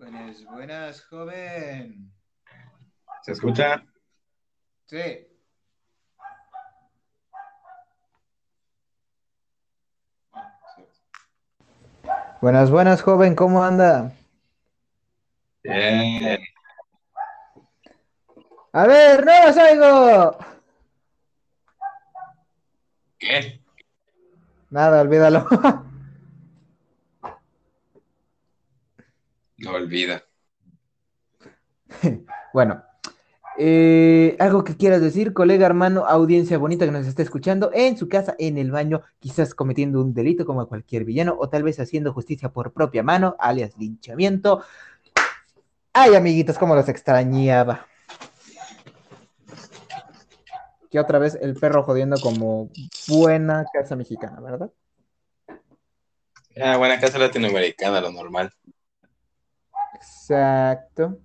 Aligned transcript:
Buenas, 0.00 0.42
buenas, 0.46 1.04
joven. 1.04 2.10
¿Se 3.20 3.32
escucha? 3.32 3.84
Sí. 4.86 5.28
Buenas, 12.40 12.70
buenas, 12.70 13.02
joven, 13.02 13.34
¿cómo 13.34 13.62
anda? 13.62 14.14
Bien. 15.62 16.40
A 18.72 18.86
ver, 18.86 19.26
no 19.26 19.46
los 19.46 19.56
oigo. 19.58 20.38
¿Qué? 23.18 23.60
Nada, 24.70 25.02
olvídalo. 25.02 25.46
No 29.60 29.72
olvida. 29.72 30.24
Bueno, 32.52 32.82
eh, 33.58 34.36
algo 34.40 34.64
que 34.64 34.76
quieras 34.76 35.00
decir, 35.00 35.32
colega, 35.32 35.64
hermano, 35.64 36.04
audiencia 36.06 36.58
bonita 36.58 36.84
que 36.84 36.90
nos 36.90 37.06
está 37.06 37.22
escuchando 37.22 37.70
en 37.72 37.96
su 37.96 38.08
casa, 38.08 38.34
en 38.40 38.58
el 38.58 38.72
baño, 38.72 39.02
quizás 39.20 39.54
cometiendo 39.54 40.00
un 40.00 40.12
delito 40.14 40.44
como 40.44 40.66
cualquier 40.66 41.04
villano, 41.04 41.36
o 41.38 41.48
tal 41.48 41.62
vez 41.62 41.78
haciendo 41.78 42.12
justicia 42.12 42.48
por 42.48 42.72
propia 42.72 43.04
mano, 43.04 43.36
alias 43.38 43.76
linchamiento. 43.78 44.64
Ay, 45.92 46.16
amiguitos, 46.16 46.58
cómo 46.58 46.74
los 46.74 46.88
extrañaba. 46.88 47.86
Que 50.90 50.98
otra 50.98 51.20
vez 51.20 51.38
el 51.40 51.54
perro 51.54 51.84
jodiendo 51.84 52.18
como 52.20 52.68
buena 53.06 53.64
casa 53.72 53.94
mexicana, 53.94 54.40
¿verdad? 54.40 54.72
Ah, 56.60 56.76
buena 56.78 56.98
casa 56.98 57.18
latinoamericana, 57.18 58.00
lo 58.00 58.10
normal. 58.10 58.52
Exacto. 60.30 61.18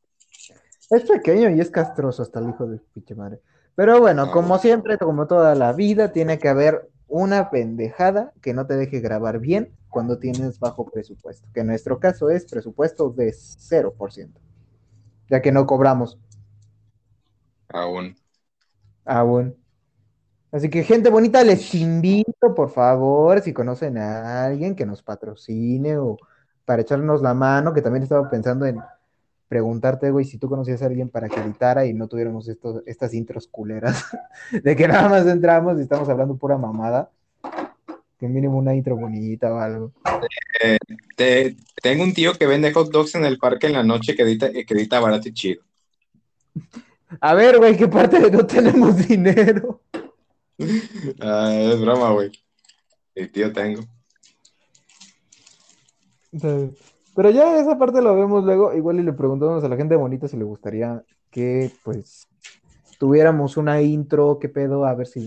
Es 0.89 1.03
pequeño 1.03 1.51
y 1.51 1.61
es 1.61 1.71
castroso 1.71 2.23
hasta 2.23 2.41
el 2.41 2.49
hijo 2.49 2.67
de 2.67 2.79
pinche 2.95 3.15
madre. 3.15 3.43
Pero 3.75 4.01
bueno, 4.01 4.23
Ah, 4.23 4.31
como 4.33 4.59
siempre, 4.59 4.97
como 4.97 5.27
toda 5.27 5.55
la 5.55 5.75
vida, 5.75 6.11
tiene 6.11 6.39
que 6.39 6.49
haber 6.49 6.89
una 7.09 7.51
pendejada 7.51 8.33
que 8.43 8.55
no 8.55 8.67
te 8.67 8.77
deje 8.77 9.01
grabar 9.01 9.41
bien 9.41 9.73
cuando 9.89 10.19
tienes 10.19 10.59
bajo 10.61 10.91
presupuesto. 10.91 11.49
Que 11.55 11.61
en 11.61 11.69
nuestro 11.69 11.99
caso 12.01 12.31
es 12.31 12.47
presupuesto 12.47 13.11
de 13.11 13.33
0%, 13.33 14.41
ya 15.29 15.43
que 15.43 15.53
no 15.53 15.67
cobramos 15.67 16.19
Aún. 17.73 18.17
aún. 19.05 19.57
Así 20.51 20.71
que, 20.71 20.83
gente 20.85 21.11
bonita, 21.11 21.45
les 21.45 21.75
invito, 21.75 22.55
por 22.55 22.71
favor, 22.71 23.41
si 23.43 23.53
conocen 23.53 23.99
a 23.99 24.47
alguien 24.47 24.75
que 24.75 24.87
nos 24.87 25.03
patrocine 25.03 25.99
o 25.99 26.17
para 26.65 26.83
echarnos 26.83 27.21
la 27.23 27.35
mano, 27.35 27.75
que 27.75 27.83
también 27.83 28.03
estaba 28.03 28.29
pensando 28.31 28.65
en 28.67 28.79
preguntarte, 29.49 30.11
güey, 30.11 30.25
si 30.25 30.39
tú 30.39 30.49
conocías 30.49 30.83
a 30.83 30.87
alguien 30.87 31.09
para 31.09 31.29
que 31.29 31.41
editara 31.41 31.87
y 31.87 31.95
no 31.95 32.07
tuviéramos 32.07 32.49
estos, 32.49 32.83
estas 32.87 33.15
intros 33.15 33.49
culeras, 33.49 34.05
de 34.53 34.77
que 34.77 34.87
nada 34.87 35.09
más 35.09 35.27
entramos 35.27 35.79
y 35.79 35.83
estamos 35.83 36.09
hablando 36.09 36.37
pura 36.37 36.57
mamada, 36.59 37.11
que 38.19 38.29
mínimo 38.29 38.59
una 38.59 38.75
intro 38.75 38.97
bonita 38.97 39.53
o 39.53 39.59
algo. 39.59 39.93
Te- 41.17 41.57
tengo 41.83 42.03
un 42.03 42.13
tío 42.13 42.35
que 42.35 42.47
vende 42.47 42.73
hot 42.73 42.91
dogs 42.91 43.15
en 43.15 43.25
el 43.25 43.39
parque 43.39 43.69
en 43.69 43.75
la 43.75 43.83
noche 43.83 44.15
que 44.15 44.23
edita, 44.23 44.51
que 44.53 44.67
edita 44.69 45.01
barato 45.01 45.29
y 45.29 45.33
chido. 45.35 45.63
A 47.21 47.33
ver, 47.33 47.57
güey, 47.59 47.75
¿qué 47.77 47.89
parte 47.89 48.21
de 48.21 48.31
no 48.31 48.47
tenemos 48.47 48.97
dinero? 49.09 49.81
Ah, 51.21 51.53
es 51.55 51.81
broma, 51.81 52.11
güey. 52.11 52.33
El 53.15 53.31
tío 53.31 53.53
tengo. 53.53 53.83
Sea, 56.37 56.69
Pero 57.19 57.31
ya 57.31 57.59
esa 57.59 57.77
parte 57.77 58.01
lo 58.01 58.15
vemos 58.15 58.45
luego, 58.45 58.73
igual 58.75 59.01
y 59.01 59.03
le 59.03 59.13
preguntamos 59.13 59.65
a 59.65 59.69
la 59.69 59.75
gente 59.77 59.97
bonita 59.97 60.29
si 60.29 60.37
le 60.37 60.45
gustaría 60.45 61.03
que, 61.33 61.69
pues, 61.83 62.29
tuviéramos 63.01 63.57
una 63.57 63.83
intro, 63.83 64.39
qué 64.39 64.49
pedo, 64.49 64.85
a 64.87 64.95
ver 64.95 65.09
si, 65.09 65.27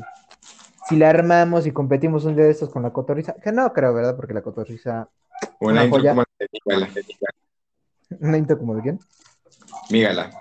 si 0.88 0.96
la 0.96 1.10
armamos 1.10 1.68
y 1.68 1.74
competimos 1.74 2.24
un 2.24 2.38
día 2.38 2.46
de 2.46 2.52
estos 2.52 2.70
con 2.70 2.84
la 2.84 2.94
cotorriza, 2.94 3.34
que 3.44 3.52
no 3.52 3.74
creo, 3.74 3.94
¿verdad? 3.94 4.16
Porque 4.16 4.34
la 4.34 4.42
cotorriza, 4.42 5.10
Una 5.60 5.72
Una 5.74 5.84
intro 5.84 6.00
joya. 6.00 6.10
como 6.12 6.24
de 6.40 6.88
una 8.22 8.38
intro 8.38 8.58
como 8.58 8.76
de 8.76 8.82
quién. 8.84 9.00
Mígala. 9.90 10.32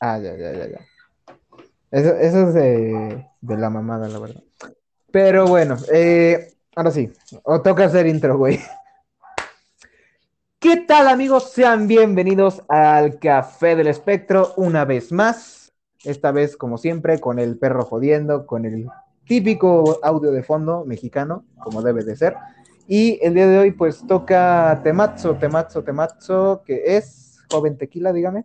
Ah, 0.00 0.16
ya, 0.18 0.36
ya, 0.36 0.52
ya, 0.52 0.68
ya. 0.68 0.78
Eso, 1.90 2.14
eso 2.14 2.46
es 2.46 2.54
de, 2.54 3.26
de 3.40 3.56
la 3.56 3.68
mamada, 3.68 4.06
la 4.08 4.20
verdad. 4.20 4.44
Pero 5.10 5.48
bueno, 5.48 5.76
eh, 5.92 6.52
ahora 6.76 6.92
sí, 6.92 7.10
o 7.42 7.60
toca 7.62 7.86
hacer 7.86 8.06
intro, 8.06 8.38
güey. 8.38 8.60
¿Qué 10.60 10.76
tal, 10.76 11.08
amigos? 11.08 11.52
Sean 11.52 11.88
bienvenidos 11.88 12.60
al 12.68 13.18
Café 13.18 13.76
del 13.76 13.86
Espectro 13.86 14.52
una 14.58 14.84
vez 14.84 15.10
más. 15.10 15.72
Esta 16.04 16.32
vez, 16.32 16.54
como 16.54 16.76
siempre, 16.76 17.18
con 17.18 17.38
el 17.38 17.56
perro 17.56 17.82
jodiendo, 17.82 18.44
con 18.44 18.66
el 18.66 18.86
típico 19.24 19.98
audio 20.02 20.30
de 20.30 20.42
fondo 20.42 20.84
mexicano, 20.84 21.46
como 21.64 21.80
debe 21.80 22.04
de 22.04 22.14
ser. 22.14 22.36
Y 22.86 23.18
el 23.22 23.32
día 23.32 23.46
de 23.46 23.58
hoy, 23.58 23.70
pues 23.70 24.06
toca 24.06 24.78
Temazo, 24.84 25.36
Temazo, 25.36 25.82
Temazo, 25.82 26.62
que 26.66 26.94
es 26.94 27.38
Joven 27.50 27.78
Tequila, 27.78 28.12
dígame. 28.12 28.44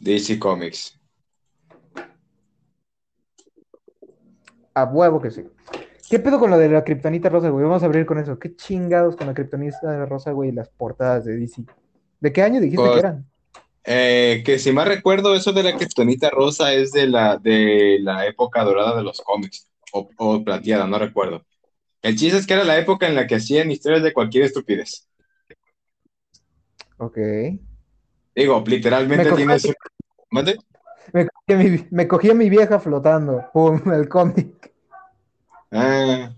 DC 0.00 0.40
Comics. 0.40 0.98
A 4.74 4.84
huevo 4.86 5.22
que 5.22 5.30
sí. 5.30 5.44
¿Qué 6.08 6.18
pedo 6.18 6.38
con 6.38 6.50
lo 6.50 6.58
de 6.58 6.68
la 6.68 6.84
kriptonita 6.84 7.28
rosa, 7.28 7.48
güey? 7.50 7.64
Vamos 7.64 7.82
a 7.82 7.86
abrir 7.86 8.06
con 8.06 8.18
eso. 8.18 8.38
¿Qué 8.38 8.54
chingados 8.54 9.16
con 9.16 9.26
la 9.26 9.34
kriptonita 9.34 10.06
rosa, 10.06 10.30
güey, 10.32 10.50
y 10.50 10.52
las 10.52 10.68
portadas 10.68 11.24
de 11.24 11.36
DC? 11.36 11.64
¿De 12.20 12.32
qué 12.32 12.42
año 12.42 12.60
dijiste 12.60 12.78
Pues- 12.82 12.92
que 12.92 12.98
eran? 13.00 13.26
Eh, 13.88 14.42
que 14.44 14.58
si 14.58 14.72
mal 14.72 14.88
recuerdo, 14.88 15.36
eso 15.36 15.52
de 15.52 15.62
la 15.62 15.76
Kryptonita 15.76 16.28
rosa 16.28 16.72
es 16.72 16.90
de 16.90 17.06
la, 17.06 17.36
de 17.36 17.98
la 18.00 18.26
época 18.26 18.64
dorada 18.64 18.96
de 18.96 19.04
los 19.04 19.20
cómics, 19.20 19.68
o, 19.92 20.08
o 20.16 20.42
plateada, 20.42 20.88
no 20.88 20.98
recuerdo. 20.98 21.44
El 22.02 22.16
chiste 22.16 22.36
es 22.36 22.48
que 22.48 22.54
era 22.54 22.64
la 22.64 22.78
época 22.78 23.06
en 23.06 23.14
la 23.14 23.28
que 23.28 23.36
hacían 23.36 23.70
historias 23.70 24.02
de 24.02 24.12
cualquier 24.12 24.42
estupidez. 24.44 25.08
Ok. 26.98 27.16
Digo, 28.34 28.64
literalmente 28.66 29.30
Me 29.30 29.36
tienes 29.36 29.64
un... 29.66 29.74
¿Mande? 30.30 30.58
Me 31.12 31.26
cogí, 31.28 31.52
a 31.52 31.56
mi, 31.56 31.86
me 31.90 32.08
cogí 32.08 32.30
a 32.30 32.34
mi 32.34 32.50
vieja 32.50 32.80
flotando. 32.80 33.44
Pum, 33.52 33.80
el 33.92 34.08
cómic. 34.08 34.72
Ah, 35.76 36.34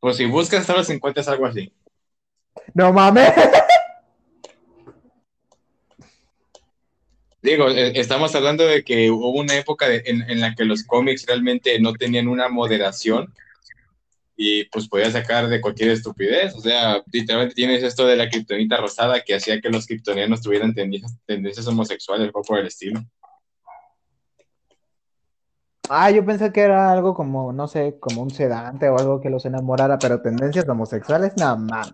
pues 0.00 0.16
si 0.16 0.26
buscas, 0.26 0.66
tal 0.66 0.76
vez 0.76 0.90
encuentres 0.90 1.28
algo 1.28 1.46
así. 1.46 1.72
¡No 2.74 2.92
mames! 2.92 3.30
Digo, 7.42 7.68
eh, 7.68 7.92
estamos 7.94 8.34
hablando 8.34 8.66
de 8.66 8.82
que 8.82 9.10
hubo 9.10 9.30
una 9.30 9.54
época 9.56 9.88
de- 9.88 10.02
en, 10.06 10.22
en 10.28 10.40
la 10.40 10.54
que 10.54 10.64
los 10.64 10.82
cómics 10.82 11.26
realmente 11.26 11.78
no 11.78 11.92
tenían 11.92 12.26
una 12.28 12.48
moderación 12.48 13.32
y 14.36 14.64
pues 14.64 14.88
podía 14.88 15.10
sacar 15.10 15.46
de 15.48 15.60
cualquier 15.60 15.90
estupidez. 15.90 16.54
O 16.56 16.60
sea, 16.60 17.02
literalmente 17.12 17.54
tienes 17.54 17.82
esto 17.84 18.06
de 18.06 18.16
la 18.16 18.28
kriptonita 18.28 18.78
rosada 18.78 19.22
que 19.22 19.34
hacía 19.34 19.60
que 19.60 19.70
los 19.70 19.86
kriptonianos 19.86 20.42
tuvieran 20.42 20.74
tendencias, 20.74 21.16
tendencias 21.24 21.66
homosexuales 21.68 22.30
o 22.34 22.42
por 22.42 22.58
el 22.58 22.66
estilo. 22.66 23.00
Ah, 25.88 26.10
yo 26.10 26.24
pensé 26.24 26.52
que 26.52 26.60
era 26.60 26.92
algo 26.92 27.14
como, 27.14 27.52
no 27.52 27.68
sé, 27.68 27.96
como 28.00 28.22
un 28.22 28.30
sedante 28.30 28.88
o 28.88 28.98
algo 28.98 29.20
que 29.20 29.30
los 29.30 29.44
enamorara, 29.46 29.98
pero 29.98 30.20
tendencias 30.20 30.68
homosexuales, 30.68 31.36
nada 31.36 31.56
más. 31.56 31.92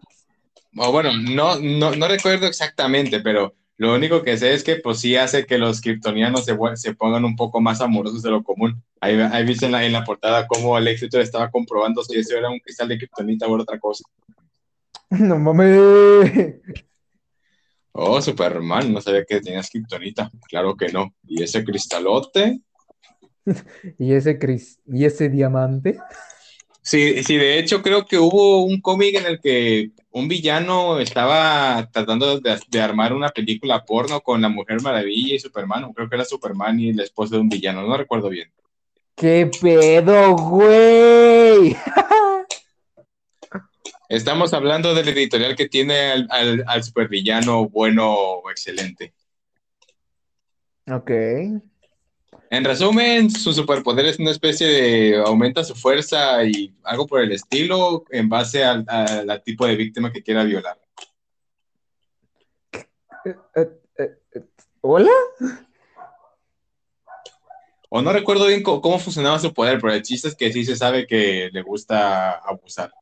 Bueno, 0.73 1.11
no, 1.17 1.59
no, 1.59 1.95
no 1.95 2.09
recuerdo 2.09 2.47
exactamente, 2.47 3.21
pero 3.21 3.55
lo 3.77 3.95
único 3.95 4.23
que 4.23 4.37
sé 4.37 4.55
es 4.55 4.65
que 4.65 4.77
pues 4.77 5.01
sí 5.01 5.17
hace 5.17 5.45
que 5.45 5.59
los 5.59 5.81
kryptonianos 5.81 6.45
se, 6.45 6.57
se 6.77 6.95
pongan 6.95 7.25
un 7.25 7.37
poco 7.37 7.61
más 7.61 7.81
amorosos 7.81 8.23
de 8.23 8.31
lo 8.31 8.43
común. 8.43 8.83
Ahí, 9.01 9.19
ahí 9.21 9.45
viste 9.45 9.67
en 9.67 9.73
la, 9.73 9.85
en 9.85 9.93
la 9.93 10.05
portada 10.05 10.47
cómo 10.47 10.79
el 10.79 10.89
éxito 10.89 11.21
estaba 11.21 11.51
comprobando 11.51 12.03
si 12.03 12.19
eso 12.19 12.37
era 12.37 12.49
un 12.49 12.61
cristal 12.61 12.89
de 12.89 12.99
kryptonita 12.99 13.47
o 13.47 13.61
otra 13.61 13.79
cosa. 13.79 14.05
No 15.11 15.39
mames. 15.39 16.55
Oh, 17.93 18.23
Superman, 18.23 18.91
no 18.91 19.03
sabía 19.03 19.27
que 19.27 19.43
tenías 19.43 19.69
kryptonita. 19.69 20.31
Claro 20.49 20.75
que 20.75 20.89
no. 20.89 21.13
¿Y 21.27 21.43
ese 21.43 21.63
cristalote? 21.63 22.63
¿Y 23.99 24.13
ese, 24.13 24.39
cris 24.39 24.81
¿Y 24.87 25.05
ese 25.05 25.29
diamante? 25.29 25.99
Sí, 26.83 27.23
sí, 27.23 27.37
de 27.37 27.59
hecho 27.59 27.81
creo 27.81 28.05
que 28.05 28.19
hubo 28.19 28.65
un 28.65 28.81
cómic 28.81 29.15
en 29.15 29.27
el 29.27 29.41
que 29.41 29.93
un 30.11 30.27
villano 30.27 30.99
estaba 30.99 31.89
tratando 31.93 32.41
de, 32.41 32.81
armar 32.81 33.13
una 33.13 33.29
película 33.29 33.85
porno 33.85 34.21
con 34.21 34.43
la 34.43 34.49
Mujer 34.49 34.83
Maravilla 34.83 35.37
y 35.37 35.39
Superman, 35.39 35.93
creo 35.93 36.09
que 36.09 36.17
era 36.17 36.25
Superman 36.25 36.81
y 36.81 36.93
la 36.93 37.05
esposa 37.05 37.37
de 37.37 37.41
un 37.41 37.49
villano, 37.49 37.83
no 37.83 37.97
recuerdo 37.97 38.29
bien. 38.29 38.53
¡Qué 39.15 39.49
pedo, 39.61 40.37
güey! 40.37 41.77
Estamos 44.09 44.53
hablando 44.53 44.93
del 44.93 45.09
editorial 45.09 45.55
que 45.55 45.69
tiene 45.69 46.11
al, 46.11 46.27
al, 46.31 46.65
al 46.67 46.83
supervillano 46.83 47.69
bueno 47.69 48.13
o 48.13 48.51
excelente. 48.51 49.15
Ok. 50.91 51.11
En 52.53 52.65
resumen, 52.65 53.31
su 53.31 53.51
superpoder 53.51 54.05
es 54.05 54.19
una 54.19 54.31
especie 54.31 54.67
de 54.67 55.17
aumenta 55.17 55.65
su 55.65 55.75
fuerza 55.75 56.45
y 56.45 56.71
algo 56.83 57.07
por 57.07 57.23
el 57.23 57.33
estilo 57.33 58.05
en 58.11 58.29
base 58.29 58.63
al, 58.63 58.85
tipo 59.43 59.67
de 59.67 59.75
víctima 59.75 60.13
que 60.13 60.23
quiera 60.23 60.45
violar. 60.45 60.79
Eh, 63.25 63.37
eh, 63.57 63.71
eh, 64.35 64.43
¿Hola? 64.83 65.11
O 67.89 68.03
no 68.03 68.13
recuerdo 68.13 68.47
bien 68.47 68.63
cómo, 68.63 68.99
funcionaba 68.99 69.39
su 69.39 69.55
poder, 69.55 69.81
pero 69.81 69.95
el 69.95 70.03
chiste 70.03 70.29
es 70.29 70.35
que 70.35 70.53
sí 70.53 70.67
se 70.67 70.77
sabe 70.77 71.07
que 71.07 71.49
le 71.51 71.63
gusta 71.63 72.33
abusar. 72.33 72.93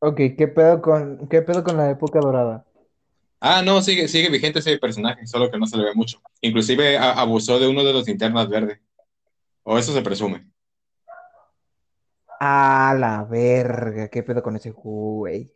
Ok, 0.00 0.20
¿qué 0.36 0.48
pedo 0.48 0.82
con, 0.82 1.26
qué 1.28 1.40
pedo 1.40 1.64
con 1.64 1.78
la 1.78 1.90
época 1.90 2.20
dorada? 2.20 2.65
Ah, 3.48 3.62
no, 3.62 3.80
sigue, 3.80 4.08
sigue 4.08 4.28
vigente 4.28 4.58
ese 4.58 4.76
personaje, 4.76 5.24
solo 5.24 5.48
que 5.48 5.56
no 5.56 5.68
se 5.68 5.76
le 5.76 5.84
ve 5.84 5.94
mucho. 5.94 6.20
Inclusive 6.40 6.98
abusó 6.98 7.60
de 7.60 7.68
uno 7.68 7.84
de 7.84 7.92
los 7.92 8.04
linternas 8.04 8.48
verdes. 8.48 8.80
O 9.62 9.78
eso 9.78 9.92
se 9.92 10.02
presume. 10.02 10.44
A 12.40 12.96
la 12.98 13.22
verga, 13.22 14.08
qué 14.08 14.24
pedo 14.24 14.42
con 14.42 14.56
ese 14.56 14.72
güey. 14.72 15.52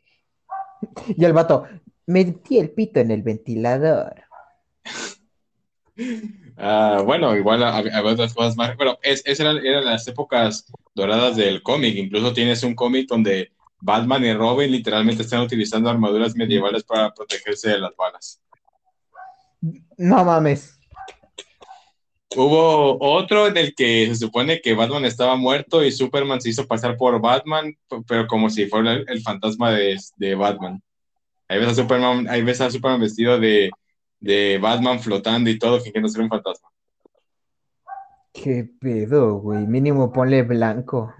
Y 1.16 1.24
el 1.24 1.32
vato, 1.32 1.66
metí 2.06 2.60
el 2.60 2.70
pito 2.70 3.00
en 3.00 3.10
el 3.10 3.22
ventilador. 3.22 4.22
Ah, 6.62 7.02
bueno, 7.02 7.34
igual 7.36 7.62
había 7.62 8.02
otras 8.04 8.34
cosas 8.34 8.54
más. 8.54 8.76
Bueno, 8.76 8.98
es, 9.02 9.22
esas 9.24 9.56
eran 9.64 9.84
las 9.84 10.06
épocas 10.08 10.70
doradas 10.94 11.36
del 11.36 11.62
cómic. 11.62 11.96
Incluso 11.96 12.34
tienes 12.34 12.62
un 12.62 12.74
cómic 12.74 13.08
donde 13.08 13.52
Batman 13.80 14.24
y 14.24 14.34
Robin 14.34 14.70
literalmente 14.70 15.22
están 15.22 15.40
utilizando 15.40 15.88
armaduras 15.88 16.36
medievales 16.36 16.84
para 16.84 17.12
protegerse 17.12 17.70
de 17.70 17.78
las 17.78 17.96
balas. 17.96 18.40
No 19.96 20.24
mames. 20.24 20.78
Hubo 22.36 22.96
otro 23.00 23.48
en 23.48 23.56
el 23.56 23.74
que 23.74 24.06
se 24.06 24.14
supone 24.14 24.60
que 24.60 24.74
Batman 24.74 25.04
estaba 25.04 25.34
muerto 25.34 25.82
y 25.82 25.90
Superman 25.90 26.40
se 26.40 26.50
hizo 26.50 26.66
pasar 26.66 26.96
por 26.96 27.20
Batman, 27.20 27.76
pero 28.06 28.26
como 28.28 28.48
si 28.50 28.66
fuera 28.66 28.92
el, 28.92 29.22
fantasma 29.22 29.72
de, 29.72 30.34
Batman. 30.36 30.80
Ahí 31.48 31.58
ves 31.58 31.70
a 31.70 31.74
Superman, 31.74 32.28
ahí 32.28 32.42
ves 32.42 32.60
a 32.60 32.70
Superman 32.70 33.00
vestido 33.00 33.40
de, 33.40 33.70
de 34.20 34.58
Batman 34.62 35.00
flotando 35.00 35.50
y 35.50 35.58
todo, 35.58 35.80
fingiendo 35.80 36.08
ser 36.08 36.22
un 36.22 36.28
fantasma. 36.28 36.68
¿Qué 38.32 38.70
pedo, 38.80 39.38
güey? 39.38 39.66
Mínimo 39.66 40.12
ponle 40.12 40.42
blanco 40.42 41.12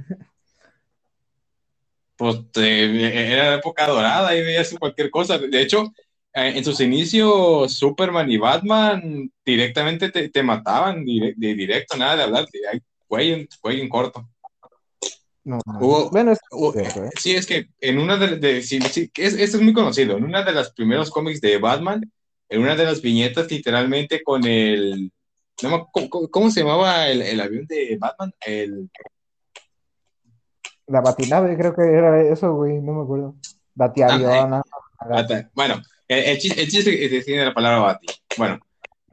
pues 2.20 2.38
era 2.54 3.48
la 3.48 3.54
época 3.54 3.86
dorada 3.86 4.36
y 4.36 4.42
veías 4.42 4.76
cualquier 4.78 5.10
cosa. 5.10 5.38
De 5.38 5.62
hecho, 5.62 5.90
eh, 6.34 6.52
en 6.54 6.62
sus 6.62 6.78
inicios, 6.80 7.72
Superman 7.72 8.30
y 8.30 8.36
Batman 8.36 9.32
directamente 9.42 10.10
te, 10.10 10.42
mataban 10.42 11.02
de, 11.06 11.32
directo, 11.34 11.96
nada 11.96 12.16
de 12.16 12.22
hablar, 12.24 12.46
de 12.52 12.82
cuello, 13.08 13.46
en 13.62 13.88
corto. 13.88 14.28
No, 15.44 15.60
bueno, 16.12 16.32
es 16.32 16.40
¿eh? 16.76 17.10
sí, 17.18 17.34
es 17.34 17.46
que 17.46 17.68
en 17.80 17.98
una 17.98 18.18
de, 18.18 18.62
sí, 18.62 18.78
esto 18.82 19.56
es 19.56 19.60
muy 19.62 19.72
conocido, 19.72 20.18
en 20.18 20.24
una 20.24 20.42
de 20.42 20.52
los 20.52 20.72
primeros 20.72 21.10
cómics 21.10 21.40
de 21.40 21.56
Batman, 21.56 22.02
en 22.50 22.60
una 22.60 22.76
de 22.76 22.84
las 22.84 23.00
viñetas, 23.00 23.50
literalmente 23.50 24.22
con 24.22 24.46
el, 24.46 25.10
¿cómo, 26.30 26.50
se 26.50 26.60
llamaba 26.60 27.08
el, 27.08 27.22
el, 27.22 27.40
avión 27.40 27.66
de 27.66 27.96
Batman? 27.98 28.34
El, 28.44 28.90
la 30.90 31.00
batinave, 31.00 31.56
creo 31.56 31.74
que 31.74 31.82
era 31.82 32.20
eso, 32.20 32.54
güey, 32.54 32.80
no 32.80 32.92
me 32.92 33.02
acuerdo. 33.02 33.34
Batiavión. 33.74 34.54
Ah, 34.54 34.64
bueno, 35.54 35.80
el, 36.08 36.38
chiste, 36.38 36.62
es 36.62 36.84
que 36.84 37.22
tiene 37.22 37.44
la 37.44 37.54
palabra 37.54 37.78
bati. 37.78 38.08
Bueno, 38.36 38.58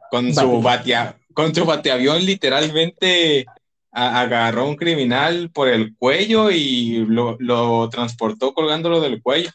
con 0.09 0.33
su, 0.33 0.61
batia, 0.61 1.15
con 1.33 1.53
su 1.53 1.65
bateavión 1.65 2.25
literalmente 2.25 3.45
agarró 3.91 4.61
a 4.61 4.65
un 4.69 4.75
criminal 4.75 5.49
por 5.51 5.69
el 5.69 5.95
cuello 5.95 6.51
y 6.51 7.05
lo, 7.07 7.37
lo 7.39 7.89
transportó 7.89 8.53
colgándolo 8.53 8.99
del 8.99 9.21
cuello. 9.21 9.51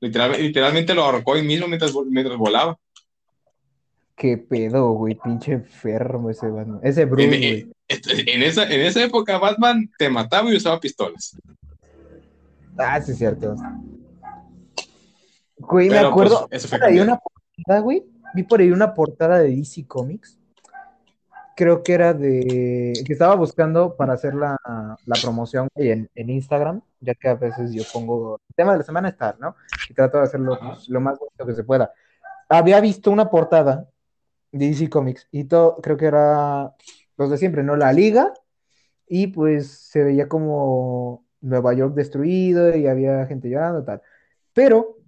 literalmente 0.00 0.94
lo 0.94 1.04
ahorcó 1.04 1.34
ahí 1.34 1.42
mismo 1.42 1.66
mientras, 1.66 1.92
mientras 2.06 2.36
volaba. 2.36 2.78
Qué 4.20 4.36
pedo, 4.36 4.90
güey, 4.90 5.14
pinche 5.14 5.52
enfermo 5.52 6.28
ese 6.28 6.46
Batman. 6.46 6.78
Ese 6.82 7.06
Bruce, 7.06 7.70
en 7.88 8.42
esa, 8.42 8.64
en 8.64 8.82
esa 8.82 9.02
época 9.02 9.38
Batman 9.38 9.90
te 9.96 10.10
mataba 10.10 10.52
y 10.52 10.56
usaba 10.56 10.78
pistolas. 10.78 11.34
Ah, 12.76 13.00
sí, 13.00 13.12
es 13.12 13.18
cierto. 13.18 13.56
Güey, 15.56 15.88
me 15.88 16.00
acuerdo. 16.00 16.46
Pues, 16.50 16.66
eso 16.66 16.76
una 17.02 17.18
portada, 17.18 17.80
güey. 17.80 18.04
Vi 18.34 18.42
por 18.42 18.60
ahí 18.60 18.70
una 18.70 18.92
portada 18.92 19.38
de 19.38 19.56
DC 19.56 19.86
Comics. 19.86 20.38
Creo 21.56 21.82
que 21.82 21.94
era 21.94 22.12
de. 22.12 22.92
que 23.06 23.14
estaba 23.14 23.34
buscando 23.36 23.96
para 23.96 24.12
hacer 24.12 24.34
la, 24.34 24.58
promoción 25.22 25.68
en, 25.76 26.10
en, 26.14 26.28
Instagram, 26.28 26.82
ya 27.00 27.14
que 27.14 27.28
a 27.28 27.36
veces 27.36 27.72
yo 27.72 27.84
pongo. 27.90 28.38
El 28.50 28.54
tema 28.54 28.72
de 28.72 28.78
la 28.80 28.84
semana 28.84 29.08
estar, 29.08 29.40
¿no? 29.40 29.56
Y 29.88 29.94
trato 29.94 30.18
de 30.18 30.24
hacerlo 30.24 30.58
lo 30.88 31.00
más 31.00 31.18
bonito 31.18 31.46
que 31.46 31.54
se 31.54 31.64
pueda. 31.64 31.90
Había 32.50 32.82
visto 32.82 33.10
una 33.10 33.30
portada 33.30 33.89
DC 34.52 34.88
Comics 34.88 35.28
y 35.30 35.44
todo, 35.44 35.76
creo 35.82 35.96
que 35.96 36.06
era 36.06 36.74
los 37.16 37.30
de 37.30 37.38
siempre, 37.38 37.62
¿no? 37.62 37.76
La 37.76 37.92
liga, 37.92 38.32
y 39.06 39.28
pues 39.28 39.68
se 39.68 40.04
veía 40.04 40.28
como 40.28 41.24
Nueva 41.40 41.74
York 41.74 41.94
destruido 41.94 42.76
y 42.76 42.86
había 42.86 43.26
gente 43.26 43.48
llorando, 43.48 43.84
tal. 43.84 44.02
Pero 44.52 44.98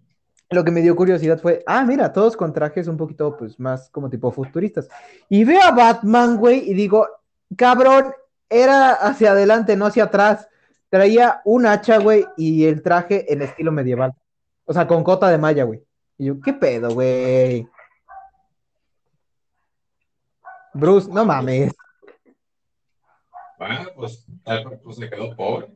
lo 0.51 0.65
que 0.65 0.71
me 0.71 0.83
dio 0.83 0.97
curiosidad 0.97 1.41
fue, 1.41 1.63
ah, 1.67 1.85
mira, 1.85 2.13
todos 2.13 2.37
con 2.37 2.53
trajes 2.53 2.89
un 2.89 2.97
poquito, 2.97 3.37
pues, 3.37 3.59
más 3.59 3.89
como 3.91 4.11
tipo 4.11 4.31
futuristas. 4.31 4.89
Y 5.29 5.45
veo 5.45 5.63
a 5.63 5.73
Batman, 5.73 6.37
güey, 6.37 6.71
y 6.71 6.75
digo, 6.75 7.07
cabrón, 7.57 8.13
era 8.49 8.93
hacia 8.93 9.33
adelante, 9.33 9.77
no 9.77 9.87
hacia 9.87 10.05
atrás. 10.05 10.49
Traía 10.91 11.41
un 11.45 11.67
hacha, 11.67 11.99
güey, 11.99 12.27
y 12.37 12.65
el 12.65 12.83
traje 12.83 13.33
en 13.33 13.43
estilo 13.43 13.73
medieval. 13.73 14.15
O 14.65 14.73
sea, 14.73 14.87
con 14.87 15.03
cota 15.03 15.31
de 15.31 15.39
malla, 15.39 15.65
güey. 15.65 15.83
Y 16.19 16.27
yo, 16.27 16.41
¿qué 16.41 16.53
pedo, 16.53 16.93
güey? 16.93 17.67
Bruce, 20.75 21.09
no 21.11 21.25
mames. 21.25 21.73
Bueno, 23.59 23.87
pues, 23.95 24.27
pues 24.83 24.97
se 24.97 25.09
quedó 25.09 25.37
pobre. 25.37 25.69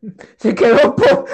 Se 0.36 0.54
quedó 0.54 0.94
pobre. 0.94 1.32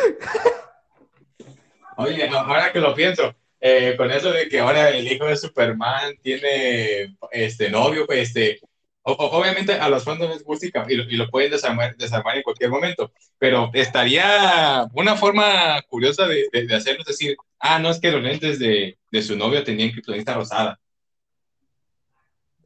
Oye, 1.96 2.28
ahora 2.28 2.72
que 2.72 2.80
lo 2.80 2.94
pienso, 2.94 3.34
eh, 3.60 3.94
con 3.96 4.10
eso 4.10 4.32
de 4.32 4.48
que 4.48 4.58
ahora 4.60 4.90
el 4.90 5.10
hijo 5.10 5.26
de 5.26 5.36
Superman 5.36 6.16
tiene 6.22 7.16
este 7.30 7.70
novio, 7.70 8.04
pues 8.06 8.28
este, 8.28 8.60
obviamente 9.04 9.74
a 9.74 9.88
los 9.88 10.04
fans 10.04 10.20
les 10.20 10.42
gusta 10.42 10.66
y, 10.66 10.92
y, 10.92 11.16
lo, 11.16 11.30
pueden 11.30 11.50
desarmar, 11.50 11.96
desarmar, 11.96 12.36
en 12.36 12.42
cualquier 12.42 12.70
momento, 12.70 13.12
pero 13.38 13.70
estaría 13.74 14.86
una 14.94 15.16
forma 15.16 15.80
curiosa 15.88 16.26
de, 16.26 16.48
de, 16.52 16.74
hacerlo, 16.74 17.02
es 17.02 17.06
decir, 17.06 17.36
ah, 17.58 17.78
no 17.78 17.90
es 17.90 18.00
que 18.00 18.10
los 18.10 18.22
lentes 18.22 18.58
de, 18.58 18.98
de 19.10 19.22
su 19.22 19.36
novio 19.36 19.62
tenían 19.62 19.90
criptonita 19.90 20.34
rosada. 20.34 20.78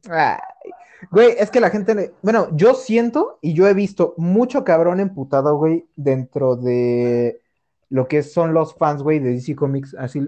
Ay, 0.09 0.37
Güey, 1.11 1.35
es 1.37 1.49
que 1.49 1.61
la 1.61 1.69
gente, 1.69 2.13
bueno, 2.21 2.49
yo 2.51 2.73
siento 2.73 3.39
y 3.41 3.53
yo 3.53 3.67
he 3.67 3.73
visto 3.73 4.13
mucho 4.17 4.63
cabrón 4.63 4.99
emputado, 4.99 5.55
güey, 5.55 5.87
dentro 5.95 6.55
de 6.55 7.41
lo 7.89 8.07
que 8.07 8.21
son 8.21 8.53
los 8.53 8.75
fans, 8.75 9.01
güey, 9.01 9.19
de 9.19 9.31
DC 9.31 9.55
Comics, 9.55 9.95
así, 9.95 10.21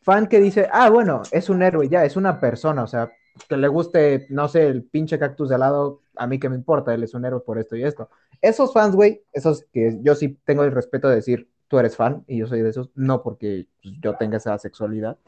fan 0.00 0.26
que 0.26 0.40
dice, 0.40 0.68
ah, 0.72 0.88
bueno, 0.90 1.22
es 1.30 1.50
un 1.50 1.62
héroe, 1.62 1.88
ya, 1.88 2.04
es 2.04 2.16
una 2.16 2.40
persona, 2.40 2.82
o 2.82 2.86
sea, 2.86 3.12
que 3.48 3.56
le 3.56 3.68
guste, 3.68 4.26
no 4.30 4.48
sé, 4.48 4.66
el 4.66 4.84
pinche 4.84 5.18
cactus 5.18 5.50
de 5.50 5.58
lado, 5.58 6.00
a 6.16 6.26
mí 6.26 6.38
que 6.38 6.48
me 6.48 6.56
importa, 6.56 6.94
él 6.94 7.02
es 7.02 7.14
un 7.14 7.24
héroe 7.24 7.40
por 7.40 7.58
esto 7.58 7.76
y 7.76 7.84
esto. 7.84 8.08
Esos 8.40 8.72
fans, 8.72 8.96
güey, 8.96 9.22
esos 9.32 9.66
que 9.72 9.98
yo 10.02 10.14
sí 10.14 10.38
tengo 10.44 10.64
el 10.64 10.72
respeto 10.72 11.08
de 11.08 11.16
decir, 11.16 11.48
tú 11.68 11.78
eres 11.78 11.94
fan 11.94 12.24
y 12.26 12.38
yo 12.38 12.46
soy 12.46 12.62
de 12.62 12.70
esos, 12.70 12.90
no 12.94 13.22
porque 13.22 13.66
yo 13.82 14.16
tenga 14.16 14.38
esa 14.38 14.56
sexualidad, 14.58 15.18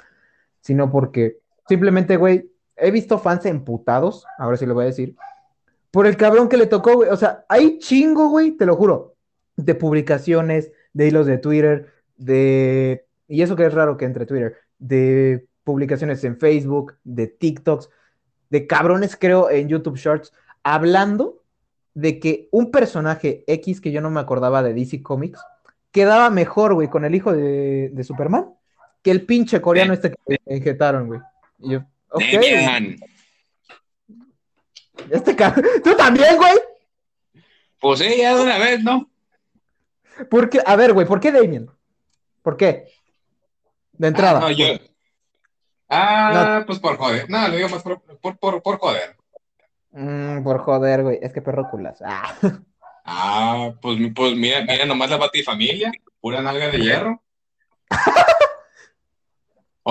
sino 0.60 0.90
porque 0.90 1.38
simplemente, 1.68 2.16
güey, 2.16 2.50
he 2.78 2.90
visto 2.90 3.18
fans 3.18 3.46
emputados, 3.46 4.26
ahora 4.38 4.56
sí 4.56 4.66
lo 4.66 4.74
voy 4.74 4.84
a 4.84 4.88
decir, 4.88 5.16
por 5.90 6.06
el 6.06 6.16
cabrón 6.16 6.48
que 6.48 6.56
le 6.56 6.66
tocó, 6.66 6.94
güey. 6.94 7.10
O 7.10 7.16
sea, 7.16 7.44
hay 7.48 7.78
chingo, 7.78 8.28
güey, 8.28 8.52
te 8.52 8.66
lo 8.66 8.76
juro, 8.76 9.16
de 9.56 9.74
publicaciones, 9.74 10.72
de 10.92 11.08
hilos 11.08 11.26
de 11.26 11.38
Twitter, 11.38 11.92
de. 12.16 13.06
Y 13.26 13.42
eso 13.42 13.56
que 13.56 13.66
es 13.66 13.74
raro 13.74 13.96
que 13.96 14.04
entre 14.04 14.26
Twitter, 14.26 14.56
de 14.78 15.46
publicaciones 15.64 16.22
en 16.24 16.38
Facebook, 16.38 16.94
de 17.04 17.26
TikToks, 17.26 17.90
de 18.50 18.66
cabrones, 18.66 19.16
creo, 19.16 19.50
en 19.50 19.68
YouTube 19.68 19.96
Shorts, 19.96 20.32
hablando 20.62 21.42
de 21.94 22.20
que 22.20 22.48
un 22.52 22.70
personaje 22.70 23.44
X 23.46 23.80
que 23.80 23.92
yo 23.92 24.00
no 24.00 24.10
me 24.10 24.20
acordaba 24.20 24.62
de 24.62 24.72
DC 24.72 25.02
Comics 25.02 25.40
quedaba 25.90 26.30
mejor, 26.30 26.74
güey, 26.74 26.88
con 26.88 27.04
el 27.04 27.14
hijo 27.14 27.32
de, 27.32 27.90
de 27.92 28.04
Superman 28.04 28.54
que 29.02 29.10
el 29.10 29.24
pinche 29.24 29.60
coreano 29.60 29.92
este 29.92 30.10
que 30.10 30.38
injetaron, 30.46 31.06
güey. 31.06 31.20
Y 31.58 31.72
yo, 31.72 31.84
ok. 32.10 32.22
Este 35.10 35.36
cabrón. 35.36 35.64
¿Tú 35.82 35.96
también, 35.96 36.36
güey? 36.36 36.54
Pues 37.80 38.00
sí, 38.00 38.16
ya 38.18 38.36
de 38.36 38.42
una 38.42 38.58
vez, 38.58 38.82
¿no? 38.82 39.08
¿Por 40.30 40.50
qué? 40.50 40.60
A 40.64 40.76
ver, 40.76 40.92
güey, 40.92 41.06
¿por 41.06 41.20
qué 41.20 41.30
Damien? 41.30 41.70
¿Por 42.42 42.56
qué? 42.56 42.88
De 43.92 44.08
entrada. 44.08 44.38
Ah, 44.38 44.48
no, 44.48 44.50
yo... 44.50 44.66
ah 45.88 46.64
pues 46.66 46.78
por 46.78 46.96
joder. 46.96 47.28
No, 47.30 47.46
lo 47.48 47.56
digo 47.56 47.68
más 47.68 47.82
por, 47.82 48.02
por, 48.38 48.62
por, 48.62 48.78
joder. 48.78 49.16
Mm, 49.92 50.42
por 50.42 50.58
joder, 50.58 51.02
güey. 51.02 51.18
Es 51.22 51.32
que 51.32 51.42
perróculas. 51.42 52.02
Ah. 52.04 52.34
ah, 53.04 53.72
pues, 53.80 53.98
pues 54.14 54.34
mira, 54.34 54.62
mira 54.62 54.84
nomás 54.86 55.10
la 55.10 55.16
batifamilia. 55.16 55.92
Pura 56.20 56.42
nalga 56.42 56.68
de 56.68 56.78
hierro. 56.82 57.22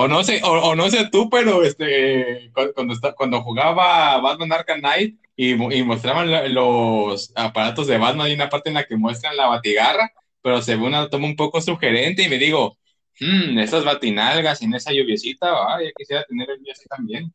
O 0.00 0.06
no 0.06 0.22
sé, 0.22 0.40
o, 0.44 0.76
no 0.76 0.88
sé 0.90 1.08
tú, 1.10 1.28
pero 1.28 1.64
este, 1.64 2.52
cuando, 2.52 2.94
cuando 3.16 3.42
jugaba 3.42 4.16
Batman 4.20 4.52
Arkham 4.52 4.78
Knight 4.78 5.18
y, 5.34 5.54
y, 5.54 5.82
mostraban 5.82 6.54
los 6.54 7.32
aparatos 7.34 7.88
de 7.88 7.98
Batman, 7.98 8.26
hay 8.26 8.34
una 8.34 8.48
parte 8.48 8.68
en 8.68 8.76
la 8.76 8.84
que 8.84 8.96
muestran 8.96 9.36
la 9.36 9.48
batigarra, 9.48 10.12
pero 10.40 10.62
se 10.62 10.76
ve 10.76 10.84
una 10.84 11.10
toma 11.10 11.26
un 11.26 11.34
poco 11.34 11.60
sugerente 11.60 12.22
y 12.22 12.28
me 12.28 12.38
digo, 12.38 12.78
mmm, 13.18 13.58
esas 13.58 13.84
batinalgas 13.84 14.62
en 14.62 14.72
esa 14.72 14.92
lluviecita, 14.92 15.74
ay, 15.74 15.90
quisiera 15.96 16.22
tener 16.22 16.48
el 16.48 16.60
mío 16.60 16.72
así 16.72 16.88
también. 16.88 17.34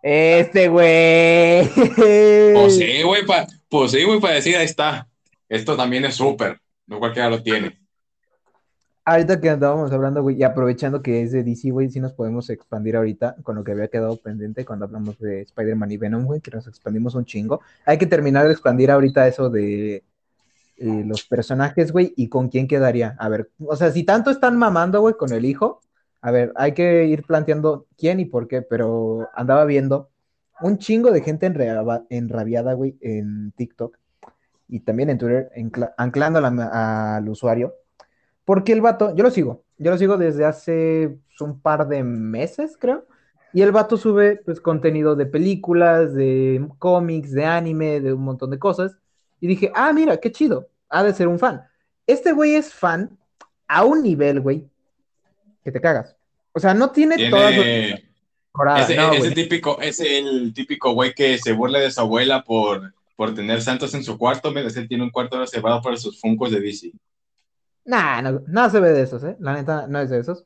Este 0.00 0.68
güey. 0.68 1.68
Pues 2.54 2.76
sí, 2.76 3.02
güey, 3.02 3.22
pues 3.68 3.90
sí, 3.90 4.04
güey, 4.04 4.20
para 4.20 4.34
decir, 4.34 4.56
ahí 4.56 4.64
está. 4.64 5.08
Esto 5.48 5.76
también 5.76 6.04
es 6.04 6.14
súper, 6.14 6.60
no 6.86 7.00
cualquiera 7.00 7.30
lo 7.30 7.42
tiene. 7.42 7.76
Ahorita 9.08 9.40
que 9.40 9.48
andábamos 9.48 9.92
hablando, 9.92 10.20
güey, 10.20 10.36
y 10.36 10.42
aprovechando 10.42 11.00
que 11.00 11.22
es 11.22 11.30
de 11.30 11.44
DC, 11.44 11.70
güey, 11.70 11.88
sí 11.88 12.00
nos 12.00 12.12
podemos 12.12 12.50
expandir 12.50 12.96
ahorita 12.96 13.36
con 13.44 13.54
lo 13.54 13.62
que 13.62 13.70
había 13.70 13.86
quedado 13.86 14.16
pendiente 14.16 14.64
cuando 14.64 14.84
hablamos 14.84 15.16
de 15.20 15.42
Spider-Man 15.42 15.92
y 15.92 15.96
Venom, 15.96 16.24
güey, 16.24 16.40
que 16.40 16.50
nos 16.50 16.66
expandimos 16.66 17.14
un 17.14 17.24
chingo. 17.24 17.60
Hay 17.84 17.98
que 17.98 18.06
terminar 18.06 18.46
de 18.46 18.52
expandir 18.52 18.90
ahorita 18.90 19.28
eso 19.28 19.48
de 19.48 20.02
eh, 20.78 21.04
los 21.06 21.24
personajes, 21.24 21.92
güey, 21.92 22.14
y 22.16 22.28
con 22.28 22.48
quién 22.48 22.66
quedaría. 22.66 23.14
A 23.20 23.28
ver, 23.28 23.48
o 23.64 23.76
sea, 23.76 23.92
si 23.92 24.02
tanto 24.02 24.32
están 24.32 24.58
mamando, 24.58 25.00
güey, 25.00 25.14
con 25.14 25.32
el 25.32 25.44
hijo, 25.44 25.82
a 26.20 26.32
ver, 26.32 26.52
hay 26.56 26.72
que 26.72 27.04
ir 27.04 27.22
planteando 27.22 27.86
quién 27.96 28.18
y 28.18 28.24
por 28.24 28.48
qué, 28.48 28.62
pero 28.62 29.28
andaba 29.34 29.64
viendo 29.66 30.10
un 30.60 30.78
chingo 30.78 31.12
de 31.12 31.20
gente 31.22 31.46
enrabiada, 31.46 32.72
güey, 32.72 32.96
en 33.00 33.52
TikTok 33.52 33.96
y 34.66 34.80
también 34.80 35.10
en 35.10 35.18
Twitter, 35.18 35.48
anclando 35.96 36.40
al 36.40 37.28
usuario 37.28 37.72
porque 38.46 38.72
el 38.72 38.80
vato, 38.80 39.14
yo 39.14 39.24
lo 39.24 39.30
sigo, 39.30 39.64
yo 39.76 39.90
lo 39.90 39.98
sigo 39.98 40.16
desde 40.16 40.44
hace 40.44 41.18
un 41.40 41.60
par 41.60 41.88
de 41.88 42.02
meses, 42.04 42.78
creo. 42.80 43.04
Y 43.52 43.60
el 43.60 43.72
vato 43.72 43.96
sube 43.96 44.36
pues 44.44 44.60
contenido 44.60 45.16
de 45.16 45.26
películas, 45.26 46.14
de 46.14 46.64
cómics, 46.78 47.32
de 47.32 47.44
anime, 47.44 48.00
de 48.00 48.12
un 48.12 48.22
montón 48.22 48.50
de 48.50 48.58
cosas. 48.58 48.98
Y 49.40 49.48
dije, 49.48 49.72
ah, 49.74 49.92
mira, 49.92 50.18
qué 50.18 50.30
chido, 50.30 50.68
ha 50.88 51.02
de 51.02 51.12
ser 51.12 51.26
un 51.26 51.40
fan. 51.40 51.64
Este 52.06 52.32
güey 52.32 52.54
es 52.54 52.72
fan 52.72 53.18
a 53.66 53.84
un 53.84 54.02
nivel, 54.02 54.40
güey, 54.40 54.64
que 55.64 55.72
te 55.72 55.80
cagas. 55.80 56.16
O 56.52 56.60
sea, 56.60 56.72
no 56.72 56.90
tiene, 56.90 57.28
todas 57.28 57.52
ese, 58.78 59.30
típico, 59.32 59.80
es 59.80 59.98
el 60.00 60.54
típico 60.54 60.92
güey 60.92 61.12
que 61.14 61.36
se 61.38 61.52
burla 61.52 61.80
de 61.80 61.90
su 61.90 62.00
abuela 62.00 62.44
por, 62.44 62.94
por 63.16 63.34
tener 63.34 63.60
santos 63.60 63.92
en 63.94 64.04
su 64.04 64.16
cuarto, 64.16 64.52
me 64.52 64.60
él 64.60 64.88
tiene 64.88 65.02
un 65.02 65.10
cuarto 65.10 65.38
reservado 65.38 65.82
para 65.82 65.96
sus 65.96 66.20
funcos 66.20 66.52
de 66.52 66.60
DC. 66.60 66.92
Nah, 67.86 68.20
no, 68.20 68.42
nada 68.48 68.70
se 68.70 68.80
ve 68.80 68.92
de 68.92 69.02
esos, 69.02 69.22
¿eh? 69.24 69.36
La 69.38 69.54
neta, 69.54 69.86
no 69.86 70.00
es 70.00 70.10
de 70.10 70.18
esos. 70.18 70.44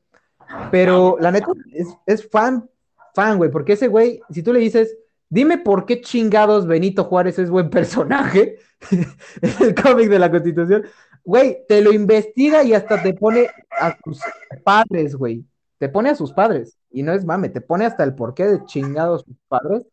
Pero 0.71 1.17
la 1.21 1.33
neta 1.33 1.49
es, 1.73 1.89
es 2.07 2.29
fan, 2.29 2.69
fan, 3.15 3.39
güey, 3.39 3.51
porque 3.51 3.73
ese 3.73 3.89
güey, 3.89 4.21
si 4.31 4.43
tú 4.43 4.53
le 4.53 4.61
dices, 4.61 4.97
dime 5.29 5.59
por 5.59 5.87
qué 5.87 6.01
chingados 6.01 6.67
Benito 6.67 7.05
Juárez 7.05 7.39
es 7.39 7.51
buen 7.51 7.71
personaje 7.71 8.59
en 8.91 9.53
el 9.61 9.75
cómic 9.75 10.09
de 10.09 10.19
la 10.19 10.31
Constitución, 10.31 10.85
güey, 11.25 11.65
te 11.69 11.81
lo 11.81 11.93
investiga 11.93 12.63
y 12.63 12.75
hasta 12.75 13.03
te 13.03 13.15
pone 13.15 13.49
a 13.71 13.97
sus 14.05 14.21
padres, 14.65 15.15
güey. 15.15 15.45
Te 15.79 15.89
pone 15.89 16.11
a 16.11 16.15
sus 16.15 16.33
padres. 16.33 16.77
Y 16.91 17.03
no 17.03 17.13
es 17.13 17.25
mame, 17.25 17.49
te 17.49 17.61
pone 17.61 17.87
hasta 17.87 18.05
el 18.05 18.15
por 18.15 18.35
qué 18.35 18.47
de 18.47 18.65
chingados 18.65 19.23
sus 19.23 19.37
padres 19.49 19.87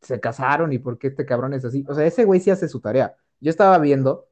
se 0.00 0.18
casaron 0.18 0.72
y 0.72 0.78
por 0.78 0.98
qué 0.98 1.08
este 1.08 1.24
cabrón 1.24 1.54
es 1.54 1.64
así. 1.64 1.84
O 1.88 1.94
sea, 1.94 2.04
ese 2.04 2.24
güey 2.24 2.40
sí 2.40 2.50
hace 2.50 2.66
su 2.66 2.80
tarea. 2.80 3.14
Yo 3.40 3.50
estaba 3.50 3.78
viendo 3.78 4.26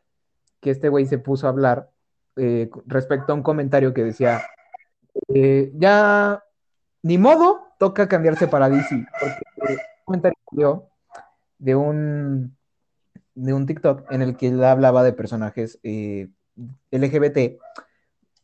que 0.61 0.71
este 0.71 0.89
güey 0.89 1.07
se 1.07 1.19
puso 1.19 1.47
a 1.47 1.51
hablar 1.51 1.91
eh, 2.37 2.71
respecto 2.87 3.33
a 3.33 3.37
un 3.37 3.43
comentario 3.43 3.93
que 3.93 4.05
decía, 4.05 4.43
eh, 5.29 5.73
ya 5.75 6.43
ni 7.03 7.19
modo, 7.19 7.63
toca 7.79 8.09
cambiarse 8.09 8.47
para 8.47 8.69
DC, 8.69 9.07
porque 9.21 9.43
un 9.67 9.79
comentario 10.05 10.89
de 11.59 11.75
un, 11.75 12.57
de 13.35 13.55
un 13.55 13.67
TikTok 13.67 14.11
en 14.13 14.23
el 14.23 14.37
que 14.37 14.49
él 14.49 14.63
hablaba 14.63 15.03
de 15.03 15.13
personajes 15.13 15.79
eh, 15.83 16.29
LGBT 16.91 17.59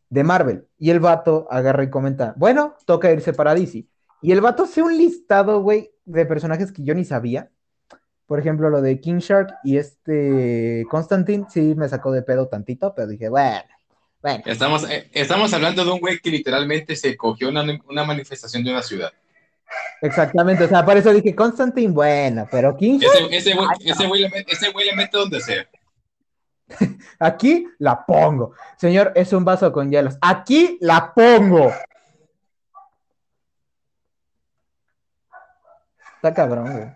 de 0.08 0.24
Marvel, 0.24 0.68
y 0.78 0.90
el 0.90 1.00
vato 1.00 1.46
agarra 1.50 1.82
y 1.82 1.90
comenta, 1.90 2.34
bueno, 2.36 2.76
toca 2.86 3.12
irse 3.12 3.32
para 3.32 3.54
DC. 3.54 3.86
Y 4.22 4.32
el 4.32 4.40
vato 4.40 4.64
hace 4.64 4.82
un 4.82 4.96
listado, 4.96 5.60
güey, 5.60 5.92
de 6.04 6.24
personajes 6.26 6.72
que 6.72 6.82
yo 6.82 6.94
ni 6.94 7.04
sabía. 7.04 7.50
Por 8.26 8.40
ejemplo, 8.40 8.70
lo 8.70 8.80
de 8.80 9.00
King 9.00 9.18
Shark 9.18 9.54
y 9.62 9.76
este 9.76 10.84
Constantine, 10.90 11.46
sí 11.48 11.74
me 11.76 11.88
sacó 11.88 12.10
de 12.12 12.22
pedo 12.22 12.48
tantito, 12.48 12.94
pero 12.94 13.08
dije, 13.08 13.28
bueno, 13.28 13.68
Estamos, 14.44 14.88
eh, 14.90 15.08
estamos 15.12 15.52
hablando 15.52 15.84
de 15.84 15.90
un 15.92 16.00
güey 16.00 16.18
que 16.18 16.30
literalmente 16.30 16.96
se 16.96 17.16
cogió 17.16 17.48
una, 17.48 17.64
una, 17.88 18.04
manifestación 18.04 18.64
de 18.64 18.72
una 18.72 18.82
ciudad. 18.82 19.12
Exactamente, 20.02 20.64
o 20.64 20.68
sea, 20.68 20.84
por 20.84 20.96
eso 20.96 21.12
dije 21.12 21.34
Constantine, 21.34 21.92
bueno, 21.92 22.48
pero 22.50 22.76
King 22.76 22.98
Ese, 23.00 23.36
ese, 23.36 23.54
güey, 23.54 23.68
ese, 23.84 24.06
güey 24.06 24.22
le 24.22 24.28
mete, 24.30 24.52
ese 24.52 24.72
güey 24.72 24.86
le 24.86 24.96
mete 24.96 25.16
donde 25.16 25.40
sea. 25.40 25.68
Aquí 27.20 27.68
la 27.78 28.04
pongo. 28.04 28.52
Señor, 28.76 29.12
es 29.14 29.32
un 29.32 29.44
vaso 29.44 29.70
con 29.72 29.90
hielos. 29.90 30.16
Aquí 30.20 30.78
la 30.80 31.12
pongo. 31.14 31.72
Está 36.16 36.34
cabrón, 36.34 36.72
güey. 36.72 36.88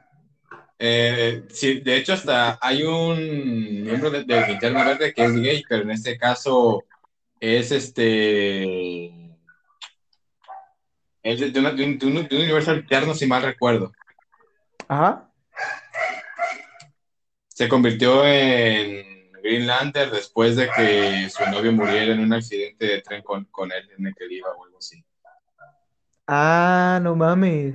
Eh, 0.83 1.45
sí, 1.51 1.81
de 1.81 1.97
hecho, 1.97 2.15
hasta 2.15 2.59
hay 2.61 2.83
un 2.83 3.85
miembro 3.85 4.11
del 4.11 4.27
de 4.27 4.35
Verde 4.61 5.13
que 5.13 5.25
es 5.25 5.33
gay, 5.35 5.63
pero 5.69 5.83
en 5.83 5.91
este 5.91 6.17
caso 6.17 6.85
es 7.41 7.73
este. 7.73 9.05
Es 11.23 11.41
de, 11.41 11.59
un, 11.59 12.29
universo 12.31 12.71
alterno, 12.71 13.15
si 13.15 13.27
mal 13.27 13.43
recuerdo. 13.43 13.93
Ajá. 14.89 15.31
Se 17.49 17.69
convirtió 17.69 18.25
en 18.25 19.33
Green 19.43 19.67
Lantern 19.67 20.13
después 20.13 20.57
de 20.57 20.71
que 20.71 21.29
su 21.29 21.45
novio 21.51 21.73
muriera 21.73 22.15
en 22.15 22.21
un 22.21 22.33
accidente 22.33 22.87
de 22.87 23.03
tren 23.03 23.23
con, 23.23 23.45
con 23.47 23.71
él 23.73 23.91
en 23.99 24.07
el 24.07 24.15
que 24.15 24.27
iba 24.31 24.51
o 24.51 24.65
algo 24.65 24.79
así. 24.79 25.05
Ah, 26.27 27.01
no 27.03 27.15
mames. 27.17 27.75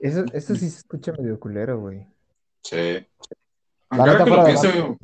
Eso, 0.00 0.24
eso 0.32 0.54
sí 0.54 0.70
se 0.70 0.78
escucha 0.78 1.12
medio 1.12 1.38
culero, 1.40 1.80
güey. 1.80 2.06
Sí. 2.62 3.06
Claro 3.88 4.24
que 4.24 4.30
lo 4.30 4.44
pienso, 4.44 4.98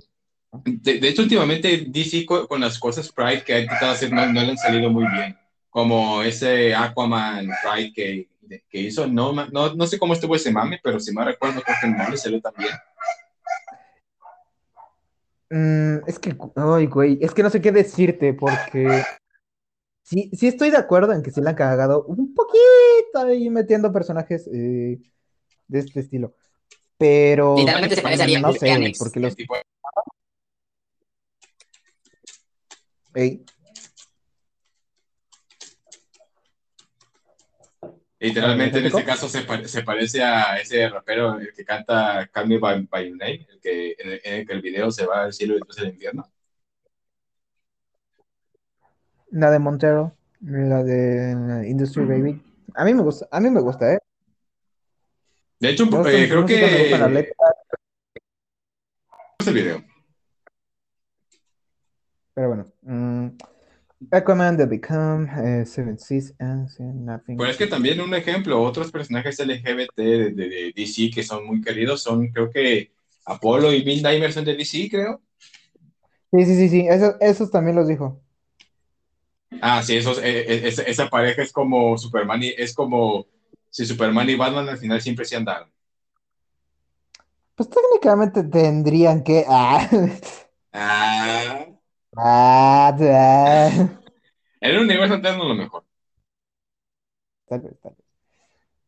de, 0.53 1.09
hecho, 1.09 1.23
últimamente 1.23 1.85
DC 1.87 2.27
con, 2.27 2.61
las 2.61 2.79
cosas 2.79 3.11
Pride 3.13 3.45
que 3.45 3.55
ha 3.55 3.61
intentado 3.61 3.93
hacer 3.93 4.13
no, 4.13 4.27
le 4.27 4.41
han 4.41 4.57
salido 4.57 4.91
muy 4.91 5.07
bien. 5.13 5.37
Como 5.69 6.23
ese 6.23 6.75
Aquaman 6.75 7.49
Pride 7.63 7.93
que 7.93 8.31
que 8.69 8.81
hizo, 8.81 9.07
no, 9.07 9.33
no, 9.33 9.75
no 9.75 9.87
sé 9.87 9.99
cómo 9.99 10.13
estuvo 10.13 10.35
ese 10.35 10.51
mami, 10.51 10.77
pero 10.83 10.99
si 10.99 11.15
me 11.15 11.25
recuerdo, 11.25 11.61
creo 11.63 11.77
que 11.81 11.87
el 11.87 11.97
mami 11.97 12.17
se 12.17 12.31
ve 12.31 12.41
también. 12.41 12.73
Mm, 15.51 16.09
es 16.09 16.19
que, 16.19 16.37
ay, 16.57 16.87
güey, 16.87 17.19
es 17.21 17.33
que 17.33 17.43
no 17.43 17.51
sé 17.51 17.61
qué 17.61 17.73
decirte, 17.73 18.35
porque 18.35 19.03
sí, 20.03 20.31
sí 20.33 20.49
estoy 20.49 20.71
de 20.71 20.77
acuerdo 20.77 21.13
en 21.13 21.23
que 21.23 21.31
se 21.31 21.41
le 21.41 21.51
han 21.51 21.57
cagado 21.57 22.05
un 22.05 22.35
poquito 22.35 22.61
ahí 23.27 23.51
metiendo 23.51 23.93
personajes 23.93 24.49
eh, 24.53 24.99
de 25.69 25.79
este 25.79 26.01
estilo. 26.01 26.35
Pero 26.99 27.57
Literalmente 27.57 27.97
se 27.97 28.03
parece 28.03 28.23
a 28.37 28.41
no 28.41 28.53
sé, 28.53 28.93
porque 28.99 29.21
los. 29.21 29.35
Tipo, 29.35 29.55
Ey, 33.15 33.45
Literalmente 38.19 38.77
en 38.79 38.83
¿Te 38.85 38.89
este 38.89 39.05
caso 39.05 39.29
se, 39.29 39.43
pare- 39.43 39.67
se 39.67 39.83
parece 39.83 40.23
a 40.23 40.59
ese 40.59 40.87
rapero 40.91 41.39
el 41.39 41.55
que 41.55 41.65
canta 41.65 42.29
Call 42.31 42.49
Me 42.49 42.59
By, 42.59 42.87
By 42.91 43.09
Your 43.09 43.17
Name, 43.17 43.47
el 43.51 43.61
que, 43.61 43.93
en, 43.99 44.11
el, 44.11 44.21
en 44.25 44.35
el 44.35 44.47
que 44.47 44.53
el 44.53 44.61
video 44.61 44.91
se 44.91 45.07
va 45.07 45.25
al 45.25 45.33
cielo 45.33 45.55
y 45.55 45.57
después 45.57 45.79
al 45.79 45.89
infierno. 45.89 46.31
la 49.33 49.51
de 49.51 49.59
Montero, 49.61 50.17
la 50.41 50.83
de 50.83 51.67
Industry 51.69 52.05
Baby. 52.05 52.43
A 52.75 52.85
mí 52.85 52.93
me 52.95 53.03
gusta, 53.03 53.29
a 53.31 53.41
mí 53.41 53.49
me 53.49 53.61
gusta, 53.61 53.95
¿eh? 53.95 53.99
De 55.61 55.71
hecho, 55.71 55.85
eh, 55.85 56.29
creo 56.29 56.45
que 56.47 56.57
letra, 57.09 57.35
es 59.39 59.47
el 59.47 59.55
video. 59.55 59.85
Pero 62.41 62.49
bueno. 62.49 62.67
mm, 62.83 63.29
Aquaman, 64.13 64.57
The 64.57 64.65
Become, 64.67 65.29
eh, 65.61 65.67
Seven 65.67 65.99
Seas, 65.99 66.33
and 66.39 66.69
Nothing. 67.05 67.37
Pero 67.37 67.51
es 67.51 67.57
que 67.59 67.67
también 67.67 68.01
un 68.01 68.15
ejemplo, 68.15 68.63
otros 68.63 68.91
personajes 68.91 69.39
LGBT 69.41 70.03
de, 70.03 70.31
de- 70.31 70.49
de 70.49 70.73
DC 70.75 71.11
que 71.15 71.23
son 71.23 71.47
muy 71.47 71.61
queridos 71.61 72.03
son, 72.03 72.29
creo 72.29 72.51
que 72.51 72.93
Apolo 73.27 73.73
y 73.75 73.83
Bill 73.83 74.03
Dimer 74.03 74.33
son 74.33 74.47
de 74.47 74.57
DC, 74.57 74.89
creo. 74.91 75.21
Sí, 76.33 76.45
sí, 76.45 76.57
sí, 76.57 76.69
sí, 76.69 76.87
eso- 76.89 77.17
esos 77.21 77.51
también 77.53 77.77
los 77.77 77.87
dijo. 77.89 78.21
Ah, 79.61 79.83
sí, 79.83 79.97
esos, 79.97 80.19
eh, 80.19 80.41
eh, 80.41 80.69
esa, 80.69 80.83
esa 80.83 81.09
pareja 81.09 81.43
es 81.43 81.53
como 81.53 81.97
Superman 81.99 82.43
y 82.43 82.49
es 82.57 82.75
como 82.75 83.27
si 83.71 83.85
Superman 83.87 84.29
y 84.31 84.37
Batman 84.37 84.69
al 84.69 84.79
final 84.79 85.01
siempre 85.01 85.25
se 85.25 85.37
andaron. 85.37 85.71
Pues 87.55 87.69
técnicamente 87.71 88.43
tendrían 88.45 89.23
que. 89.23 89.45
Ah, 89.49 89.89
Ah, 90.73 91.67
ah, 92.17 92.93
en 94.61 94.71
el 94.71 94.79
universo 94.79 95.15
alterno 95.15 95.45
lo 95.49 95.55
mejor. 95.55 95.85
Tal 97.47 97.61
vez, 97.61 97.79
tal 97.81 97.95
vez. 97.97 98.07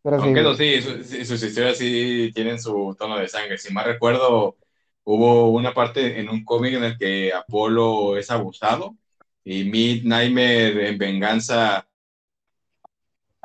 Pero 0.02 0.20
sí, 0.20 0.24
Aunque 0.24 0.40
eso 0.40 0.54
sí, 0.54 0.82
su- 0.82 1.04
sí, 1.04 1.24
sus 1.24 1.42
historias 1.42 1.78
sí 1.78 2.30
tienen 2.34 2.60
su 2.60 2.94
tono 2.98 3.18
de 3.18 3.28
sangre. 3.28 3.58
Si 3.58 3.72
mal 3.72 3.84
recuerdo, 3.86 4.56
hubo 5.04 5.50
una 5.50 5.74
parte 5.74 6.20
en 6.20 6.28
un 6.28 6.44
cómic 6.44 6.74
en 6.74 6.84
el 6.84 6.98
que 6.98 7.32
Apolo 7.32 8.16
es 8.16 8.30
abusado 8.30 8.96
y 9.44 9.64
Mid 9.64 10.04
Nightmare 10.04 10.88
en 10.88 10.98
venganza 10.98 11.86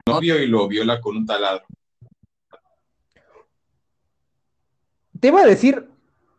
novio 0.07 0.41
y 0.41 0.47
lo 0.47 0.67
viola 0.67 0.99
con 0.99 1.17
un 1.17 1.25
taladro. 1.25 1.65
Te 5.19 5.29
iba 5.29 5.41
a 5.41 5.45
decir, 5.45 5.89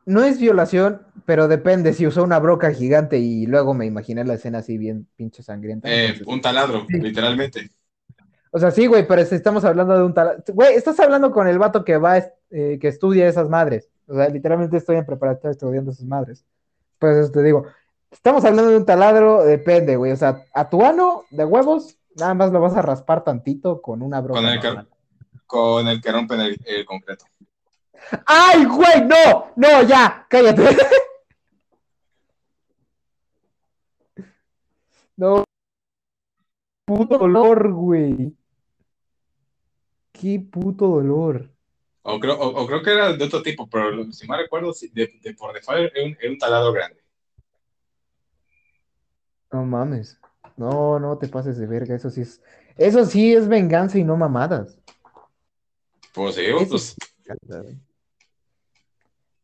no 0.07 0.23
es 0.25 0.39
violación, 0.41 1.03
pero 1.29 1.47
depende 1.47 1.93
si 1.93 2.07
usó 2.07 2.23
una 2.25 2.39
broca 2.39 2.71
gigante 2.73 3.19
y 3.19 3.45
luego 3.45 3.75
me 3.75 3.85
imaginé 3.85 4.25
la 4.25 4.33
escena 4.33 4.61
así 4.61 4.79
bien 4.79 5.07
pinche 5.15 5.43
sangrienta. 5.43 5.87
Eh, 5.87 6.07
entonces- 6.07 6.27
un 6.27 6.41
taladro, 6.41 6.87
Sí. 6.89 6.99
literalmente. 6.99 7.71
O 8.51 8.59
sea, 8.59 8.71
sí, 8.71 8.87
güey, 8.87 9.07
pero 9.07 9.23
si 9.27 9.35
estamos 9.35 9.63
hablando 9.67 9.95
de 9.95 10.05
un 10.05 10.15
tal... 10.15 10.43
Güey, 10.55 10.75
estás 10.75 10.99
hablando 11.01 11.31
con 11.31 11.47
el 11.47 11.59
vato 11.59 11.85
que 11.85 11.99
va, 11.99 12.17
eh, 12.17 12.79
que 12.81 12.89
estudia 12.89 13.29
esas 13.29 13.51
madres. 13.51 13.91
O 14.07 14.15
sea, 14.15 14.31
literalmente 14.31 14.79
estoy 14.79 14.97
en 14.97 15.05
preparatoria 15.05 15.51
estudiando 15.51 15.91
esas 15.91 16.07
madres. 16.07 16.47
Pues 16.99 17.15
eso 17.19 17.31
te 17.31 17.43
digo, 17.43 17.67
estamos 18.11 18.43
hablando 18.47 18.71
de 18.71 18.79
un 18.79 18.87
taladro, 18.87 19.45
depende, 19.45 19.97
güey. 19.97 20.13
O 20.13 20.17
sea, 20.17 20.45
a 20.55 20.71
tu 20.71 20.83
ano 20.83 21.25
de 21.31 21.45
huevos, 21.45 21.99
nada 22.17 22.33
más 22.33 22.51
lo 22.53 22.61
vas 22.63 22.75
a 22.75 22.81
raspar 22.81 23.23
tantito 23.23 23.83
con 23.83 24.01
una 24.01 24.23
broca. 24.23 24.41
Con 24.41 24.49
el, 24.49 24.61
que, 24.61 24.75
con 25.45 25.89
el 25.89 26.01
que 26.01 26.11
rompen 26.11 26.41
el, 26.41 26.59
el 26.65 26.87
concreto. 26.87 27.27
¡Ay, 28.25 28.65
güey! 28.65 29.07
¡No! 29.07 29.49
¡No, 29.57 29.83
ya! 29.83 30.25
¡Cállate! 30.31 30.65
No. 35.19 35.45
Puto 36.87 37.19
dolor, 37.19 37.73
güey. 37.73 38.33
Qué 40.13 40.41
puto 40.41 40.87
dolor. 40.87 41.51
O 42.03 42.19
creo, 42.21 42.39
o, 42.39 42.63
o 42.63 42.67
creo 42.67 42.83
que 42.83 42.93
era 42.93 43.13
de 43.13 43.25
otro 43.25 43.43
tipo, 43.43 43.69
pero 43.69 44.11
si 44.13 44.27
mal 44.27 44.41
recuerdo, 44.41 44.73
de, 44.93 45.19
de 45.21 45.35
por 45.35 45.53
default 45.53 45.93
era 45.95 46.07
un, 46.07 46.17
era 46.21 46.31
un 46.31 46.39
taladro 46.39 46.73
grande. 46.73 47.03
No 49.53 49.65
mames. 49.65 50.19
No, 50.57 50.99
no 51.01 51.19
te 51.19 51.29
pases 51.29 51.59
de 51.59 51.67
verga. 51.67 51.95
Eso 51.97 52.11
sí 52.11 52.21
es. 52.21 52.41
Eso 52.77 53.05
sí 53.05 53.35
es 53.35 53.49
venganza 53.49 53.99
y 53.99 54.05
no 54.05 54.17
mamadas. 54.17 54.79
Pues 56.15 56.37
sí, 56.37 56.43
Eso 56.45 56.69
pues 56.69 56.97
es- 56.97 56.97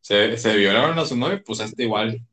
se, 0.01 0.37
se 0.37 0.55
violaron 0.55 0.97
a 0.99 1.05
su 1.05 1.17
novio, 1.17 1.41
pues 1.43 1.59
hasta 1.59 1.81
igual. 1.83 2.25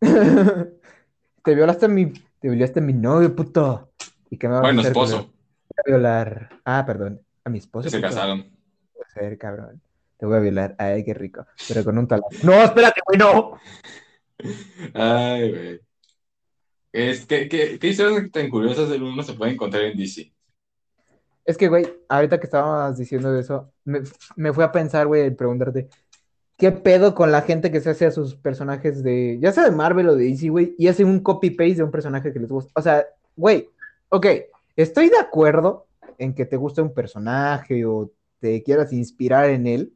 Te 0.00 1.54
violaste 1.54 1.86
a 1.86 1.88
mi. 1.88 2.12
Te 2.40 2.48
violaste 2.48 2.80
a 2.80 2.82
mi 2.82 2.94
novio, 2.94 3.34
puto. 3.36 3.92
¿Y 4.30 4.38
qué 4.38 4.48
me 4.48 4.54
vas 4.54 4.60
a 4.60 4.66
Bueno, 4.66 4.80
hacer, 4.80 4.92
esposo? 4.92 5.30
Te 5.68 5.82
voy 5.82 5.94
a 5.94 5.98
violar. 5.98 6.48
Ah, 6.64 6.84
perdón. 6.86 7.20
A 7.44 7.50
mi 7.50 7.58
esposo. 7.58 7.90
se 7.90 7.98
puto. 7.98 8.08
casaron. 8.08 8.50
Puede 8.94 9.10
ser, 9.12 9.38
cabrón. 9.38 9.80
Te 10.16 10.26
voy 10.26 10.36
a 10.36 10.40
violar. 10.40 10.74
Ay, 10.78 11.04
qué 11.04 11.12
rico. 11.14 11.46
Pero 11.68 11.84
con 11.84 11.98
un 11.98 12.08
taladro. 12.08 12.38
No, 12.42 12.54
espérate, 12.62 13.00
güey, 13.06 13.18
no. 13.18 13.58
Ay, 14.94 15.50
güey. 15.50 15.80
Es 16.92 17.26
que, 17.26 17.48
que, 17.48 17.78
¿qué 17.78 17.88
historias 17.88 18.30
tan 18.32 18.48
curiosas 18.48 18.88
del 18.88 19.02
uno 19.02 19.22
se 19.22 19.34
puede 19.34 19.52
encontrar 19.52 19.84
en 19.84 19.96
DC? 19.96 20.32
Es 21.44 21.56
que, 21.56 21.68
güey, 21.68 21.86
ahorita 22.08 22.38
que 22.38 22.46
estábamos 22.46 22.96
diciendo 22.96 23.36
eso, 23.38 23.72
me, 23.84 24.00
me 24.36 24.52
fui 24.52 24.64
a 24.64 24.72
pensar, 24.72 25.06
güey, 25.06 25.22
en 25.26 25.36
preguntarte, 25.36 25.88
¿qué 26.60 26.72
pedo 26.72 27.14
con 27.14 27.32
la 27.32 27.40
gente 27.40 27.70
que 27.70 27.80
se 27.80 27.88
hace 27.88 28.04
a 28.04 28.10
sus 28.10 28.36
personajes 28.36 29.02
de, 29.02 29.38
ya 29.40 29.50
sea 29.50 29.64
de 29.64 29.70
Marvel 29.70 30.10
o 30.10 30.14
de 30.14 30.26
DC, 30.26 30.50
güey, 30.50 30.74
y 30.76 30.88
hace 30.88 31.06
un 31.06 31.20
copy-paste 31.20 31.76
de 31.76 31.82
un 31.84 31.90
personaje 31.90 32.34
que 32.34 32.38
les 32.38 32.50
gusta? 32.50 32.70
O 32.76 32.82
sea, 32.82 33.06
güey, 33.34 33.70
ok, 34.10 34.26
estoy 34.76 35.08
de 35.08 35.16
acuerdo 35.16 35.86
en 36.18 36.34
que 36.34 36.44
te 36.44 36.58
guste 36.58 36.82
un 36.82 36.92
personaje 36.92 37.86
o 37.86 38.12
te 38.40 38.62
quieras 38.62 38.92
inspirar 38.92 39.48
en 39.48 39.66
él, 39.66 39.94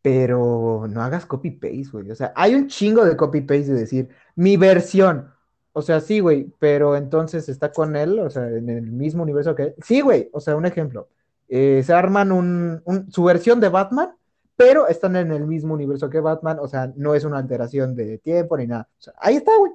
pero 0.00 0.86
no 0.88 1.02
hagas 1.02 1.26
copy-paste, 1.26 1.90
güey. 1.92 2.10
O 2.10 2.14
sea, 2.14 2.32
hay 2.34 2.54
un 2.54 2.66
chingo 2.66 3.04
de 3.04 3.14
copy-paste 3.14 3.74
de 3.74 3.80
decir, 3.80 4.08
mi 4.34 4.56
versión. 4.56 5.30
O 5.74 5.82
sea, 5.82 6.00
sí, 6.00 6.20
güey, 6.20 6.50
pero 6.58 6.96
entonces 6.96 7.50
está 7.50 7.70
con 7.70 7.96
él, 7.96 8.18
o 8.18 8.30
sea, 8.30 8.48
en 8.48 8.70
el 8.70 8.90
mismo 8.90 9.22
universo 9.22 9.54
que 9.54 9.62
él. 9.64 9.74
Sí, 9.84 10.00
güey, 10.00 10.30
o 10.32 10.40
sea, 10.40 10.56
un 10.56 10.64
ejemplo. 10.64 11.08
Eh, 11.48 11.82
se 11.84 11.92
arman 11.92 12.32
un, 12.32 12.82
su 13.10 13.24
versión 13.24 13.60
de 13.60 13.68
Batman, 13.68 14.14
pero 14.56 14.86
están 14.88 15.16
en 15.16 15.32
el 15.32 15.46
mismo 15.46 15.74
universo 15.74 16.08
que 16.10 16.20
Batman, 16.20 16.58
o 16.60 16.68
sea, 16.68 16.92
no 16.96 17.14
es 17.14 17.24
una 17.24 17.38
alteración 17.38 17.94
de 17.94 18.18
tiempo 18.18 18.56
ni 18.56 18.66
nada. 18.66 18.88
O 18.98 19.02
sea, 19.02 19.14
ahí 19.18 19.36
está, 19.36 19.52
güey. 19.56 19.72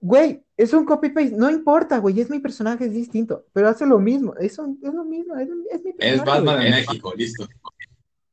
Güey, 0.00 0.44
es 0.56 0.72
un 0.72 0.84
copy-paste, 0.84 1.36
no 1.36 1.50
importa, 1.50 1.98
güey, 1.98 2.20
es 2.20 2.28
mi 2.30 2.38
personaje, 2.38 2.86
es 2.86 2.92
distinto, 2.92 3.46
pero 3.52 3.68
hace 3.68 3.86
lo 3.86 3.98
mismo, 3.98 4.34
es, 4.36 4.58
un- 4.58 4.78
es 4.82 4.92
lo 4.92 5.04
mismo, 5.04 5.36
es, 5.36 5.48
es 5.70 5.82
mi 5.84 5.90
Es 5.90 5.96
personaje, 5.96 6.24
Batman 6.30 6.54
güey. 6.56 6.66
en 6.68 6.72
México, 6.74 7.12
listo. 7.16 7.46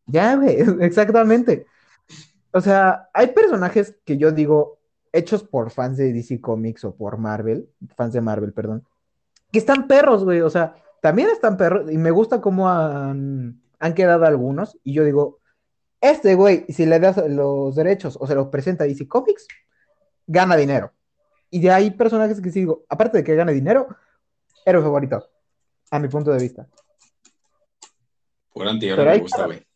Ya, 0.05 0.35
güey, 0.35 0.57
exactamente. 0.81 1.65
O 2.51 2.61
sea, 2.61 3.09
hay 3.13 3.27
personajes 3.27 3.95
que 4.05 4.17
yo 4.17 4.31
digo, 4.31 4.79
hechos 5.11 5.43
por 5.43 5.71
fans 5.71 5.97
de 5.97 6.11
DC 6.13 6.39
Comics 6.41 6.83
o 6.85 6.95
por 6.95 7.17
Marvel, 7.17 7.69
fans 7.95 8.13
de 8.13 8.21
Marvel, 8.21 8.53
perdón, 8.53 8.83
que 9.51 9.59
están 9.59 9.87
perros, 9.87 10.23
güey. 10.23 10.41
O 10.41 10.49
sea, 10.49 10.75
también 11.01 11.29
están 11.29 11.57
perros 11.57 11.91
y 11.91 11.97
me 11.97 12.11
gusta 12.11 12.41
cómo 12.41 12.69
han, 12.69 13.61
han 13.83 13.93
quedado 13.93 14.25
algunos. 14.25 14.79
Y 14.85 14.93
yo 14.93 15.03
digo, 15.03 15.39
este 15.99 16.35
güey, 16.35 16.65
si 16.69 16.85
le 16.85 17.01
das 17.01 17.17
los 17.27 17.75
derechos 17.75 18.17
o 18.19 18.25
se 18.25 18.33
los 18.33 18.47
presenta 18.47 18.85
a 18.85 18.87
DC 18.87 19.09
Comics, 19.09 19.45
gana 20.25 20.55
dinero. 20.55 20.93
Y 21.49 21.59
de 21.59 21.69
ahí 21.69 21.91
personajes 21.91 22.39
que 22.39 22.49
sí 22.49 22.61
digo, 22.61 22.85
aparte 22.87 23.17
de 23.17 23.23
que 23.25 23.35
gane 23.35 23.51
dinero, 23.51 23.89
héroe 24.65 24.81
favorito, 24.81 25.27
a 25.91 25.99
mi 25.99 26.07
punto 26.07 26.31
de 26.31 26.39
vista. 26.39 26.65
Pura 28.53 28.71
antihéroe 28.71 29.03
Pero 29.03 29.15
me 29.17 29.21
gusta, 29.21 29.45
güey. 29.47 29.67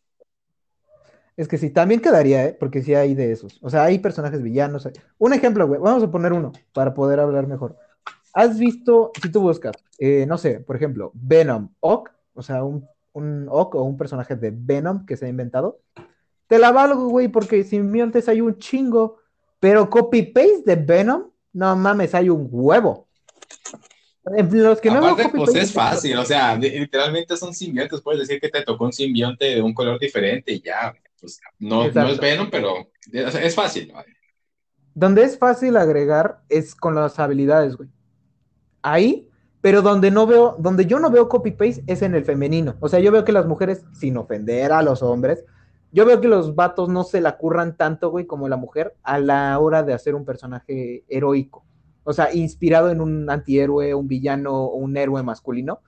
Es 1.36 1.46
que 1.46 1.58
sí, 1.58 1.68
también 1.68 2.00
quedaría, 2.00 2.46
¿eh? 2.46 2.56
Porque 2.58 2.82
sí 2.82 2.94
hay 2.94 3.14
de 3.14 3.30
esos. 3.30 3.58
O 3.62 3.68
sea, 3.68 3.84
hay 3.84 3.98
personajes 3.98 4.42
villanos. 4.42 4.86
hay- 4.86 4.94
Un 5.18 5.34
ejemplo, 5.34 5.66
güey. 5.68 5.80
Vamos 5.80 6.02
a 6.02 6.10
poner 6.10 6.32
uno 6.32 6.52
para 6.72 6.94
poder 6.94 7.20
hablar 7.20 7.46
mejor. 7.46 7.76
¿Has 8.32 8.58
visto, 8.58 9.12
si 9.22 9.30
tú 9.30 9.42
buscas, 9.42 9.76
eh, 9.98 10.24
no 10.26 10.38
sé, 10.38 10.60
por 10.60 10.76
ejemplo, 10.76 11.10
Venom, 11.14 11.74
Ock, 11.80 12.10
o 12.34 12.42
sea, 12.42 12.64
un, 12.64 12.88
un 13.18 13.46
Ock 13.50 13.74
o 13.74 13.82
un 13.82 13.96
personaje 13.96 14.36
de 14.36 14.52
Venom 14.54 15.04
que 15.04 15.16
se 15.16 15.26
ha 15.26 15.28
inventado? 15.28 15.80
Te 16.46 16.58
la 16.58 16.72
valgo, 16.72 17.08
güey, 17.08 17.28
porque 17.28 17.62
simbiontes 17.62 18.28
hay 18.28 18.40
un 18.40 18.58
chingo, 18.58 19.18
pero 19.60 19.90
copy-paste 19.90 20.62
de 20.64 20.76
Venom, 20.76 21.30
no 21.52 21.76
mames, 21.76 22.14
hay 22.14 22.30
un 22.30 22.48
huevo. 22.50 23.08
Los 24.50 24.80
que 24.80 24.90
no 24.90 24.98
Aparte, 24.98 25.30
veo 25.32 25.44
pues 25.44 25.54
es 25.54 25.72
fácil, 25.72 26.16
o 26.16 26.24
sea, 26.24 26.56
literalmente 26.56 27.36
son 27.36 27.54
simbiontes, 27.54 28.00
puedes 28.00 28.20
decir 28.20 28.40
que 28.40 28.48
te 28.48 28.62
tocó 28.62 28.84
un 28.84 28.92
simbionte 28.92 29.56
de 29.56 29.62
un 29.62 29.72
color 29.72 29.98
diferente 29.98 30.52
y 30.52 30.60
ya, 30.60 30.94
pues 31.20 31.40
no, 31.58 31.90
no 31.90 32.08
es 32.08 32.20
Venom, 32.20 32.48
pero 32.50 32.90
es 33.12 33.54
fácil. 33.54 33.92
Donde 34.94 35.22
es 35.22 35.38
fácil 35.38 35.76
agregar 35.76 36.42
es 36.48 36.74
con 36.74 36.94
las 36.94 37.18
habilidades, 37.18 37.76
güey. 37.76 37.88
Ahí, 38.82 39.27
pero 39.60 39.82
donde 39.82 40.10
no 40.10 40.26
veo, 40.26 40.56
donde 40.58 40.86
yo 40.86 40.98
no 40.98 41.10
veo 41.10 41.28
copy-paste 41.28 41.84
es 41.86 42.02
en 42.02 42.14
el 42.14 42.24
femenino. 42.24 42.76
O 42.80 42.88
sea, 42.88 43.00
yo 43.00 43.10
veo 43.10 43.24
que 43.24 43.32
las 43.32 43.46
mujeres, 43.46 43.84
sin 43.92 44.16
ofender 44.16 44.72
a 44.72 44.82
los 44.82 45.02
hombres, 45.02 45.44
yo 45.90 46.04
veo 46.04 46.20
que 46.20 46.28
los 46.28 46.54
vatos 46.54 46.88
no 46.88 47.02
se 47.02 47.20
la 47.20 47.36
curran 47.38 47.76
tanto, 47.76 48.10
güey, 48.10 48.26
como 48.26 48.48
la 48.48 48.56
mujer 48.56 48.94
a 49.02 49.18
la 49.18 49.58
hora 49.58 49.82
de 49.82 49.94
hacer 49.94 50.14
un 50.14 50.24
personaje 50.24 51.04
heroico. 51.08 51.64
O 52.04 52.12
sea, 52.12 52.32
inspirado 52.32 52.90
en 52.90 53.00
un 53.00 53.28
antihéroe, 53.28 53.94
un 53.94 54.06
villano 54.06 54.52
o 54.52 54.76
un 54.76 54.96
héroe 54.96 55.22
masculino. 55.22 55.80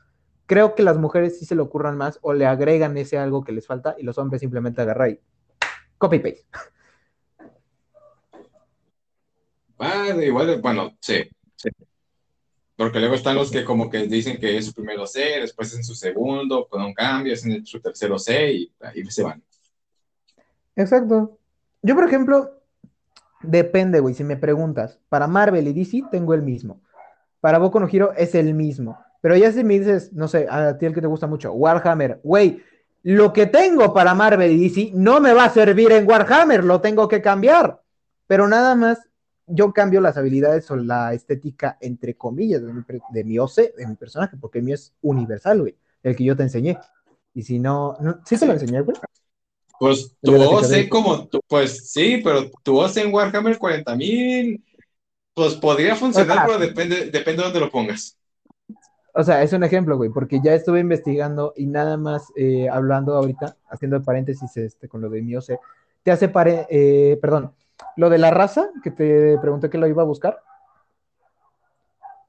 Creo 0.46 0.74
que 0.74 0.83
las 0.83 0.98
mujeres 0.98 1.38
sí 1.38 1.44
se 1.44 1.54
lo 1.54 1.62
ocurran 1.64 1.96
más 1.96 2.18
o 2.22 2.33
le 2.33 2.46
agregan 2.46 2.96
ese 2.96 3.18
algo 3.18 3.44
que 3.44 3.52
les 3.52 3.66
falta 3.66 3.94
y 3.98 4.02
los 4.02 4.18
hombres 4.18 4.40
simplemente 4.40 4.83
agarran 4.83 5.11
y 5.11 5.18
copy-paste. 5.96 6.44
Ah, 9.78 10.09
igual, 10.09 10.61
bueno, 10.61 10.90
sí, 11.00 11.22
sí. 11.56 11.70
Porque 12.81 12.99
luego 12.99 13.14
están 13.14 13.35
los 13.35 13.51
que 13.51 13.62
como 13.62 13.90
que 13.90 14.07
dicen 14.07 14.38
que 14.38 14.57
es 14.57 14.64
su 14.64 14.73
primero 14.73 15.07
C, 15.07 15.21
después 15.43 15.75
en 15.75 15.85
su 15.85 15.95
segundo, 15.95 16.66
con 16.66 16.81
un 16.81 16.95
cambio, 16.95 17.35
es 17.35 17.45
en 17.45 17.66
su 17.66 17.79
tercero 17.79 18.19
C 18.19 18.53
y 18.55 18.73
ahí 18.81 19.05
se 19.11 19.23
van. 19.23 19.43
Exacto. 20.75 21.37
Yo, 21.83 21.95
por 21.95 22.05
ejemplo, 22.05 22.59
depende, 23.43 24.01
güey, 24.01 24.14
si 24.14 24.25
me 24.25 24.38
preguntas, 24.38 24.99
para 25.11 25.27
Marvel 25.27 25.69
y 25.69 25.75
DC 25.75 26.05
tengo 26.11 26.33
el 26.33 26.40
mismo. 26.40 26.81
Para 27.43 27.59
Boku 27.59 27.79
no 27.81 27.87
Hero 27.87 28.14
es 28.16 28.35
el 28.35 28.55
mismo. 28.55 28.99
Pero 29.21 29.37
ya 29.37 29.53
si 29.53 29.62
me 29.62 29.79
dices, 29.79 30.14
no 30.14 30.27
sé, 30.27 30.47
a 30.49 30.79
ti 30.79 30.87
el 30.87 30.95
que 30.95 31.03
te 31.03 31.07
gusta 31.07 31.27
mucho, 31.27 31.53
Warhammer, 31.53 32.21
güey, 32.23 32.62
lo 33.03 33.35
que 33.35 33.45
tengo 33.45 33.93
para 33.93 34.14
Marvel 34.14 34.53
y 34.53 34.71
DC 34.71 34.93
no 34.95 35.21
me 35.21 35.35
va 35.35 35.45
a 35.45 35.51
servir 35.51 35.93
en 35.93 36.09
Warhammer, 36.09 36.64
lo 36.64 36.81
tengo 36.81 37.09
que 37.09 37.21
cambiar. 37.21 37.83
Pero 38.27 38.49
nada 38.49 38.75
más 38.75 39.01
yo 39.50 39.72
cambio 39.72 40.00
las 40.00 40.16
habilidades 40.16 40.70
o 40.70 40.76
la 40.76 41.12
estética, 41.14 41.78
entre 41.80 42.14
comillas, 42.14 42.62
de 42.62 42.72
mi, 42.72 42.82
de 43.10 43.24
mi 43.24 43.38
OC, 43.38 43.74
de 43.76 43.86
mi 43.86 43.96
personaje, 43.96 44.36
porque 44.40 44.58
el 44.58 44.64
mío 44.64 44.74
es 44.74 44.92
universal, 45.02 45.60
güey, 45.60 45.76
el 46.02 46.16
que 46.16 46.24
yo 46.24 46.36
te 46.36 46.42
enseñé. 46.42 46.78
Y 47.34 47.42
si 47.42 47.58
no, 47.58 47.96
¿sí 48.24 48.38
te 48.38 48.46
lo 48.46 48.52
enseñé, 48.52 48.80
güey? 48.80 48.96
Pues 49.78 50.14
tu 50.20 50.34
OC 50.34 50.88
como, 50.88 51.28
pues 51.48 51.90
sí, 51.90 52.20
pero 52.22 52.50
tu 52.62 52.78
OC 52.78 52.98
en 52.98 53.14
Warhammer 53.14 53.58
40.000, 53.58 54.62
pues 55.32 55.54
podría 55.54 55.96
funcionar, 55.96 56.46
pero 56.46 56.58
depende, 56.58 57.10
depende 57.10 57.42
de 57.42 57.44
dónde 57.44 57.60
lo 57.60 57.70
pongas. 57.70 58.18
O 59.14 59.24
sea, 59.24 59.42
es 59.42 59.52
un 59.52 59.64
ejemplo, 59.64 59.96
güey, 59.96 60.10
porque 60.10 60.40
ya 60.42 60.54
estuve 60.54 60.80
investigando 60.80 61.52
y 61.56 61.66
nada 61.66 61.96
más 61.96 62.24
eh, 62.36 62.68
hablando 62.68 63.14
ahorita, 63.14 63.56
haciendo 63.70 64.02
paréntesis 64.02 64.56
este, 64.56 64.88
con 64.88 65.00
lo 65.00 65.08
de 65.08 65.22
mi 65.22 65.34
OC, 65.34 65.58
te 66.02 66.10
hace, 66.10 66.28
pare, 66.28 66.66
eh, 66.70 67.18
perdón, 67.20 67.52
lo 67.97 68.11
de 68.11 68.19
la 68.19 68.31
raza, 68.31 68.71
que 68.83 68.90
te 68.90 69.38
pregunté 69.38 69.71
que 69.71 69.79
lo 69.79 69.87
iba 69.87 70.03
a 70.03 70.07
buscar, 70.07 70.43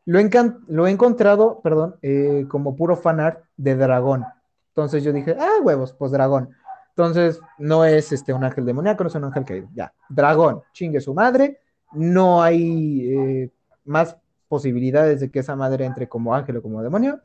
lo 0.05 0.19
he, 0.19 0.29
lo 0.67 0.87
he 0.87 0.91
encontrado, 0.91 1.61
perdón, 1.61 1.95
eh, 2.01 2.45
como 2.49 2.75
puro 2.75 2.95
fanart 2.95 3.43
de 3.57 3.75
dragón. 3.75 4.25
Entonces 4.69 5.03
yo 5.03 5.13
dije, 5.13 5.35
ah, 5.39 5.61
huevos, 5.61 5.93
pues 5.93 6.11
dragón. 6.11 6.49
Entonces 6.89 7.39
no 7.57 7.85
es 7.85 8.11
este, 8.11 8.33
un 8.33 8.43
ángel 8.43 8.65
demoníaco, 8.65 9.03
no 9.03 9.09
es 9.09 9.15
un 9.15 9.25
ángel 9.25 9.45
caído. 9.45 9.69
Ya, 9.73 9.93
dragón, 10.09 10.61
chingue 10.73 10.99
su 10.99 11.13
madre. 11.13 11.59
No 11.93 12.41
hay 12.41 13.13
eh, 13.13 13.49
más 13.85 14.17
posibilidades 14.47 15.19
de 15.19 15.29
que 15.29 15.39
esa 15.39 15.55
madre 15.55 15.85
entre 15.85 16.07
como 16.07 16.33
ángel 16.33 16.57
o 16.57 16.61
como 16.61 16.81
demonio. 16.81 17.19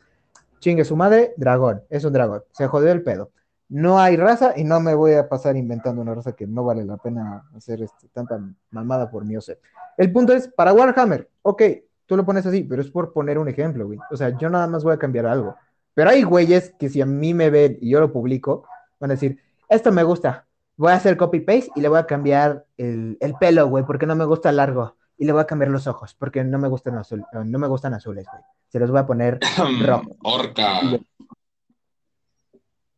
Chingue 0.61 0.85
su 0.85 0.97
madre, 0.97 1.35
dragón, 1.37 1.83
es 1.89 2.05
un 2.05 2.13
dragón. 2.13 2.43
Se 2.53 2.67
jodió 2.67 2.93
el 2.93 3.03
pedo 3.03 3.31
no 3.69 3.99
hay 3.99 4.17
raza 4.17 4.55
y 4.57 4.65
no 4.65 4.81
me 4.81 4.95
voy 4.95 5.15
a 5.15 5.29
pasar 5.29 5.57
inventando 5.57 6.01
una 6.01 6.15
raza 6.15 6.33
que 6.33 6.47
no 6.47 6.65
vale 6.65 6.85
la 6.85 6.97
pena 6.97 7.45
hacer 7.57 7.83
este, 7.83 8.09
tanta 8.09 8.41
mamada 8.71 9.11
por 9.11 9.25
mí 9.25 9.37
o 9.37 9.41
sé. 9.41 9.59
El 9.97 10.13
punto 10.13 10.33
es, 10.33 10.49
para 10.49 10.73
Warhammer, 10.73 11.29
ok, 11.43 11.63
tú 12.07 12.17
lo 12.17 12.25
pones 12.25 12.47
así, 12.47 12.63
pero 12.63 12.83
es 12.83 12.91
por 12.91 13.13
poner 13.13 13.39
un 13.39 13.49
ejemplo, 13.49 13.87
güey. 13.87 13.99
O 14.11 14.17
sea, 14.17 14.37
yo 14.37 14.49
nada 14.51 14.67
más 14.67 14.85
voy 14.85 14.95
a 14.95 14.99
cambiar 14.99 15.27
algo. 15.27 15.57
Pero 15.95 16.11
hay 16.11 16.23
güeyes 16.23 16.75
que 16.79 16.89
si 16.89 17.01
a 17.01 17.07
mí 17.07 17.35
me 17.35 17.51
ven 17.51 17.79
y 17.81 17.91
yo 17.91 18.01
lo 18.01 18.13
publico, 18.13 18.69
van 19.01 19.11
a 19.11 19.15
decir, 19.15 19.41
esto 19.69 19.91
me 19.91 20.03
gusta, 20.03 20.47
voy 20.77 20.93
a 20.93 20.97
hacer 20.97 21.17
copy-paste 21.17 21.71
y 21.75 21.81
le 21.81 21.89
voy 21.89 21.99
a 21.99 22.07
cambiar 22.07 22.67
el, 22.77 23.17
el 23.21 23.35
pelo, 23.35 23.67
güey, 23.69 23.85
porque 23.85 24.07
no 24.07 24.15
me 24.15 24.25
gusta 24.25 24.53
largo. 24.53 24.97
Y 25.19 25.25
le 25.25 25.33
voy 25.33 25.41
a 25.41 25.47
cambiar 25.47 25.71
los 25.71 25.87
ojos, 25.87 26.15
porque 26.15 26.45
no 26.45 26.59
me 26.59 26.69
gustan, 26.69 26.99
azul, 26.99 27.25
no 27.33 27.59
me 27.59 27.67
gustan 27.67 27.95
azules, 27.95 28.27
güey. 28.31 28.43
Se 28.69 28.79
los 28.79 28.91
voy 28.91 29.01
a 29.01 29.07
poner 29.07 29.41
rojo. 29.87 30.11
Orca. 30.23 30.81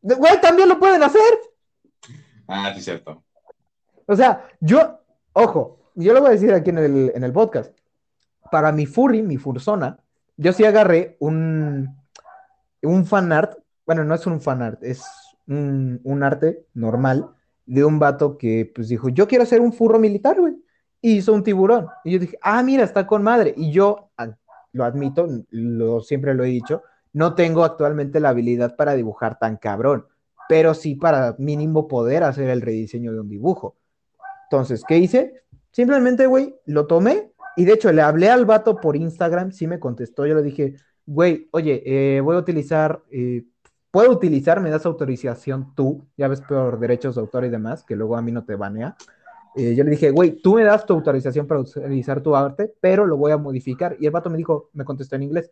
Güey, 0.03 0.41
también 0.41 0.69
lo 0.69 0.79
pueden 0.79 1.03
hacer. 1.03 1.39
Ah, 2.47 2.73
sí, 2.75 2.83
cierto. 2.83 3.23
O 4.07 4.17
sea, 4.17 4.49
yo, 4.61 5.01
ojo, 5.33 5.79
yo 5.95 6.15
lo 6.15 6.21
voy 6.21 6.31
a 6.31 6.33
decir 6.33 6.53
aquí 6.53 6.71
en 6.71 6.79
el, 6.79 7.13
en 7.15 7.25
el 7.25 7.33
podcast. 7.33 7.77
Para 8.51 8.73
mi 8.73 8.87
furry, 8.87 9.23
mi 9.23 9.37
fursona, 9.37 9.99
yo 10.37 10.53
sí 10.53 10.65
agarré 10.65 11.17
un, 11.21 11.95
un 12.83 13.07
fanart. 13.07 13.59
Bueno, 13.85 14.05
no 14.05 14.15
es 14.15 14.27
un 14.27 14.41
fanart, 14.41 14.83
es 14.83 15.05
un, 15.47 16.01
un, 16.05 16.23
arte 16.23 16.65
normal 16.75 17.31
de 17.67 17.85
un 17.85 17.99
vato 17.99 18.39
que 18.39 18.71
pues 18.75 18.89
dijo, 18.89 19.09
yo 19.09 19.29
quiero 19.29 19.45
hacer 19.45 19.61
un 19.61 19.73
furro 19.73 19.99
militar, 19.99 20.41
güey. 20.41 20.55
Y 21.01 21.19
hizo 21.19 21.33
un 21.33 21.43
tiburón. 21.43 21.89
Y 22.05 22.13
yo 22.13 22.19
dije, 22.19 22.39
ah, 22.43 22.63
mira, 22.63 22.85
está 22.85 23.07
con 23.07 23.23
madre. 23.23 23.53
Y 23.57 23.71
yo, 23.71 24.11
ah, 24.17 24.31
lo 24.73 24.85
admito, 24.85 25.29
lo, 25.51 26.01
siempre 26.01 26.35
lo 26.35 26.45
he 26.45 26.49
dicho, 26.49 26.83
no 27.13 27.35
tengo 27.35 27.65
actualmente 27.65 28.21
la 28.21 28.31
habilidad 28.31 28.77
para 28.77 28.95
dibujar 28.95 29.39
tan 29.39 29.57
cabrón, 29.57 30.07
pero 30.49 30.75
sí 30.75 30.95
para 30.95 31.35
mínimo 31.39 31.89
poder 31.89 32.25
hacer 32.25 32.49
el 32.49 32.63
rediseño 32.63 33.13
de 33.13 33.21
un 33.21 33.29
dibujo. 33.29 33.77
Entonces, 34.51 34.83
¿qué 34.87 34.99
hice? 34.99 35.43
Simplemente, 35.71 36.27
güey, 36.27 36.55
lo 36.67 36.87
tomé 36.87 37.33
y 37.57 37.65
de 37.65 37.75
hecho 37.75 37.93
le 37.93 38.03
hablé 38.03 38.31
al 38.31 38.47
vato 38.47 38.77
por 38.77 38.97
Instagram, 38.97 39.53
sí 39.53 39.67
me 39.67 39.79
contestó, 39.79 40.27
yo 40.27 40.35
le 40.35 40.43
dije, 40.43 40.75
güey, 41.07 41.49
oye, 41.53 41.83
eh, 41.85 42.21
voy 42.21 42.37
a 42.37 42.39
utilizar, 42.39 43.03
eh, 43.11 43.45
puedo 43.91 44.11
utilizar, 44.11 44.61
me 44.61 44.71
das 44.71 44.87
autorización 44.87 45.75
tú, 45.75 46.07
ya 46.17 46.29
ves 46.29 46.41
por 46.41 46.79
derechos 46.79 47.15
de 47.15 47.21
autor 47.21 47.45
y 47.45 47.49
demás, 47.49 47.85
que 47.85 47.97
luego 47.97 48.17
a 48.17 48.23
mí 48.23 48.31
no 48.31 48.45
te 48.45 48.55
banea. 48.57 48.97
Eh, 49.57 49.75
yo 49.75 49.83
le 49.85 49.91
dije, 49.91 50.11
güey, 50.11 50.41
tú 50.41 50.55
me 50.55 50.65
das 50.65 50.87
tu 50.87 50.93
autorización 50.93 51.47
para 51.47 51.61
utilizar 51.61 52.23
tu 52.23 52.37
arte, 52.37 52.73
pero 52.81 53.07
lo 53.07 53.17
voy 53.17 53.33
a 53.33 53.39
modificar. 53.39 53.97
Y 53.99 54.07
el 54.07 54.13
vato 54.13 54.31
me 54.31 54.37
dijo, 54.37 54.71
me 54.73 54.85
contestó 54.85 55.17
en 55.17 55.25
inglés, 55.25 55.51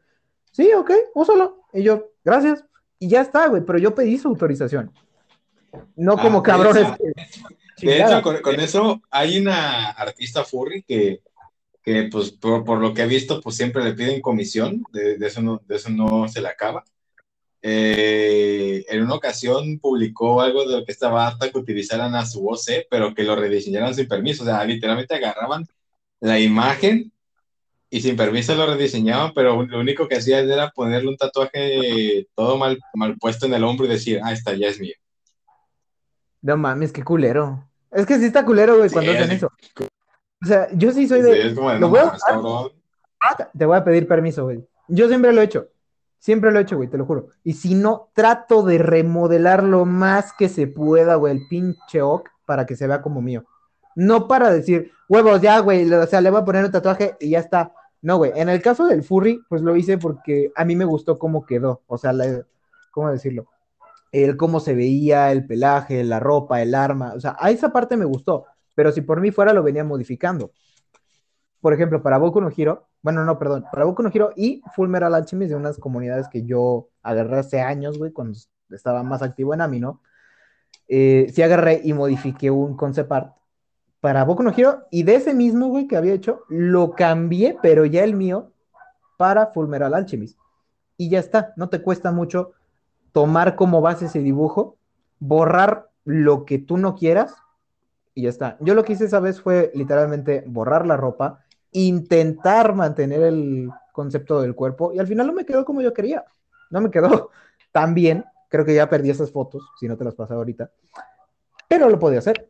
sí, 0.56 0.72
ok, 0.72 0.90
úsalo. 1.14 1.66
Y 1.72 1.82
yo, 1.82 2.12
gracias. 2.24 2.64
Y 2.98 3.08
ya 3.08 3.20
está, 3.20 3.46
güey, 3.48 3.62
pero 3.64 3.78
yo 3.78 3.94
pedí 3.94 4.16
su 4.16 4.28
autorización. 4.28 4.90
No 5.94 6.14
ah, 6.14 6.22
como 6.22 6.42
cabrones. 6.42 6.86
de 7.78 8.00
hecho, 8.00 8.22
con, 8.22 8.60
eso 8.60 9.02
hay 9.10 9.38
una 9.38 9.90
artista 9.90 10.44
furry 10.44 10.82
que, 10.82 11.20
que 11.82 12.08
pues, 12.10 12.32
por, 12.32 12.78
lo 12.78 12.94
que 12.94 13.02
he 13.02 13.06
visto, 13.06 13.40
pues 13.42 13.56
siempre 13.56 13.84
le 13.84 13.92
piden 13.92 14.22
comisión, 14.22 14.82
de, 14.92 15.18
eso, 15.20 15.42
no, 15.42 15.60
de 15.66 15.76
eso 15.76 15.90
no 15.90 16.26
se 16.28 16.40
le 16.40 16.48
acaba. 16.48 16.84
Eh, 17.60 18.84
en 18.88 19.02
una 19.02 19.14
ocasión 19.14 19.78
publicó 19.78 20.40
algo 20.40 20.66
de 20.66 20.78
lo 20.78 20.84
que 20.84 20.92
estaba 20.92 21.26
hasta 21.26 21.50
que 21.50 21.58
utilizaran 21.58 22.14
a 22.14 22.24
su 22.24 22.40
voz, 22.40 22.64
pero 22.88 23.14
que 23.14 23.24
lo 23.24 23.36
rediseñaran 23.36 23.94
sin 23.94 24.08
permiso. 24.08 24.42
O 24.42 24.46
sea, 24.46 24.64
literalmente 24.64 25.14
agarraban 25.14 25.66
la 26.20 26.38
imagen 26.40 27.12
y 27.88 28.00
sin 28.00 28.16
permiso 28.16 28.54
lo 28.54 28.66
rediseñaban, 28.66 29.32
pero 29.34 29.62
lo 29.62 29.80
único 29.80 30.08
que 30.08 30.16
hacían 30.16 30.50
era 30.50 30.70
ponerle 30.70 31.08
un 31.08 31.16
tatuaje 31.16 32.26
todo 32.34 32.56
mal, 32.56 32.78
mal 32.94 33.16
puesto 33.18 33.46
en 33.46 33.54
el 33.54 33.64
hombro 33.64 33.86
y 33.86 33.90
decir, 33.90 34.20
ah, 34.22 34.32
esta 34.32 34.54
ya 34.54 34.68
es 34.68 34.80
mío. 34.80 34.94
No 36.42 36.56
mames, 36.56 36.92
qué 36.92 37.02
culero. 37.02 37.68
Es 37.90 38.06
que 38.06 38.18
sí 38.18 38.26
está 38.26 38.44
culero, 38.44 38.76
güey, 38.78 38.90
cuando 38.90 39.12
hacen 39.12 39.30
eso. 39.30 39.50
O 40.42 40.46
sea, 40.46 40.68
yo 40.72 40.92
sí 40.92 41.08
soy 41.08 41.22
de. 41.22 41.54
te 43.56 43.64
voy 43.64 43.76
a 43.76 43.84
pedir 43.84 44.06
permiso, 44.06 44.44
güey. 44.44 44.64
Yo 44.88 45.08
siempre 45.08 45.32
lo 45.32 45.40
he 45.40 45.44
hecho. 45.44 45.68
Siempre 46.18 46.50
lo 46.50 46.58
he 46.58 46.62
hecho, 46.62 46.76
güey, 46.76 46.88
te 46.88 46.98
lo 46.98 47.06
juro. 47.06 47.28
Y 47.44 47.54
si 47.54 47.74
no, 47.74 48.10
trato 48.14 48.62
de 48.62 48.78
remodelar 48.78 49.62
lo 49.62 49.84
más 49.84 50.32
que 50.32 50.48
se 50.48 50.66
pueda, 50.66 51.14
güey, 51.14 51.36
el 51.36 51.46
pinche 51.48 52.02
ok 52.02 52.28
para 52.44 52.66
que 52.66 52.76
se 52.76 52.86
vea 52.86 53.02
como 53.02 53.20
mío. 53.20 53.44
No 53.96 54.28
para 54.28 54.50
decir, 54.52 54.92
huevos, 55.08 55.40
ya, 55.40 55.58
güey, 55.60 55.90
o 55.90 56.06
sea, 56.06 56.20
le 56.20 56.30
voy 56.30 56.40
a 56.42 56.44
poner 56.44 56.66
un 56.66 56.70
tatuaje 56.70 57.16
y 57.18 57.30
ya 57.30 57.40
está. 57.40 57.72
No, 58.02 58.18
güey, 58.18 58.30
en 58.36 58.50
el 58.50 58.60
caso 58.60 58.86
del 58.86 59.02
furry, 59.02 59.40
pues 59.48 59.62
lo 59.62 59.74
hice 59.74 59.96
porque 59.96 60.52
a 60.54 60.64
mí 60.66 60.76
me 60.76 60.84
gustó 60.84 61.18
cómo 61.18 61.46
quedó, 61.46 61.82
o 61.86 61.96
sea, 61.96 62.12
¿cómo 62.90 63.10
decirlo? 63.10 63.48
El 64.12 64.36
cómo 64.36 64.60
se 64.60 64.74
veía, 64.74 65.32
el 65.32 65.46
pelaje, 65.46 66.04
la 66.04 66.20
ropa, 66.20 66.60
el 66.60 66.74
arma, 66.74 67.14
o 67.14 67.20
sea, 67.20 67.36
a 67.40 67.50
esa 67.50 67.72
parte 67.72 67.96
me 67.96 68.04
gustó, 68.04 68.44
pero 68.74 68.92
si 68.92 69.00
por 69.00 69.20
mí 69.20 69.30
fuera 69.30 69.54
lo 69.54 69.62
venía 69.62 69.82
modificando. 69.82 70.52
Por 71.60 71.72
ejemplo, 71.72 72.02
para 72.02 72.18
Boku 72.18 72.40
no 72.40 72.50
Hero, 72.54 72.88
bueno, 73.02 73.24
no, 73.24 73.38
perdón, 73.38 73.64
para 73.72 73.86
Boku 73.86 74.02
no 74.02 74.10
Hero 74.12 74.32
y 74.36 74.62
Full 74.74 74.88
Metal 74.88 75.14
Alchemist, 75.14 75.50
de 75.50 75.56
unas 75.56 75.78
comunidades 75.78 76.28
que 76.28 76.44
yo 76.44 76.90
agarré 77.02 77.38
hace 77.38 77.62
años, 77.62 77.98
güey, 77.98 78.12
cuando 78.12 78.38
estaba 78.70 79.02
más 79.02 79.22
activo 79.22 79.54
en 79.54 79.62
Amino, 79.62 80.02
eh, 80.86 81.32
sí 81.34 81.42
agarré 81.42 81.80
y 81.82 81.94
modifiqué 81.94 82.50
un 82.50 82.76
concept 82.76 83.10
art 83.10 83.35
para 84.06 84.22
Boku 84.22 84.44
no 84.44 84.52
Hero 84.56 84.86
y 84.92 85.02
de 85.02 85.16
ese 85.16 85.34
mismo, 85.34 85.66
güey, 85.66 85.88
que 85.88 85.96
había 85.96 86.14
hecho, 86.14 86.44
lo 86.48 86.92
cambié, 86.92 87.58
pero 87.60 87.84
ya 87.84 88.04
el 88.04 88.14
mío 88.14 88.52
para 89.16 89.48
Fullmetal 89.48 89.94
Alchemist. 89.94 90.38
Y 90.96 91.08
ya 91.10 91.18
está, 91.18 91.52
no 91.56 91.70
te 91.70 91.82
cuesta 91.82 92.12
mucho 92.12 92.52
tomar 93.10 93.56
como 93.56 93.80
base 93.80 94.04
ese 94.04 94.20
dibujo, 94.20 94.76
borrar 95.18 95.90
lo 96.04 96.44
que 96.44 96.60
tú 96.60 96.76
no 96.76 96.94
quieras 96.94 97.34
y 98.14 98.22
ya 98.22 98.28
está. 98.28 98.56
Yo 98.60 98.76
lo 98.76 98.84
que 98.84 98.92
hice 98.92 99.06
esa 99.06 99.18
vez 99.18 99.40
fue 99.40 99.72
literalmente 99.74 100.44
borrar 100.46 100.86
la 100.86 100.96
ropa, 100.96 101.40
intentar 101.72 102.76
mantener 102.76 103.22
el 103.22 103.70
concepto 103.90 104.40
del 104.40 104.54
cuerpo 104.54 104.92
y 104.92 105.00
al 105.00 105.08
final 105.08 105.26
no 105.26 105.32
me 105.32 105.44
quedó 105.44 105.64
como 105.64 105.82
yo 105.82 105.92
quería. 105.92 106.24
No 106.70 106.80
me 106.80 106.92
quedó 106.92 107.30
tan 107.72 107.92
bien. 107.92 108.24
Creo 108.50 108.64
que 108.64 108.76
ya 108.76 108.88
perdí 108.88 109.10
esas 109.10 109.32
fotos, 109.32 109.68
si 109.80 109.88
no 109.88 109.96
te 109.96 110.04
las 110.04 110.14
pasaba 110.14 110.38
ahorita. 110.38 110.70
Pero 111.66 111.90
lo 111.90 111.98
podía 111.98 112.20
hacer. 112.20 112.48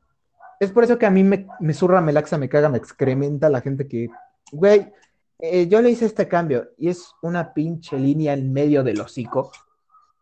Es 0.58 0.70
por 0.72 0.84
eso 0.84 0.98
que 0.98 1.06
a 1.06 1.10
mí 1.10 1.22
me, 1.22 1.46
me 1.60 1.74
surra, 1.74 2.00
me 2.00 2.12
laxa, 2.12 2.38
me 2.38 2.48
caga, 2.48 2.68
me 2.68 2.78
excrementa 2.78 3.48
la 3.48 3.60
gente 3.60 3.86
que, 3.86 4.08
güey, 4.52 4.92
eh, 5.38 5.68
yo 5.68 5.82
le 5.82 5.90
hice 5.90 6.06
este 6.06 6.28
cambio 6.28 6.70
y 6.78 6.88
es 6.88 7.12
una 7.20 7.52
pinche 7.52 7.98
línea 7.98 8.32
en 8.32 8.52
medio 8.52 8.82
del 8.82 9.00
hocico. 9.00 9.52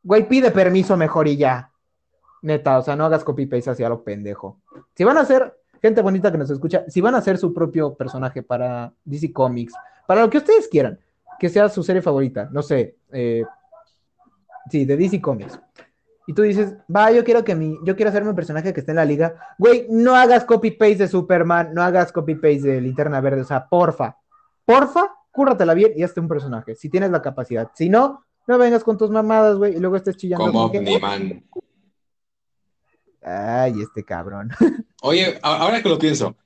Güey, 0.02 0.28
pide 0.28 0.50
permiso 0.50 0.96
mejor 0.96 1.28
y 1.28 1.36
ya. 1.36 1.70
Neta, 2.42 2.78
o 2.78 2.82
sea, 2.82 2.96
no 2.96 3.04
hagas 3.04 3.24
copy-paste 3.24 3.70
hacia 3.70 3.88
lo 3.88 4.02
pendejo. 4.02 4.60
Si 4.94 5.04
van 5.04 5.16
a 5.16 5.20
hacer, 5.20 5.56
gente 5.80 6.02
bonita 6.02 6.30
que 6.30 6.38
nos 6.38 6.50
escucha, 6.50 6.84
si 6.88 7.00
van 7.00 7.14
a 7.14 7.18
hacer 7.18 7.38
su 7.38 7.54
propio 7.54 7.94
personaje 7.94 8.42
para 8.42 8.92
DC 9.04 9.32
Comics, 9.32 9.74
para 10.06 10.20
lo 10.20 10.30
que 10.30 10.38
ustedes 10.38 10.68
quieran, 10.68 10.98
que 11.38 11.48
sea 11.48 11.68
su 11.68 11.82
serie 11.82 12.02
favorita, 12.02 12.48
no 12.52 12.62
sé, 12.62 12.96
eh, 13.12 13.44
sí, 14.68 14.84
de 14.84 14.96
DC 14.96 15.20
Comics. 15.20 15.58
Y 16.26 16.32
tú 16.32 16.42
dices, 16.42 16.74
va, 16.94 17.12
yo 17.12 17.22
quiero 17.22 17.44
que 17.44 17.54
mi, 17.54 17.78
yo 17.84 17.96
quiero 17.96 18.08
hacerme 18.08 18.30
un 18.30 18.36
personaje 18.36 18.72
que 18.72 18.80
esté 18.80 18.92
en 18.92 18.96
la 18.96 19.04
liga. 19.04 19.34
Güey, 19.58 19.86
no 19.90 20.14
hagas 20.14 20.44
copy-paste 20.44 20.96
de 20.96 21.08
Superman, 21.08 21.74
no 21.74 21.82
hagas 21.82 22.12
copy-paste 22.12 22.68
de 22.68 22.80
Linterna 22.80 23.20
Verde, 23.20 23.42
o 23.42 23.44
sea, 23.44 23.68
porfa, 23.68 24.16
porfa, 24.64 25.14
cúrratela 25.30 25.74
bien 25.74 25.92
y 25.96 26.02
hazte 26.02 26.20
un 26.20 26.28
personaje, 26.28 26.74
si 26.76 26.88
tienes 26.88 27.10
la 27.10 27.20
capacidad. 27.20 27.70
Si 27.74 27.88
no, 27.88 28.24
no 28.46 28.58
vengas 28.58 28.84
con 28.84 28.96
tus 28.96 29.10
mamadas, 29.10 29.56
güey, 29.56 29.76
y 29.76 29.80
luego 29.80 29.96
estés 29.96 30.16
chillando. 30.16 30.46
Como 30.46 30.64
Omniman. 30.64 31.44
Ay, 33.22 33.80
este 33.80 34.04
cabrón. 34.04 34.50
Oye, 35.02 35.38
ahora 35.42 35.82
que 35.82 35.88
lo 35.88 35.98
pienso, 35.98 36.36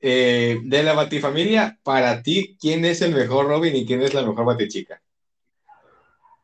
eh, 0.00 0.60
de 0.64 0.82
la 0.82 0.92
Batifamilia, 0.92 1.78
para 1.82 2.22
ti, 2.22 2.56
¿quién 2.60 2.84
es 2.84 3.02
el 3.02 3.14
mejor 3.14 3.48
Robin 3.48 3.74
y 3.74 3.86
quién 3.86 4.02
es 4.02 4.14
la 4.14 4.22
mejor 4.22 4.44
Batichica? 4.44 5.02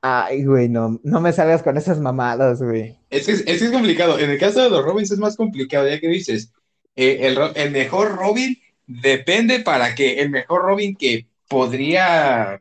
Ay, 0.04 0.44
güey, 0.44 0.68
no, 0.68 1.00
no 1.04 1.20
me 1.20 1.32
salgas 1.32 1.62
con 1.62 1.76
esas 1.76 2.00
mamadas, 2.00 2.60
güey. 2.60 2.98
Es 3.08 3.26
que 3.26 3.32
es, 3.32 3.70
complicado. 3.70 4.18
En 4.18 4.30
el 4.30 4.38
caso 4.38 4.60
de 4.60 4.68
los 4.68 4.84
Robins 4.84 5.12
es 5.12 5.18
más 5.18 5.36
complicado, 5.36 5.88
ya 5.88 6.00
que 6.00 6.08
dices, 6.08 6.52
eh, 6.96 7.18
el, 7.20 7.38
el, 7.54 7.70
mejor 7.70 8.16
Robin 8.16 8.60
depende 8.86 9.60
para 9.60 9.94
que 9.94 10.20
el 10.20 10.30
mejor 10.30 10.62
Robin 10.62 10.96
que 10.96 11.28
podría 11.48 12.60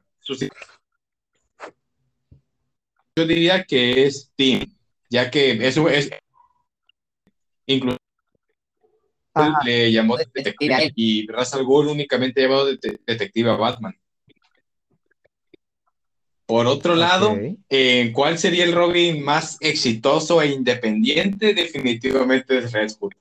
Yo 3.16 3.26
diría 3.26 3.64
que 3.64 4.06
es 4.06 4.32
Tim, 4.36 4.72
ya 5.10 5.32
que 5.32 5.68
eso 5.68 5.90
es 5.90 6.12
incluso 7.66 7.98
le 9.64 9.92
llamó 9.92 10.18
detective 10.18 10.92
y 10.96 11.26
Ra's 11.28 11.54
al 11.54 11.64
Ghul 11.64 11.88
únicamente 11.88 12.42
llamó 12.42 12.66
detective 12.66 13.50
a 13.50 13.56
Batman. 13.56 14.01
Por 16.52 16.68
otro 16.68 16.96
lado, 16.96 17.34
eh, 17.70 18.12
¿cuál 18.14 18.38
sería 18.38 18.66
el 18.66 18.74
Robin 18.74 19.24
más 19.24 19.56
exitoso 19.62 20.42
e 20.42 20.48
independiente? 20.48 21.54
Definitivamente 21.54 22.58
es 22.58 22.74
Red 22.74 22.92
Hood. 23.00 23.14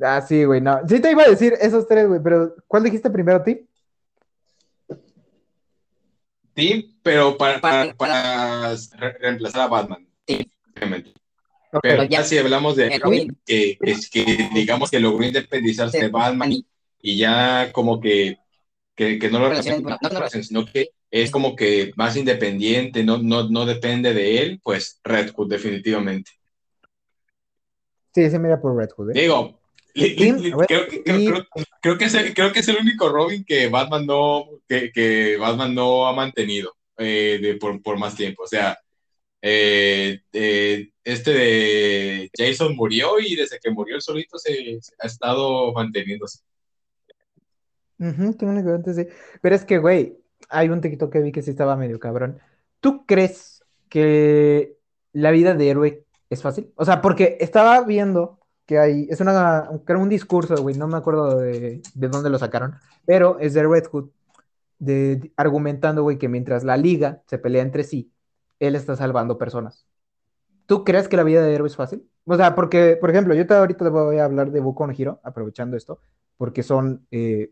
Ah, 0.00 0.22
sí, 0.22 0.44
güey, 0.44 0.60
no. 0.60 0.78
Sí 0.88 1.00
te 1.00 1.10
iba 1.10 1.24
a 1.24 1.28
decir 1.28 1.54
esos 1.60 1.88
tres, 1.88 2.06
güey, 2.06 2.20
pero 2.22 2.54
¿cuál 2.68 2.84
dijiste 2.84 3.10
primero, 3.10 3.42
Tim? 3.42 3.66
Tim, 6.54 6.94
pero 7.02 7.36
para, 7.36 7.60
para, 7.60 8.76
reemplazar 9.18 9.62
a 9.62 9.66
Batman. 9.66 10.06
Sí. 10.24 10.48
Pero 11.82 12.04
ya 12.04 12.22
si 12.22 12.38
hablamos 12.38 12.76
de 12.76 12.96
Robin, 13.00 13.36
que, 13.44 13.76
que, 14.12 14.50
digamos 14.54 14.88
que 14.88 15.00
logró 15.00 15.24
independizarse 15.24 15.98
de 15.98 16.08
Batman 16.10 16.52
y, 17.02 17.16
ya 17.16 17.72
como 17.72 18.00
que, 18.00 18.38
que, 19.18 19.30
no 19.30 19.38
lo 19.38 19.48
relaciona, 19.48 19.98
sino 20.28 20.66
que 20.66 20.90
es 21.10 21.30
como 21.30 21.56
que 21.56 21.92
más 21.96 22.16
independiente, 22.16 23.02
no, 23.02 23.18
no, 23.18 23.48
no 23.48 23.64
depende 23.64 24.12
de 24.12 24.42
él, 24.42 24.60
pues 24.62 25.00
Red 25.02 25.32
Hood 25.32 25.48
definitivamente. 25.48 26.32
Sí, 28.14 28.28
se 28.28 28.38
mira 28.38 28.60
por 28.60 28.76
Red 28.76 28.90
Hood. 28.90 29.10
¿eh? 29.10 29.20
Digo, 29.22 29.58
creo, 29.94 31.46
creo, 31.80 31.98
que 31.98 32.04
es 32.04 32.14
el, 32.14 32.34
creo 32.34 32.52
que 32.52 32.60
es 32.60 32.68
el 32.68 32.76
único 32.76 33.08
Robin 33.08 33.44
que 33.44 33.68
Batman 33.68 34.04
no, 34.04 34.46
que, 34.68 34.92
que 34.92 35.36
Batman 35.38 35.74
no 35.74 36.06
ha 36.06 36.12
mantenido 36.12 36.76
eh, 36.98 37.38
de, 37.40 37.54
por, 37.54 37.80
por 37.82 37.98
más 37.98 38.14
tiempo. 38.14 38.42
O 38.42 38.46
sea, 38.46 38.78
eh, 39.40 40.20
eh, 40.32 40.90
este 41.02 41.32
de 41.32 42.30
Jason 42.36 42.76
murió 42.76 43.18
y 43.18 43.34
desde 43.34 43.58
que 43.58 43.70
murió 43.70 43.96
el 43.96 44.02
solito 44.02 44.38
se, 44.38 44.78
ha 44.98 45.06
estado 45.06 45.72
manteniéndose. 45.72 46.40
Pero 49.40 49.54
es 49.54 49.64
que, 49.64 49.78
güey, 49.78 50.18
hay 50.48 50.68
un 50.68 50.80
tequito 50.80 51.10
que 51.10 51.20
vi 51.20 51.32
que 51.32 51.42
sí 51.42 51.50
estaba 51.50 51.76
medio 51.76 52.00
cabrón. 52.00 52.38
¿Tú 52.80 53.04
crees 53.06 53.62
que 53.88 54.78
la 55.12 55.30
vida 55.30 55.54
de 55.54 55.68
héroe 55.68 56.04
es 56.30 56.42
fácil? 56.42 56.72
O 56.76 56.84
sea, 56.84 57.02
porque 57.02 57.36
estaba 57.40 57.82
viendo 57.82 58.38
que 58.64 58.78
hay, 58.78 59.06
es 59.10 59.20
una, 59.20 59.68
un 59.70 60.08
discurso, 60.08 60.54
güey, 60.62 60.76
no 60.76 60.86
me 60.86 60.96
acuerdo 60.96 61.38
de, 61.38 61.82
de, 61.94 62.08
dónde 62.08 62.30
lo 62.30 62.38
sacaron, 62.38 62.76
pero 63.04 63.38
es 63.40 63.52
de 63.52 63.66
Red 63.66 63.86
Hood, 63.90 64.10
de, 64.78 65.32
argumentando, 65.36 66.04
güey, 66.04 66.18
que 66.18 66.28
mientras 66.28 66.62
la 66.62 66.76
liga 66.76 67.22
se 67.26 67.38
pelea 67.38 67.62
entre 67.62 67.82
sí, 67.82 68.12
él 68.60 68.76
está 68.76 68.94
salvando 68.96 69.38
personas. 69.38 69.86
¿Tú 70.66 70.84
crees 70.84 71.08
que 71.08 71.16
la 71.16 71.24
vida 71.24 71.42
de 71.42 71.52
héroe 71.52 71.66
es 71.66 71.74
fácil? 71.74 72.08
O 72.24 72.36
sea, 72.36 72.54
porque, 72.54 72.96
por 73.00 73.10
ejemplo, 73.10 73.34
yo 73.34 73.44
te, 73.44 73.54
ahorita 73.54 73.84
te 73.84 73.90
voy 73.90 74.18
a 74.18 74.24
hablar 74.24 74.52
de 74.52 74.60
Boku 74.60 74.86
no 74.86 74.92
Hero, 74.96 75.20
aprovechando 75.24 75.76
esto, 75.76 76.00
porque 76.36 76.62
son 76.62 77.04
eh, 77.10 77.50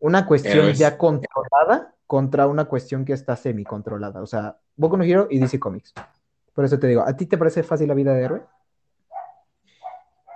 una 0.00 0.26
cuestión 0.26 0.72
ya 0.72 0.96
controlada 0.96 1.94
contra 2.06 2.46
una 2.46 2.64
cuestión 2.64 3.04
que 3.04 3.12
está 3.12 3.36
semi-controlada. 3.36 4.22
O 4.22 4.26
sea, 4.26 4.58
Boku 4.76 4.96
no 4.96 5.04
Hero 5.04 5.28
y 5.30 5.38
DC 5.38 5.58
Comics. 5.58 5.92
Por 6.54 6.64
eso 6.64 6.78
te 6.78 6.86
digo, 6.86 7.02
¿a 7.06 7.16
ti 7.16 7.26
te 7.26 7.38
parece 7.38 7.62
fácil 7.62 7.88
la 7.88 7.94
vida 7.94 8.14
de 8.14 8.22
héroe? 8.22 8.42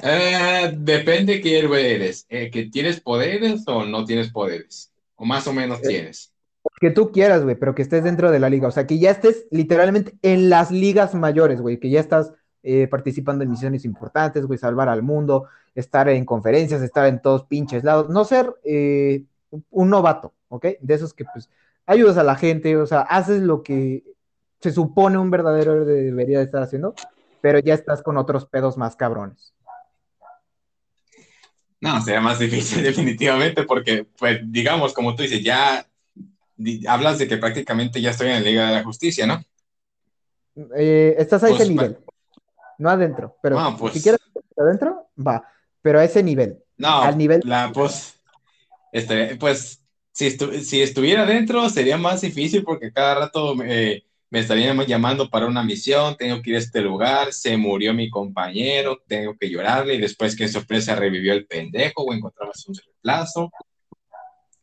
Eh, 0.02 0.74
depende 0.78 1.40
qué 1.40 1.58
héroe 1.60 1.94
eres. 1.94 2.26
Eh, 2.28 2.50
¿Que 2.50 2.66
tienes 2.66 3.00
poderes 3.00 3.62
o 3.66 3.84
no 3.84 4.04
tienes 4.04 4.30
poderes? 4.30 4.92
O 5.16 5.24
más 5.24 5.46
o 5.46 5.52
menos 5.52 5.80
tienes 5.80 6.32
que 6.80 6.90
tú 6.90 7.12
quieras, 7.12 7.42
güey, 7.42 7.56
pero 7.56 7.74
que 7.74 7.82
estés 7.82 8.04
dentro 8.04 8.30
de 8.30 8.38
la 8.38 8.50
liga. 8.50 8.68
O 8.68 8.70
sea, 8.70 8.86
que 8.86 8.98
ya 8.98 9.10
estés 9.10 9.46
literalmente 9.50 10.14
en 10.22 10.50
las 10.50 10.70
ligas 10.70 11.14
mayores, 11.14 11.60
güey, 11.60 11.78
que 11.78 11.90
ya 11.90 12.00
estás 12.00 12.32
eh, 12.62 12.88
participando 12.88 13.44
en 13.44 13.50
misiones 13.50 13.84
importantes, 13.84 14.46
güey, 14.46 14.58
salvar 14.58 14.88
al 14.88 15.02
mundo, 15.02 15.46
estar 15.74 16.08
en 16.08 16.24
conferencias, 16.24 16.82
estar 16.82 17.06
en 17.06 17.20
todos 17.20 17.44
pinches 17.44 17.84
lados, 17.84 18.08
no 18.08 18.24
ser 18.24 18.54
eh, 18.64 19.22
un 19.70 19.90
novato, 19.90 20.34
¿ok? 20.48 20.66
De 20.80 20.94
esos 20.94 21.14
que 21.14 21.24
pues 21.24 21.48
ayudas 21.86 22.16
a 22.16 22.24
la 22.24 22.36
gente, 22.36 22.76
o 22.76 22.86
sea, 22.86 23.00
haces 23.00 23.42
lo 23.42 23.62
que 23.62 24.04
se 24.60 24.72
supone 24.72 25.18
un 25.18 25.30
verdadero 25.30 25.72
héroe 25.72 25.84
debería 25.84 26.38
de 26.38 26.44
estar 26.44 26.62
haciendo, 26.62 26.94
pero 27.40 27.58
ya 27.58 27.74
estás 27.74 28.02
con 28.02 28.16
otros 28.16 28.46
pedos 28.46 28.76
más 28.76 28.96
cabrones. 28.96 29.52
No, 31.80 32.00
sería 32.00 32.20
más 32.20 32.38
difícil 32.38 32.82
definitivamente 32.82 33.64
porque, 33.64 34.06
pues, 34.18 34.40
digamos, 34.44 34.92
como 34.94 35.14
tú 35.14 35.22
dices, 35.22 35.42
ya 35.42 35.84
hablas 36.86 37.18
de 37.18 37.26
que 37.26 37.36
prácticamente 37.38 38.00
ya 38.00 38.10
estoy 38.10 38.28
en 38.28 38.34
la 38.34 38.40
Liga 38.40 38.66
de 38.68 38.76
la 38.76 38.84
Justicia, 38.84 39.26
¿no? 39.26 39.42
Eh, 40.76 41.16
estás 41.18 41.42
a 41.42 41.48
ese 41.48 41.56
pues, 41.56 41.68
nivel, 41.70 41.98
no 42.78 42.90
adentro, 42.90 43.38
pero 43.42 43.74
pues 43.78 43.94
si 43.94 44.02
quieres 44.02 44.20
adentro, 44.56 45.08
va, 45.18 45.42
pero 45.80 45.98
a 45.98 46.04
ese 46.04 46.22
nivel. 46.22 46.62
No, 46.76 47.00
al 47.00 47.16
nivel. 47.16 47.40
La, 47.44 47.72
pues, 47.72 48.21
este, 48.92 49.36
pues, 49.36 49.82
si, 50.12 50.30
si 50.30 50.82
estuviera 50.82 51.22
adentro 51.22 51.68
sería 51.70 51.96
más 51.96 52.20
difícil 52.20 52.62
porque 52.62 52.92
cada 52.92 53.14
rato 53.14 53.56
me 54.32 54.40
estarían 54.40 54.78
llamando 54.86 55.28
para 55.28 55.46
una 55.46 55.62
misión, 55.62 56.16
tengo 56.16 56.40
que 56.40 56.50
ir 56.50 56.56
a 56.56 56.60
este 56.60 56.80
lugar, 56.80 57.34
se 57.34 57.54
murió 57.58 57.92
mi 57.92 58.08
compañero, 58.08 59.02
tengo 59.06 59.36
que 59.36 59.50
llorarle 59.50 59.94
y 59.94 60.00
después 60.00 60.34
que 60.34 60.48
sorpresa 60.48 60.94
revivió 60.94 61.34
el 61.34 61.46
pendejo 61.46 62.02
o 62.02 62.14
encontramos 62.14 62.66
un 62.66 62.74
reemplazo. 62.74 63.50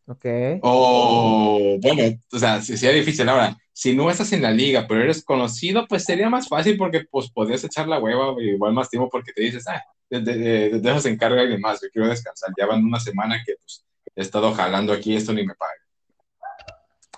Ok. 0.07 0.25
O, 0.63 1.77
bueno, 1.79 2.19
o 2.31 2.39
sea, 2.39 2.59
sería 2.63 2.91
difícil. 2.91 3.29
Ahora, 3.29 3.55
si 3.71 3.95
no 3.95 4.09
estás 4.09 4.33
en 4.33 4.41
la 4.41 4.49
liga, 4.49 4.87
pero 4.87 5.03
eres 5.03 5.23
conocido, 5.23 5.85
pues 5.87 6.03
sería 6.03 6.31
más 6.31 6.47
fácil 6.47 6.75
porque 6.75 7.05
pues 7.09 7.29
podrías 7.29 7.63
echar 7.63 7.87
la 7.87 7.99
hueva 7.99 8.41
igual 8.41 8.73
más 8.73 8.89
tiempo 8.89 9.07
porque 9.07 9.33
te 9.33 9.43
dices, 9.43 9.67
ah, 9.67 9.83
de, 10.09 10.19
de, 10.21 10.79
de, 10.79 10.99
se 10.99 11.09
encarga 11.09 11.41
alguien 11.41 11.61
más, 11.61 11.79
yo 11.79 11.89
quiero 11.93 12.09
descansar. 12.09 12.49
Ya 12.57 12.65
van 12.65 12.83
una 12.83 12.99
semana 12.99 13.39
que 13.45 13.53
pues, 13.53 13.85
he 14.19 14.23
estado 14.23 14.53
jalando 14.53 14.93
aquí, 14.93 15.15
esto 15.15 15.33
ni 15.33 15.45
me 15.45 15.53
paga. 15.55 15.71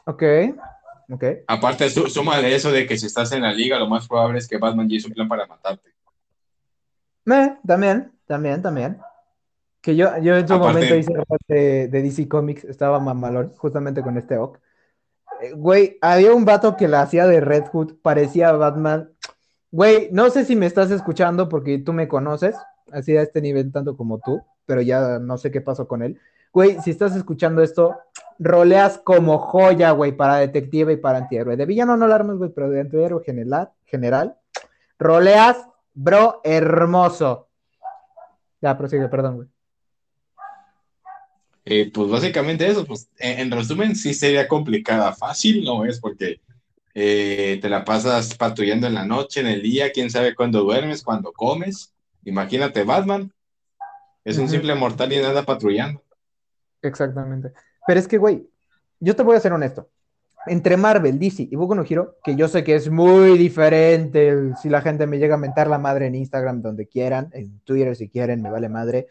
Ok, 0.06 0.24
ok. 1.12 1.24
Aparte, 1.48 1.90
suma 1.90 2.40
de 2.40 2.56
eso 2.56 2.72
de 2.72 2.86
que 2.86 2.98
si 2.98 3.06
estás 3.08 3.32
en 3.32 3.42
la 3.44 3.52
liga, 3.54 3.78
lo 3.78 3.88
más 3.88 4.08
probable 4.08 4.40
es 4.40 4.48
que 4.48 4.58
Batman 4.58 4.88
ya 4.90 4.96
hizo 4.98 5.08
un 5.08 5.14
plan 5.14 5.28
para 5.28 5.46
matarte. 5.46 5.90
Eh, 7.26 7.58
también, 7.66 8.12
también, 8.26 8.62
también. 8.62 8.98
Que 9.82 9.96
yo, 9.96 10.18
yo 10.20 10.36
en 10.38 10.48
su 10.48 10.54
Aparte- 10.54 10.74
momento 10.74 10.96
hice 10.96 11.14
parte 11.28 11.88
de 11.88 12.02
DC 12.02 12.28
Comics, 12.28 12.64
estaba 12.66 13.00
mamalón, 13.00 13.54
justamente 13.58 14.02
con 14.02 14.18
este 14.18 14.38
Ock. 14.38 14.60
Eh, 15.42 15.54
Güey, 15.54 15.98
había 16.02 16.34
un 16.34 16.46
vato 16.46 16.76
que 16.78 16.88
la 16.88 17.02
hacía 17.02 17.26
de 17.26 17.42
Red 17.42 17.66
Hood, 17.72 17.96
parecía 18.02 18.52
Batman. 18.52 19.12
Güey, 19.72 20.10
no 20.12 20.30
sé 20.30 20.46
si 20.46 20.56
me 20.56 20.66
estás 20.66 20.92
escuchando 20.92 21.48
porque 21.50 21.80
tú 21.80 21.94
me 21.94 22.08
conoces, 22.08 22.56
así 22.92 23.16
a 23.18 23.22
este 23.22 23.42
nivel 23.42 23.72
tanto 23.72 23.96
como 23.98 24.20
tú, 24.20 24.44
pero 24.66 24.82
ya 24.82 25.18
no 25.20 25.38
sé 25.38 25.50
qué 25.50 25.62
pasó 25.62 25.88
con 25.88 26.04
él. 26.04 26.20
Güey, 26.54 26.80
si 26.82 26.92
estás 26.92 27.16
escuchando 27.16 27.62
esto, 27.62 27.96
roleas 28.38 28.98
como 28.98 29.38
joya, 29.38 29.92
güey, 29.92 30.12
para 30.12 30.38
detective 30.38 30.94
y 30.94 30.98
para 30.98 31.20
antihéroe. 31.20 31.56
De 31.56 31.66
villano 31.66 31.96
no 31.96 32.08
lo 32.08 32.14
armas, 32.14 32.38
güey, 32.38 32.52
pero 32.52 32.70
de 32.70 32.82
antihéroe 32.82 33.24
general, 33.24 33.72
general, 33.86 34.38
roleas, 35.00 35.58
bro, 35.94 36.42
hermoso. 36.44 37.48
Ya, 38.62 38.78
prosigue, 38.78 39.08
perdón, 39.08 39.36
güey. 39.36 39.48
Eh, 41.64 41.92
pues 41.94 42.10
básicamente 42.10 42.68
eso, 42.68 42.86
pues 42.86 43.10
en, 43.20 43.40
en 43.40 43.52
resumen 43.52 43.96
sí 43.96 44.14
sería 44.14 44.48
complicada, 44.48 45.14
fácil 45.14 45.64
no 45.64 45.86
es 45.86 46.00
porque 46.00 46.42
eh, 46.94 47.60
te 47.62 47.70
la 47.70 47.86
pasas 47.86 48.36
patrullando 48.36 48.88
en 48.88 48.96
la 48.96 49.06
noche, 49.06 49.40
en 49.40 49.48
el 49.48 49.62
día, 49.62 49.92
quién 49.92 50.10
sabe 50.10 50.36
cuándo 50.36 50.64
duermes, 50.64 51.04
cuándo 51.04 51.32
comes. 51.32 51.94
Imagínate 52.26 52.84
Batman, 52.84 53.32
es 54.24 54.38
un 54.38 54.50
simple 54.50 54.76
mortal 54.76 55.12
y 55.14 55.18
anda 55.18 55.44
patrullando. 55.44 56.04
Exactamente. 56.82 57.54
Pero 57.86 58.00
es 58.00 58.08
que, 58.08 58.18
güey, 58.18 58.48
yo 59.00 59.16
te 59.16 59.24
voy 59.24 59.36
a 59.36 59.40
ser 59.40 59.54
honesto. 59.54 59.90
Entre 60.48 60.76
Marvel, 60.76 61.20
DC 61.20 61.48
y 61.52 61.56
Boku 61.56 61.76
no 61.76 61.84
Hero, 61.88 62.18
que 62.24 62.36
yo 62.36 62.48
sé 62.48 62.64
que 62.64 62.76
es 62.76 62.90
muy 62.90 63.38
diferente, 63.38 64.56
si 64.62 64.70
la 64.70 64.82
gente 64.82 65.06
me 65.06 65.20
llega 65.20 65.36
a 65.36 65.38
mentar 65.38 65.68
la 65.68 65.78
madre 65.78 66.08
en 66.08 66.16
Instagram, 66.16 66.62
donde 66.62 66.88
quieran, 66.88 67.30
en 67.34 67.60
Twitter 67.60 67.96
si 67.96 68.10
quieren, 68.10 68.42
me 68.42 68.50
vale 68.50 68.68
madre, 68.68 69.08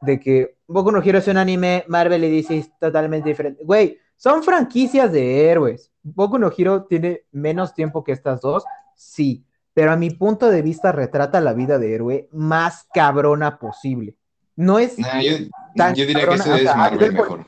de 0.00 0.18
que 0.18 0.56
Boku 0.66 0.90
no 0.90 1.00
Hero 1.00 1.18
es 1.18 1.28
un 1.28 1.36
anime, 1.36 1.84
Marvel 1.86 2.24
y 2.24 2.36
DC 2.36 2.58
es 2.58 2.78
totalmente 2.78 3.28
diferente. 3.28 3.62
Güey, 3.64 3.98
son 4.16 4.42
franquicias 4.42 5.12
de 5.12 5.48
héroes. 5.48 5.92
Boku 6.02 6.38
no 6.38 6.50
Hero 6.56 6.84
tiene 6.84 7.22
menos 7.30 7.72
tiempo 7.72 8.02
que 8.02 8.12
estas 8.12 8.40
dos, 8.40 8.64
sí, 8.96 9.44
pero 9.74 9.92
a 9.92 9.96
mi 9.96 10.10
punto 10.10 10.50
de 10.50 10.62
vista 10.62 10.90
retrata 10.90 11.40
la 11.40 11.52
vida 11.52 11.78
de 11.78 11.94
héroe 11.94 12.28
más 12.32 12.88
cabrona 12.92 13.58
posible. 13.58 14.16
No 14.56 14.78
es 14.78 14.98
Nah, 14.98 15.20
yo, 15.20 15.36
Tan 15.74 15.94
yo 15.94 16.06
diría 16.06 16.28
que 16.28 16.36
cabrona, 16.36 16.44
ese 16.44 16.52
o 16.52 16.56
es 16.56 16.62
sea, 16.62 16.72
a 16.72 16.76
Marvel 16.76 16.90
nivel 16.90 17.12
mejor. 17.12 17.46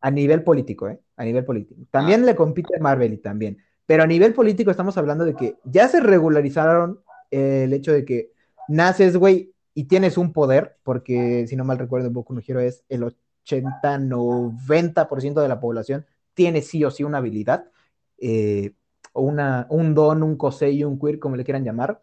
a 0.00 0.10
nivel 0.10 0.42
político, 0.44 0.88
¿eh? 0.88 1.00
A 1.16 1.24
nivel 1.24 1.44
político. 1.44 1.82
También 1.90 2.24
le 2.24 2.34
compite 2.36 2.78
Marvel 2.80 3.12
y 3.14 3.18
también. 3.18 3.58
Pero 3.86 4.04
a 4.04 4.06
nivel 4.06 4.34
político 4.34 4.70
estamos 4.70 4.96
hablando 4.98 5.24
de 5.24 5.34
que 5.34 5.58
ya 5.64 5.88
se 5.88 6.00
regularizaron 6.00 7.00
eh, 7.30 7.64
el 7.64 7.72
hecho 7.72 7.92
de 7.92 8.04
que 8.04 8.32
naces, 8.68 9.16
güey, 9.16 9.52
y 9.74 9.84
tienes 9.84 10.16
un 10.18 10.32
poder, 10.32 10.78
porque 10.82 11.46
si 11.48 11.56
no 11.56 11.64
mal 11.64 11.78
recuerdo, 11.78 12.10
Boku 12.10 12.34
no 12.34 12.40
Hero 12.46 12.60
es 12.60 12.84
el 12.88 13.02
80-90% 13.44 15.40
de 15.40 15.48
la 15.48 15.60
población 15.60 16.06
tiene 16.38 16.62
sí 16.62 16.84
o 16.84 16.90
sí 16.92 17.02
una 17.02 17.18
habilidad, 17.18 17.64
eh, 18.18 18.72
una, 19.12 19.66
un 19.70 19.92
don, 19.92 20.22
un 20.22 20.36
kosei, 20.36 20.84
un 20.84 20.96
queer, 20.96 21.18
como 21.18 21.34
le 21.34 21.42
quieran 21.42 21.64
llamar. 21.64 22.00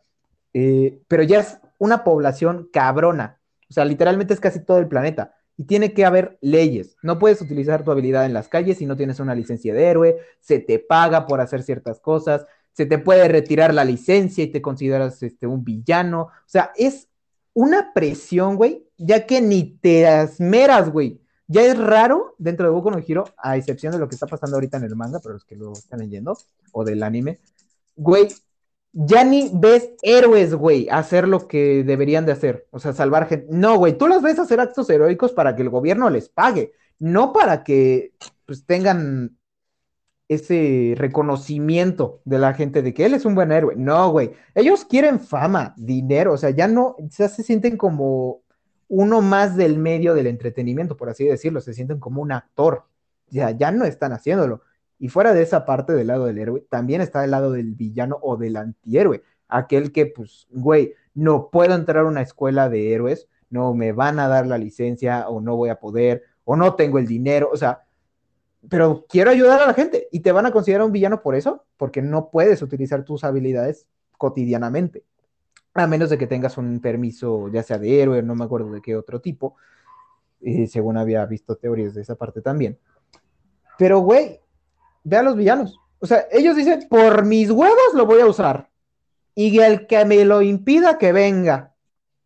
Eh, 0.53 0.99
pero 1.07 1.23
ya 1.23 1.39
es 1.39 1.57
una 1.77 2.03
población 2.03 2.69
cabrona. 2.73 3.39
Sea, 3.75 3.83
literalmente 3.83 4.33
es 4.33 4.39
casi 4.39 4.61
todo 4.61 4.77
el 4.77 4.87
planeta 4.87 5.35
y 5.57 5.65
tiene 5.65 5.93
que 5.93 6.05
haber 6.05 6.37
leyes. 6.39 6.95
No 7.01 7.19
puedes 7.19 7.41
utilizar 7.41 7.83
tu 7.83 7.91
habilidad 7.91 8.25
en 8.25 8.31
las 8.31 8.47
calles 8.47 8.77
si 8.77 8.85
no 8.85 8.95
tienes 8.95 9.19
una 9.19 9.35
licencia 9.35 9.73
de 9.73 9.83
héroe, 9.83 10.17
se 10.39 10.59
te 10.59 10.79
paga 10.79 11.27
por 11.27 11.41
hacer 11.41 11.61
ciertas 11.61 11.99
cosas, 11.99 12.45
se 12.71 12.85
te 12.85 12.99
puede 12.99 13.27
retirar 13.27 13.73
la 13.73 13.83
licencia 13.83 14.45
y 14.45 14.47
te 14.47 14.61
consideras 14.61 15.21
este, 15.23 15.45
un 15.45 15.65
villano. 15.65 16.21
O 16.21 16.47
sea, 16.47 16.71
es 16.77 17.09
una 17.53 17.91
presión, 17.93 18.55
güey, 18.55 18.87
ya 18.97 19.25
que 19.25 19.41
ni 19.41 19.77
te 19.77 20.21
esmeras, 20.21 20.89
güey. 20.89 21.19
Ya 21.47 21.63
es 21.63 21.77
raro 21.77 22.35
dentro 22.37 22.65
de 22.65 22.71
Boku 22.71 22.91
no 22.91 23.03
Hero, 23.05 23.25
a 23.37 23.57
excepción 23.57 23.91
de 23.91 23.99
lo 23.99 24.07
que 24.07 24.15
está 24.15 24.25
pasando 24.25 24.55
ahorita 24.55 24.77
en 24.77 24.85
el 24.85 24.95
manga, 24.95 25.19
para 25.19 25.33
los 25.33 25.43
que 25.43 25.57
lo 25.57 25.73
están 25.73 25.99
leyendo, 25.99 26.37
o 26.71 26.85
del 26.85 27.03
anime. 27.03 27.39
Güey, 27.97 28.29
ya 28.97 29.25
ni 29.25 29.51
ves 29.53 29.91
héroes, 30.01 30.55
güey, 30.55 30.87
hacer 30.89 31.27
lo 31.27 31.49
que 31.49 31.83
deberían 31.83 32.25
de 32.25 32.31
hacer. 32.31 32.65
O 32.71 32.79
sea, 32.79 32.93
salvar 32.93 33.27
gente. 33.27 33.47
No, 33.49 33.77
güey, 33.77 33.97
tú 33.97 34.07
los 34.07 34.21
ves 34.21 34.39
hacer 34.39 34.61
actos 34.61 34.89
heroicos 34.89 35.33
para 35.33 35.55
que 35.55 35.63
el 35.63 35.69
gobierno 35.69 36.09
les 36.09 36.29
pague, 36.29 36.71
no 36.97 37.33
para 37.33 37.63
que 37.65 38.13
pues 38.45 38.65
tengan 38.65 39.37
ese 40.29 40.95
reconocimiento 40.97 42.21
de 42.23 42.39
la 42.39 42.53
gente 42.53 42.81
de 42.81 42.93
que 42.93 43.05
él 43.05 43.13
es 43.13 43.25
un 43.25 43.35
buen 43.35 43.51
héroe. 43.51 43.75
No, 43.75 44.11
güey. 44.11 44.31
Ellos 44.55 44.85
quieren 44.85 45.19
fama, 45.19 45.73
dinero, 45.77 46.33
o 46.33 46.37
sea, 46.37 46.51
ya 46.51 46.67
no, 46.69 46.95
ya 46.99 47.27
se 47.27 47.43
sienten 47.43 47.75
como 47.75 48.43
uno 48.87 49.21
más 49.21 49.57
del 49.57 49.77
medio 49.77 50.13
del 50.13 50.27
entretenimiento, 50.27 50.95
por 50.95 51.09
así 51.09 51.25
decirlo, 51.25 51.59
se 51.59 51.73
sienten 51.73 51.99
como 51.99 52.21
un 52.21 52.31
actor. 52.31 52.85
Ya, 53.29 53.51
ya 53.51 53.71
no 53.71 53.83
están 53.83 54.13
haciéndolo. 54.13 54.61
Y 55.05 55.07
fuera 55.07 55.35
de 55.35 55.43
esa 55.43 55.67
parte 55.67 55.93
del 55.93 56.07
lado 56.07 56.25
del 56.25 56.39
héroe, 56.39 56.65
también 56.67 56.99
está 56.99 57.23
el 57.23 57.29
lado 57.29 57.51
del 57.51 57.75
villano 57.75 58.17
o 58.23 58.37
del 58.37 58.55
antihéroe. 58.55 59.21
Aquel 59.47 59.91
que, 59.91 60.07
pues, 60.07 60.47
güey, 60.49 60.95
no 61.13 61.51
puedo 61.51 61.75
entrar 61.75 62.05
a 62.05 62.07
una 62.07 62.23
escuela 62.23 62.69
de 62.69 62.91
héroes, 62.91 63.27
no 63.51 63.75
me 63.75 63.91
van 63.91 64.17
a 64.17 64.27
dar 64.27 64.47
la 64.47 64.57
licencia 64.57 65.29
o 65.29 65.41
no 65.41 65.55
voy 65.57 65.69
a 65.69 65.79
poder, 65.79 66.23
o 66.43 66.55
no 66.55 66.73
tengo 66.73 66.97
el 66.97 67.05
dinero, 67.05 67.51
o 67.53 67.55
sea, 67.55 67.83
pero 68.67 69.05
quiero 69.07 69.29
ayudar 69.29 69.61
a 69.61 69.67
la 69.67 69.75
gente 69.75 70.07
y 70.11 70.21
te 70.21 70.31
van 70.31 70.47
a 70.47 70.51
considerar 70.51 70.87
un 70.87 70.91
villano 70.91 71.21
por 71.21 71.35
eso, 71.35 71.65
porque 71.77 72.01
no 72.01 72.31
puedes 72.31 72.63
utilizar 72.63 73.05
tus 73.05 73.23
habilidades 73.23 73.85
cotidianamente, 74.17 75.03
a 75.75 75.85
menos 75.85 76.09
de 76.09 76.17
que 76.17 76.25
tengas 76.25 76.57
un 76.57 76.79
permiso, 76.79 77.47
ya 77.49 77.61
sea 77.61 77.77
de 77.77 78.01
héroe, 78.01 78.23
no 78.23 78.33
me 78.33 78.45
acuerdo 78.45 78.71
de 78.71 78.81
qué 78.81 78.95
otro 78.95 79.21
tipo, 79.21 79.55
eh, 80.41 80.65
según 80.65 80.97
había 80.97 81.23
visto 81.27 81.57
teorías 81.57 81.93
de 81.93 82.01
esa 82.01 82.15
parte 82.15 82.41
también. 82.41 82.79
Pero, 83.77 83.99
güey, 83.99 84.39
ve 85.05 85.17
a 85.17 85.23
los 85.23 85.37
villanos. 85.37 85.79
O 85.99 86.07
sea, 86.07 86.25
ellos 86.31 86.57
dicen, 86.57 86.87
por 86.89 87.23
mis 87.23 87.49
huevos 87.49 87.93
lo 87.93 88.05
voy 88.05 88.19
a 88.19 88.25
usar. 88.25 88.69
Y 89.33 89.57
el 89.59 89.87
que 89.87 90.03
me 90.03 90.25
lo 90.25 90.41
impida, 90.41 90.97
que 90.97 91.13
venga. 91.13 91.73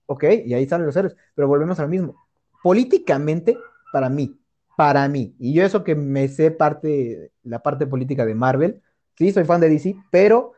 Ok, 0.08 0.24
y 0.46 0.54
ahí 0.54 0.63
están 0.63 0.86
los 0.86 0.96
héroes. 0.96 1.15
Pero 1.36 1.48
volvemos 1.48 1.80
al 1.80 1.89
mismo. 1.89 2.28
Políticamente, 2.63 3.58
para 3.92 4.10
mí, 4.10 4.39
para 4.76 5.08
mí, 5.08 5.36
y 5.39 5.54
yo 5.54 5.65
eso 5.65 5.84
que 5.84 5.94
me 5.94 6.28
sé 6.30 6.52
parte, 6.52 7.32
la 7.44 7.62
parte 7.62 7.86
política 7.86 8.26
de 8.26 8.34
Marvel, 8.34 8.82
sí, 9.18 9.32
soy 9.32 9.44
fan 9.44 9.60
de 9.60 9.70
DC, 9.70 9.96
pero 10.10 10.54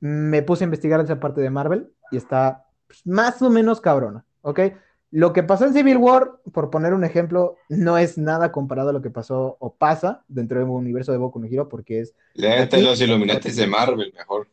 me 0.00 0.42
puse 0.42 0.64
a 0.64 0.66
investigar 0.66 1.00
esa 1.00 1.20
parte 1.20 1.40
de 1.40 1.50
Marvel 1.50 1.92
y 2.10 2.16
está 2.16 2.66
pues, 2.86 3.06
más 3.06 3.42
o 3.42 3.50
menos 3.50 3.80
cabrona, 3.80 4.24
¿ok? 4.40 4.60
Lo 5.10 5.32
que 5.32 5.42
pasó 5.42 5.64
en 5.64 5.72
Civil 5.72 5.96
War, 5.96 6.32
por 6.52 6.70
poner 6.70 6.92
un 6.92 7.02
ejemplo, 7.02 7.56
no 7.70 7.96
es 7.96 8.18
nada 8.18 8.52
comparado 8.52 8.90
a 8.90 8.92
lo 8.92 9.00
que 9.00 9.10
pasó 9.10 9.56
o 9.58 9.74
pasa 9.74 10.24
dentro 10.28 10.58
del 10.58 10.68
universo 10.68 11.12
de 11.12 11.18
Boku 11.18 11.38
no 11.40 11.46
Hero, 11.46 11.68
porque 11.68 12.00
es 12.00 12.14
Léete 12.34 12.82
los 12.82 13.00
Illuminatis 13.00 13.56
de 13.56 13.66
Marvel 13.66 14.12
mejor. 14.14 14.48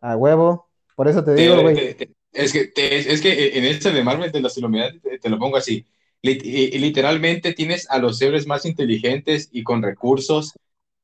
a 0.00 0.16
huevo. 0.16 0.66
Por 0.96 1.08
eso 1.08 1.22
te 1.24 1.34
digo, 1.34 1.62
güey. 1.62 1.96
es 2.32 2.52
que, 2.52 2.66
te- 2.66 3.12
es 3.12 3.20
que 3.20 3.56
en 3.58 3.64
este 3.64 3.92
de 3.92 4.02
Marvel 4.04 4.30
de 4.32 4.40
los 4.40 4.56
Illuminati 4.58 4.98
te, 4.98 5.18
te 5.18 5.28
lo 5.30 5.38
pongo 5.38 5.56
así. 5.56 5.86
Lit- 6.22 6.42
literalmente 6.78 7.54
tienes 7.54 7.88
a 7.90 7.98
los 7.98 8.20
héroes 8.20 8.46
más 8.46 8.66
inteligentes 8.66 9.48
y 9.52 9.62
con 9.62 9.82
recursos 9.82 10.52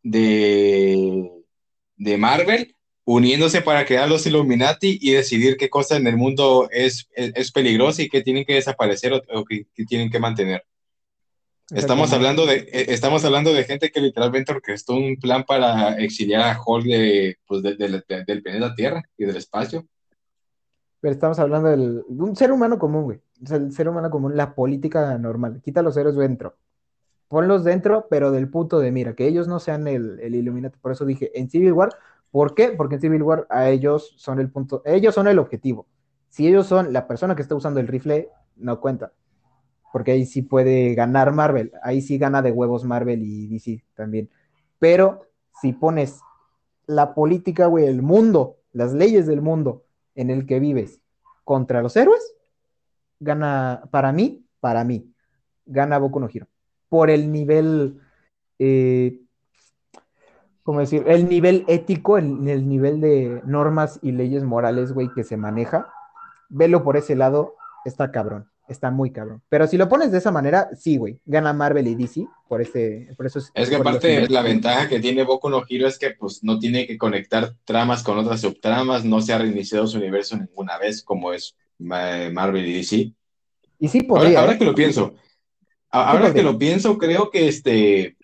de, 0.03 1.31
de 1.97 2.17
Marvel 2.19 2.76
uniéndose 3.09 3.63
para 3.63 3.87
crear 3.87 4.09
los 4.09 4.27
Illuminati 4.27 4.99
y 5.01 5.13
decidir 5.13 5.57
qué 5.57 5.71
cosa 5.71 5.97
en 5.97 6.07
el 6.09 6.17
mundo 6.17 6.69
es, 6.73 7.09
es, 7.15 7.33
es 7.37 7.53
peligrosa 7.53 8.03
y 8.03 8.09
qué 8.09 8.21
tienen 8.21 8.45
que 8.45 8.55
desaparecer 8.55 9.13
o, 9.13 9.23
o 9.33 9.45
que, 9.45 9.67
que 9.75 9.85
tienen 9.85 10.11
que 10.11 10.19
mantener. 10.19 10.65
Estamos 11.71 12.13
hablando 12.13 12.47
de, 12.47 12.57
eh, 12.73 12.87
estamos 12.89 13.25
hablando 13.25 13.53
de 13.55 13.65
gente 13.65 13.91
que 13.91 14.01
literalmente 14.01 14.53
orquestó 14.53 14.95
un 14.95 15.17
plan 15.17 15.45
para 15.45 15.97
exiliar 15.99 16.43
a 16.43 16.61
Hulk 16.65 16.85
de, 16.85 17.37
pues, 17.47 17.63
de- 17.63 17.77
de- 17.77 18.03
de- 18.09 18.25
del 18.25 18.43
planeta 18.43 18.75
Tierra 18.75 19.03
y 19.17 19.25
del 19.25 19.37
espacio. 19.37 19.87
Pero 21.01 21.13
estamos 21.15 21.39
hablando 21.39 21.69
del, 21.69 22.03
de 22.09 22.23
un 22.23 22.35
ser 22.37 22.51
humano 22.53 22.79
común, 22.79 23.05
güey. 23.05 23.19
O 23.43 23.47
sea, 23.47 23.57
el 23.59 23.73
ser 23.73 23.89
humano 23.89 24.11
común, 24.11 24.37
la 24.37 24.55
política 24.55 25.17
normal. 25.19 25.61
Quita 25.65 25.83
los 25.83 25.97
héroes 25.97 26.17
dentro. 26.17 26.57
Ponlos 27.29 27.65
dentro, 27.65 28.07
pero 28.09 28.31
del 28.31 28.49
punto 28.49 28.79
de 28.79 28.91
mira, 28.93 29.15
que 29.15 29.27
ellos 29.27 29.47
no 29.49 29.59
sean 29.61 29.87
el, 29.89 30.19
el 30.21 30.35
Illuminati. 30.37 30.79
Por 30.81 30.93
eso 30.93 31.05
dije, 31.05 31.31
en 31.39 31.51
Civil 31.51 31.73
War, 31.73 31.91
¿por 32.37 32.55
qué? 32.55 32.69
Porque 32.69 32.97
en 32.97 33.01
Civil 33.01 33.23
War 33.23 33.47
a 33.49 33.71
ellos 33.71 34.13
son 34.19 34.41
el 34.41 34.51
punto, 34.51 34.83
ellos 34.85 35.15
son 35.15 35.27
el 35.27 35.39
objetivo. 35.39 35.87
Si 36.29 36.47
ellos 36.47 36.67
son 36.67 36.93
la 36.93 37.07
persona 37.07 37.35
que 37.35 37.41
está 37.41 37.55
usando 37.55 37.81
el 37.81 37.89
rifle, 37.89 38.29
no 38.57 38.79
cuenta. 38.79 39.15
Porque 39.91 40.13
ahí 40.13 40.27
sí 40.27 40.43
puede 40.43 40.95
ganar 40.95 41.33
Marvel. 41.33 41.73
Ahí 41.83 42.03
sí 42.03 42.19
gana 42.19 42.43
de 42.43 42.53
huevos 42.53 42.85
Marvel 42.85 43.23
y 43.23 43.47
DC 43.47 43.83
también. 43.95 44.29
Pero 44.79 45.23
si 45.63 45.73
pones 45.73 46.21
la 46.87 47.15
política, 47.15 47.69
güey, 47.69 47.87
el 47.87 48.03
mundo, 48.03 48.59
las 48.71 48.93
leyes 48.93 49.27
del 49.27 49.41
mundo 49.41 49.87
en 50.15 50.29
el 50.29 50.45
que 50.45 50.61
vives 50.61 51.01
contra 51.43 51.81
los 51.81 51.97
héroes, 51.97 52.35
gana, 53.19 53.89
para 53.91 54.13
mí, 54.13 54.45
para 54.61 54.85
mí, 54.85 55.11
gana 55.65 55.97
Boku 55.97 56.21
no 56.21 56.29
Hero. 56.31 56.49
Por 56.91 57.09
el 57.09 57.33
nivel, 57.33 57.99
eh, 58.59 59.23
¿cómo 60.67 60.81
decir? 60.81 61.05
El 61.07 61.29
nivel 61.29 61.65
ético, 61.69 62.19
el, 62.19 62.47
el 62.49 62.69
nivel 62.69 63.01
de 63.01 63.41
normas 63.47 64.01
y 64.03 64.11
leyes 64.11 64.43
morales, 64.43 64.93
güey, 64.93 65.09
que 65.15 65.23
se 65.23 65.37
maneja. 65.37 65.89
Velo 66.49 66.83
por 66.83 66.97
ese 66.97 67.15
lado, 67.15 67.55
está 67.85 68.11
cabrón. 68.11 68.51
está 68.69 68.91
muy 68.91 69.13
cabrón. 69.13 69.41
Pero 69.49 69.69
si 69.69 69.77
lo 69.77 69.89
pones 69.89 70.11
de 70.11 70.19
esa 70.19 70.33
manera, 70.33 70.69
sí, 70.75 70.97
güey, 70.97 71.21
gana 71.25 71.53
Marvel 71.53 71.87
y 71.87 71.95
DC, 71.95 72.27
por, 72.49 72.61
ese, 72.61 73.09
por 73.17 73.27
eso 73.27 73.39
es... 73.39 73.71
que 73.71 73.77
aparte 73.77 74.29
la 74.29 74.43
ventaja 74.43 74.89
que 74.89 74.99
tiene 74.99 75.23
Boku 75.23 75.49
no 75.49 75.63
Hero 75.69 75.87
es 75.87 75.99
que 75.99 76.11
pues 76.11 76.43
no 76.43 76.59
tiene 76.59 76.85
que 76.85 76.99
conectar 76.99 77.55
tramas 77.65 78.03
con 78.03 78.19
otras 78.19 78.41
subtramas, 78.41 79.05
no 79.05 79.21
se 79.21 79.33
ha 79.33 79.39
reiniciado 79.39 79.87
su 79.87 79.99
universo 79.99 80.37
ninguna 80.37 80.79
vez 80.79 81.01
como 81.01 81.33
es 81.33 81.55
eh, 81.79 82.31
Marvel 82.33 82.67
y 82.67 82.75
DC. 82.75 83.13
Y 83.79 83.89
sí 83.89 84.03
podría. 84.03 84.41
Ahora, 84.41 84.55
¿eh? 84.55 84.59
que 84.59 84.65
lo 84.65 84.75
pienso, 84.75 85.15
ahora 85.91 86.35
que 86.35 86.43
lo 86.43 86.59
pienso, 86.59 86.99
creo 86.99 87.31
que 87.31 87.47
este, 87.47 88.17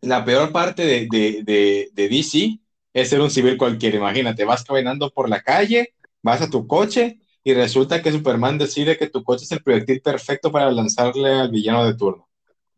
la 0.00 0.24
peor 0.24 0.52
parte 0.52 0.84
de, 0.84 1.08
de, 1.44 1.90
de 1.92 2.08
DC 2.08 2.58
es 2.92 3.08
ser 3.08 3.20
un 3.20 3.30
civil 3.30 3.56
cualquiera. 3.56 3.98
Imagínate, 3.98 4.44
vas 4.44 4.64
caminando 4.64 5.10
por 5.10 5.28
la 5.28 5.40
calle, 5.40 5.94
vas 6.22 6.40
a 6.42 6.50
tu 6.50 6.66
coche 6.66 7.18
y 7.44 7.54
resulta 7.54 8.02
que 8.02 8.12
Superman 8.12 8.58
decide 8.58 8.96
que 8.96 9.08
tu 9.08 9.22
coche 9.22 9.44
es 9.44 9.52
el 9.52 9.62
proyectil 9.62 10.00
perfecto 10.00 10.52
para 10.52 10.70
lanzarle 10.70 11.32
al 11.32 11.50
villano 11.50 11.84
de 11.84 11.94
turno. 11.94 12.28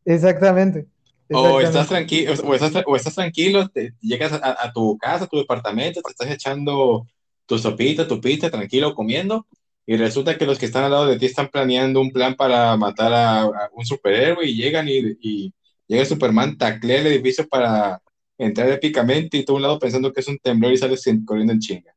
Exactamente. 0.05 0.87
O 1.33 1.61
estás 1.61 1.89
tranquilo, 1.89 2.33
o 2.45 2.55
estás, 2.97 3.15
tranquilo, 3.15 3.69
te, 3.69 3.95
llegas 4.01 4.33
a, 4.33 4.73
tu 4.73 4.99
casa, 4.99 5.25
a 5.25 5.29
tu 5.29 5.39
departamento, 5.39 6.01
te 6.03 6.11
estás 6.11 6.31
echando 6.31 7.07
tu 7.47 7.57
sopita, 7.59 8.09
tu 8.09 8.21
pizza, 8.21 8.51
tranquilo 8.51 8.95
comiendo, 8.95 9.47
y 9.87 9.97
resulta 9.97 10.37
que 10.37 10.47
los 10.47 10.59
que 10.59 10.67
están 10.67 10.85
al 10.85 10.91
lado 10.91 11.07
de 11.07 11.19
ti 11.19 11.27
están 11.27 11.49
planeando 11.49 12.01
un 12.01 12.11
plan 12.11 12.35
para 12.35 12.77
matar 12.77 13.13
a, 13.13 13.71
un 13.73 13.85
superhéroe 13.85 14.45
y 14.45 14.57
llegan 14.57 14.89
y, 14.89 15.17
y, 15.21 15.53
llega 15.91 16.05
Superman, 16.05 16.57
taclea 16.57 17.01
el 17.01 17.09
edificio 17.09 17.49
para 17.49 18.01
entrar 18.39 18.71
épicamente 18.71 19.37
y 19.37 19.45
todo 19.45 19.57
un 19.57 19.63
lado 19.63 19.79
pensando 19.79 20.13
que 20.13 20.21
es 20.21 20.29
un 20.29 20.39
temblor 20.39 20.73
y 20.73 20.79
sales 20.79 21.05
corriendo 21.27 21.53
en 21.53 21.59
chinga. 21.59 21.95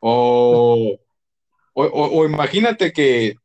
O, 0.00 0.96
o, 1.72 2.24
imagínate 2.26 2.92
que 2.92 3.36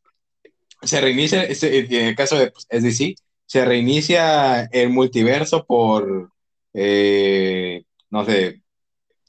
se 0.81 1.01
reinicia, 1.01 1.45
en 1.45 1.93
el 1.93 2.15
caso 2.15 2.37
de 2.37 2.51
pues, 2.51 2.67
SDC, 2.69 3.15
se 3.45 3.65
reinicia 3.65 4.63
el 4.65 4.89
multiverso 4.89 5.65
por, 5.65 6.31
eh, 6.73 7.83
no 8.09 8.25
sé, 8.25 8.61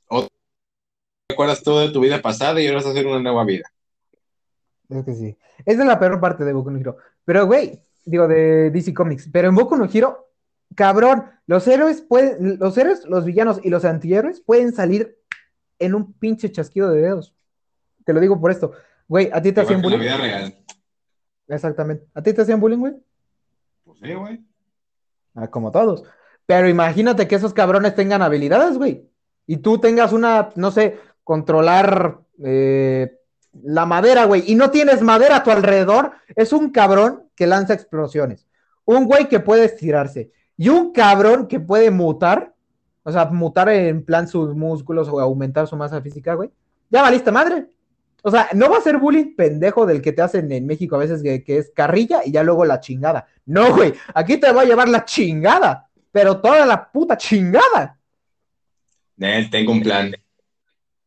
o 0.08 0.26
recuerdas 1.28 1.62
todo 1.62 1.80
de 1.80 1.92
tu 1.92 2.00
vida 2.00 2.20
pasada 2.20 2.60
y 2.60 2.66
ahora 2.66 2.78
vas 2.78 2.86
a 2.86 2.90
hacer 2.90 3.06
una 3.06 3.20
nueva 3.20 3.44
vida. 3.44 3.72
Es 4.88 5.04
que 5.04 5.14
sí. 5.14 5.36
Esa 5.64 5.82
es 5.82 5.86
la 5.86 5.98
peor 5.98 6.20
parte 6.20 6.44
de 6.44 6.52
Boku 6.52 6.70
no 6.70 6.78
Hero. 6.78 6.96
Pero, 7.24 7.46
güey, 7.46 7.80
digo, 8.04 8.26
de 8.26 8.70
DC 8.70 8.92
Comics. 8.92 9.28
Pero 9.32 9.48
en 9.48 9.54
Boku 9.54 9.76
no 9.76 9.88
Hero, 9.90 10.29
cabrón, 10.74 11.26
los 11.46 11.66
héroes 11.66 12.02
pueden, 12.02 12.58
los 12.58 12.76
héroes, 12.78 13.04
los 13.06 13.24
villanos 13.24 13.60
y 13.62 13.70
los 13.70 13.84
antihéroes 13.84 14.40
pueden 14.40 14.72
salir 14.72 15.18
en 15.78 15.94
un 15.94 16.12
pinche 16.12 16.50
chasquido 16.52 16.90
de 16.90 17.02
dedos. 17.02 17.34
Te 18.04 18.12
lo 18.12 18.20
digo 18.20 18.40
por 18.40 18.50
esto. 18.50 18.72
Güey, 19.08 19.30
¿a 19.32 19.42
ti 19.42 19.52
te 19.52 19.62
hacían 19.62 19.82
bullying? 19.82 19.98
En 19.98 20.06
la 20.06 20.16
vida 20.16 20.24
real. 20.24 20.54
Exactamente. 21.48 22.06
¿A 22.14 22.22
ti 22.22 22.32
te 22.32 22.42
hacían 22.42 22.60
bullying, 22.60 22.78
güey? 22.78 22.94
Pues 23.84 23.98
sí, 23.98 24.14
güey. 24.14 24.40
Ah, 25.34 25.48
como 25.48 25.72
todos. 25.72 26.04
Pero 26.46 26.68
imagínate 26.68 27.26
que 27.26 27.34
esos 27.34 27.54
cabrones 27.54 27.94
tengan 27.94 28.22
habilidades, 28.22 28.76
güey. 28.76 29.08
Y 29.46 29.58
tú 29.58 29.78
tengas 29.78 30.12
una, 30.12 30.50
no 30.54 30.70
sé, 30.70 30.98
controlar 31.24 32.20
eh, 32.42 33.18
la 33.62 33.86
madera, 33.86 34.24
güey. 34.24 34.44
Y 34.46 34.54
no 34.54 34.70
tienes 34.70 35.02
madera 35.02 35.36
a 35.36 35.42
tu 35.42 35.50
alrededor. 35.50 36.12
Es 36.36 36.52
un 36.52 36.70
cabrón 36.70 37.28
que 37.34 37.46
lanza 37.46 37.74
explosiones. 37.74 38.46
Un 38.84 39.06
güey 39.06 39.28
que 39.28 39.40
puede 39.40 39.64
estirarse. 39.64 40.32
Y 40.60 40.68
un 40.68 40.92
cabrón 40.92 41.46
que 41.46 41.58
puede 41.58 41.90
mutar. 41.90 42.54
O 43.02 43.10
sea, 43.10 43.24
mutar 43.24 43.70
en 43.70 44.04
plan 44.04 44.28
sus 44.28 44.54
músculos 44.54 45.08
o 45.08 45.18
aumentar 45.18 45.66
su 45.66 45.74
masa 45.74 46.02
física, 46.02 46.34
güey. 46.34 46.50
Ya 46.90 47.00
valiste 47.00 47.32
madre. 47.32 47.68
O 48.22 48.30
sea, 48.30 48.50
no 48.52 48.68
va 48.68 48.76
a 48.76 48.82
ser 48.82 48.98
bullying 48.98 49.34
pendejo 49.34 49.86
del 49.86 50.02
que 50.02 50.12
te 50.12 50.20
hacen 50.20 50.52
en 50.52 50.66
México 50.66 50.96
a 50.96 50.98
veces 50.98 51.22
que, 51.22 51.42
es 51.46 51.72
carrilla 51.74 52.20
y 52.26 52.32
ya 52.32 52.42
luego 52.42 52.66
la 52.66 52.78
chingada. 52.78 53.26
No, 53.46 53.74
güey, 53.74 53.94
aquí 54.12 54.36
te 54.36 54.52
va 54.52 54.60
a 54.60 54.66
llevar 54.66 54.90
la 54.90 55.06
chingada, 55.06 55.88
pero 56.12 56.42
toda 56.42 56.66
la 56.66 56.92
puta 56.92 57.16
chingada. 57.16 57.98
Nel, 59.16 59.48
tengo 59.48 59.72
un 59.72 59.80
plan. 59.80 60.12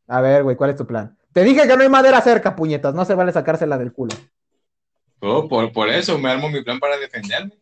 A 0.07 0.19
ver, 0.21 0.41
güey, 0.41 0.55
¿cuál 0.55 0.71
es 0.71 0.77
tu 0.77 0.87
plan? 0.87 1.15
Te 1.31 1.43
dije 1.43 1.67
que 1.67 1.77
no 1.77 1.83
hay 1.83 1.89
madera 1.89 2.21
cerca, 2.21 2.55
puñetas, 2.55 2.95
no 2.95 3.05
se 3.05 3.13
vale 3.13 3.31
sacársela 3.31 3.77
del 3.77 3.93
culo. 3.93 4.15
Oh, 5.19 5.47
por, 5.47 5.71
por 5.71 5.89
eso 5.89 6.17
me 6.17 6.31
armo 6.31 6.49
mi 6.49 6.63
plan 6.63 6.79
para 6.79 6.97
defenderme. 6.97 7.53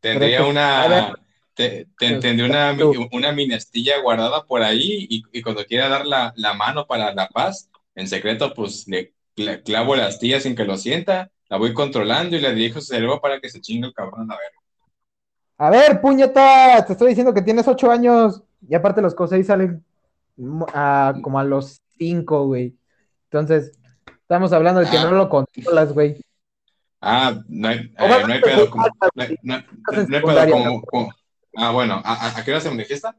Tendría 0.00 0.44
una 0.44 1.14
te, 1.56 1.88
tendré 1.98 2.44
una, 2.44 2.76
una 3.12 3.32
minestilla 3.32 4.00
guardada 4.02 4.44
por 4.44 4.62
ahí 4.62 5.06
y, 5.08 5.42
cuando 5.42 5.64
quiera 5.64 5.88
dar 5.88 6.04
la, 6.06 6.54
mano 6.54 6.86
para 6.86 7.14
la 7.14 7.28
paz, 7.28 7.70
en 7.94 8.06
secreto, 8.06 8.52
pues 8.52 8.86
le, 8.86 9.14
clavo 9.62 9.96
la 9.96 10.06
astilla 10.06 10.38
sin 10.38 10.54
que 10.54 10.66
lo 10.66 10.76
sienta, 10.76 11.30
la 11.48 11.56
voy 11.56 11.72
controlando 11.72 12.36
y 12.36 12.40
le 12.40 12.54
dirijo 12.54 12.80
su 12.80 12.88
cerebro 12.88 13.20
para 13.20 13.40
que 13.40 13.48
se 13.48 13.62
chingue 13.62 13.88
el 13.88 13.94
cabrón 13.94 14.30
a 14.30 14.36
ver. 14.36 14.50
A 15.58 15.70
ver, 15.70 16.00
puñeta, 16.02 16.84
te 16.84 16.92
estoy 16.92 17.08
diciendo 17.08 17.32
que 17.32 17.40
tienes 17.40 17.66
ocho 17.66 17.90
años 17.90 18.42
y 18.68 18.74
aparte 18.74 19.00
los 19.00 19.14
cosas 19.14 19.44
salen 19.46 19.82
como 20.36 21.38
a 21.38 21.44
los 21.44 21.80
cinco, 21.96 22.44
güey. 22.46 22.76
Entonces, 23.30 23.72
estamos 24.06 24.52
hablando 24.52 24.80
de 24.80 24.90
que 24.90 24.98
no 24.98 25.10
lo 25.12 25.30
controlas, 25.30 25.94
güey. 25.94 26.20
Ah, 27.08 27.40
no 27.46 27.68
hay, 27.68 27.78
eh, 27.78 28.40
pedo 28.42 28.68
como, 28.68 28.84
no, 29.14 29.22
hay 29.22 29.36
pedo 30.10 30.82
como, 30.90 31.12
Ah, 31.56 31.70
bueno, 31.70 32.02
¿a, 32.04 32.42
qué 32.44 32.50
hora 32.50 32.60
se 32.60 32.68
manifiesta? 32.68 33.16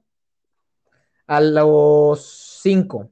A 1.26 1.40
los 1.40 2.60
5, 2.62 3.10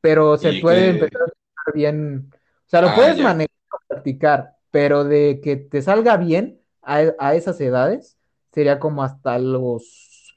pero 0.00 0.36
se 0.36 0.54
puede 0.54 0.90
empezar 0.90 1.22
a 1.22 1.70
bien, 1.72 2.28
o 2.34 2.68
sea, 2.68 2.80
lo 2.80 2.88
ah, 2.88 2.94
puedes 2.96 3.18
manejar, 3.20 3.56
practicar, 3.86 4.56
pero 4.72 5.04
de 5.04 5.40
que 5.40 5.56
te 5.56 5.80
salga 5.80 6.16
bien 6.16 6.60
a, 6.82 7.34
esas 7.34 7.60
edades, 7.60 8.18
sería 8.52 8.80
como 8.80 9.04
hasta 9.04 9.38
los 9.38 10.36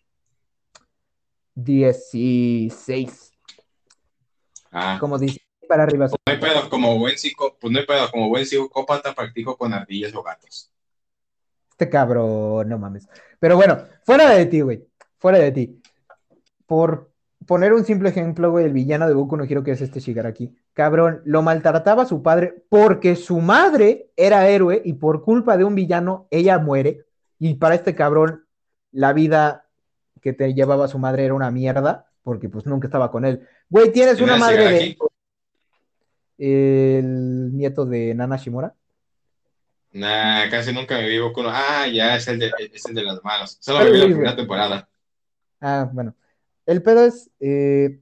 16. 1.55 3.31
Ah. 4.71 4.97
Como 4.99 5.17
dice, 5.17 5.41
para 5.69 5.83
arriba. 5.83 6.07
Pues 6.07 6.19
no 6.25 6.33
hay 6.33 6.39
pedo, 6.39 6.67
como 6.67 6.97
buen 6.97 7.15
psico, 7.15 7.55
pues 7.61 7.71
no 7.71 7.79
hay 7.79 7.85
pedo, 7.85 8.09
como 8.09 8.27
buen 8.27 8.43
psicópata 8.43 9.13
practico 9.13 9.55
con 9.55 9.71
ardillas 9.71 10.13
o 10.15 10.23
gatos. 10.23 10.71
Este 11.69 11.87
cabrón, 11.87 12.67
no 12.67 12.79
mames. 12.79 13.07
Pero 13.39 13.55
bueno, 13.55 13.77
fuera 14.03 14.31
de 14.31 14.47
ti, 14.47 14.61
güey. 14.61 14.83
Fuera 15.19 15.37
de 15.37 15.51
ti. 15.51 15.81
Por 16.65 17.11
poner 17.45 17.71
un 17.73 17.85
simple 17.85 18.09
ejemplo, 18.09 18.49
güey, 18.49 18.65
el 18.65 18.73
villano 18.73 19.07
de 19.07 19.13
Boku 19.13 19.37
no 19.37 19.45
quiero 19.45 19.63
que 19.63 19.71
es 19.71 19.81
este 19.81 19.99
Shigaraki. 19.99 20.57
Cabrón, 20.73 21.21
lo 21.25 21.43
maltrataba 21.43 22.03
a 22.03 22.07
su 22.07 22.23
padre 22.23 22.63
porque 22.67 23.15
su 23.15 23.39
madre 23.39 24.09
era 24.17 24.47
héroe 24.49 24.81
y 24.83 24.93
por 24.93 25.23
culpa 25.23 25.55
de 25.55 25.65
un 25.65 25.75
villano 25.75 26.27
ella 26.31 26.57
muere. 26.57 27.05
Y 27.37 27.53
para 27.55 27.75
este 27.75 27.93
cabrón, 27.93 28.45
la 28.91 29.13
vida 29.13 29.67
que 30.19 30.33
te 30.33 30.53
llevaba 30.53 30.87
su 30.87 30.97
madre 30.97 31.25
era 31.25 31.35
una 31.35 31.51
mierda 31.51 32.07
porque 32.23 32.49
pues 32.49 32.65
nunca 32.65 32.87
estaba 32.87 33.11
con 33.11 33.23
él. 33.23 33.47
Güey, 33.69 33.91
tienes 33.91 34.19
una 34.19 34.35
madre 34.35 34.67
de... 34.71 34.97
El 36.39 37.55
nieto 37.55 37.85
de 37.85 38.15
Nana 38.15 38.37
Shimura. 38.37 38.73
Nah, 39.91 40.49
casi 40.49 40.71
nunca 40.71 40.97
me 40.97 41.09
vivo 41.09 41.33
con 41.33 41.45
Ah, 41.47 41.85
ya, 41.87 42.15
es 42.15 42.27
el 42.27 42.39
de, 42.39 42.51
es 42.73 42.85
el 42.85 42.95
de 42.95 43.03
las 43.03 43.23
manos. 43.23 43.57
Solo 43.59 43.83
me 43.83 43.91
vi 43.91 43.97
la 43.97 44.05
primera 44.05 44.35
temporada. 44.35 44.89
Ah, 45.59 45.89
bueno. 45.91 46.15
El 46.65 46.81
pedo 46.81 47.03
es. 47.05 47.29
Eh, 47.39 47.99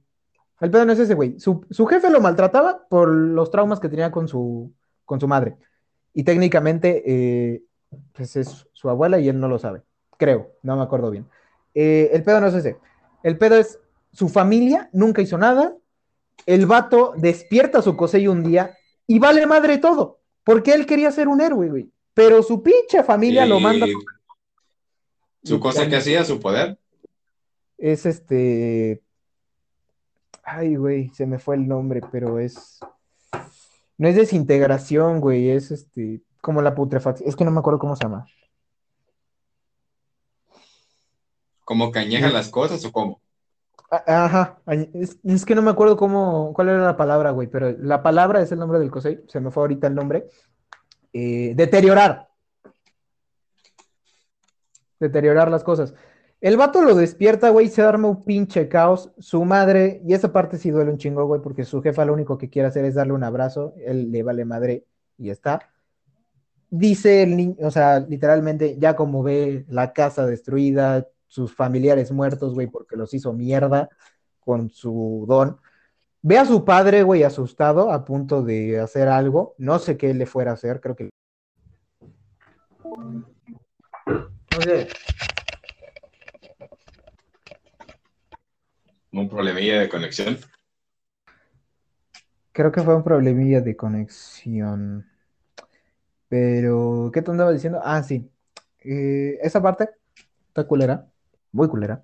el 0.60 0.70
pedo 0.70 0.84
no 0.84 0.92
es 0.92 0.98
ese, 0.98 1.14
güey. 1.14 1.38
Su, 1.38 1.86
jefe 1.88 2.10
lo 2.10 2.20
maltrataba 2.20 2.86
por 2.88 3.08
los 3.08 3.50
traumas 3.50 3.80
que 3.80 3.88
tenía 3.88 4.10
con 4.10 4.28
su, 4.28 4.72
con 5.04 5.20
su 5.20 5.26
madre. 5.28 5.56
Y 6.12 6.24
técnicamente, 6.24 7.02
eh, 7.06 7.62
pues 8.12 8.36
es 8.36 8.66
su 8.72 8.90
abuela 8.90 9.18
y 9.18 9.28
él 9.28 9.40
no 9.40 9.48
lo 9.48 9.58
sabe. 9.58 9.82
Creo, 10.16 10.52
no 10.62 10.76
me 10.76 10.82
acuerdo 10.82 11.10
bien. 11.10 11.26
Eh, 11.74 12.10
el 12.12 12.22
pedo 12.22 12.40
no 12.40 12.48
es 12.48 12.54
ese. 12.54 12.76
El 13.22 13.38
pedo 13.38 13.56
es. 13.56 13.80
Su 14.12 14.28
familia 14.28 14.88
nunca 14.92 15.22
hizo 15.22 15.38
nada. 15.38 15.74
El 16.46 16.66
vato 16.66 17.14
despierta 17.16 17.78
a 17.78 17.82
su 17.82 17.96
cosey 17.96 18.28
un 18.28 18.42
día 18.42 18.76
y 19.06 19.18
vale 19.18 19.46
madre 19.46 19.78
todo. 19.78 20.20
Porque 20.44 20.72
él 20.72 20.86
quería 20.86 21.12
ser 21.12 21.28
un 21.28 21.40
héroe, 21.40 21.68
güey. 21.68 21.92
Pero 22.14 22.42
su 22.42 22.62
pinche 22.62 23.02
familia 23.02 23.44
lo 23.46 23.60
manda. 23.60 23.86
¿Su 25.42 25.60
cosa 25.60 25.88
que 25.88 25.96
hacía, 25.96 26.24
su 26.24 26.40
poder? 26.40 26.78
Es 27.76 28.06
este. 28.06 29.02
Ay, 30.42 30.76
güey, 30.76 31.10
se 31.10 31.26
me 31.26 31.38
fue 31.38 31.56
el 31.56 31.68
nombre, 31.68 32.00
pero 32.10 32.38
es. 32.38 32.80
No 33.98 34.08
es 34.08 34.16
desintegración, 34.16 35.20
güey, 35.20 35.50
es 35.50 35.70
este. 35.70 36.22
Como 36.40 36.62
la 36.62 36.74
putrefacción. 36.74 37.28
Es 37.28 37.36
que 37.36 37.44
no 37.44 37.50
me 37.50 37.60
acuerdo 37.60 37.78
cómo 37.78 37.94
se 37.94 38.04
llama. 38.04 38.26
¿Cómo 41.64 41.90
cañeja 41.90 42.30
las 42.30 42.48
cosas 42.48 42.82
o 42.84 42.92
cómo? 42.92 43.20
Ajá, 43.90 44.60
es, 44.92 45.44
que 45.46 45.54
no 45.54 45.62
me 45.62 45.70
acuerdo 45.70 45.96
cómo, 45.96 46.52
cuál 46.52 46.68
era 46.68 46.84
la 46.84 46.96
palabra, 46.96 47.30
güey, 47.30 47.48
pero 47.48 47.74
la 47.78 48.02
palabra 48.02 48.42
es 48.42 48.52
el 48.52 48.58
nombre 48.58 48.78
del 48.78 48.90
COSEI, 48.90 49.24
se 49.26 49.40
me 49.40 49.50
fue 49.50 49.62
ahorita 49.62 49.86
el 49.86 49.94
nombre. 49.94 50.28
Eh, 51.12 51.54
deteriorar. 51.56 52.28
Deteriorar 55.00 55.50
las 55.50 55.64
cosas. 55.64 55.94
El 56.40 56.56
vato 56.56 56.82
lo 56.82 56.94
despierta, 56.94 57.48
güey, 57.48 57.68
se 57.68 57.82
arma 57.82 58.08
un 58.08 58.24
pinche 58.24 58.68
caos. 58.68 59.10
Su 59.18 59.44
madre, 59.44 60.02
y 60.04 60.12
esa 60.12 60.32
parte 60.32 60.58
sí 60.58 60.70
duele 60.70 60.90
un 60.90 60.98
chingo, 60.98 61.24
güey, 61.24 61.40
porque 61.40 61.64
su 61.64 61.80
jefa 61.82 62.04
lo 62.04 62.12
único 62.12 62.36
que 62.36 62.50
quiere 62.50 62.68
hacer 62.68 62.84
es 62.84 62.94
darle 62.94 63.14
un 63.14 63.24
abrazo. 63.24 63.74
Él 63.78 64.12
le 64.12 64.22
vale 64.22 64.44
madre 64.44 64.84
y 65.16 65.30
está. 65.30 65.70
Dice 66.70 67.22
el 67.22 67.36
niño, 67.36 67.56
o 67.60 67.70
sea, 67.70 68.00
literalmente, 68.00 68.76
ya 68.78 68.94
como 68.94 69.22
ve 69.22 69.64
la 69.68 69.92
casa 69.94 70.26
destruida, 70.26 71.08
sus 71.28 71.54
familiares 71.54 72.10
muertos, 72.10 72.54
güey, 72.54 72.66
porque 72.66 72.96
los 72.96 73.14
hizo 73.14 73.32
mierda 73.32 73.88
con 74.40 74.70
su 74.70 75.24
don. 75.28 75.60
Ve 76.22 76.38
a 76.38 76.44
su 76.44 76.64
padre, 76.64 77.04
güey, 77.04 77.22
asustado, 77.22 77.92
a 77.92 78.04
punto 78.04 78.42
de 78.42 78.80
hacer 78.80 79.06
algo. 79.08 79.54
No 79.58 79.78
sé 79.78 79.96
qué 79.96 80.12
le 80.14 80.26
fuera 80.26 80.50
a 80.50 80.54
hacer, 80.54 80.80
creo 80.80 80.96
que. 80.96 81.10
No 82.84 84.60
sé. 84.62 84.88
Un 89.12 89.28
problemilla 89.28 89.80
de 89.80 89.88
conexión. 89.88 90.38
Creo 92.52 92.72
que 92.72 92.82
fue 92.82 92.96
un 92.96 93.04
problemilla 93.04 93.60
de 93.60 93.76
conexión. 93.76 95.06
Pero, 96.28 97.10
¿qué 97.12 97.22
te 97.22 97.30
andaba 97.30 97.52
diciendo? 97.52 97.80
Ah, 97.82 98.02
sí. 98.02 98.30
Eh, 98.80 99.38
esa 99.42 99.62
parte 99.62 99.90
está 100.48 100.66
culera. 100.66 101.06
Muy 101.52 101.68
culera. 101.68 102.02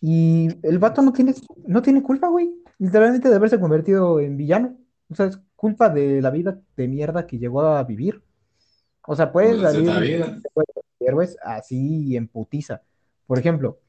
Y 0.00 0.48
el 0.62 0.78
vato 0.78 1.02
no 1.02 1.12
tiene, 1.12 1.34
no 1.66 1.82
tiene 1.82 2.02
culpa, 2.02 2.28
güey. 2.28 2.54
Literalmente 2.78 3.28
de 3.28 3.34
haberse 3.36 3.58
convertido 3.58 4.20
en 4.20 4.36
villano. 4.36 4.76
O 5.10 5.14
sea, 5.14 5.26
es 5.26 5.40
culpa 5.56 5.88
de 5.88 6.22
la 6.22 6.30
vida 6.30 6.58
de 6.76 6.88
mierda 6.88 7.26
que 7.26 7.38
llegó 7.38 7.62
a 7.62 7.82
vivir. 7.82 8.22
O 9.06 9.16
sea, 9.16 9.32
Pues, 9.32 9.50
es 9.52 9.58
la 9.58 9.70
salir 9.72 10.00
vida. 10.00 10.26
de 11.00 11.06
héroes 11.06 11.36
así 11.42 12.16
en 12.16 12.28
putiza. 12.28 12.82
Por 13.26 13.38
ejemplo, 13.38 13.80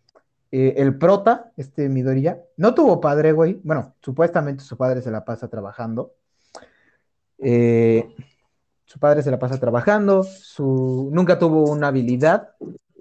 eh, 0.52 0.74
el 0.78 0.98
prota, 0.98 1.52
este 1.58 1.90
Midoriya, 1.90 2.42
no 2.58 2.74
tuvo 2.74 3.00
padre, 3.00 3.32
güey. 3.34 3.60
Bueno, 3.64 3.96
supuestamente 4.02 4.64
su 4.64 4.78
padre 4.78 5.02
se 5.02 5.12
la 5.12 5.24
pasa 5.26 5.48
trabajando. 5.48 6.14
Eh, 7.38 8.16
su 8.86 9.00
padre 9.00 9.22
se 9.22 9.30
la 9.30 9.38
pasa 9.38 9.60
trabajando, 9.60 10.24
su... 10.24 11.10
nunca 11.14 11.38
tuvo 11.38 11.70
una 11.70 11.90
habilidad. 11.90 12.50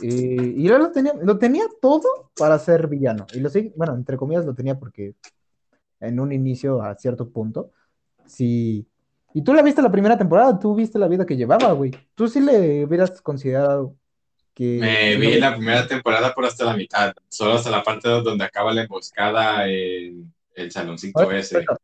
Eh, 0.02 0.54
y 0.56 0.66
él 0.68 0.78
lo 0.78 0.90
tenía, 0.92 1.12
lo 1.22 1.38
tenía 1.38 1.64
todo 1.80 2.30
para 2.36 2.58
ser 2.58 2.86
villano. 2.86 3.26
Y 3.32 3.40
lo 3.40 3.48
sigue, 3.50 3.72
bueno, 3.76 3.94
entre 3.94 4.16
comillas 4.16 4.44
lo 4.44 4.54
tenía 4.54 4.78
porque 4.78 5.14
en 6.00 6.20
un 6.20 6.32
inicio 6.32 6.82
a 6.82 6.94
cierto 6.96 7.28
punto, 7.28 7.72
sí. 8.26 8.86
Y 9.34 9.42
tú 9.42 9.52
la 9.52 9.62
viste 9.62 9.82
la 9.82 9.90
primera 9.92 10.16
temporada, 10.16 10.58
tú 10.58 10.74
viste 10.74 10.98
la 10.98 11.08
vida 11.08 11.26
que 11.26 11.36
llevaba, 11.36 11.72
güey. 11.72 11.90
Tú 12.14 12.28
sí 12.28 12.40
le 12.40 12.84
hubieras 12.84 13.20
considerado 13.20 13.94
que... 14.54 14.78
Me 14.80 15.14
no- 15.14 15.20
vi 15.20 15.38
la 15.38 15.54
primera 15.54 15.86
temporada 15.86 16.34
por 16.34 16.44
hasta 16.44 16.64
la 16.64 16.76
mitad, 16.76 17.12
solo 17.28 17.54
hasta 17.54 17.70
la 17.70 17.82
parte 17.82 18.08
donde 18.08 18.44
acaba 18.44 18.72
la 18.72 18.82
emboscada 18.82 19.68
en 19.68 20.32
el 20.54 20.70
saloncito 20.72 21.22
Por 21.22 21.34
ese. 21.34 21.60
eso, 21.60 21.76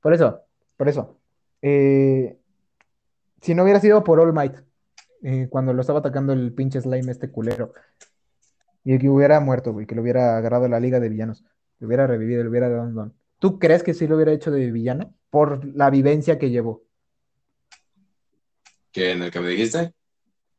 por 0.00 0.14
eso, 0.14 0.40
por 0.76 0.88
eso. 0.88 1.16
Eh, 1.62 2.36
si 3.40 3.54
no 3.54 3.62
hubiera 3.62 3.80
sido 3.80 4.04
por 4.04 4.20
All 4.20 4.32
Might, 4.32 4.56
eh, 5.24 5.48
cuando 5.48 5.72
lo 5.72 5.80
estaba 5.80 6.00
atacando 6.00 6.34
el 6.34 6.52
pinche 6.52 6.82
slime 6.82 7.10
este 7.10 7.30
culero, 7.30 7.72
y 8.84 8.98
que 8.98 9.08
hubiera 9.08 9.40
muerto, 9.40 9.72
güey, 9.72 9.86
que 9.86 9.94
lo 9.94 10.02
hubiera 10.02 10.36
agarrado 10.36 10.68
la 10.68 10.78
liga 10.78 11.00
de 11.00 11.08
villanos, 11.08 11.42
lo 11.78 11.86
hubiera 11.86 12.06
revivido, 12.06 12.42
le 12.42 12.50
hubiera 12.50 12.68
dado 12.68 12.82
un 12.82 12.94
don. 12.94 13.14
¿Tú 13.38 13.58
crees 13.58 13.82
que 13.82 13.94
sí 13.94 14.06
lo 14.06 14.16
hubiera 14.16 14.32
hecho 14.32 14.50
de 14.50 14.70
villano? 14.70 15.14
Por 15.30 15.64
la 15.74 15.88
vivencia 15.88 16.38
que 16.38 16.50
llevó. 16.50 16.84
que 18.92 19.12
en 19.12 19.22
el 19.22 19.30
que 19.30 19.40
me 19.40 19.48
dijiste. 19.48 19.94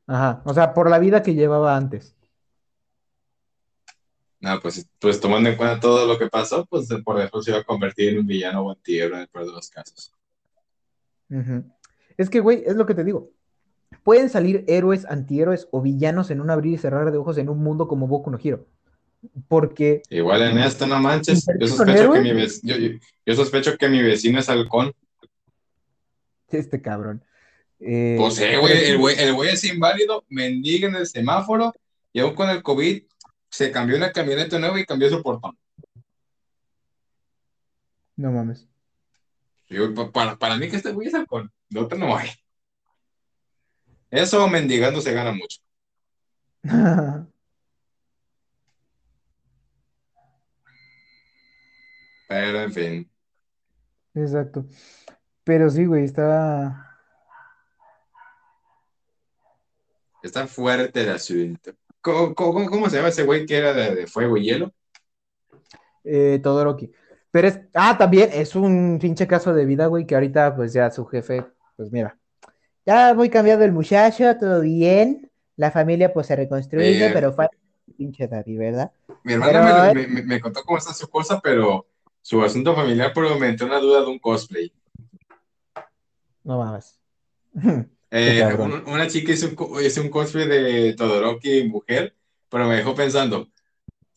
Ajá, 0.08 0.42
o 0.46 0.54
sea, 0.54 0.74
por 0.74 0.90
la 0.90 0.98
vida 0.98 1.22
que 1.22 1.36
llevaba 1.36 1.78
antes. 1.78 2.16
No, 4.40 4.60
pues, 4.60 4.90
pues 5.00 5.20
tomando 5.20 5.50
en 5.50 5.58
cuenta 5.58 5.80
todo 5.80 6.08
lo 6.08 6.18
que 6.18 6.28
pasó, 6.28 6.66
pues 6.66 6.88
por 7.04 7.18
default 7.18 7.46
se 7.46 7.52
iba 7.52 7.60
a 7.60 7.64
convertir 7.64 8.10
en 8.10 8.20
un 8.20 8.28
villano 8.28 8.62
o 8.62 8.72
antihéroe 8.72 9.16
en 9.16 9.22
el 9.22 9.28
peor 9.28 9.46
de 9.46 9.52
los 9.52 9.70
casos. 9.70 10.12
Es 12.18 12.30
que, 12.30 12.40
güey, 12.40 12.64
es 12.66 12.76
lo 12.76 12.86
que 12.86 12.96
te 12.96 13.04
digo. 13.04 13.32
Pueden 14.06 14.30
salir 14.30 14.64
héroes, 14.68 15.04
antihéroes 15.10 15.68
o 15.72 15.82
villanos 15.82 16.30
en 16.30 16.40
un 16.40 16.52
abrir 16.52 16.74
y 16.74 16.78
cerrar 16.78 17.12
de 17.12 17.18
ojos 17.18 17.40
en 17.40 17.50
un 17.50 17.64
mundo 17.64 17.88
como 17.88 18.06
Boku 18.08 18.30
no 18.30 18.38
Hero. 18.42 18.68
Porque 19.48 20.04
Igual 20.12 20.44
en 20.44 20.60
esta, 20.60 20.86
no 20.86 21.00
manches. 21.00 21.44
Yo 21.48 21.54
¿Invertir 21.54 21.70
con 21.70 21.88
sospecho, 21.88 22.12
que 22.14 22.22
mi, 22.22 22.30
vec- 22.30 22.60
yo, 22.62 22.78
yo- 22.78 23.00
yo 23.26 23.34
sospecho 23.36 23.76
que 23.80 23.90
mi 23.90 24.04
vecino 24.04 24.38
es 24.40 24.48
halcón. 24.48 24.94
este 26.50 26.84
cabrón. 26.84 27.24
eh, 27.80 28.16
Pues, 28.20 28.38
eh, 28.40 28.58
güey, 28.58 28.86
el 28.92 28.98
güey, 29.00 29.16
el 29.20 29.34
güey 29.34 29.50
es 29.50 29.64
inválido, 29.64 30.24
mendiga 30.30 30.88
en 30.88 30.96
el 30.98 31.08
semáforo, 31.08 31.74
y 32.14 32.20
aún 32.20 32.36
con 32.36 32.52
el 32.52 32.62
COVID 32.62 33.02
se 33.50 33.72
cambió 33.72 33.98
una 33.98 34.12
camioneta 34.12 34.60
nueva 34.60 34.80
y 34.80 34.86
cambió 34.86 35.10
su 35.10 35.24
portón. 35.24 35.58
No 38.16 38.32
mames. 38.32 38.68
Yo, 39.68 39.92
pa- 39.96 40.12
para, 40.12 40.38
para 40.38 40.58
mí 40.58 40.70
que 40.70 40.76
este 40.78 40.92
güey 40.92 41.08
es 41.08 41.14
halcón, 41.16 41.52
de 41.70 41.80
otro 41.80 41.98
no 41.98 42.16
hay. 42.16 42.30
Eso 44.16 44.48
mendigando 44.48 45.02
se 45.02 45.14
gana 45.14 45.32
mucho. 45.32 45.60
Pero 52.28 52.62
en 52.62 52.72
fin, 52.74 53.12
Exacto. 54.16 54.66
Pero 55.44 55.70
sí, 55.70 55.86
güey, 55.86 56.06
está. 56.06 56.98
está 60.24 60.48
fuerte 60.48 61.02
el 61.02 61.10
asunto. 61.10 61.72
¿Cómo, 62.02 62.34
cómo- 62.34 62.70
cómo 62.70 62.90
se 62.90 62.98
llama 62.98 63.10
ese 63.10 63.24
güey 63.24 63.46
que 63.46 63.58
era 63.58 63.74
de, 63.74 63.96
de 63.96 64.08
fuego 64.08 64.38
y 64.38 64.44
hielo? 64.46 64.74
Eh, 66.04 66.40
Todoroki. 66.42 66.92
Pero 67.32 67.48
es. 67.48 67.60
Ah, 67.74 67.98
también 67.98 68.30
es 68.32 68.56
un 68.56 68.98
pinche 69.02 69.28
caso 69.28 69.54
de 69.54 69.66
vida, 69.66 69.88
güey, 69.88 70.06
que 70.06 70.16
ahorita, 70.16 70.56
pues 70.56 70.74
ya 70.74 70.90
su 70.92 71.06
jefe, 71.06 71.46
pues 71.76 71.92
mira. 71.92 72.18
Ya 72.86 73.14
muy 73.14 73.30
cambiado 73.30 73.64
el 73.64 73.72
muchacho, 73.72 74.36
todo 74.38 74.62
bien. 74.62 75.30
La 75.58 75.72
familia, 75.72 76.14
pues 76.14 76.28
se 76.28 76.36
reconstruye, 76.36 77.08
Eh, 77.08 77.12
pero 77.14 77.34
fue 77.34 77.48
pinche 77.98 78.28
Daddy, 78.28 78.58
¿verdad? 78.58 78.92
Mi 79.24 79.34
hermana 79.34 79.90
Pero- 79.94 79.94
me, 79.94 80.08
me- 80.08 80.24
me 80.24 80.40
contó 80.42 80.64
cómo 80.64 80.78
está 80.78 80.94
su 80.94 81.08
cosa, 81.10 81.40
pero 81.42 81.88
su 82.22 82.44
asunto 82.44 82.76
familiar 82.76 83.12
pero 83.16 83.38
me 83.40 83.48
entró 83.50 83.68
una 83.68 83.80
duda 83.80 84.02
de 84.02 84.08
un 84.08 84.20
cosplay. 84.20 84.72
No 86.44 86.60
mames. 86.60 87.00
Eh, 88.12 88.44
un- 88.60 88.84
una 88.88 89.08
chica 89.08 89.32
hizo 89.32 89.48
un, 89.48 89.56
co- 89.56 89.82
hizo 89.82 90.02
un 90.02 90.10
cosplay 90.10 90.48
de 90.48 90.94
Todoroki 90.94 91.64
mujer, 91.68 92.16
pero 92.50 92.68
me 92.68 92.76
dejó 92.76 92.94
pensando, 92.94 93.48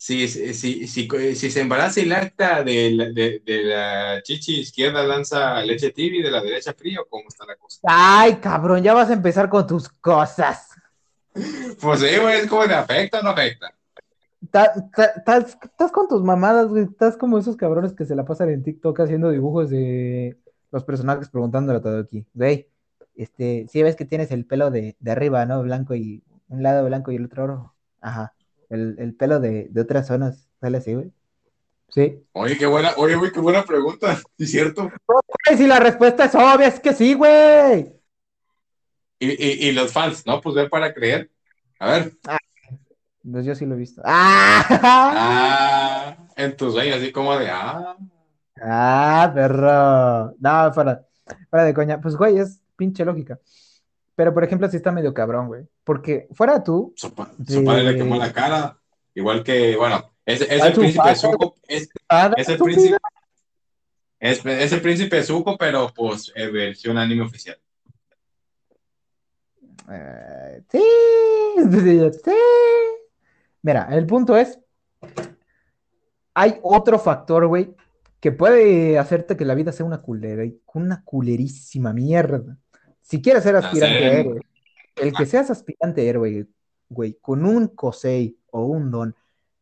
si, 0.01 0.29
si, 0.29 0.53
si, 0.53 0.87
si, 0.87 1.35
si 1.35 1.51
se 1.51 1.59
embaraza 1.59 1.99
y 1.99 2.05
lacta 2.05 2.63
de 2.63 2.91
la, 2.91 3.05
de, 3.09 3.41
de 3.45 3.63
la 3.65 4.21
chichi 4.23 4.61
izquierda 4.61 5.03
lanza 5.03 5.61
leche 5.61 5.91
tibia 5.91 6.21
y 6.21 6.23
de 6.23 6.31
la 6.31 6.41
derecha 6.41 6.73
frío, 6.73 7.05
¿cómo 7.09 7.27
está 7.27 7.45
la 7.45 7.57
cosa? 7.57 7.79
Ay, 7.83 8.35
cabrón, 8.37 8.81
ya 8.81 8.93
vas 8.93 9.09
a 9.09 9.13
empezar 9.13 9.49
con 9.49 9.67
tus 9.67 9.89
cosas. 9.89 10.69
Pues 11.81 11.99
sí, 11.99 12.17
güey, 12.17 12.39
es 12.39 12.47
como 12.47 12.65
de 12.65 12.75
afecta 12.75 13.19
o 13.19 13.23
no 13.23 13.29
afecta. 13.31 13.73
Ta- 14.51 14.73
ta- 15.25 15.37
Estás 15.37 15.91
con 15.91 16.07
tus 16.07 16.23
mamadas, 16.23 16.67
güey. 16.67 16.83
Estás 16.85 17.17
como 17.17 17.37
esos 17.37 17.57
cabrones 17.57 17.93
que 17.93 18.05
se 18.05 18.15
la 18.15 18.23
pasan 18.23 18.49
en 18.51 18.63
TikTok 18.63 18.97
haciendo 19.01 19.29
dibujos 19.31 19.69
de 19.69 20.37
los 20.71 20.85
personajes 20.85 21.27
preguntándole 21.29 21.79
a 21.79 21.81
todo 21.81 21.99
aquí. 21.99 22.25
Güey, 22.33 22.69
este, 23.15 23.67
si 23.69 23.83
ves 23.83 23.97
que 23.97 24.05
tienes 24.05 24.31
el 24.31 24.45
pelo 24.45 24.71
de, 24.71 24.95
de 24.97 25.11
arriba, 25.11 25.45
¿no? 25.45 25.61
Blanco 25.61 25.93
y 25.93 26.23
un 26.47 26.63
lado 26.63 26.85
blanco 26.85 27.11
y 27.11 27.17
el 27.17 27.25
otro 27.25 27.47
rojo. 27.47 27.75
Ajá. 27.99 28.33
El, 28.69 28.95
el 28.99 29.15
pelo 29.15 29.39
de, 29.39 29.67
de 29.69 29.81
otras 29.81 30.07
zonas 30.07 30.47
sale 30.61 30.77
así, 30.77 30.93
güey. 30.93 31.11
Sí. 31.89 32.23
Oye, 32.33 32.57
qué 32.57 32.65
buena, 32.67 32.91
oye, 32.97 33.15
güey, 33.15 33.31
qué 33.31 33.39
buena 33.39 33.63
pregunta, 33.63 34.15
¿sí 34.37 34.43
¿es 34.43 34.51
cierto? 34.51 34.89
Si 35.57 35.65
la 35.67 35.79
respuesta 35.79 36.25
es 36.25 36.35
obvia, 36.35 36.67
es 36.67 36.79
que 36.79 36.93
sí, 36.93 37.13
güey. 37.15 37.93
Y, 39.19 39.27
y, 39.31 39.69
y 39.69 39.71
los 39.71 39.91
fans, 39.91 40.25
¿no? 40.25 40.39
Pues 40.41 40.55
ver 40.55 40.69
para 40.69 40.93
creer. 40.93 41.29
A 41.79 41.91
ver, 41.91 42.13
Pues 43.31 43.45
yo 43.45 43.53
sí 43.55 43.65
lo 43.65 43.75
he 43.75 43.77
visto. 43.77 44.01
¡Ah! 44.05 44.65
ah, 44.69 46.27
en 46.35 46.55
tus 46.55 46.73
sueños, 46.73 46.97
así 46.97 47.11
como 47.11 47.37
de, 47.37 47.49
ah, 47.49 47.97
Ah, 48.61 49.31
perro. 49.33 50.35
No, 50.39 50.73
fuera, 50.73 51.05
fuera 51.49 51.65
de 51.65 51.73
coña. 51.73 52.01
Pues, 52.01 52.15
güey, 52.15 52.37
es 52.39 52.61
pinche 52.75 53.05
lógica. 53.05 53.39
Pero, 54.19 54.33
por 54.33 54.43
ejemplo, 54.43 54.67
sí 54.67 54.75
está 54.75 54.91
medio 54.91 55.13
cabrón, 55.13 55.47
güey. 55.47 55.65
Porque 55.85 56.27
fuera 56.33 56.61
tú, 56.61 56.91
su, 56.97 57.15
pa- 57.15 57.31
su 57.47 57.63
padre 57.63 57.83
le 57.83 57.95
quemó 57.95 58.17
la 58.17 58.33
cara, 58.33 58.77
igual 59.15 59.45
que, 59.45 59.77
bueno, 59.77 60.11
es, 60.25 60.41
es 60.41 60.61
el 60.61 60.73
príncipe. 60.73 61.15
Zuko, 61.15 61.55
es, 61.65 61.89
es 62.35 62.49
el 62.49 62.57
príncipe, 62.59 62.97
es, 64.19 64.45
es 64.45 64.73
el 64.73 64.81
príncipe 64.81 65.23
Zuko, 65.23 65.57
pero 65.57 65.93
pues 65.95 66.33
eh, 66.35 66.47
versión 66.47 66.97
anime 66.97 67.21
oficial. 67.21 67.57
Eh, 69.89 70.63
sí, 70.69 70.83
sí. 72.21 72.31
Mira, 73.61 73.87
el 73.91 74.05
punto 74.05 74.35
es, 74.35 74.59
hay 76.33 76.59
otro 76.61 76.99
factor, 76.99 77.47
güey, 77.47 77.73
que 78.19 78.33
puede 78.33 78.99
hacerte 78.99 79.37
que 79.37 79.45
la 79.45 79.55
vida 79.55 79.71
sea 79.71 79.85
una 79.85 80.01
culera, 80.01 80.43
una 80.73 81.05
culerísima 81.05 81.93
mierda. 81.93 82.57
Si 83.09 83.23
quieres 83.23 83.41
ser 83.41 83.55
aspirante 83.55 84.05
a 84.05 84.11
sé. 84.11 84.19
héroe, 84.19 84.41
el 84.97 85.13
que 85.13 85.25
seas 85.25 85.49
aspirante 85.49 86.01
a 86.01 86.03
héroe, 86.03 86.47
güey, 86.89 87.17
con 87.19 87.43
un 87.43 87.67
cosei 87.67 88.37
o 88.51 88.65
un 88.65 88.91
don 88.91 89.15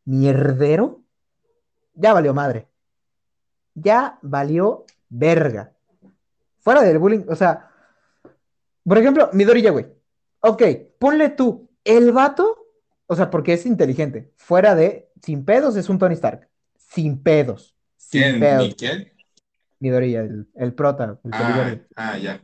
mierdero, 0.03 1.01
ya 1.93 2.11
valió 2.11 2.33
madre. 2.33 2.67
Ya 3.73 4.19
valió 4.21 4.85
verga. 5.07 5.71
Fuera 6.59 6.81
del 6.81 6.99
bullying, 6.99 7.23
o 7.29 7.35
sea, 7.35 7.71
Por 8.83 8.97
ejemplo, 8.97 9.29
Midoriya, 9.31 9.71
güey. 9.71 9.85
Ok, 10.41 10.63
ponle 10.99 11.29
tú, 11.29 11.69
el 11.85 12.11
vato, 12.11 12.65
o 13.05 13.15
sea, 13.15 13.29
porque 13.29 13.53
es 13.53 13.65
inteligente, 13.65 14.33
fuera 14.35 14.75
de, 14.75 15.09
sin 15.21 15.45
pedos 15.45 15.77
es 15.77 15.87
un 15.87 15.99
Tony 15.99 16.15
Stark, 16.15 16.49
sin 16.77 17.23
pedos, 17.23 17.75
sin 17.95 18.21
¿Quién? 18.21 18.39
pedos. 18.41 18.67
¿Ni 18.67 18.73
quién? 18.73 19.13
Midoriya, 19.79 20.21
el, 20.21 20.47
el 20.55 20.73
prota, 20.73 21.17
el 21.23 21.33
Ah, 21.33 21.77
ah, 21.95 22.17
ya. 22.17 22.41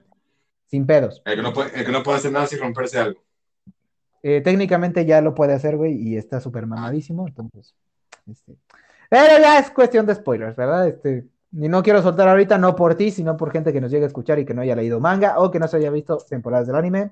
Sin 0.73 0.87
pedos. 0.87 1.21
El 1.25 1.35
que, 1.35 1.41
no 1.43 1.53
puede, 1.53 1.79
el 1.79 1.85
que 1.85 1.91
no 1.91 2.01
puede 2.01 2.17
hacer 2.17 2.31
nada 2.31 2.47
sin 2.47 2.57
romperse 2.57 2.97
algo. 2.97 3.21
Eh, 4.23 4.41
técnicamente 4.41 5.05
ya 5.05 5.21
lo 5.21 5.35
puede 5.35 5.53
hacer, 5.53 5.77
güey, 5.77 5.93
y 5.93 6.17
está 6.17 6.41
súper 6.41 6.65
mamadísimo, 6.65 7.27
entonces, 7.27 7.75
este, 8.25 8.55
pero 9.07 9.39
ya 9.39 9.59
es 9.59 9.69
cuestión 9.69 10.07
de 10.07 10.15
spoilers, 10.15 10.55
¿verdad? 10.55 10.87
Este, 10.87 11.27
y 11.51 11.69
no 11.69 11.83
quiero 11.83 12.01
soltar 12.01 12.27
ahorita, 12.27 12.57
no 12.57 12.75
por 12.75 12.95
ti, 12.95 13.11
sino 13.11 13.37
por 13.37 13.51
gente 13.51 13.71
que 13.71 13.81
nos 13.81 13.91
llegue 13.91 14.05
a 14.05 14.07
escuchar 14.07 14.39
y 14.39 14.45
que 14.45 14.55
no 14.55 14.63
haya 14.63 14.75
leído 14.75 14.99
manga 14.99 15.37
o 15.37 15.51
que 15.51 15.59
no 15.59 15.67
se 15.67 15.77
haya 15.77 15.91
visto 15.91 16.17
temporadas 16.27 16.65
del 16.65 16.75
anime. 16.75 17.11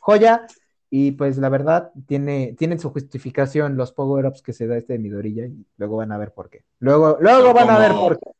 Joya, 0.00 0.46
y 0.88 1.12
pues 1.12 1.36
la 1.36 1.50
verdad, 1.50 1.90
tiene, 2.06 2.54
tienen 2.56 2.80
su 2.80 2.88
justificación 2.88 3.76
los 3.76 3.92
power-ups 3.92 4.40
que 4.40 4.54
se 4.54 4.66
da 4.66 4.78
este 4.78 4.94
de 4.94 4.98
Midorilla, 4.98 5.44
y 5.44 5.66
luego 5.76 5.96
van 5.96 6.12
a 6.12 6.16
ver 6.16 6.32
por 6.32 6.48
qué. 6.48 6.64
Luego, 6.78 7.18
luego 7.20 7.48
No 7.48 7.52
van 7.52 7.68
a 7.68 7.78
ver 7.78 7.92
por 7.92 8.18
qué. 8.18 8.30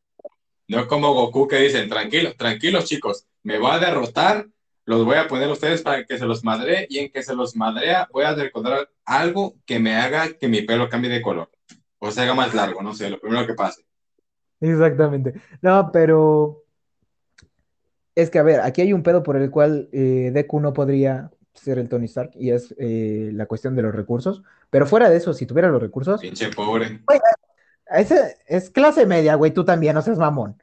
No 0.69 0.81
es 0.81 0.87
como 0.87 1.13
Goku 1.13 1.47
que 1.47 1.59
dicen, 1.59 1.91
tranquilos, 1.91 2.35
tranquilos 2.39 2.87
chicos, 2.87 3.27
me 3.43 3.59
va 3.59 3.75
a 3.75 3.79
derrotar, 3.79 4.47
los 4.87 5.05
voy 5.05 5.17
a 5.17 5.29
poner 5.29 5.49
a 5.49 5.53
ustedes 5.53 5.83
para 5.83 6.05
que 6.05 6.19
se 6.19 6.27
los 6.27 6.45
madre 6.45 6.87
y 6.91 6.99
en 6.99 7.11
que 7.11 7.23
se 7.23 7.35
los 7.35 7.57
madrea 7.57 8.09
voy 8.13 8.25
a 8.25 8.35
recordar 8.35 8.91
algo 9.05 9.55
que 9.65 9.79
me 9.79 9.97
haga 9.97 10.33
que 10.33 10.49
mi 10.49 10.63
pelo 10.63 10.89
cambie 10.89 11.11
de 11.11 11.23
color 11.23 11.51
o 11.99 12.11
se 12.11 12.21
haga 12.21 12.35
más 12.35 12.55
largo, 12.55 12.83
no 12.83 12.95
sé, 12.95 13.09
lo 13.09 13.19
primero 13.19 13.47
que 13.47 13.55
pase. 13.55 13.83
Exactamente. 14.61 15.35
No, 15.63 15.91
pero 15.93 16.65
es 18.15 18.31
que, 18.31 18.39
a 18.39 18.43
ver, 18.43 18.61
aquí 18.61 18.83
hay 18.83 18.93
un 18.93 19.03
pedo 19.03 19.23
por 19.23 19.37
el 19.37 19.51
cual 19.51 19.89
eh, 19.93 20.31
Deku 20.33 20.61
no 20.61 20.73
podría 20.73 21.31
ser 21.55 21.79
el 21.79 21.89
Tony 21.89 22.07
Stark 22.07 22.33
y 22.35 22.51
es 22.51 22.75
eh, 22.79 23.31
la 23.33 23.47
cuestión 23.47 23.75
de 23.75 23.83
los 23.83 23.95
recursos. 23.95 24.43
Pero 24.71 24.87
fuera 24.87 25.09
de 25.09 25.17
eso, 25.17 25.33
si 25.33 25.47
tuviera 25.47 25.69
los 25.69 25.81
recursos, 25.81 26.21
Pinche 26.21 26.49
pobre. 26.51 27.01
ese 27.87 28.37
es 28.47 28.71
clase 28.71 29.07
media, 29.07 29.35
güey, 29.37 29.53
tú 29.53 29.65
también, 29.65 29.95
no 29.95 30.03
seas 30.03 30.19
mamón. 30.19 30.61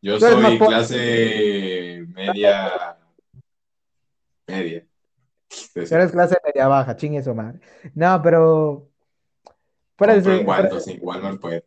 Yo 0.00 0.18
soy 0.18 0.58
clase 0.58 1.77
media. 2.18 2.98
Media. 4.46 4.86
Sí, 5.48 5.86
sí. 5.86 5.94
Eres 5.94 6.12
clase 6.12 6.36
media 6.44 6.68
baja, 6.68 6.96
chingue 6.96 7.22
su 7.22 7.34
madre. 7.34 7.60
No, 7.94 8.20
pero 8.22 8.88
fuera 9.96 10.14
de 10.14 10.40
en 10.40 10.46
Walmart, 10.46 10.80
sí, 10.80 10.98
Walmart 11.00 11.40
puede. 11.40 11.64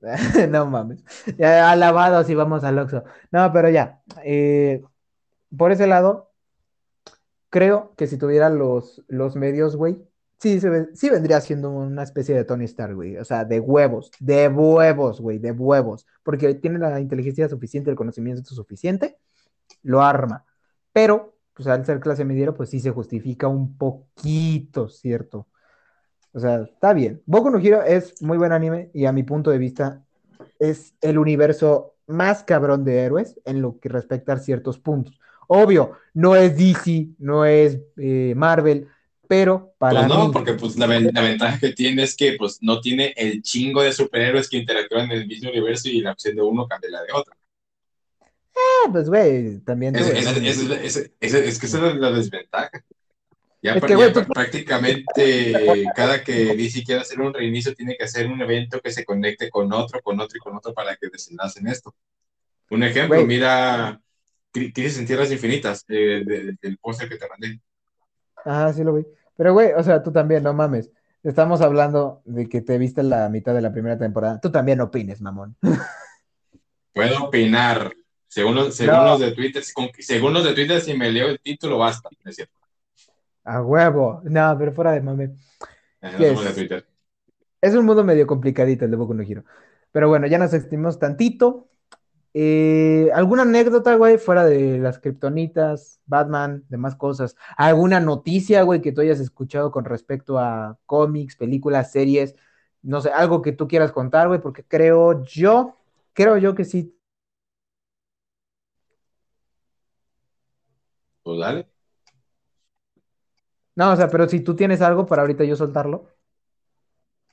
no 0.48 0.66
mames. 0.66 1.04
Ya, 1.36 1.70
alabados 1.70 2.28
y 2.30 2.34
vamos 2.34 2.64
al 2.64 2.78
Oxxo. 2.78 3.04
No, 3.30 3.52
pero 3.52 3.68
ya. 3.68 4.02
eh, 4.24 4.82
por 5.56 5.72
ese 5.72 5.86
lado, 5.86 6.32
creo 7.50 7.94
que 7.96 8.06
si 8.06 8.16
tuviera 8.16 8.48
los, 8.48 9.02
los 9.08 9.36
medios, 9.36 9.76
güey, 9.76 10.02
sí, 10.40 10.60
sí 10.94 11.10
vendría 11.10 11.40
siendo 11.40 11.70
una 11.70 12.02
especie 12.02 12.34
de 12.34 12.44
Tony 12.44 12.64
Stark, 12.64 12.94
güey. 12.94 13.16
O 13.18 13.24
sea, 13.24 13.44
de 13.44 13.60
huevos, 13.60 14.10
de 14.18 14.48
huevos, 14.48 15.20
güey, 15.20 15.38
de 15.38 15.52
huevos. 15.52 16.06
Porque 16.22 16.54
tiene 16.54 16.78
la 16.78 17.00
inteligencia 17.00 17.48
suficiente, 17.48 17.90
el 17.90 17.96
conocimiento 17.96 18.54
suficiente, 18.54 19.18
lo 19.82 20.02
arma. 20.02 20.44
Pero, 20.92 21.36
pues 21.54 21.68
al 21.68 21.84
ser 21.84 22.00
clase 22.00 22.24
mediera, 22.24 22.54
pues 22.54 22.70
sí 22.70 22.80
se 22.80 22.90
justifica 22.90 23.48
un 23.48 23.76
poquito, 23.76 24.88
¿cierto? 24.88 25.46
O 26.32 26.40
sea, 26.40 26.62
está 26.62 26.92
bien. 26.92 27.22
Boku 27.26 27.50
no 27.50 27.58
Hero 27.58 27.82
es 27.82 28.22
muy 28.22 28.38
buen 28.38 28.52
anime 28.52 28.90
y 28.94 29.06
a 29.06 29.12
mi 29.12 29.22
punto 29.22 29.50
de 29.50 29.58
vista 29.58 30.04
es 30.58 30.94
el 31.00 31.18
universo 31.18 31.96
más 32.06 32.44
cabrón 32.44 32.84
de 32.84 33.00
héroes 33.00 33.38
en 33.44 33.62
lo 33.62 33.78
que 33.78 33.88
respecta 33.88 34.34
a 34.34 34.38
ciertos 34.38 34.78
puntos. 34.78 35.20
Obvio, 35.48 35.92
no 36.14 36.36
es 36.36 36.56
DC, 36.56 37.08
no 37.18 37.44
es 37.44 37.78
eh, 37.96 38.34
Marvel, 38.36 38.88
pero 39.30 39.72
para 39.78 40.00
Pues 40.00 40.08
no, 40.08 40.26
mí, 40.26 40.32
porque 40.32 40.54
pues 40.54 40.76
la, 40.76 40.86
ven- 40.86 41.08
la 41.14 41.22
ventaja 41.22 41.56
que 41.60 41.72
tiene 41.72 42.02
es 42.02 42.16
que 42.16 42.32
pues 42.32 42.58
no 42.62 42.80
tiene 42.80 43.14
el 43.16 43.42
chingo 43.42 43.80
de 43.80 43.92
superhéroes 43.92 44.50
que 44.50 44.56
interactúan 44.56 45.04
en 45.12 45.18
el 45.18 45.26
mismo 45.28 45.50
universo 45.50 45.88
y 45.88 46.00
la 46.00 46.10
opción 46.10 46.34
de 46.34 46.42
uno 46.42 46.66
cambia 46.66 46.90
la 46.90 47.02
de 47.04 47.12
otro. 47.12 47.32
ah, 48.56 48.88
pues 48.90 49.08
güey, 49.08 49.60
también 49.60 49.94
Es, 49.94 50.04
tú, 50.04 50.12
es- 50.16 50.34
güey. 50.68 50.86
es- 50.86 50.96
es- 50.96 51.10
es- 51.20 51.34
es 51.34 51.58
que 51.60 51.66
esa 51.66 51.88
es 51.90 51.94
la 51.94 52.10
desventaja. 52.10 52.70
Ya, 53.62 53.74
Es 53.74 53.80
pa- 53.80 53.86
que, 53.86 53.92
ya 53.92 53.96
güey, 53.98 54.12
pa- 54.12 54.24
tú- 54.26 54.32
prácticamente 54.32 55.84
cada 55.94 56.24
que 56.24 56.56
DC 56.56 56.82
quiere 56.82 57.02
hacer 57.02 57.20
un 57.20 57.32
reinicio 57.32 57.72
tiene 57.72 57.96
que 57.96 58.02
hacer 58.02 58.26
un 58.26 58.42
evento 58.42 58.80
que 58.80 58.90
se 58.90 59.04
conecte 59.04 59.48
con 59.48 59.72
otro, 59.72 60.00
con 60.02 60.18
otro 60.18 60.36
y 60.36 60.40
con 60.40 60.56
otro 60.56 60.74
para 60.74 60.96
que 60.96 61.06
desenlacen 61.08 61.68
esto. 61.68 61.94
Un 62.70 62.82
ejemplo, 62.82 63.24
mira 63.24 64.00
Cri- 64.52 64.72
Crisis 64.74 64.98
en 64.98 65.06
Tierras 65.06 65.30
Infinitas, 65.30 65.84
eh, 65.88 66.24
de- 66.26 66.56
del 66.60 66.78
póster 66.78 67.08
que 67.08 67.16
te 67.16 67.28
mandé. 67.28 67.60
Ajá, 68.44 68.72
sí 68.72 68.82
lo 68.82 68.94
vi. 68.94 69.06
Pero 69.40 69.54
güey, 69.54 69.72
o 69.72 69.82
sea, 69.82 70.02
tú 70.02 70.12
también, 70.12 70.42
no 70.42 70.52
mames. 70.52 70.90
Estamos 71.22 71.62
hablando 71.62 72.20
de 72.26 72.46
que 72.46 72.60
te 72.60 72.76
viste 72.76 73.02
la 73.02 73.26
mitad 73.30 73.54
de 73.54 73.62
la 73.62 73.72
primera 73.72 73.96
temporada. 73.96 74.38
Tú 74.38 74.52
también 74.52 74.82
opines, 74.82 75.22
mamón. 75.22 75.56
Puedo 76.92 77.24
opinar. 77.24 77.90
Según 78.28 78.54
los, 78.56 78.74
según 78.74 78.96
No. 78.96 79.04
los 79.06 79.20
de 79.20 79.32
Twitter, 79.32 79.62
con- 79.72 79.88
según 79.98 80.34
los 80.34 80.44
de 80.44 80.52
Twitter, 80.52 80.78
si 80.82 80.92
me 80.92 81.10
leo 81.10 81.28
el 81.28 81.40
título, 81.40 81.78
basta. 81.78 82.10
Es 82.26 82.36
cierto. 82.36 82.52
A 83.44 83.62
huevo. 83.62 84.20
No, 84.24 84.54
pero 84.58 84.74
fuera 84.74 84.92
de 84.92 85.00
mame. 85.00 85.30
No 86.02 86.18
de. 86.18 86.84
Es 87.62 87.74
un 87.74 87.86
mundo 87.86 88.04
medio 88.04 88.26
complicadito 88.26 88.84
el 88.84 88.90
de 88.90 88.96
Boku 88.98 89.14
no 89.14 89.22
Hero. 89.22 89.44
Pero 89.90 90.10
bueno, 90.10 90.26
ya 90.26 90.36
nos 90.36 90.52
extendimos 90.52 90.98
tantito. 90.98 91.69
Eh, 92.32 93.10
¿alguna 93.14 93.42
anécdota, 93.42 93.96
güey, 93.96 94.18
fuera 94.18 94.44
de 94.44 94.78
las 94.78 94.98
kriptonitas, 95.00 96.00
Batman, 96.06 96.64
demás 96.68 96.94
cosas? 96.94 97.36
¿Alguna 97.56 97.98
noticia, 98.00 98.62
güey, 98.62 98.80
que 98.80 98.92
tú 98.92 99.00
hayas 99.00 99.20
escuchado 99.20 99.70
con 99.72 99.84
respecto 99.84 100.38
a 100.38 100.78
cómics, 100.86 101.36
películas, 101.36 101.90
series? 101.92 102.36
No 102.82 103.00
sé, 103.00 103.10
algo 103.10 103.42
que 103.42 103.52
tú 103.52 103.66
quieras 103.68 103.92
contar, 103.92 104.28
güey, 104.28 104.40
porque 104.40 104.64
creo 104.64 105.24
yo, 105.24 105.74
creo 106.12 106.36
yo 106.38 106.54
que 106.54 106.64
sí. 106.64 106.94
Pues 111.22 111.38
dale. 111.40 111.68
No, 113.74 113.92
o 113.92 113.96
sea, 113.96 114.08
pero 114.08 114.28
si 114.28 114.40
tú 114.40 114.54
tienes 114.54 114.80
algo 114.82 115.06
para 115.06 115.22
ahorita 115.22 115.44
yo 115.44 115.56
soltarlo. 115.56 116.08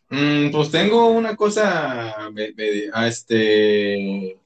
Mm, 0.10 0.52
pues 0.52 0.72
tengo 0.72 1.08
una 1.10 1.36
cosa, 1.36 2.30
me- 2.32 2.54
me- 2.54 2.90
a 2.94 3.08
este, 3.08 4.40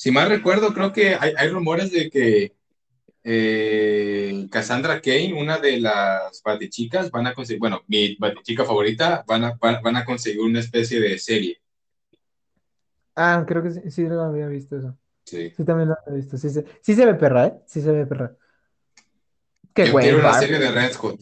si 0.00 0.10
mal 0.10 0.30
recuerdo, 0.30 0.72
creo 0.72 0.94
que 0.94 1.14
hay, 1.14 1.34
hay 1.36 1.48
rumores 1.50 1.92
de 1.92 2.08
que 2.08 2.54
eh, 3.22 4.46
Cassandra 4.50 4.98
Kane, 4.98 5.34
una 5.34 5.58
de 5.58 5.78
las 5.78 6.40
batichicas, 6.42 7.10
van 7.10 7.26
a 7.26 7.34
conseguir, 7.34 7.60
bueno, 7.60 7.82
mi 7.86 8.16
batichica 8.16 8.64
favorita, 8.64 9.22
van 9.26 9.44
a, 9.44 9.58
van, 9.60 9.82
van 9.82 9.96
a 9.96 10.06
conseguir 10.06 10.40
una 10.40 10.60
especie 10.60 11.00
de 11.00 11.18
serie. 11.18 11.60
Ah, 13.14 13.44
creo 13.46 13.62
que 13.62 13.72
sí, 13.72 13.90
sí 13.90 14.04
lo 14.04 14.22
había 14.22 14.46
visto 14.46 14.78
eso. 14.78 14.96
Sí. 15.26 15.52
Sí, 15.54 15.64
también 15.66 15.90
lo 15.90 15.96
había 16.06 16.16
visto. 16.16 16.38
Sí 16.38 16.48
se, 16.48 16.64
sí 16.80 16.94
se 16.94 17.04
ve 17.04 17.12
perra, 17.12 17.48
¿eh? 17.48 17.54
Sí 17.66 17.82
se 17.82 17.92
ve 17.92 18.06
perra. 18.06 18.34
Qué 19.74 19.84
Yo 19.84 19.92
güey. 19.92 20.04
quiero 20.04 20.20
una 20.20 20.32
serie 20.32 20.58
de 20.58 20.70
Red 20.70 20.94
Hood. 20.94 21.20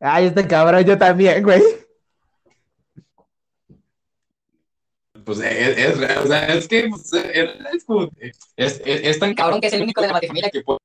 Ay, 0.00 0.28
este 0.28 0.48
cabrón, 0.48 0.82
yo 0.82 0.96
también, 0.96 1.42
güey. 1.42 1.60
Pues 5.24 5.38
es, 5.40 5.78
es, 5.78 5.96
o 6.18 6.26
sea, 6.26 6.54
es 6.54 6.68
que 6.68 6.88
pues, 6.88 7.12
es. 8.16 8.34
Es, 8.56 8.82
es, 8.84 9.18
tan 9.18 9.34
cabrón 9.34 9.60
que 9.60 9.66
es 9.68 9.72
el 9.72 9.82
único 9.82 10.00
de 10.00 10.06
la 10.08 10.12
Batifamilia 10.14 10.50
que 10.50 10.62
puede. 10.62 10.78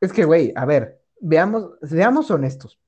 Es 0.00 0.12
que, 0.12 0.24
güey, 0.24 0.52
a 0.56 0.64
ver, 0.64 1.00
veamos, 1.20 1.72
seamos 1.82 2.30
honestos. 2.30 2.78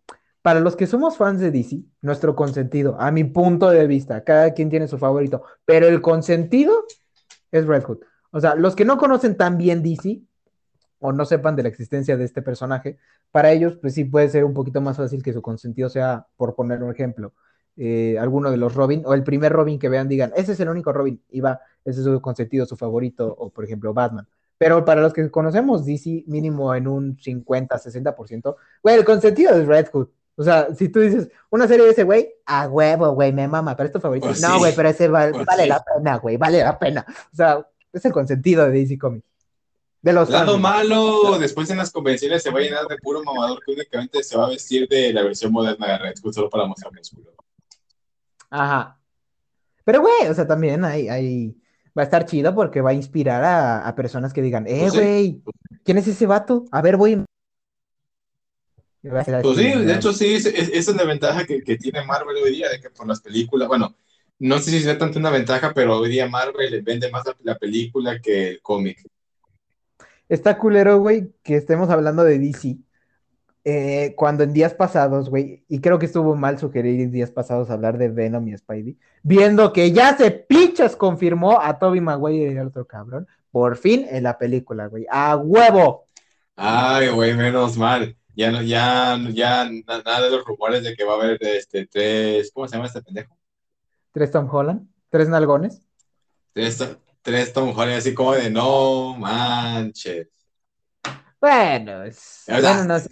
Para 0.42 0.60
los 0.60 0.76
que 0.76 0.86
somos 0.86 1.16
fans 1.16 1.40
de 1.40 1.50
DC, 1.50 1.84
nuestro 2.02 2.36
consentido, 2.36 3.00
a 3.00 3.10
mi 3.10 3.24
punto 3.24 3.70
de 3.70 3.86
vista, 3.86 4.24
cada 4.24 4.52
quien 4.52 4.68
tiene 4.68 4.88
su 4.88 4.98
favorito, 4.98 5.42
pero 5.64 5.86
el 5.86 6.02
consentido 6.02 6.84
es 7.50 7.66
Red 7.66 7.84
Hood. 7.84 8.00
O 8.30 8.40
sea, 8.40 8.54
los 8.54 8.74
que 8.74 8.84
no 8.84 8.98
conocen 8.98 9.36
tan 9.36 9.56
bien 9.56 9.82
DC 9.82 10.20
o 11.04 11.12
no 11.12 11.24
sepan 11.26 11.54
de 11.54 11.62
la 11.62 11.68
existencia 11.68 12.16
de 12.16 12.24
este 12.24 12.40
personaje, 12.40 12.96
para 13.30 13.52
ellos, 13.52 13.76
pues 13.76 13.92
sí 13.94 14.04
puede 14.04 14.28
ser 14.30 14.44
un 14.44 14.54
poquito 14.54 14.80
más 14.80 14.96
fácil 14.96 15.22
que 15.22 15.32
su 15.34 15.42
consentido 15.42 15.90
sea, 15.90 16.26
por 16.36 16.54
poner 16.54 16.82
un 16.82 16.90
ejemplo, 16.90 17.34
eh, 17.76 18.16
alguno 18.18 18.50
de 18.50 18.56
los 18.56 18.74
Robin, 18.74 19.02
o 19.04 19.12
el 19.12 19.22
primer 19.22 19.52
Robin 19.52 19.78
que 19.78 19.88
vean, 19.90 20.08
digan, 20.08 20.32
ese 20.34 20.52
es 20.52 20.60
el 20.60 20.68
único 20.70 20.92
Robin, 20.94 21.20
y 21.30 21.40
va, 21.40 21.60
ese 21.84 22.00
es 22.00 22.06
su 22.06 22.20
consentido, 22.22 22.64
su 22.64 22.76
favorito, 22.76 23.26
o 23.38 23.50
por 23.50 23.64
ejemplo, 23.64 23.92
Batman. 23.92 24.26
Pero 24.56 24.82
para 24.84 25.02
los 25.02 25.12
que 25.12 25.30
conocemos 25.30 25.84
DC, 25.84 26.24
mínimo 26.26 26.74
en 26.74 26.86
un 26.88 27.18
50, 27.20 27.76
60%, 27.78 28.56
güey, 28.82 28.96
el 28.96 29.04
consentido 29.04 29.54
es 29.56 29.66
Red 29.66 29.88
Hood. 29.92 30.08
O 30.36 30.42
sea, 30.42 30.68
si 30.74 30.88
tú 30.88 31.00
dices 31.00 31.28
una 31.50 31.68
serie 31.68 31.84
de 31.84 31.90
ese 31.92 32.04
güey, 32.04 32.32
a 32.46 32.66
huevo, 32.68 33.10
güey, 33.12 33.32
me 33.32 33.46
mama, 33.46 33.76
pero 33.76 33.88
es 33.88 33.92
tu 33.92 34.00
favorito. 34.00 34.28
Pues 34.28 34.40
no, 34.40 34.54
sí. 34.54 34.58
güey, 34.58 34.72
pero 34.74 34.88
ese 34.88 35.08
va- 35.08 35.30
Pues 35.30 35.44
vale 35.44 35.64
sí. 35.64 35.68
la 35.68 35.84
pena, 35.84 36.16
güey, 36.16 36.36
vale 36.38 36.60
la 36.64 36.78
pena. 36.78 37.04
O 37.32 37.36
sea, 37.36 37.66
es 37.92 38.04
el 38.04 38.12
consentido 38.12 38.64
de 38.64 38.72
DC 38.72 38.98
Comics. 38.98 39.26
De 40.04 40.12
los 40.12 40.28
Lado 40.28 40.52
fans. 40.52 40.62
malo, 40.62 41.38
después 41.38 41.70
en 41.70 41.78
las 41.78 41.90
convenciones 41.90 42.42
se 42.42 42.50
va 42.50 42.58
a 42.58 42.62
llenar 42.62 42.86
de 42.86 42.98
puro 42.98 43.24
mamador 43.24 43.60
que 43.64 43.72
únicamente 43.72 44.22
se 44.22 44.36
va 44.36 44.44
a 44.46 44.50
vestir 44.50 44.86
de 44.86 45.14
la 45.14 45.22
versión 45.22 45.50
moderna 45.50 45.86
de 45.86 45.98
Red 45.98 46.14
Hood 46.22 46.32
solo 46.34 46.50
para 46.50 46.66
mostrar 46.66 46.92
músculo. 46.92 47.32
Ajá. 48.50 49.00
Pero, 49.82 50.02
güey, 50.02 50.28
o 50.28 50.34
sea, 50.34 50.46
también 50.46 50.84
hay, 50.84 51.08
hay, 51.08 51.56
va 51.96 52.02
a 52.02 52.04
estar 52.04 52.26
chido 52.26 52.54
porque 52.54 52.82
va 52.82 52.90
a 52.90 52.94
inspirar 52.94 53.42
a, 53.44 53.88
a 53.88 53.94
personas 53.94 54.34
que 54.34 54.42
digan, 54.42 54.66
eh, 54.66 54.80
Pues 54.80 54.92
sí. 54.92 54.98
güey, 54.98 55.42
¿quién 55.84 55.96
es 55.96 56.06
ese 56.06 56.26
vato? 56.26 56.66
A 56.70 56.82
ver, 56.82 56.98
voy. 56.98 57.24
Pues 59.00 59.28
así, 59.28 59.54
sí, 59.54 59.84
de 59.84 59.94
hecho 59.94 60.12
sí, 60.12 60.34
es, 60.34 60.44
es- 60.44 60.68
esa 60.68 60.90
es 60.90 60.96
la 60.98 61.04
ventaja 61.04 61.46
que, 61.46 61.62
que 61.62 61.76
tiene 61.78 62.04
Marvel 62.04 62.36
hoy 62.42 62.50
día, 62.52 62.68
de 62.68 62.78
que 62.80 62.90
por 62.90 63.06
las 63.06 63.20
películas, 63.22 63.68
bueno, 63.68 63.96
no 64.38 64.58
sé 64.58 64.70
si 64.70 64.80
sea 64.80 64.98
tanto 64.98 65.18
una 65.18 65.30
ventaja, 65.30 65.72
pero 65.74 65.98
hoy 65.98 66.10
día 66.10 66.28
Marvel 66.28 66.70
le 66.70 66.82
vende 66.82 67.10
más 67.10 67.24
la, 67.26 67.34
la 67.42 67.58
película 67.58 68.20
que 68.20 68.48
el 68.48 68.60
cómic. 68.62 69.06
Está 70.28 70.58
culero, 70.58 70.98
güey, 70.98 71.32
que 71.42 71.56
estemos 71.56 71.90
hablando 71.90 72.24
de 72.24 72.38
DC. 72.38 72.78
eh, 73.66 74.14
cuando 74.16 74.44
en 74.44 74.52
días 74.52 74.74
pasados, 74.74 75.30
güey, 75.30 75.64
y 75.68 75.80
creo 75.80 75.98
que 75.98 76.06
estuvo 76.06 76.36
mal 76.36 76.58
sugerir 76.58 77.00
en 77.00 77.10
días 77.10 77.30
pasados 77.30 77.70
hablar 77.70 77.96
de 77.96 78.08
Venom 78.10 78.46
y 78.48 78.56
Spidey, 78.58 78.98
viendo 79.22 79.72
que 79.72 79.90
ya 79.92 80.14
se 80.16 80.30
pinches 80.30 80.96
confirmó 80.96 81.58
a 81.60 81.78
Toby 81.78 82.00
Maguire 82.02 82.52
y 82.52 82.56
el 82.56 82.66
otro 82.66 82.86
cabrón, 82.86 83.26
por 83.50 83.76
fin 83.78 84.06
en 84.10 84.24
la 84.24 84.36
película, 84.36 84.88
güey. 84.88 85.06
¡A 85.10 85.36
huevo! 85.36 86.04
Ay, 86.56 87.08
güey, 87.08 87.34
menos 87.34 87.76
mal. 87.78 88.14
Ya 88.36 88.50
no, 88.50 88.60
ya, 88.62 89.18
ya 89.32 89.64
na- 89.64 90.02
nada 90.04 90.20
de 90.22 90.30
los 90.30 90.44
rumores 90.44 90.82
de 90.84 90.94
que 90.94 91.04
va 91.04 91.12
a 91.12 91.16
haber 91.16 91.38
este 91.42 91.86
tres, 91.86 92.50
¿cómo 92.52 92.68
se 92.68 92.74
llama 92.76 92.88
este 92.88 93.00
pendejo? 93.00 93.34
Tres 94.12 94.30
Tom 94.30 94.48
Holland, 94.52 94.88
tres 95.08 95.28
nalgones. 95.28 95.80
Tres, 96.52 96.78
tres 97.24 97.52
Tom 97.52 97.70
Holland, 97.70 97.98
así 97.98 98.14
como 98.14 98.34
de 98.34 98.50
no 98.50 99.16
manches. 99.16 100.28
Bueno, 101.40 102.04
es... 102.04 102.44
O 102.48 102.60
sea, 102.60 102.60
bueno, 102.74 102.84
no 102.84 102.98
sé. 103.00 103.08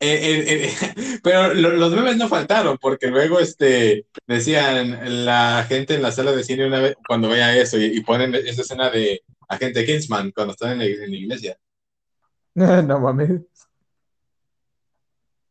Eh, 0.00 0.18
eh, 0.20 0.74
eh, 0.94 0.94
pero 1.22 1.52
lo- 1.54 1.72
los 1.72 1.92
memes 1.92 2.16
no 2.16 2.28
faltaron, 2.28 2.78
porque 2.78 3.06
luego 3.08 3.38
este, 3.40 4.06
decían 4.26 5.24
la 5.26 5.64
gente 5.68 5.94
en 5.94 6.02
la 6.02 6.10
sala 6.12 6.32
de 6.32 6.42
cine 6.42 6.66
una 6.66 6.80
vez, 6.80 6.96
cuando 7.06 7.28
vea 7.28 7.56
eso 7.56 7.78
y, 7.78 7.84
y 7.96 8.00
ponen 8.00 8.34
esa 8.34 8.62
escena 8.62 8.90
de 8.90 9.22
agente 9.48 9.84
Kingsman 9.84 10.30
cuando 10.32 10.52
están 10.54 10.72
en 10.72 10.78
la, 10.78 10.84
en 10.86 11.10
la 11.10 11.16
iglesia. 11.16 11.56
no 12.54 12.98
mames. 13.00 13.42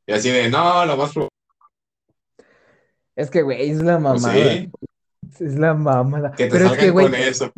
Y 0.08 0.14
así 0.14 0.30
de, 0.30 0.50
no, 0.50 0.86
lo 0.86 0.98
más. 0.98 1.12
Es 3.16 3.30
que, 3.30 3.42
güey, 3.42 3.70
es 3.72 3.82
la 3.82 4.00
Pues 4.00 4.22
mamada. 4.22 4.54
sí, 4.54 4.70
Es 5.40 5.56
la 5.58 5.74
mamada. 5.74 6.32
que 6.32 6.46
te 6.48 6.52
Pero 6.52 6.66
es 6.66 6.78
que, 6.78 6.90
güey, 6.90 7.06
con 7.06 7.16
eso. 7.16 7.54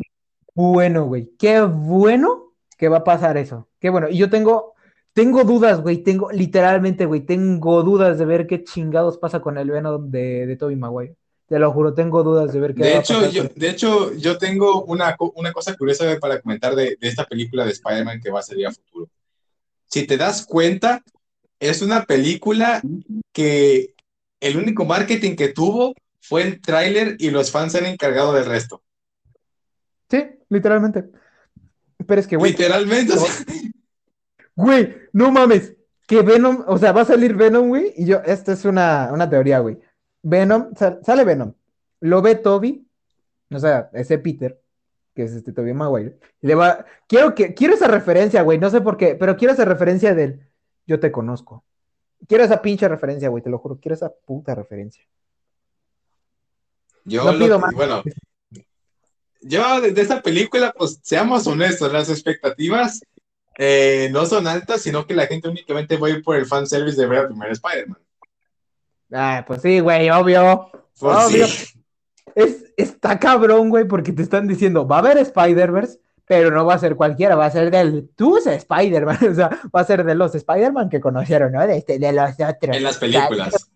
Bueno, 0.54 1.06
güey. 1.06 1.30
Qué 1.38 1.60
bueno 1.60 2.52
que 2.78 2.88
va 2.88 2.98
a 2.98 3.04
pasar 3.04 3.36
eso. 3.36 3.68
Qué 3.80 3.90
bueno. 3.90 4.08
Y 4.08 4.16
yo 4.16 4.30
tengo, 4.30 4.74
tengo 5.12 5.44
dudas, 5.44 5.80
güey. 5.80 5.98
Tengo, 5.98 6.30
literalmente, 6.30 7.06
güey, 7.06 7.20
tengo 7.20 7.82
dudas 7.82 8.18
de 8.18 8.24
ver 8.24 8.46
qué 8.46 8.64
chingados 8.64 9.18
pasa 9.18 9.40
con 9.40 9.58
el 9.58 9.70
Venom 9.70 10.10
de, 10.10 10.46
de 10.46 10.56
Tobey 10.56 10.76
Maguire. 10.76 11.16
Te 11.46 11.58
lo 11.58 11.70
juro, 11.72 11.92
tengo 11.92 12.22
dudas 12.22 12.52
de 12.52 12.60
ver 12.60 12.74
qué 12.74 12.84
De 12.84 12.90
va 12.92 12.96
a 12.96 13.00
hecho, 13.00 13.14
pasar 13.14 13.30
yo, 13.30 13.44
de 13.54 13.68
hecho, 13.68 14.14
yo 14.14 14.38
tengo 14.38 14.84
una, 14.84 15.14
una 15.34 15.52
cosa 15.52 15.76
curiosa 15.76 16.06
para 16.18 16.40
comentar 16.40 16.74
de, 16.74 16.96
de 16.98 17.08
esta 17.08 17.26
película 17.26 17.66
de 17.66 17.72
Spider-Man 17.72 18.20
que 18.22 18.30
va 18.30 18.40
a 18.40 18.42
salir 18.42 18.66
a 18.66 18.72
futuro. 18.72 19.10
Si 19.86 20.06
te 20.06 20.16
das 20.16 20.46
cuenta, 20.46 21.02
es 21.60 21.82
una 21.82 22.04
película 22.04 22.80
que 23.32 23.94
el 24.40 24.56
único 24.56 24.84
marketing 24.84 25.36
que 25.36 25.48
tuvo 25.48 25.94
fue 26.20 26.42
el 26.42 26.60
tráiler 26.60 27.16
y 27.18 27.30
los 27.30 27.50
fans 27.50 27.72
se 27.72 27.78
han 27.78 27.86
encargado 27.86 28.32
del 28.32 28.46
resto. 28.46 28.82
Sí, 30.18 30.30
literalmente. 30.48 31.04
Pero 32.06 32.20
es 32.20 32.26
que, 32.26 32.36
güey, 32.36 32.52
Literalmente, 32.52 33.14
güey, 34.56 34.94
no 35.12 35.30
mames. 35.30 35.74
Que 36.06 36.20
Venom, 36.22 36.64
o 36.66 36.76
sea, 36.76 36.92
va 36.92 37.00
a 37.00 37.06
salir 37.06 37.34
Venom, 37.34 37.68
güey. 37.68 37.94
Y 37.96 38.04
yo, 38.06 38.18
esta 38.26 38.52
es 38.52 38.64
una, 38.64 39.10
una 39.12 39.28
teoría, 39.28 39.58
güey. 39.60 39.78
Venom, 40.22 40.74
sal- 40.76 41.00
sale 41.04 41.24
Venom. 41.24 41.54
Lo 42.00 42.20
ve 42.20 42.34
Toby, 42.34 42.86
o 43.50 43.58
sea, 43.58 43.88
ese 43.94 44.18
Peter, 44.18 44.60
que 45.14 45.22
es 45.24 45.32
este 45.32 45.52
Toby 45.52 45.72
Maguire. 45.72 46.18
Le 46.42 46.54
va. 46.54 46.84
Quiero 47.08 47.34
que, 47.34 47.54
quiero 47.54 47.72
esa 47.74 47.88
referencia, 47.88 48.42
güey. 48.42 48.58
No 48.58 48.68
sé 48.68 48.82
por 48.82 48.96
qué, 48.98 49.14
pero 49.14 49.36
quiero 49.36 49.54
esa 49.54 49.64
referencia 49.64 50.14
del 50.14 50.46
yo 50.86 51.00
te 51.00 51.10
conozco. 51.10 51.64
Quiero 52.28 52.44
esa 52.44 52.60
pinche 52.60 52.86
referencia, 52.88 53.28
güey, 53.30 53.42
te 53.42 53.48
lo 53.50 53.58
juro. 53.58 53.78
Quiero 53.80 53.94
esa 53.94 54.12
puta 54.12 54.54
referencia. 54.54 55.04
yo 57.04 57.24
No 57.32 57.38
pido 57.38 57.58
más. 57.58 57.72
bueno, 57.74 58.02
yo 59.44 59.80
de, 59.80 59.92
de 59.92 60.02
esta 60.02 60.22
película, 60.22 60.72
pues 60.76 60.98
seamos 61.02 61.46
honestos, 61.46 61.92
las 61.92 62.08
expectativas 62.10 63.00
eh, 63.56 64.08
no 64.10 64.26
son 64.26 64.46
altas, 64.46 64.80
sino 64.82 65.06
que 65.06 65.14
la 65.14 65.26
gente 65.26 65.48
únicamente 65.48 65.96
va 65.96 66.08
a 66.08 66.10
ir 66.10 66.22
por 66.22 66.36
el 66.36 66.46
fanservice 66.46 67.00
de 67.00 67.06
ver 67.06 67.20
al 67.20 67.28
primer 67.28 67.52
Spider-Man. 67.52 67.98
Ah, 69.12 69.44
pues 69.46 69.62
sí, 69.62 69.80
güey, 69.80 70.10
obvio. 70.10 70.70
Pues 70.98 71.16
Obvio. 71.16 71.46
sí. 71.46 71.80
Es, 72.34 72.72
está 72.76 73.18
cabrón, 73.18 73.68
güey, 73.68 73.86
porque 73.86 74.12
te 74.12 74.22
están 74.22 74.48
diciendo, 74.48 74.88
va 74.88 74.96
a 74.96 74.98
haber 75.00 75.18
Spider-Verse, 75.18 76.00
pero 76.26 76.50
no 76.50 76.64
va 76.64 76.74
a 76.74 76.78
ser 76.78 76.96
cualquiera, 76.96 77.36
va 77.36 77.46
a 77.46 77.50
ser 77.50 77.70
del 77.70 78.08
tus 78.16 78.46
Spider-Man, 78.46 79.18
o 79.30 79.34
sea, 79.34 79.50
va 79.74 79.80
a 79.80 79.84
ser 79.84 80.04
de 80.04 80.14
los 80.14 80.34
Spider-Man 80.34 80.88
que 80.88 81.00
conocieron, 81.00 81.52
¿no? 81.52 81.64
De, 81.64 81.76
este, 81.76 81.98
de 81.98 82.12
los 82.12 82.30
otros. 82.32 82.76
En 82.76 82.82
las 82.82 82.98
películas. 82.98 83.70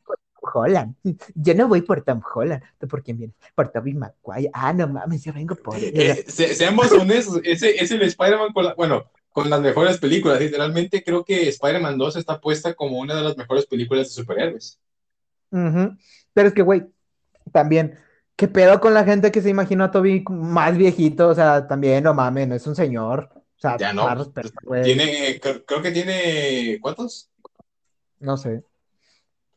Holland. 0.54 0.94
Yo 1.34 1.54
no 1.54 1.68
voy 1.68 1.82
por 1.82 2.02
Tom 2.02 2.20
Holland. 2.34 2.62
¿Tú 2.78 2.86
por 2.88 3.02
quién 3.02 3.18
vienes? 3.18 3.36
Por 3.54 3.70
Tobey 3.70 3.94
Maguire. 3.94 4.50
Ah, 4.52 4.72
no 4.72 4.88
mames, 4.88 5.22
yo 5.24 5.32
vengo 5.32 5.54
por... 5.56 5.76
Eh, 5.78 6.24
se- 6.28 6.54
seamos 6.54 6.90
honestos, 6.92 7.40
ese 7.44 7.82
es 7.82 7.90
el 7.90 8.02
Spider-Man 8.02 8.52
con 8.52 8.64
la- 8.64 8.74
bueno, 8.74 9.04
con 9.32 9.48
las 9.50 9.60
mejores 9.60 9.98
películas. 9.98 10.40
Literalmente 10.40 11.02
creo 11.04 11.24
que 11.24 11.48
Spider-Man 11.48 11.98
2 11.98 12.16
está 12.16 12.40
puesta 12.40 12.74
como 12.74 12.98
una 12.98 13.14
de 13.14 13.22
las 13.22 13.36
mejores 13.36 13.66
películas 13.66 14.08
de 14.08 14.14
superhéroes. 14.14 14.78
Ujú. 15.50 15.96
Pero 16.34 16.48
es 16.48 16.54
que, 16.54 16.62
güey, 16.62 16.84
también, 17.52 17.98
¿qué 18.36 18.48
pedo 18.48 18.80
con 18.80 18.94
la 18.94 19.04
gente 19.04 19.30
que 19.32 19.40
se 19.42 19.50
imaginó 19.50 19.84
a 19.84 19.90
Toby 19.90 20.24
más 20.28 20.76
viejito? 20.76 21.28
O 21.28 21.34
sea, 21.34 21.66
también, 21.66 22.04
no 22.04 22.14
mames, 22.14 22.48
no 22.48 22.54
es 22.54 22.66
un 22.66 22.76
señor. 22.76 23.30
O 23.34 23.60
sea, 23.60 23.76
Ya 23.76 23.92
no. 23.92 24.08
respeto. 24.14 24.50
Tiene, 24.84 25.40
creo 25.40 25.82
que 25.82 25.90
tiene, 25.90 26.78
¿cuántos? 26.80 27.28
No 28.20 28.36
sé. 28.36 28.62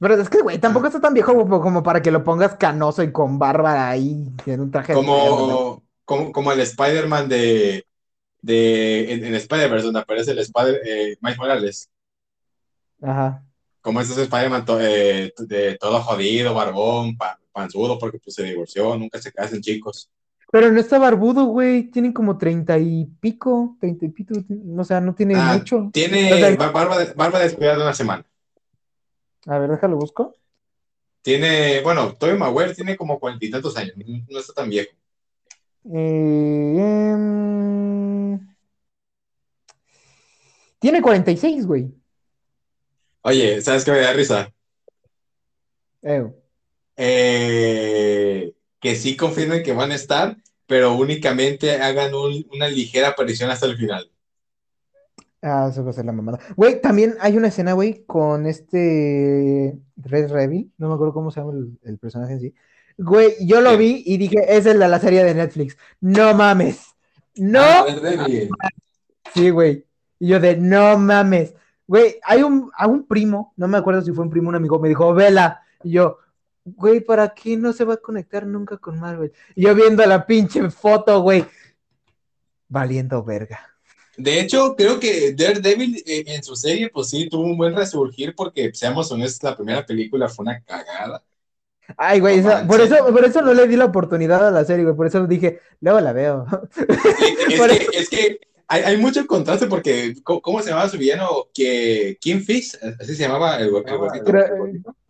Pero 0.01 0.15
es 0.15 0.29
que, 0.29 0.41
güey, 0.41 0.57
tampoco 0.57 0.87
está 0.87 0.99
tan 0.99 1.13
viejo 1.13 1.35
como, 1.35 1.61
como 1.61 1.83
para 1.83 2.01
que 2.01 2.09
lo 2.09 2.23
pongas 2.23 2.55
canoso 2.55 3.03
y 3.03 3.11
con 3.11 3.37
barba 3.37 3.87
ahí 3.87 4.25
en 4.47 4.59
un 4.59 4.71
traje 4.71 4.93
de 4.95 4.99
Spider-Man, 4.99 5.29
¿no? 5.29 5.35
Como, 5.37 5.83
como, 6.05 6.31
como 6.31 6.51
el 6.51 6.59
Spider-Man 6.61 7.29
de, 7.29 7.85
de 8.41 9.13
en, 9.13 9.25
en 9.25 9.35
Spider-Verse, 9.35 9.85
donde 9.85 9.99
aparece 9.99 10.31
el 10.31 10.39
Spider, 10.39 10.81
eh, 10.83 11.17
Miles 11.21 11.37
Morales. 11.37 11.89
Ajá. 12.99 13.43
Como 13.81 14.01
ese 14.01 14.19
Spider-Man 14.23 14.65
to- 14.65 14.79
eh, 14.81 15.31
de 15.37 15.77
todo 15.77 16.01
jodido, 16.01 16.55
barbón, 16.55 17.15
pa- 17.15 17.39
panzudo, 17.51 17.99
porque 17.99 18.17
pues 18.17 18.33
se 18.35 18.43
divorció, 18.43 18.97
nunca 18.97 19.21
se 19.21 19.31
casan 19.31 19.61
chicos. 19.61 20.09
Pero 20.51 20.71
no 20.71 20.79
está 20.79 20.97
barbudo, 20.97 21.45
güey. 21.45 21.91
Tiene 21.91 22.11
como 22.11 22.39
treinta 22.39 22.79
y 22.79 23.05
pico, 23.19 23.77
treinta 23.79 24.05
y 24.05 24.09
pico. 24.09 24.33
O 24.77 24.83
sea, 24.83 24.99
no 24.99 25.13
tiene 25.13 25.35
Ah, 25.37 25.53
mucho. 25.57 25.91
Tiene 25.93 26.33
O 26.33 26.37
sea, 26.37 26.55
ba- 26.57 26.71
barba, 26.71 26.97
de- 26.97 27.13
barba 27.13 27.37
descuidada 27.39 27.77
de 27.77 27.83
una 27.83 27.93
semana. 27.93 28.25
A 29.45 29.59
ver, 29.59 29.69
déjalo 29.69 29.97
busco. 29.97 30.33
Tiene, 31.23 31.81
bueno, 31.81 32.15
Tobey 32.15 32.37
Maguire 32.37 32.75
tiene 32.75 32.95
como 32.97 33.19
cuarenta 33.19 33.45
y 33.45 33.49
tantos 33.51 33.75
años, 33.77 33.95
no 34.29 34.39
está 34.39 34.53
tan 34.53 34.69
viejo. 34.69 34.91
Eh, 35.85 36.75
em, 36.79 38.39
Tiene 40.79 41.01
46, 41.01 41.65
güey. 41.65 41.93
Oye, 43.23 43.61
¿sabes 43.61 43.83
qué 43.85 43.91
me 43.91 43.99
da 43.99 44.13
risa? 44.13 44.53
Eh, 46.03 46.21
Eh, 46.97 48.53
que 48.79 48.95
sí 48.95 49.15
confirmen 49.17 49.63
que 49.63 49.73
van 49.73 49.91
a 49.91 49.95
estar, 49.95 50.37
pero 50.67 50.93
únicamente 50.95 51.81
hagan 51.81 52.13
un- 52.13 52.47
una 52.51 52.67
ligera 52.67 53.09
aparición 53.09 53.49
hasta 53.49 53.65
el 53.65 53.77
final. 53.77 54.11
Ah, 55.41 55.69
eso 55.71 55.83
va 55.83 55.89
a 55.89 55.93
ser 55.93 56.05
la 56.05 56.11
mamada. 56.11 56.39
Güey, 56.55 56.81
también 56.81 57.15
hay 57.19 57.35
una 57.35 57.47
escena, 57.47 57.73
güey, 57.73 58.03
con 58.05 58.45
este 58.45 59.77
Red 59.97 60.31
Revil. 60.31 60.71
No 60.77 60.89
me 60.89 60.93
acuerdo 60.93 61.13
cómo 61.13 61.31
se 61.31 61.39
llama 61.39 61.53
el, 61.53 61.79
el 61.83 61.97
personaje 61.97 62.33
en 62.33 62.39
sí. 62.39 62.53
Güey, 62.97 63.35
yo 63.47 63.61
lo 63.61 63.75
vi 63.77 64.03
y 64.05 64.17
dije, 64.17 64.37
esa 64.55 64.71
es 64.71 64.75
la, 64.75 64.87
la 64.87 64.99
serie 64.99 65.23
de 65.23 65.33
Netflix. 65.33 65.77
No 65.99 66.35
mames. 66.35 66.95
No. 67.35 67.61
Ah. 67.61 67.85
Sí, 69.33 69.49
güey. 69.49 69.85
Y 70.19 70.27
yo 70.27 70.39
de, 70.39 70.57
no 70.57 70.97
mames. 70.97 71.55
Güey, 71.87 72.19
hay 72.23 72.43
un, 72.43 72.69
a 72.77 72.87
un 72.87 73.07
primo, 73.07 73.53
no 73.57 73.67
me 73.67 73.77
acuerdo 73.77 74.01
si 74.01 74.11
fue 74.11 74.23
un 74.23 74.29
primo 74.29 74.47
o 74.47 74.49
un 74.49 74.55
amigo, 74.55 74.79
me 74.79 74.89
dijo, 74.89 75.13
vela. 75.13 75.61
Y 75.83 75.91
yo, 75.91 76.19
güey, 76.63 77.01
¿para 77.01 77.33
qué 77.33 77.57
no 77.57 77.73
se 77.73 77.83
va 77.83 77.95
a 77.95 77.97
conectar 77.97 78.45
nunca 78.45 78.77
con 78.77 78.99
Marvel? 78.99 79.33
Y 79.55 79.63
yo 79.63 79.73
viendo 79.73 80.05
la 80.05 80.25
pinche 80.25 80.69
foto, 80.69 81.21
güey. 81.21 81.45
Valiendo 82.67 83.23
verga. 83.23 83.70
De 84.17 84.39
hecho, 84.39 84.75
creo 84.75 84.99
que 84.99 85.33
Daredevil 85.33 86.03
eh, 86.05 86.23
en 86.27 86.43
su 86.43 86.55
serie, 86.55 86.89
pues 86.89 87.09
sí, 87.09 87.29
tuvo 87.29 87.43
un 87.43 87.57
buen 87.57 87.75
resurgir 87.75 88.35
porque, 88.35 88.71
seamos 88.73 89.11
honestos, 89.11 89.43
la 89.49 89.55
primera 89.55 89.85
película 89.85 90.27
fue 90.29 90.43
una 90.43 90.61
cagada. 90.61 91.23
Ay, 91.97 92.19
güey, 92.19 92.41
No 92.41 92.49
esa- 92.51 92.67
por, 92.67 92.79
eso, 92.81 93.05
por 93.11 93.25
eso 93.25 93.41
no 93.41 93.53
le 93.53 93.67
di 93.67 93.75
la 93.75 93.85
oportunidad 93.85 94.47
a 94.47 94.51
la 94.51 94.63
serie, 94.65 94.85
güey. 94.85 94.95
Por 94.95 95.07
eso 95.07 95.25
dije, 95.27 95.59
luego 95.81 95.99
la 95.99 96.13
veo. 96.13 96.45
Es 97.49 97.59
que, 97.67 97.97
es 97.99 98.09
que 98.09 98.39
hay, 98.67 98.83
hay 98.83 98.97
mucho 98.97 99.25
contraste 99.27 99.67
porque, 99.67 100.15
¿cómo, 100.23 100.41
cómo 100.41 100.61
se 100.61 100.69
llamaba 100.69 100.89
su 100.89 100.97
villano? 100.97 101.47
Que, 101.53 102.17
Kim 102.19 102.41
Fish, 102.43 102.77
así 102.99 103.15
se 103.15 103.23
llamaba 103.23 103.57
el, 103.57 103.67
el 103.67 103.71
gordito. 103.71 104.25
Creo, 104.25 104.45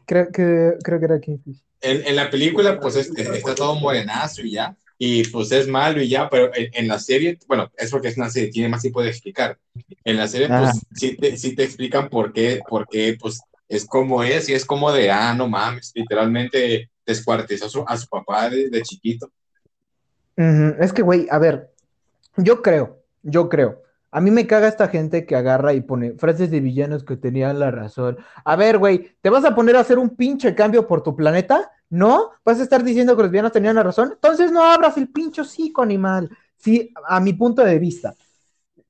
creo 0.06 0.32
que, 0.32 0.74
creo 0.84 1.00
que 1.00 1.06
era 1.06 1.20
Kingfish. 1.20 1.64
En, 1.82 2.06
en 2.08 2.16
la 2.16 2.30
película, 2.30 2.80
pues 2.80 2.96
es- 2.96 3.10
está 3.16 3.56
todo 3.56 3.76
morenazo 3.76 4.42
y 4.42 4.52
ya. 4.52 4.76
Y 5.04 5.24
pues 5.30 5.52
es 5.52 5.68
malo 5.68 6.00
y 6.00 6.10
ya, 6.10 6.30
pero 6.30 6.52
en, 6.54 6.88
la 6.88 7.00
serie, 7.00 7.40
bueno, 7.48 7.72
es 7.76 7.90
porque 7.90 8.10
es 8.10 8.18
una 8.18 8.30
serie, 8.30 8.52
tiene 8.52 8.70
más 8.70 8.84
tiempo 8.84 9.02
de 9.02 9.10
explicar. 9.10 9.58
En 10.04 10.16
la 10.16 10.28
serie, 10.28 10.48
pues 10.48 10.80
sí 10.94 11.18
te, 11.18 11.38
sí 11.38 11.56
te 11.56 11.64
explican 11.64 12.08
por 12.08 12.32
qué, 12.32 12.62
por 12.70 12.88
qué, 12.88 13.18
pues 13.20 13.42
es 13.68 13.84
como 13.84 14.22
es 14.22 14.48
y 14.48 14.54
es 14.54 14.64
como 14.64 14.92
de, 14.92 15.10
ah, 15.10 15.34
no 15.34 15.50
mames, 15.50 15.92
literalmente 15.96 16.92
descuartizó 17.04 17.66
a 17.66 17.70
su, 17.70 17.84
a 17.88 17.98
su 17.98 18.08
papá 18.10 18.52
de, 18.52 18.80
chiquito. 18.84 19.28
Es 20.36 20.94
que, 20.94 21.02
güey, 21.02 21.26
a 21.32 21.40
ver, 21.40 21.72
yo 22.38 22.62
creo, 22.62 23.02
yo 23.24 23.50
creo. 23.50 23.82
A 24.12 24.22
mí 24.22 24.30
me 24.30 24.46
caga 24.46 24.68
esta 24.68 24.88
gente 24.88 25.26
que 25.26 25.36
agarra 25.36 25.74
y 25.74 25.82
pone 25.82 26.12
frases 26.12 26.52
de 26.52 26.60
villanos 26.60 27.04
que 27.04 27.18
tenían 27.18 27.58
la 27.58 27.72
razón. 27.72 28.20
A 28.46 28.56
ver, 28.56 28.78
güey, 28.78 29.16
¿te 29.22 29.32
vas 29.32 29.46
a 29.46 29.56
poner 29.56 29.78
a 29.78 29.80
hacer 29.80 29.98
un 29.98 30.16
pinche 30.16 30.54
cambio 30.54 30.86
por 30.86 31.02
tu 31.02 31.16
planeta? 31.16 31.72
¿No? 31.92 32.32
¿Vas 32.46 32.60
a 32.60 32.64
estar 32.64 32.84
diciendo 32.86 33.16
que 33.18 33.24
los 33.24 33.32
villanos 33.32 33.52
tenían 33.52 33.76
la 33.76 33.84
razón? 33.84 34.12
Entonces 34.14 34.50
no 34.52 34.64
abras 34.64 34.98
el 34.98 35.10
pincho 35.10 35.44
psico, 35.44 35.82
animal. 35.82 36.30
Sí, 36.58 36.94
a 37.06 37.20
mi 37.20 37.34
punto 37.34 37.64
de 37.64 37.78
vista, 37.80 38.16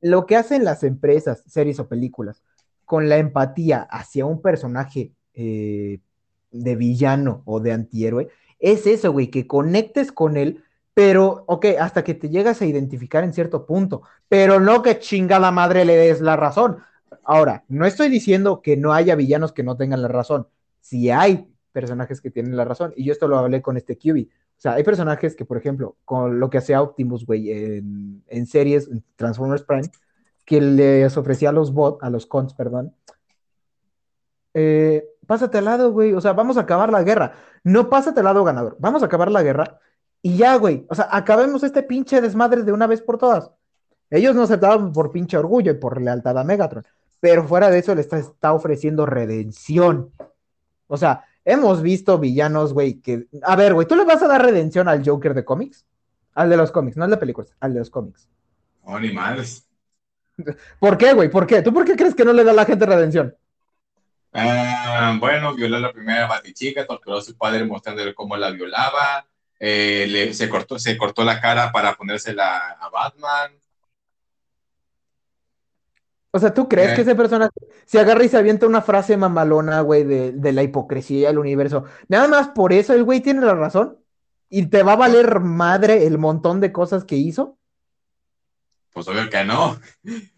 lo 0.02 0.28
que 0.28 0.36
hacen 0.36 0.64
las 0.64 0.84
empresas, 0.84 1.44
series 1.48 1.80
o 1.80 1.88
películas, 1.88 2.44
con 2.86 3.10
la 3.10 3.18
empatía 3.18 3.82
hacia 3.90 4.26
un 4.26 4.40
personaje 4.40 5.14
eh, 5.34 6.00
de 6.52 6.76
villano 6.76 7.42
o 7.46 7.60
de 7.60 7.72
antihéroe, 7.72 8.30
es 8.60 8.86
eso, 8.86 9.12
güey, 9.12 9.32
que 9.32 9.48
conectes 9.48 10.12
con 10.12 10.38
él, 10.38 10.64
pero, 10.94 11.44
ok, 11.48 11.66
hasta 11.80 12.04
que 12.04 12.14
te 12.14 12.30
llegas 12.30 12.62
a 12.62 12.66
identificar 12.68 13.24
en 13.24 13.34
cierto 13.34 13.66
punto, 13.66 14.04
pero 14.30 14.60
no 14.60 14.84
que 14.84 15.00
chingada 15.00 15.50
madre 15.50 15.86
le 15.86 15.96
des 15.96 16.22
la 16.22 16.36
razón. 16.36 16.78
Ahora, 17.24 17.64
no 17.68 17.88
estoy 17.88 18.10
diciendo 18.10 18.62
que 18.62 18.78
no 18.78 18.94
haya 18.94 19.16
villanos 19.16 19.54
que 19.54 19.64
no 19.64 19.76
tengan 19.76 20.04
la 20.04 20.08
razón. 20.08 20.48
Si 20.82 21.10
hay 21.10 21.48
personajes 21.72 22.22
que 22.22 22.32
tienen 22.32 22.58
la 22.58 22.66
razón, 22.66 22.94
y 22.96 23.06
yo 23.06 23.12
esto 23.14 23.28
lo 23.28 23.38
hablé 23.38 23.62
con 23.62 23.78
este 23.78 23.98
QB. 23.98 24.28
O 24.28 24.62
sea, 24.62 24.74
hay 24.74 24.84
personajes 24.84 25.36
que, 25.36 25.46
por 25.46 25.58
ejemplo, 25.58 25.98
con 26.06 26.40
lo 26.40 26.50
que 26.50 26.60
hacía 26.60 26.82
Optimus, 26.82 27.26
güey, 27.26 27.52
en, 27.52 28.24
en 28.28 28.46
series, 28.46 28.90
Transformers 29.16 29.64
Prime, 29.64 29.90
que 30.46 30.62
les 30.62 31.16
ofrecía 31.18 31.50
a 31.50 31.54
los 31.54 31.74
bots, 31.74 32.04
a 32.04 32.10
los 32.10 32.26
cons, 32.26 32.54
perdón. 32.54 32.94
Eh, 34.54 35.06
pásate 35.28 35.60
al 35.60 35.66
lado, 35.66 35.92
güey. 35.92 36.14
O 36.14 36.22
sea, 36.22 36.34
vamos 36.34 36.58
a 36.58 36.62
acabar 36.62 36.92
la 36.92 37.04
guerra. 37.04 37.34
No 37.64 37.90
pásate 37.90 38.20
al 38.20 38.26
lado 38.26 38.44
ganador. 38.44 38.76
Vamos 38.80 39.02
a 39.02 39.06
acabar 39.06 39.32
la 39.32 39.44
guerra 39.44 39.80
y 40.22 40.38
ya, 40.38 40.56
güey. 40.56 40.86
O 40.90 40.96
sea, 40.96 41.08
acabemos 41.12 41.64
este 41.64 41.84
pinche 41.84 42.22
desmadre 42.22 42.64
de 42.64 42.72
una 42.72 42.88
vez 42.88 43.02
por 43.02 43.18
todas. 43.18 43.52
Ellos 44.10 44.36
no 44.36 44.44
aceptaban 44.44 44.92
por 44.92 45.12
pinche 45.12 45.38
orgullo 45.38 45.72
y 45.72 45.76
por 45.76 46.02
lealtad 46.02 46.38
a 46.38 46.44
Megatron. 46.44 46.84
Pero 47.20 47.48
fuera 47.48 47.70
de 47.70 47.80
eso, 47.80 47.96
le 47.96 48.02
está, 48.02 48.18
está 48.18 48.54
ofreciendo 48.54 49.06
redención. 49.06 50.12
O 50.88 50.98
sea, 50.98 51.24
hemos 51.46 51.82
visto 51.82 52.18
villanos, 52.20 52.74
güey, 52.74 53.02
que. 53.02 53.28
A 53.44 53.56
ver, 53.56 53.74
güey, 53.74 53.88
¿tú 53.88 53.96
le 53.96 54.06
vas 54.06 54.22
a 54.22 54.28
dar 54.28 54.42
redención 54.42 54.88
al 54.88 55.04
Joker 55.06 55.34
de 55.34 55.46
cómics? 55.46 55.86
Al 56.34 56.50
de 56.50 56.58
los 56.58 56.72
cómics, 56.72 56.98
no 56.98 57.04
al 57.04 57.12
de 57.12 57.18
películas, 57.18 57.54
al 57.60 57.74
de 57.74 57.80
los 57.80 57.90
cómics. 57.90 58.28
Oh, 58.84 59.00
ni 59.00 59.12
madres. 59.12 59.68
¿Por 60.80 60.98
qué, 60.98 61.14
güey? 61.14 61.30
¿Por 61.30 61.46
qué? 61.46 61.62
¿Tú 61.62 61.74
por 61.74 61.86
qué 61.86 61.96
crees 61.96 62.16
que 62.16 62.26
no 62.26 62.34
le 62.34 62.44
da 62.44 62.52
a 62.52 62.56
la 62.56 62.66
gente 62.66 62.86
redención? 62.86 63.36
Ah, 64.34 65.18
bueno, 65.20 65.54
violó 65.54 65.78
a 65.78 65.82
la 65.82 65.92
primera 65.92 66.26
batichica, 66.26 66.86
torturó 66.86 67.18
a 67.18 67.22
su 67.22 67.38
padre 67.38 67.66
mostrándole 67.66 68.14
cómo 68.14 68.38
la 68.38 68.50
violaba, 68.52 69.28
eh, 69.60 70.32
se, 70.34 70.50
cortó, 70.50 70.80
se 70.80 70.98
cortó 70.98 71.24
la 71.24 71.42
cara 71.42 71.72
para 71.72 71.96
ponérsela 71.96 72.78
a 72.80 72.90
Batman. 72.90 73.52
O 76.32 76.40
sea, 76.40 76.54
¿tú 76.54 76.70
crees 76.70 76.94
que 76.96 77.02
esa 77.02 77.16
persona 77.16 77.50
se 77.86 78.00
agarra 78.00 78.24
y 78.24 78.30
se 78.30 78.38
avienta 78.38 78.66
una 78.66 78.82
frase 78.82 79.18
mamalona, 79.18 79.82
güey, 79.82 80.04
de, 80.06 80.32
de 80.32 80.52
la 80.54 80.64
hipocresía 80.64 81.28
del 81.28 81.40
universo? 81.40 81.84
Nada 82.08 82.28
más 82.28 82.50
por 82.50 82.72
eso 82.72 82.94
el 82.94 83.04
güey 83.04 83.20
tiene 83.20 83.42
la 83.42 83.54
razón 83.54 83.98
y 84.50 84.68
te 84.68 84.84
va 84.84 84.94
a 84.94 84.98
valer 84.98 85.40
madre 85.40 86.06
el 86.06 86.18
montón 86.18 86.62
de 86.62 86.72
cosas 86.72 87.04
que 87.04 87.16
hizo. 87.16 87.58
Pues 88.94 89.08
obvio 89.08 89.30
que 89.30 89.44
no. 89.44 89.80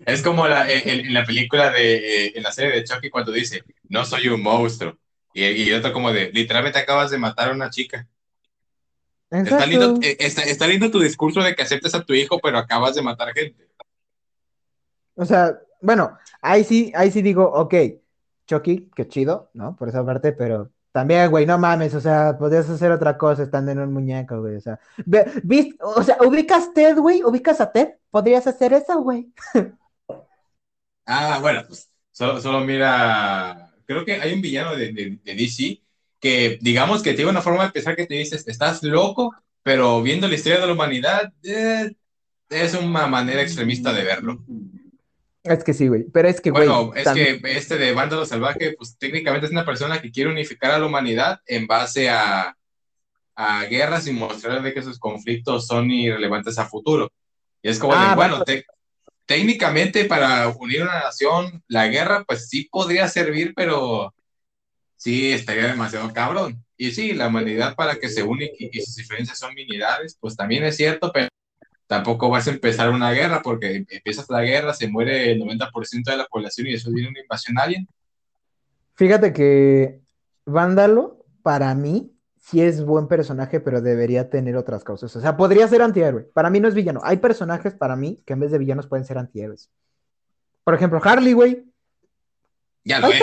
Es 0.05 0.21
como 0.21 0.47
la, 0.47 0.69
en, 0.71 1.13
la 1.13 1.25
película 1.25 1.71
de, 1.71 1.95
eh, 2.27 2.33
en 2.35 2.43
la 2.43 2.51
serie 2.51 2.71
de 2.71 2.83
Chucky 2.83 3.09
cuando 3.09 3.31
dice, 3.31 3.63
no 3.89 4.05
soy 4.05 4.27
un 4.27 4.41
monstruo. 4.41 4.97
Y, 5.33 5.45
y 5.45 5.73
otro 5.73 5.91
como 5.91 6.11
de, 6.11 6.31
literalmente 6.31 6.79
acabas 6.79 7.09
de 7.09 7.17
matar 7.17 7.49
a 7.49 7.53
una 7.53 7.69
chica. 7.69 8.07
Está 9.31 9.65
lindo, 9.65 9.97
eh, 10.03 10.17
está, 10.19 10.67
lindo, 10.67 10.91
tu 10.91 10.99
discurso 10.99 11.41
de 11.41 11.55
que 11.55 11.63
aceptes 11.63 11.95
a 11.95 12.03
tu 12.03 12.13
hijo, 12.13 12.39
pero 12.39 12.59
acabas 12.59 12.93
de 12.93 13.01
matar 13.01 13.33
gente. 13.33 13.67
O 15.15 15.25
sea, 15.25 15.59
bueno, 15.84 16.17
ahí 16.41 16.63
sí, 16.63 16.91
ahí 16.95 17.11
sí 17.11 17.21
digo, 17.21 17.43
ok, 17.45 17.75
Chucky, 18.47 18.89
qué 18.95 19.07
chido, 19.07 19.51
¿no? 19.53 19.75
Por 19.75 19.89
esa 19.89 20.05
parte, 20.05 20.31
pero 20.31 20.71
también, 20.93 21.29
güey, 21.29 21.45
no 21.45 21.57
mames, 21.57 21.93
o 21.93 21.99
sea, 22.01 22.38
podrías 22.38 22.69
hacer 22.69 22.91
otra 22.91 23.17
cosa 23.17 23.43
estando 23.43 23.71
en 23.71 23.79
un 23.79 23.91
muñeco, 23.91 24.39
güey, 24.41 24.55
o 24.55 24.61
sea, 24.61 24.79
¿viste? 25.43 25.75
O 25.81 26.01
sea, 26.03 26.17
ubicas 26.21 26.73
Ted, 26.73 26.97
güey, 26.97 27.23
ubicas 27.23 27.59
a 27.59 27.71
Ted, 27.71 27.95
podrías 28.09 28.47
hacer 28.47 28.73
eso, 28.73 29.01
güey. 29.01 29.34
ah, 31.05 31.39
bueno, 31.41 31.63
pues 31.67 31.89
solo, 32.11 32.61
mira, 32.61 33.73
creo 33.86 34.05
que 34.05 34.13
hay 34.13 34.34
un 34.34 34.41
villano 34.41 34.75
de, 34.75 34.93
de, 34.93 35.36
DC 35.36 35.81
que, 36.19 36.59
digamos 36.61 37.03
que 37.03 37.13
tiene 37.13 37.31
una 37.31 37.41
forma 37.41 37.65
de 37.65 37.71
pensar 37.71 37.95
que 37.95 38.05
te 38.05 38.15
dices, 38.15 38.47
estás 38.47 38.81
loco, 38.84 39.36
pero 39.63 40.01
viendo 40.01 40.29
la 40.29 40.36
historia 40.36 40.59
de 40.61 40.67
la 40.67 40.73
humanidad, 40.73 41.34
eh, 41.43 41.91
es 42.49 42.73
una 42.75 43.07
manera 43.07 43.41
extremista 43.41 43.91
de 43.91 44.03
verlo. 44.03 44.43
Es 45.43 45.63
que 45.63 45.73
sí, 45.73 45.87
güey. 45.87 46.05
Pero 46.11 46.29
es 46.29 46.39
que, 46.39 46.51
güey. 46.51 46.67
Bueno, 46.67 46.93
es 46.95 47.07
que 47.09 47.41
este 47.43 47.77
de 47.77 47.93
Vándalo 47.93 48.25
Salvaje, 48.25 48.75
pues 48.77 48.97
técnicamente 48.97 49.45
es 49.45 49.51
una 49.51 49.65
persona 49.65 50.01
que 50.01 50.11
quiere 50.11 50.29
unificar 50.29 50.71
a 50.71 50.79
la 50.79 50.85
humanidad 50.85 51.41
en 51.45 51.67
base 51.67 52.09
a, 52.09 52.55
a 53.35 53.63
guerras 53.65 54.07
y 54.07 54.13
mostrarle 54.13 54.73
que 54.73 54.79
esos 54.79 54.99
conflictos 54.99 55.67
son 55.67 55.91
irrelevantes 55.91 56.57
a 56.57 56.65
futuro. 56.65 57.11
Y 57.61 57.69
es 57.69 57.77
como, 57.77 57.93
de, 57.93 57.99
ah, 57.99 58.15
bueno, 58.15 58.43
técnicamente 59.25 60.05
para 60.05 60.47
unir 60.47 60.83
una 60.83 60.99
nación, 61.01 61.61
la 61.67 61.87
guerra, 61.87 62.23
pues 62.25 62.47
sí 62.47 62.69
podría 62.71 63.07
servir, 63.09 63.53
pero 63.55 64.13
sí 64.95 65.33
estaría 65.33 65.67
demasiado 65.67 66.11
cabrón. 66.13 66.63
Y 66.77 66.91
sí, 66.91 67.13
la 67.13 67.27
humanidad 67.27 67.75
para 67.75 67.95
que 67.95 68.09
se 68.09 68.23
une 68.23 68.49
y, 68.57 68.77
y 68.77 68.81
sus 68.81 68.95
diferencias 68.95 69.39
son 69.39 69.53
minidades, 69.53 70.17
pues 70.19 70.35
también 70.35 70.63
es 70.63 70.77
cierto, 70.77 71.11
pero 71.13 71.27
tampoco 71.93 72.29
vas 72.29 72.47
a 72.47 72.51
empezar 72.51 72.89
una 72.89 73.11
guerra 73.11 73.41
porque 73.43 73.85
empiezas 73.89 74.29
la 74.29 74.41
guerra, 74.41 74.73
se 74.73 74.87
muere 74.87 75.31
el 75.31 75.41
90% 75.41 76.11
de 76.11 76.17
la 76.17 76.25
población 76.25 76.67
y 76.67 76.73
eso 76.73 76.91
tiene 76.91 77.09
una 77.09 77.21
invasión 77.21 77.57
a 77.59 77.63
alguien. 77.63 77.87
Fíjate 78.95 79.33
que 79.33 80.03
Vándalo, 80.45 81.25
para 81.41 81.73
mí, 81.73 82.13
sí 82.37 82.61
es 82.61 82.83
buen 82.83 83.07
personaje, 83.07 83.59
pero 83.59 83.81
debería 83.81 84.29
tener 84.29 84.57
otras 84.57 84.83
causas. 84.83 85.15
O 85.15 85.21
sea, 85.21 85.37
podría 85.37 85.67
ser 85.67 85.81
antihéroe. 85.81 86.23
Para 86.33 86.49
mí 86.49 86.59
no 86.59 86.67
es 86.67 86.73
villano. 86.73 86.99
Hay 87.03 87.17
personajes 87.17 87.73
para 87.73 87.95
mí 87.95 88.21
que 88.25 88.33
en 88.33 88.41
vez 88.41 88.51
de 88.51 88.57
villanos 88.57 88.87
pueden 88.87 89.05
ser 89.05 89.17
antihéroes. 89.17 89.69
Por 90.63 90.73
ejemplo, 90.73 90.99
Harley, 91.01 91.33
güey. 91.33 91.65
Ya 92.83 92.99
lo 92.99 93.07
es. 93.07 93.21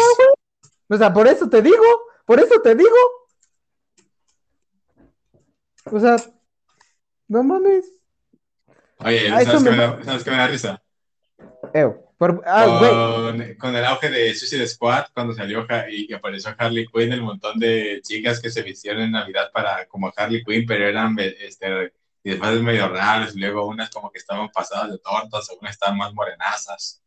o 0.89 0.97
sea, 0.97 1.13
por 1.13 1.27
eso 1.27 1.49
te 1.49 1.61
digo, 1.61 1.85
por 2.25 2.41
eso 2.41 2.61
te 2.63 2.75
digo. 2.75 2.97
O 5.85 6.01
sea, 6.01 6.17
no 7.29 7.43
mames. 7.43 8.00
Oye, 9.05 9.29
¿sabes, 9.29 9.63
qué 10.25 10.31
me... 10.31 10.37
da, 10.37 10.47
risa? 10.47 10.83
Ah, 12.45 13.33
con, 13.59 13.75
el 13.75 13.85
auge 13.87 14.11
de 14.11 14.35
Suicide 14.35 14.67
Squad, 14.67 15.07
cuando 15.15 15.33
salió 15.33 15.67
y 15.91 16.13
apareció 16.13 16.55
Harley 16.59 16.87
Quinn, 16.87 17.13
el 17.13 17.23
montón 17.23 17.59
de 17.59 18.01
chicas 18.03 18.41
que 18.41 18.51
se 18.51 18.63
vistieron 18.63 19.03
en 19.03 19.13
Navidad 19.13 19.51
para 19.55 19.87
como 19.87 20.13
Harley 20.15 20.45
Quinn, 20.45 20.67
pero 20.67 20.87
eran 20.87 21.17
este, 21.19 21.95
después 22.23 22.61
medio 22.61 22.89
raros, 22.89 23.35
y 23.35 23.41
luego 23.41 23.67
unas 23.67 23.89
como 23.89 24.11
que 24.11 24.19
estaban 24.19 24.51
pasadas 24.51 24.91
de 24.91 24.99
tortas, 24.99 25.49
o 25.51 25.59
unas 25.61 25.73
estaban 25.73 25.97
más 25.97 26.13
morenazas. 26.13 27.03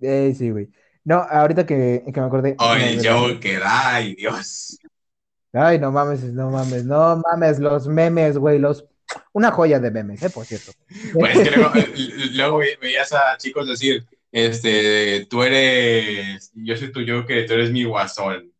Eh, 0.00 0.32
sí, 0.38 0.50
güey. 0.50 0.68
No, 1.02 1.16
ahorita 1.16 1.66
que, 1.66 2.04
que 2.12 2.20
me 2.20 2.26
acordé. 2.26 2.54
Oye, 2.60 3.00
Joker, 3.02 3.62
ay, 3.64 4.14
Dios. 4.14 4.78
Ay, 5.52 5.80
no 5.80 5.90
mames, 5.90 6.22
no 6.22 6.50
mames, 6.50 6.84
no 6.84 7.16
mames, 7.16 7.58
los 7.58 7.88
memes, 7.88 8.38
güey, 8.38 8.60
los 8.60 8.86
una 9.32 9.50
joya 9.50 9.78
de 9.78 9.90
memes, 9.90 10.22
¿eh? 10.22 10.30
por 10.30 10.44
cierto. 10.44 10.72
Bueno, 11.14 11.40
es 11.40 11.48
que 11.48 11.56
luego, 12.34 12.58
veías 12.80 13.12
a 13.12 13.36
chicos 13.38 13.68
decir, 13.68 14.06
este, 14.30 15.26
tú 15.26 15.42
eres, 15.42 16.50
yo 16.54 16.76
soy 16.76 16.92
tu 16.92 17.04
que 17.26 17.44
tú 17.44 17.54
eres 17.54 17.70
mi 17.70 17.84
guasón. 17.84 18.52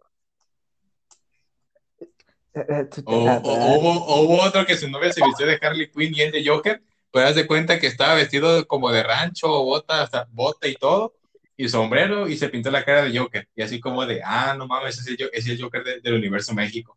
O, 3.04 4.22
hubo, 4.24 4.42
otro 4.42 4.66
que 4.66 4.76
su 4.76 4.88
novia 4.88 5.12
se 5.12 5.24
vistió 5.24 5.46
de 5.46 5.58
Harley 5.60 5.90
Quinn 5.90 6.14
y 6.14 6.22
él 6.22 6.32
de 6.32 6.44
Joker, 6.44 6.82
pero 7.12 7.28
haz 7.28 7.34
de 7.34 7.46
cuenta 7.46 7.78
que 7.78 7.86
estaba 7.86 8.14
vestido 8.14 8.66
como 8.66 8.90
de 8.90 9.02
rancho, 9.02 9.48
bota, 9.48 10.02
hasta 10.02 10.26
bota 10.30 10.66
y 10.66 10.74
todo, 10.74 11.14
y 11.56 11.68
sombrero, 11.68 12.28
y 12.28 12.36
se 12.36 12.48
pintó 12.48 12.70
la 12.70 12.84
cara 12.84 13.04
de 13.04 13.16
Joker. 13.16 13.48
Y 13.54 13.62
así 13.62 13.80
como 13.80 14.06
de, 14.06 14.22
ah, 14.24 14.54
no 14.56 14.66
mames, 14.66 14.98
ese 14.98 15.16
es 15.32 15.46
el, 15.46 15.60
Joker 15.60 16.02
del 16.02 16.14
universo 16.14 16.54
México. 16.54 16.96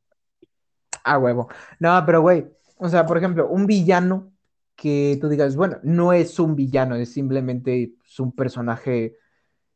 Ah, 1.03 1.17
huevo. 1.17 1.49
No, 1.79 2.03
pero 2.05 2.21
güey, 2.21 2.45
o 2.83 2.89
sea, 2.89 3.05
por 3.05 3.15
ejemplo, 3.15 3.47
un 3.47 3.67
villano 3.67 4.31
que 4.75 5.15
tú 5.21 5.29
digas, 5.29 5.55
bueno, 5.55 5.77
no 5.83 6.13
es 6.13 6.39
un 6.39 6.55
villano, 6.55 6.95
es 6.95 7.13
simplemente 7.13 7.93
un 8.17 8.31
personaje. 8.31 9.17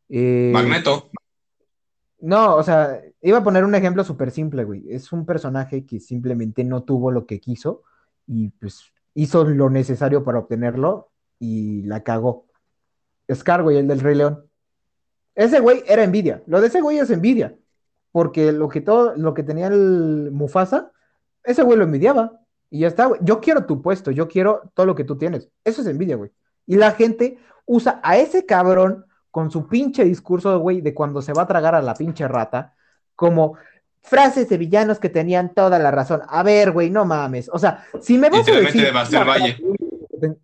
Eh, 0.09 0.49
Magneto. 0.51 1.11
No, 2.21 2.55
o 2.55 2.63
sea, 2.63 2.99
iba 3.21 3.37
a 3.37 3.43
poner 3.43 3.63
un 3.63 3.75
ejemplo 3.75 4.03
súper 4.03 4.31
simple, 4.31 4.63
güey. 4.63 4.85
Es 4.89 5.11
un 5.11 5.23
personaje 5.23 5.85
que 5.85 5.99
simplemente 5.99 6.63
no 6.63 6.81
tuvo 6.81 7.11
lo 7.11 7.27
que 7.27 7.39
quiso 7.39 7.83
y 8.25 8.49
pues 8.49 8.91
hizo 9.13 9.45
lo 9.45 9.69
necesario 9.69 10.23
para 10.23 10.39
obtenerlo 10.39 11.11
y 11.37 11.83
la 11.83 12.01
cagó. 12.01 12.47
Scar, 13.31 13.61
güey, 13.61 13.77
el 13.77 13.87
del 13.87 13.99
Rey 13.99 14.15
León. 14.15 14.49
Ese 15.35 15.59
güey 15.59 15.83
era 15.85 16.03
envidia. 16.03 16.41
Lo 16.47 16.59
de 16.59 16.67
ese 16.67 16.81
güey 16.81 16.97
es 16.97 17.11
envidia. 17.11 17.55
Porque 18.11 18.51
lo 18.51 18.67
que 18.67 18.81
todo, 18.81 19.15
lo 19.15 19.35
que 19.35 19.43
tenía 19.43 19.67
el 19.67 20.31
Mufasa, 20.31 20.91
ese 21.43 21.61
güey 21.61 21.77
lo 21.77 21.83
envidiaba. 21.83 22.41
Y 22.69 22.79
ya 22.79 22.87
está, 22.87 23.05
güey. 23.05 23.21
Yo 23.23 23.39
quiero 23.39 23.65
tu 23.65 23.81
puesto, 23.81 24.11
yo 24.11 24.27
quiero 24.27 24.71
todo 24.73 24.85
lo 24.85 24.95
que 24.95 25.03
tú 25.03 25.17
tienes. 25.17 25.49
Eso 25.63 25.81
es 25.81 25.87
envidia, 25.87 26.15
güey. 26.15 26.31
Y 26.65 26.75
la 26.75 26.91
gente 26.91 27.37
usa 27.65 27.99
a 28.03 28.17
ese 28.17 28.45
cabrón 28.45 29.05
con 29.31 29.51
su 29.51 29.67
pinche 29.67 30.03
discurso, 30.05 30.57
güey, 30.59 30.81
de 30.81 30.93
cuando 30.93 31.21
se 31.21 31.33
va 31.33 31.43
a 31.43 31.47
tragar 31.47 31.75
a 31.75 31.81
la 31.81 31.93
pinche 31.93 32.27
rata, 32.27 32.73
como 33.15 33.57
frases 34.01 34.47
de 34.49 34.57
villanos 34.57 34.99
que 34.99 35.09
tenían 35.09 35.53
toda 35.53 35.79
la 35.79 35.91
razón. 35.91 36.21
A 36.27 36.43
ver, 36.43 36.71
güey, 36.71 36.89
no 36.89 37.05
mames. 37.05 37.49
O 37.51 37.59
sea, 37.59 37.85
si 38.01 38.17
me 38.17 38.29
vas 38.29 38.47
a 38.47 38.51
decir... 38.51 38.83
de 38.83 38.91
Bastel 38.91 39.27
Valle. 39.27 39.57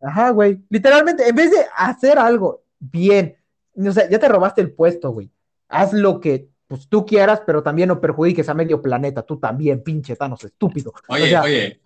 Ajá, 0.02 0.32
güey. 0.32 0.60
Literalmente, 0.70 1.28
en 1.28 1.36
vez 1.36 1.52
de 1.52 1.66
hacer 1.76 2.20
algo 2.20 2.64
bien, 2.80 3.38
o 3.76 3.92
sea, 3.92 4.10
ya 4.10 4.20
te 4.20 4.28
robaste 4.28 4.62
el 4.62 4.74
puesto, 4.74 5.12
güey. 5.12 5.32
Haz 5.70 5.94
lo 5.94 6.20
que 6.20 6.50
pues, 6.68 6.88
tú 6.88 7.06
quieras, 7.06 7.42
pero 7.46 7.64
también 7.64 7.88
no 7.88 8.02
perjudiques 8.02 8.50
a 8.50 8.54
medio 8.54 8.82
planeta. 8.82 9.22
Tú 9.22 9.38
también, 9.38 9.84
pinche 9.84 10.16
Thanos, 10.16 10.44
estúpido. 10.44 10.94
Oye, 11.08 11.24
O 11.24 11.28
sea, 11.28 11.44
oye. 11.44 11.82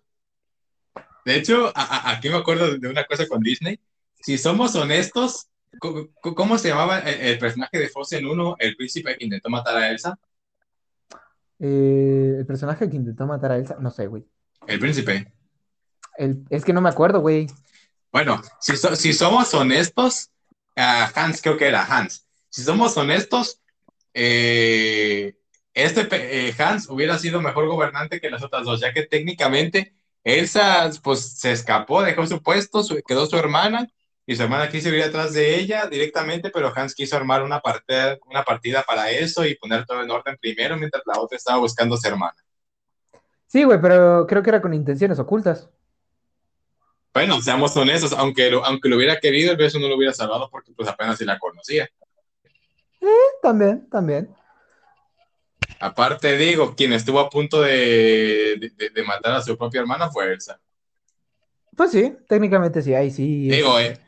De 1.26 1.36
hecho, 1.36 1.72
a- 1.76 1.82
a- 1.84 2.12
aquí 2.12 2.30
me 2.30 2.38
acuerdo 2.38 2.78
de 2.78 2.88
una 2.88 3.04
cosa 3.06 3.28
con 3.28 3.42
Disney. 3.42 3.80
Si 4.22 4.38
somos 4.38 4.76
honestos, 4.76 5.48
¿cómo 6.22 6.58
se 6.58 6.70
llamaba 6.70 7.00
el, 7.00 7.20
el 7.22 7.40
personaje 7.40 7.78
de 7.80 7.90
Frozen 7.90 8.26
1, 8.26 8.56
el 8.60 8.76
príncipe 8.76 9.18
que 9.18 9.26
intentó 9.26 9.50
matar 9.50 9.76
a 9.78 9.90
Elsa? 9.90 10.18
eh, 11.60 12.36
el 12.40 12.46
personaje 12.46 12.90
que 12.90 12.98
intentó 12.98 13.26
matar 13.26 13.54
a 13.54 13.58
Elsa, 13.58 13.78
no 13.80 13.90
sé, 13.90 14.08
güey. 14.08 14.26
El 14.68 14.78
príncipe. 14.80 15.32
El- 16.18 16.44
es 16.50 16.66
que 16.66 16.74
no 16.74 16.82
me 16.82 16.90
acuerdo, 16.90 17.22
güey. 17.22 17.48
Bueno, 18.12 18.42
si, 18.60 18.76
so- 18.78 18.96
si 18.96 19.14
somos 19.14 19.54
honestos, 19.54 20.30
ah, 20.76 21.12
Hans, 21.16 21.42
creo 21.42 21.58
que 21.58 21.68
era 21.68 21.84
Hans. 21.86 22.28
Si 22.50 22.62
somos 22.64 22.96
honestos, 22.98 23.62
eh, 24.14 25.38
este 25.74 26.08
eh, 26.12 26.54
Hans 26.58 26.90
hubiera 26.90 27.18
sido 27.20 27.42
mejor 27.42 27.68
gobernante 27.68 28.20
que 28.22 28.30
las 28.30 28.44
otras 28.44 28.66
dos, 28.66 28.80
ya 28.82 28.94
que 28.94 29.04
técnicamente 29.04 29.94
Elsa 30.26 30.90
pues 31.04 31.40
se 31.40 31.52
escapó, 31.54 32.02
dejó 32.02 32.26
su 32.28 32.42
puesto, 32.44 32.84
su- 32.84 33.02
quedó 33.08 33.26
su 33.28 33.38
hermana 33.38 33.88
y 34.26 34.36
su 34.36 34.44
hermana 34.44 34.68
quiso 34.70 34.90
ir 34.90 35.04
atrás 35.04 35.34
de 35.34 35.56
ella 35.60 35.86
directamente, 35.86 36.50
pero 36.50 36.74
Hans 36.76 36.96
quiso 36.96 37.16
armar 37.16 37.44
una 37.44 37.60
partida, 37.62 38.18
una 38.26 38.44
partida 38.44 38.82
para 38.84 39.12
eso 39.12 39.46
y 39.46 39.56
poner 39.56 39.86
todo 39.86 40.02
en 40.02 40.10
orden 40.10 40.36
primero, 40.42 40.76
mientras 40.78 41.04
la 41.06 41.20
otra 41.22 41.38
estaba 41.38 41.60
buscando 41.60 41.94
a 41.96 41.98
su 42.00 42.08
hermana. 42.08 42.36
Sí, 43.46 43.64
güey, 43.64 43.80
pero 43.80 44.26
creo 44.28 44.42
que 44.42 44.50
era 44.50 44.62
con 44.62 44.74
intenciones 44.74 45.20
ocultas. 45.20 45.70
Bueno, 47.14 47.40
seamos 47.42 47.78
honestos, 47.78 48.12
aunque 48.12 48.50
lo, 48.50 48.66
aunque 48.66 48.90
lo 48.90 48.98
hubiera 48.98 49.20
querido, 49.20 49.52
el 49.52 49.58
beso 49.58 49.80
no 49.80 49.88
lo 49.88 49.96
hubiera 49.96 50.12
salvado 50.14 50.50
porque 50.50 50.74
pues 50.74 50.90
apenas 50.90 51.18
si 51.20 51.24
la 51.24 51.38
conocía. 51.40 51.88
También, 53.42 53.88
también. 53.92 54.36
Aparte, 55.86 56.36
digo, 56.36 56.76
quien 56.76 56.94
estuvo 56.94 57.20
a 57.20 57.30
punto 57.30 57.62
de, 57.62 58.72
de- 58.76 58.90
de 58.90 59.04
matar 59.04 59.34
a 59.36 59.42
su 59.42 59.56
propia 59.56 59.82
hermana 59.82 60.10
fue 60.10 60.34
Elsa. 60.34 60.60
Pues 61.78 61.92
sí, 61.92 62.16
técnicamente 62.28 62.82
sí, 62.82 62.96
ahí 62.96 63.12
sí. 63.12 63.50
Digo, 63.50 63.78
es- 63.78 63.92
eh, 63.92 64.02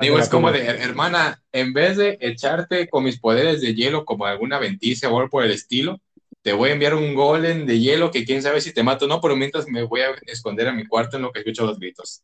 digo, 0.00 0.18
es 0.18 0.28
como 0.28 0.52
de, 0.52 0.66
hermana, 0.66 1.42
en 1.52 1.72
vez 1.72 1.96
de 1.96 2.18
echarte 2.20 2.88
con 2.90 3.04
mis 3.04 3.18
poderes 3.18 3.62
de 3.62 3.74
hielo 3.74 4.04
como 4.04 4.26
alguna 4.26 4.58
venticia 4.58 5.08
o 5.08 5.16
algo 5.16 5.30
por 5.30 5.44
el 5.44 5.52
estilo, 5.52 6.00
te 6.42 6.52
voy 6.52 6.68
a 6.68 6.72
enviar 6.74 6.94
un 6.94 7.14
golem 7.14 7.64
de 7.64 7.78
hielo 7.80 8.10
que 8.10 8.26
quién 8.26 8.42
sabe 8.42 8.60
si 8.60 8.74
te 8.74 8.82
mato 8.82 9.06
o 9.06 9.08
no, 9.08 9.20
pero 9.22 9.36
mientras 9.36 9.66
me 9.68 9.84
voy 9.84 10.02
a 10.02 10.10
esconder 10.26 10.68
a 10.68 10.72
mi 10.74 10.86
cuarto 10.86 11.16
en 11.16 11.22
lo 11.22 11.32
que 11.32 11.38
escucho 11.38 11.64
los 11.64 11.78
gritos. 11.78 12.22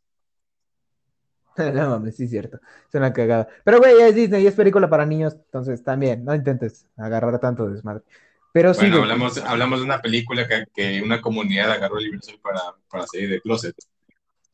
No 1.57 1.91
mames, 1.91 2.17
sí 2.17 2.25
es 2.25 2.31
cierto. 2.31 2.59
Es 2.89 2.95
una 2.95 3.13
cagada. 3.13 3.49
Pero, 3.65 3.79
güey, 3.79 4.01
es 4.01 4.15
Disney 4.15 4.43
y 4.43 4.47
es 4.47 4.55
película 4.55 4.89
para 4.89 5.07
niños, 5.07 5.35
entonces 5.35 5.83
también, 5.83 6.25
no 6.25 6.35
intentes 6.35 6.87
agarrar 6.97 7.39
tanto 7.41 7.69
desmadre. 7.69 8.05
Pero 8.53 8.75
sí, 8.75 8.81
Bueno, 8.83 8.99
hablamos, 8.99 9.39
hablamos 9.39 9.81
de 9.81 9.87
una 9.87 10.01
película 10.03 10.47
que, 10.47 10.67
que 10.75 11.03
una 11.03 11.21
comunidad 11.23 11.73
agarró 11.73 11.99
el 11.99 12.05
Universal 12.05 12.39
para, 12.43 12.61
para 12.91 13.07
salir 13.07 13.31
del 13.31 13.43
closet. 13.43 13.75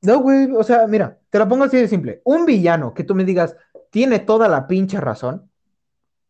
No, 0.00 0.20
güey, 0.20 0.48
o 0.52 0.62
sea, 0.62 0.86
mira, 0.86 1.18
te 1.28 1.38
lo 1.38 1.48
pongo 1.48 1.64
así 1.64 1.76
de 1.76 1.88
simple. 1.88 2.22
Un 2.24 2.46
villano 2.46 2.94
que 2.94 3.02
tú 3.02 3.16
me 3.16 3.24
digas, 3.24 3.56
tiene 3.90 4.20
toda 4.20 4.48
la 4.48 4.68
pinche 4.68 5.00
razón, 5.00 5.50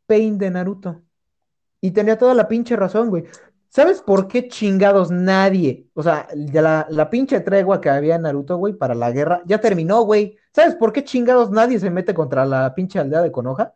Pain 0.07 0.39
de 0.39 0.51
Naruto. 0.51 1.03
Y 1.81 1.91
tenía 1.91 2.17
toda 2.17 2.35
la 2.35 2.49
pinche 2.49 2.75
razón, 2.75 3.11
güey. 3.11 3.25
¿Sabes 3.69 4.01
por 4.01 4.29
qué 4.29 4.49
chingados 4.49 5.11
nadie? 5.11 5.87
O 5.93 6.03
sea, 6.03 6.27
ya 6.35 6.63
la, 6.63 6.87
la 6.89 7.11
pinche 7.11 7.39
tregua 7.41 7.83
que 7.83 7.91
había 7.91 8.15
en 8.15 8.23
Naruto, 8.23 8.57
güey, 8.57 8.73
para 8.73 8.95
la 8.95 9.11
guerra, 9.13 9.43
ya 9.45 9.61
terminó, 9.61 10.03
güey. 10.03 10.39
¿Sabes 10.55 10.75
por 10.75 10.93
qué 10.93 11.05
chingados 11.05 11.51
nadie 11.51 11.79
se 11.79 11.91
mete 11.91 12.15
contra 12.15 12.47
la 12.47 12.75
pinche 12.75 12.99
aldea 12.99 13.21
de 13.21 13.31
Konoha? 13.31 13.75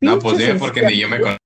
No, 0.00 0.18
pues 0.18 0.38
bien, 0.38 0.58
porque 0.58 0.84
ni 0.84 0.98
yo 0.98 1.08
me 1.08 1.20
conozco. 1.20 1.41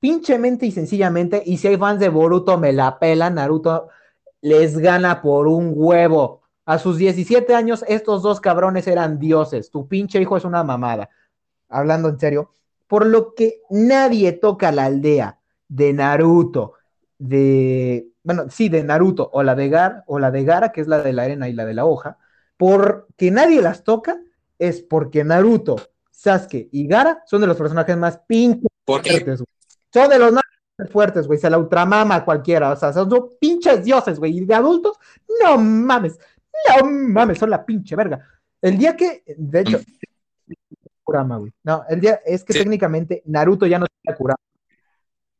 Pinchemente 0.00 0.66
y 0.66 0.72
sencillamente, 0.72 1.42
y 1.44 1.56
si 1.58 1.68
hay 1.68 1.76
fans 1.76 2.00
de 2.00 2.08
Boruto, 2.08 2.58
me 2.58 2.72
la 2.72 2.98
pelan, 2.98 3.34
Naruto 3.34 3.88
les 4.40 4.78
gana 4.78 5.22
por 5.22 5.48
un 5.48 5.72
huevo. 5.74 6.42
A 6.64 6.78
sus 6.78 6.98
17 6.98 7.54
años, 7.54 7.84
estos 7.88 8.22
dos 8.22 8.40
cabrones 8.40 8.86
eran 8.86 9.18
dioses. 9.18 9.70
Tu 9.70 9.88
pinche 9.88 10.20
hijo 10.20 10.36
es 10.36 10.44
una 10.44 10.64
mamada. 10.64 11.10
Hablando 11.68 12.08
en 12.08 12.18
serio, 12.18 12.54
por 12.86 13.06
lo 13.06 13.34
que 13.34 13.60
nadie 13.70 14.32
toca 14.32 14.72
la 14.72 14.84
aldea 14.86 15.40
de 15.68 15.92
Naruto, 15.92 16.74
de, 17.18 18.08
bueno, 18.22 18.46
sí, 18.50 18.68
de 18.68 18.84
Naruto, 18.84 19.30
o 19.32 19.42
la 19.42 19.54
de 19.54 19.68
Gar, 19.68 20.04
o 20.06 20.18
la 20.18 20.30
de 20.30 20.44
Gara, 20.44 20.72
que 20.72 20.80
es 20.80 20.88
la 20.88 21.02
de 21.02 21.12
la 21.12 21.22
arena 21.24 21.48
y 21.48 21.52
la 21.52 21.64
de 21.64 21.74
la 21.74 21.84
hoja, 21.84 22.18
porque 22.56 23.30
nadie 23.30 23.62
las 23.62 23.84
toca, 23.84 24.20
es 24.58 24.80
porque 24.82 25.24
Naruto, 25.24 25.76
Sasuke 26.10 26.68
y 26.72 26.86
Gara 26.86 27.22
son 27.26 27.40
de 27.40 27.46
los 27.46 27.56
personajes 27.56 27.96
más 27.96 28.18
pinches 28.26 28.68
Porque 28.84 29.10
fuertes. 29.10 29.42
Son 29.96 30.10
de 30.10 30.18
los 30.18 30.30
más 30.30 30.42
fuertes, 30.90 31.26
güey. 31.26 31.38
Se 31.38 31.48
la 31.48 31.56
ultramama 31.56 32.22
cualquiera. 32.22 32.70
O 32.70 32.76
sea, 32.76 32.92
son, 32.92 33.08
pinches 33.40 33.82
dioses, 33.82 34.18
güey. 34.18 34.36
Y 34.36 34.44
de 34.44 34.54
adultos, 34.54 34.98
no 35.42 35.56
mames. 35.56 36.18
No 36.68 36.86
mames, 36.90 37.38
son 37.38 37.48
la 37.48 37.64
pinche 37.64 37.96
verga. 37.96 38.20
El 38.60 38.76
día 38.76 38.94
que, 38.94 39.22
de 39.26 39.60
hecho, 39.60 39.80
Kurama, 41.02 41.38
güey. 41.38 41.52
No, 41.62 41.84
el 41.88 42.00
día 42.00 42.20
es 42.26 42.44
que 42.44 42.52
Sí. 42.52 42.58
técnicamente 42.58 43.22
Naruto 43.24 43.64
ya 43.66 43.78
no 43.78 43.86
tiene 43.86 44.14
a 44.14 44.18
Kurama. 44.18 44.40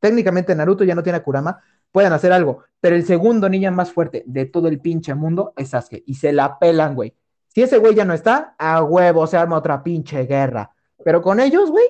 Técnicamente 0.01 0.55
Naruto 0.55 0.85
ya 0.85 0.95
no 0.95 1.03
tiene 1.03 1.19
a 1.19 1.23
Kurama. 1.23 1.61
Pueden 1.93 2.15
hacer 2.15 2.33
algo. 2.33 2.65
Pero 2.81 2.97
el 2.97 3.05
segundo 3.05 3.49
ninja 3.49 3.71
más 3.71 3.93
fuerte 3.93 4.23
de 4.27 4.47
todo 4.47 4.69
el 4.69 4.81
pinche 4.81 5.15
mundo 5.15 5.53
es 5.57 5.71
Sasuke. 5.71 6.03
Y 6.07 6.15
se 6.15 6.33
la 6.33 6.59
pelan, 6.59 6.95
güey. 6.95 7.15
Si 7.49 7.63
ese 7.63 7.77
güey 7.77 7.95
ya 7.95 8.07
no 8.07 8.15
está, 8.15 8.55
a 8.59 8.83
huevo 8.83 9.27
se 9.27 9.37
arma 9.37 9.59
otra 9.59 9.83
pinche 9.83 10.25
guerra. 10.25 10.71
Pero 11.05 11.21
con 11.21 11.41
ellos, 11.41 11.71
güey, 11.71 11.87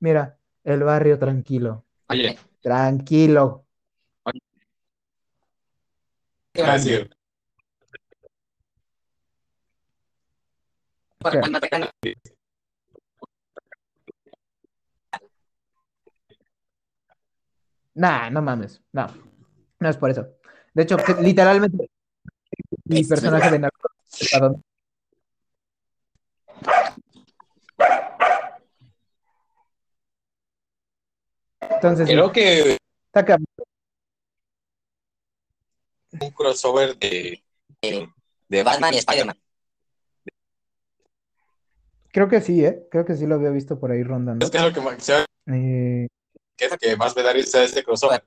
mira, 0.00 0.36
el 0.64 0.82
barrio 0.82 1.18
tranquilo. 1.18 1.84
Oye, 2.12 2.38
Tranquilo. 2.60 3.64
gracias. 6.52 7.08
Nah, 17.94 18.30
no 18.30 18.42
mames. 18.42 18.82
No. 18.92 19.06
No 19.80 19.88
es 19.88 19.96
por 19.96 20.10
eso. 20.10 20.26
De 20.74 20.82
hecho, 20.82 20.96
literalmente, 21.20 21.90
mi 22.84 23.04
personaje 23.04 23.50
de 23.50 23.58
Naruto. 23.58 23.88
Entonces, 31.70 32.08
Creo 32.08 32.32
que 32.32 32.78
está 33.12 33.36
un 36.20 36.30
crossover 36.30 36.96
de, 36.98 37.42
de 38.48 38.62
Batman 38.62 38.94
y 38.94 38.98
Spider-Man. 38.98 39.38
creo 42.12 42.28
que 42.28 42.40
sí, 42.40 42.64
¿eh? 42.64 42.86
Creo 42.90 43.04
que 43.06 43.16
sí 43.16 43.26
lo 43.26 43.36
había 43.36 43.50
visto 43.50 43.80
por 43.80 43.90
ahí 43.90 44.02
rondando. 44.02 44.44
Es 44.44 44.50
que 44.50 44.58
es 44.58 44.64
lo 44.64 44.72
que 44.72 44.80
más, 44.80 45.02
¿sabes 45.02 45.26
Eh, 45.46 46.06
qué 46.56 46.66
es 46.66 46.70
lo 46.70 46.76
que 46.76 46.96
más 46.96 47.16
me 47.16 47.22
da 47.22 47.32
risa 47.32 47.62
este 47.64 47.82
crossover. 47.82 48.22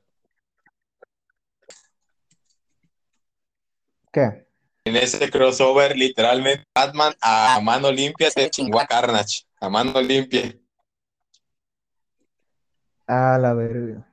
¿Qué? 4.11 4.47
En 4.85 4.95
ese 4.95 5.29
crossover, 5.29 5.95
literalmente, 5.95 6.63
Batman 6.73 7.13
a 7.21 7.59
mano 7.61 7.91
limpia 7.91 8.29
se 8.31 8.49
chingó 8.49 8.79
a 8.79 8.87
Carnage. 8.87 9.43
A 9.59 9.69
mano 9.69 9.99
limpia. 10.01 10.55
A 13.07 13.37
la 13.37 13.53
verga. 13.53 14.07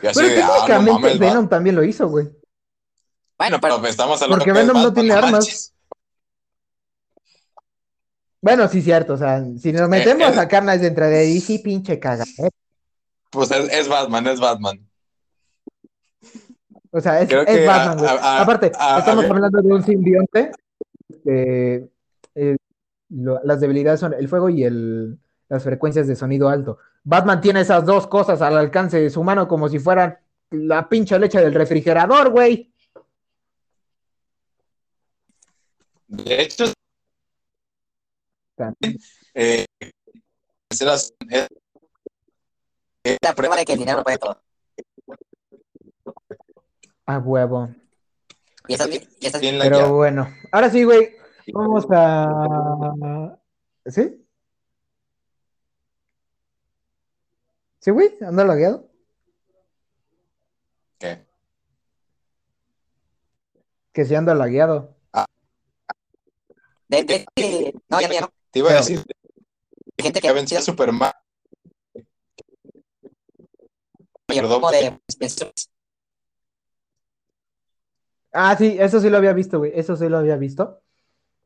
Pero 0.00 0.10
ah, 0.10 0.12
no 0.14 0.20
técnicamente 0.20 0.92
mames, 0.92 1.18
Venom 1.18 1.44
va. 1.44 1.48
también 1.48 1.76
lo 1.76 1.84
hizo, 1.84 2.08
güey. 2.08 2.28
Bueno, 3.36 3.58
pero 3.60 3.84
estamos 3.86 4.20
hablando 4.22 4.44
Porque 4.44 4.58
Venom 4.58 4.82
no 4.82 4.92
tiene 4.92 5.12
armas. 5.12 5.32
manches. 5.32 5.74
Bueno, 8.40 8.68
sí, 8.68 8.82
cierto. 8.82 9.14
O 9.14 9.16
sea, 9.16 9.44
si 9.58 9.72
nos 9.72 9.88
metemos 9.88 10.36
eh. 10.36 10.40
a 10.40 10.48
Carnage 10.48 10.78
dentro 10.78 11.06
de 11.06 11.26
DC, 11.26 11.60
pinche 11.62 11.98
caga. 11.98 12.24
¿eh? 12.38 12.50
Pues 13.30 13.50
es, 13.50 13.72
es 13.72 13.88
Batman, 13.88 14.26
es 14.28 14.40
Batman. 14.40 14.88
O 16.90 17.00
sea, 17.00 17.20
es, 17.20 17.28
Batman, 17.66 17.98
güey. 17.98 18.10
Aparte, 18.20 18.72
a- 18.78 19.00
estamos 19.00 19.24
a- 19.24 19.28
hablando 19.28 19.60
de 19.60 19.68
un 19.74 19.82
simbionte. 19.84 20.52
eh, 21.26 21.86
eh, 22.34 22.56
las 23.10 23.60
debilidades 23.60 24.00
son 24.00 24.14
el 24.14 24.28
fuego 24.28 24.48
y 24.48 24.64
el, 24.64 25.18
las 25.48 25.62
frecuencias 25.64 26.06
de 26.06 26.16
sonido 26.16 26.48
alto. 26.48 26.78
Batman 27.04 27.40
tiene 27.40 27.60
esas 27.60 27.84
dos 27.84 28.06
cosas 28.06 28.42
al 28.42 28.56
alcance 28.58 29.00
de 29.00 29.10
su 29.10 29.22
mano 29.24 29.48
como 29.48 29.68
si 29.68 29.78
fueran 29.78 30.18
la 30.50 30.88
pinche 30.88 31.18
leche 31.18 31.40
del 31.40 31.54
refrigerador, 31.54 32.30
güey. 32.30 32.72
De 36.08 36.42
hecho, 36.42 36.64
eh, 39.34 39.66
es 40.70 40.80
la- 40.82 40.94
es- 40.94 41.12
es 43.04 43.16
La 43.22 43.34
prueba 43.34 43.56
de 43.56 43.64
que 43.64 43.72
el 43.74 43.78
dinero 43.78 44.02
puede 44.02 44.18
todo. 44.18 44.40
A 47.06 47.18
huevo. 47.18 47.70
Y 48.66 48.74
eso, 48.74 48.86
y 48.88 48.96
eso 49.26 49.36
es 49.36 49.40
bien 49.40 49.58
la 49.58 49.64
Pero 49.64 49.78
ya- 49.78 49.86
bueno, 49.86 50.28
ahora 50.52 50.68
sí, 50.68 50.84
güey. 50.84 51.16
Vamos 51.54 51.86
a. 51.90 53.38
¿Sí? 53.86 54.27
¿Sí, 57.88 57.92
güey? 57.92 58.14
¿Anda 58.20 58.44
lagueado? 58.44 58.86
¿qué? 60.98 61.24
Que 63.94 64.04
sí 64.04 64.14
anda 64.14 64.34
lagueado. 64.34 64.94
de, 66.88 67.02
de- 67.04 67.26
de- 67.34 67.74
no, 67.88 67.98
ya 68.02 68.12
ya 68.12 68.20
no. 68.20 68.28
Te 68.50 68.58
iba 68.58 68.72
a 68.72 68.74
decir 68.74 69.02
gente 69.96 70.20
que 70.20 70.28
que 70.28 70.34
vencía 70.34 70.58
a 70.58 70.60
Superman. 70.60 71.12
Perdón. 74.26 74.60
Ah, 78.32 78.54
sí, 78.58 78.76
eso 78.78 79.00
sí 79.00 79.08
lo 79.08 79.16
había 79.16 79.32
visto, 79.32 79.60
güey. 79.60 79.72
Eso 79.74 79.96
sí 79.96 80.10
lo 80.10 80.18
había 80.18 80.36
visto. 80.36 80.82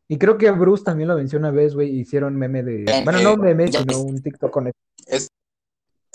Y 0.09 0.19
creo 0.19 0.37
que 0.39 0.51
Bruce 0.51 0.83
también 0.83 1.09
lo 1.09 1.15
venció 1.15 1.39
una 1.39 1.53
vez, 1.53 1.77
güey. 1.77 2.01
Hicieron 2.01 2.35
meme 2.35 2.65
de. 2.65 2.83
Eh, 2.83 3.03
Bueno, 3.05 3.21
eh, 3.21 3.23
no 3.23 3.37
meme, 3.37 3.71
ya 3.71 3.79
sino 3.79 4.01
un 4.01 4.21
TikTok 4.21 4.51
con 4.51 4.67
eso. 4.67 5.29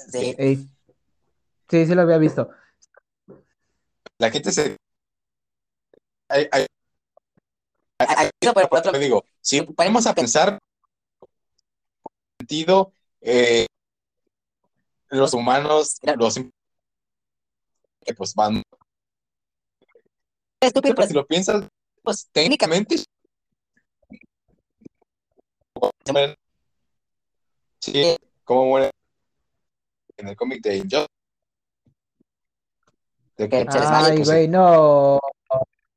Sí. 0.08 0.36
Sí, 1.70 1.86
sí 1.86 1.96
lo 1.96 2.02
había 2.02 2.18
visto. 2.18 2.50
La 4.20 4.32
gente 4.32 4.52
se. 4.52 4.78
Hay- 6.30 6.48
hay- 6.52 6.66
Hay- 8.00 8.08
hay- 8.16 8.30
pero 8.40 8.70
por 8.70 8.80
otro 8.80 8.92
me 8.92 9.00
digo, 9.00 9.24
si 9.42 9.62
ponemos 9.62 10.06
a 10.06 10.14
pensar 10.14 10.60
sentido, 12.40 12.94
eh, 13.22 13.66
los 15.10 15.34
humanos, 15.34 15.98
los 16.18 16.36
que 18.06 18.14
pues 18.14 18.34
van, 18.36 18.62
estúpido, 20.62 20.94
si 20.94 20.96
pues, 20.96 21.14
lo 21.14 21.26
piensas, 21.26 21.64
pues 22.04 22.30
técnicamente 22.32 22.98
sí, 27.80 28.18
como 28.44 28.66
muere 28.66 28.92
en 30.18 30.28
el 30.28 30.36
cómic 30.36 30.62
de 30.64 30.78
Injustice. 30.78 31.08
De 33.38 33.48
que, 33.50 33.58
desmaya, 33.66 34.06
Ay, 34.06 34.18
pues, 34.18 34.28
güey, 34.30 34.48
no. 34.48 35.20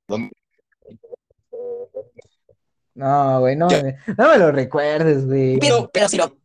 ¿dónde? 0.07 0.31
No, 2.95 3.41
güey, 3.41 3.57
no, 3.57 3.69
me- 3.69 3.97
no 4.19 4.29
me 4.29 4.39
lo 4.39 4.53
recuerdes, 4.53 5.27
güey. 5.27 5.59
Pero, 5.59 5.89
pero 5.91 6.09
si 6.09 6.19
lo. 6.19 6.37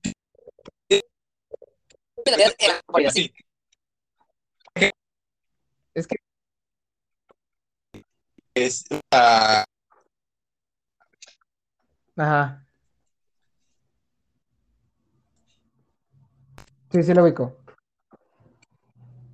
Es 5.94 6.08
que, 6.08 6.18
es 8.54 8.86
ah, 9.12 9.64
ajá. 12.18 12.66
Sí, 16.92 17.04
sí 17.04 17.14
lo 17.14 17.24
ubico. 17.24 17.58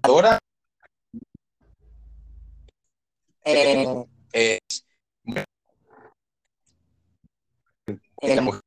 ahora 0.03 0.39
Eh, 3.43 3.97
eh, 4.33 4.59
la 8.35 8.41
mujer 8.41 8.61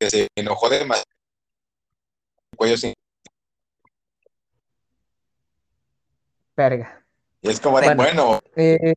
se 0.00 0.28
enojó 0.36 0.68
cuello 2.56 2.76
sin 2.76 2.92
Verga. 6.56 7.06
y 7.42 7.50
es 7.50 7.60
como 7.60 7.80
de, 7.80 7.94
Bueno. 7.94 8.40
bueno, 8.40 8.40
Eh, 8.56 8.94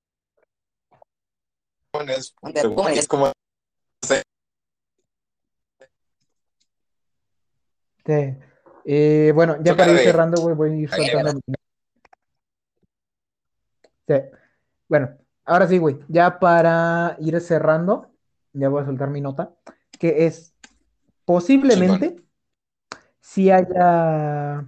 es, 2.08 2.34
¿Cómo 2.64 2.90
es 2.90 3.08
como 3.08 3.32
sí. 8.06 8.16
Eh, 8.92 9.32
bueno, 9.36 9.56
ya 9.62 9.78
para 9.78 9.92
ir 9.92 10.00
cerrando, 10.00 10.42
güey, 10.42 10.56
voy 10.56 10.72
a 10.72 10.76
ir 10.76 10.90
soltando. 10.90 11.40
Sí. 14.08 14.16
Bueno, 14.88 15.16
ahora 15.46 15.68
sí, 15.68 15.78
güey, 15.78 16.00
ya 16.08 16.40
para 16.40 17.16
ir 17.20 17.40
cerrando, 17.40 18.10
ya 18.52 18.68
voy 18.68 18.82
a 18.82 18.86
soltar 18.88 19.12
mi 19.12 19.22
nota, 19.22 19.54
que 20.00 20.26
es 20.26 20.56
posiblemente 21.24 22.16
si 23.20 23.52
haya, 23.52 24.66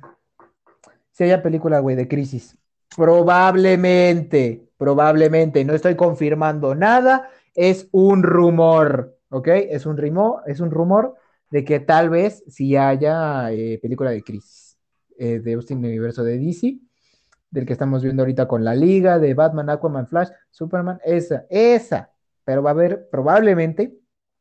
si 1.09 1.23
haya 1.23 1.41
película, 1.41 1.79
güey, 1.79 1.95
de 1.95 2.07
crisis. 2.07 2.55
Probablemente, 2.95 4.69
probablemente, 4.77 5.65
no 5.65 5.73
estoy 5.73 5.95
confirmando 5.95 6.75
nada, 6.75 7.27
es 7.55 7.87
un 7.91 8.21
rumor, 8.21 9.17
¿ok? 9.31 9.47
Es 9.47 9.87
un 9.87 9.97
rumor, 9.97 10.43
es 10.45 10.59
un 10.59 10.69
rumor 10.69 11.15
de 11.51 11.63
que 11.65 11.79
tal 11.79 12.09
vez 12.09 12.43
si 12.47 12.75
haya 12.75 13.51
eh, 13.51 13.77
película 13.81 14.09
de 14.11 14.23
crisis 14.23 14.77
eh, 15.19 15.39
de 15.39 15.53
Austin 15.53 15.77
Universo 15.79 16.23
de 16.23 16.39
DC, 16.39 16.79
del 17.51 17.65
que 17.65 17.73
estamos 17.73 18.01
viendo 18.01 18.23
ahorita 18.23 18.47
con 18.47 18.63
la 18.63 18.73
Liga, 18.73 19.19
de 19.19 19.33
Batman, 19.33 19.69
Aquaman, 19.69 20.07
Flash, 20.07 20.29
Superman, 20.49 20.99
esa, 21.03 21.45
esa, 21.49 22.09
pero 22.45 22.63
va 22.63 22.69
a 22.69 22.73
haber 22.73 23.09
probablemente, 23.09 23.93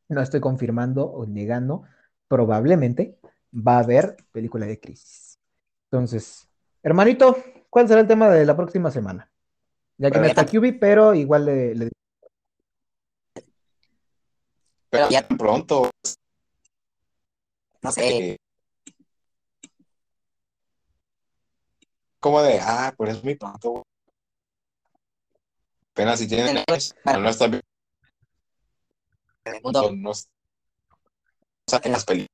no 0.07 0.21
estoy 0.21 0.39
confirmando 0.39 1.05
o 1.05 1.25
negando, 1.25 1.83
probablemente 2.29 3.17
va 3.53 3.75
a 3.75 3.79
haber 3.83 4.15
película 4.31 4.65
de 4.65 4.79
crisis. 4.79 5.37
Entonces, 5.91 6.47
hermanito, 6.81 7.35
¿cuál 7.69 7.89
será 7.89 7.99
el 7.99 8.07
tema 8.07 8.29
de 8.29 8.45
la 8.45 8.55
próxima 8.55 8.89
semana? 8.89 9.29
Ya 9.97 10.09
que 10.09 10.19
no 10.19 10.25
está 10.25 10.45
QB, 10.45 10.79
pero 10.79 11.13
igual 11.13 11.45
le, 11.45 11.75
le- 11.75 11.89
pero 14.89 15.09
ya 15.09 15.27
pronto 15.27 15.89
no 17.81 17.91
sé. 17.91 18.37
como 22.19 22.41
de 22.41 22.59
ah 22.61 22.93
pues 22.95 23.15
es 23.17 23.23
muy 23.23 23.35
pronto 23.35 23.83
apenas 25.93 26.19
si 26.19 26.27
tienen 26.27 26.55
no, 26.55 27.19
no 27.19 27.29
está 27.29 27.47
bien. 27.47 27.61
En 29.45 29.55
el 29.55 29.61
mundo. 29.63 29.91
no, 29.91 30.09
no 30.09 30.11
salen 31.67 31.91
las 31.91 32.05
películas 32.05 32.29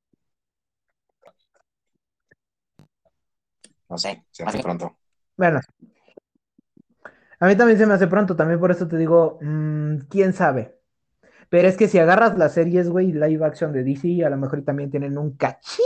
no 3.88 3.96
sé 3.98 4.24
se 4.30 4.44
hace 4.44 4.58
pronto. 4.58 4.98
Bueno, 5.36 5.60
a 7.40 7.46
mí 7.46 7.56
también 7.56 7.78
se 7.78 7.86
me 7.86 7.94
hace 7.94 8.08
pronto, 8.08 8.34
también 8.34 8.58
por 8.58 8.70
eso 8.70 8.88
te 8.88 8.96
digo, 8.96 9.38
mm, 9.40 9.98
quién 10.10 10.32
sabe. 10.32 10.77
Pero 11.48 11.68
es 11.68 11.76
que 11.76 11.88
si 11.88 11.98
agarras 11.98 12.36
las 12.36 12.54
series, 12.54 12.88
güey, 12.88 13.12
live 13.12 13.44
action 13.44 13.72
de 13.72 13.82
DC, 13.82 14.24
a 14.24 14.30
lo 14.30 14.36
mejor 14.36 14.62
también 14.62 14.90
tienen 14.90 15.16
un 15.16 15.36
cachito. 15.36 15.84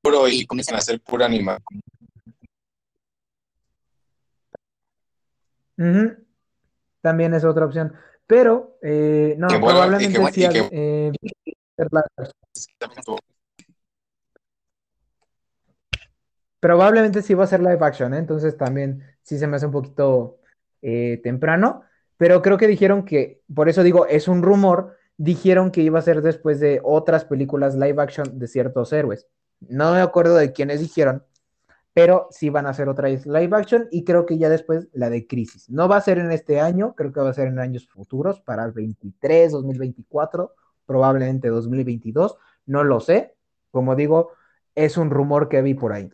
puro 0.00 0.28
y 0.28 0.46
comienzan 0.46 0.76
a 0.76 0.78
hacer 0.78 1.00
pura 1.00 1.26
animación. 1.26 1.62
También 7.00 7.34
es 7.34 7.44
otra 7.44 7.66
opción. 7.66 7.94
Pero, 8.26 8.76
eh, 8.82 9.34
no, 9.38 9.46
bueno, 9.48 9.66
probablemente 9.66 10.10
y 10.10 10.12
que 10.12 10.18
bueno, 10.20 10.68
eh, 10.70 11.12
ser 11.76 11.88
la- 11.90 12.04
Probablemente 16.60 17.22
sí 17.22 17.34
va 17.34 17.44
a 17.44 17.46
ser 17.48 17.60
live 17.60 17.78
action, 17.80 18.14
¿eh? 18.14 18.18
Entonces 18.18 18.56
también 18.56 19.02
sí 19.22 19.38
se 19.38 19.46
me 19.46 19.56
hace 19.56 19.66
un 19.66 19.72
poquito 19.72 20.38
eh, 20.82 21.20
temprano, 21.22 21.82
pero 22.16 22.42
creo 22.42 22.58
que 22.58 22.66
dijeron 22.66 23.04
que, 23.04 23.42
por 23.54 23.68
eso 23.68 23.82
digo, 23.82 24.06
es 24.06 24.28
un 24.28 24.42
rumor, 24.42 24.96
dijeron 25.16 25.70
que 25.70 25.82
iba 25.82 25.98
a 25.98 26.02
ser 26.02 26.22
después 26.22 26.60
de 26.60 26.80
otras 26.82 27.24
películas 27.24 27.74
live 27.74 28.02
action 28.02 28.38
de 28.38 28.48
ciertos 28.48 28.92
héroes. 28.92 29.28
No 29.60 29.92
me 29.92 30.00
acuerdo 30.00 30.36
de 30.36 30.52
quiénes 30.52 30.80
dijeron, 30.80 31.24
pero 31.92 32.28
sí 32.30 32.48
van 32.48 32.66
a 32.66 32.70
hacer 32.70 32.88
otra 32.88 33.08
live 33.08 33.56
action 33.56 33.88
y 33.90 34.04
creo 34.04 34.24
que 34.24 34.38
ya 34.38 34.48
después 34.48 34.88
la 34.92 35.10
de 35.10 35.26
Crisis. 35.26 35.68
No 35.68 35.88
va 35.88 35.96
a 35.96 36.00
ser 36.00 36.18
en 36.18 36.30
este 36.30 36.60
año, 36.60 36.94
creo 36.94 37.12
que 37.12 37.20
va 37.20 37.30
a 37.30 37.34
ser 37.34 37.48
en 37.48 37.58
años 37.58 37.88
futuros, 37.88 38.40
para 38.40 38.64
el 38.64 38.72
23, 38.72 39.52
2024, 39.52 40.54
probablemente 40.86 41.48
2022, 41.48 42.36
no 42.66 42.84
lo 42.84 43.00
sé. 43.00 43.34
Como 43.70 43.96
digo, 43.96 44.30
es 44.74 44.96
un 44.96 45.10
rumor 45.10 45.48
que 45.48 45.60
vi 45.60 45.74
por 45.74 45.92
ahí. 45.92 46.10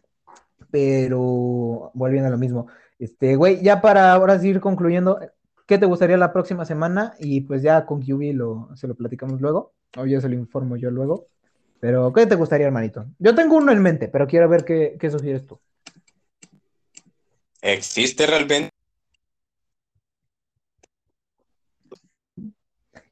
Pero 0.74 1.92
volviendo 1.94 2.26
a 2.26 2.32
lo 2.32 2.36
mismo, 2.36 2.66
este, 2.98 3.36
güey, 3.36 3.62
ya 3.62 3.80
para 3.80 4.12
ahora 4.12 4.40
sí 4.40 4.48
ir 4.48 4.58
concluyendo, 4.58 5.20
¿qué 5.68 5.78
te 5.78 5.86
gustaría 5.86 6.16
la 6.16 6.32
próxima 6.32 6.64
semana? 6.64 7.14
Y 7.20 7.42
pues 7.42 7.62
ya 7.62 7.86
con 7.86 8.02
QB 8.02 8.34
lo, 8.34 8.70
se 8.74 8.88
lo 8.88 8.96
platicamos 8.96 9.40
luego, 9.40 9.72
o 9.96 10.04
yo 10.04 10.20
se 10.20 10.28
lo 10.28 10.34
informo 10.34 10.76
yo 10.76 10.90
luego. 10.90 11.28
Pero, 11.78 12.12
¿qué 12.12 12.26
te 12.26 12.34
gustaría, 12.34 12.66
hermanito? 12.66 13.06
Yo 13.20 13.36
tengo 13.36 13.56
uno 13.56 13.70
en 13.70 13.82
mente, 13.82 14.08
pero 14.08 14.26
quiero 14.26 14.48
ver 14.48 14.64
qué, 14.64 14.96
qué 14.98 15.12
sugieres 15.12 15.46
tú. 15.46 15.60
¿Existe 17.62 18.26
realmente? 18.26 18.70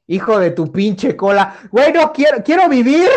Hijo 0.07 0.37
de 0.37 0.51
tu 0.51 0.69
pinche 0.69 1.15
cola. 1.15 1.55
Güey, 1.71 1.93
no 1.93 2.11
quiero, 2.11 2.43
quiero 2.43 2.67
vivir. 2.67 3.07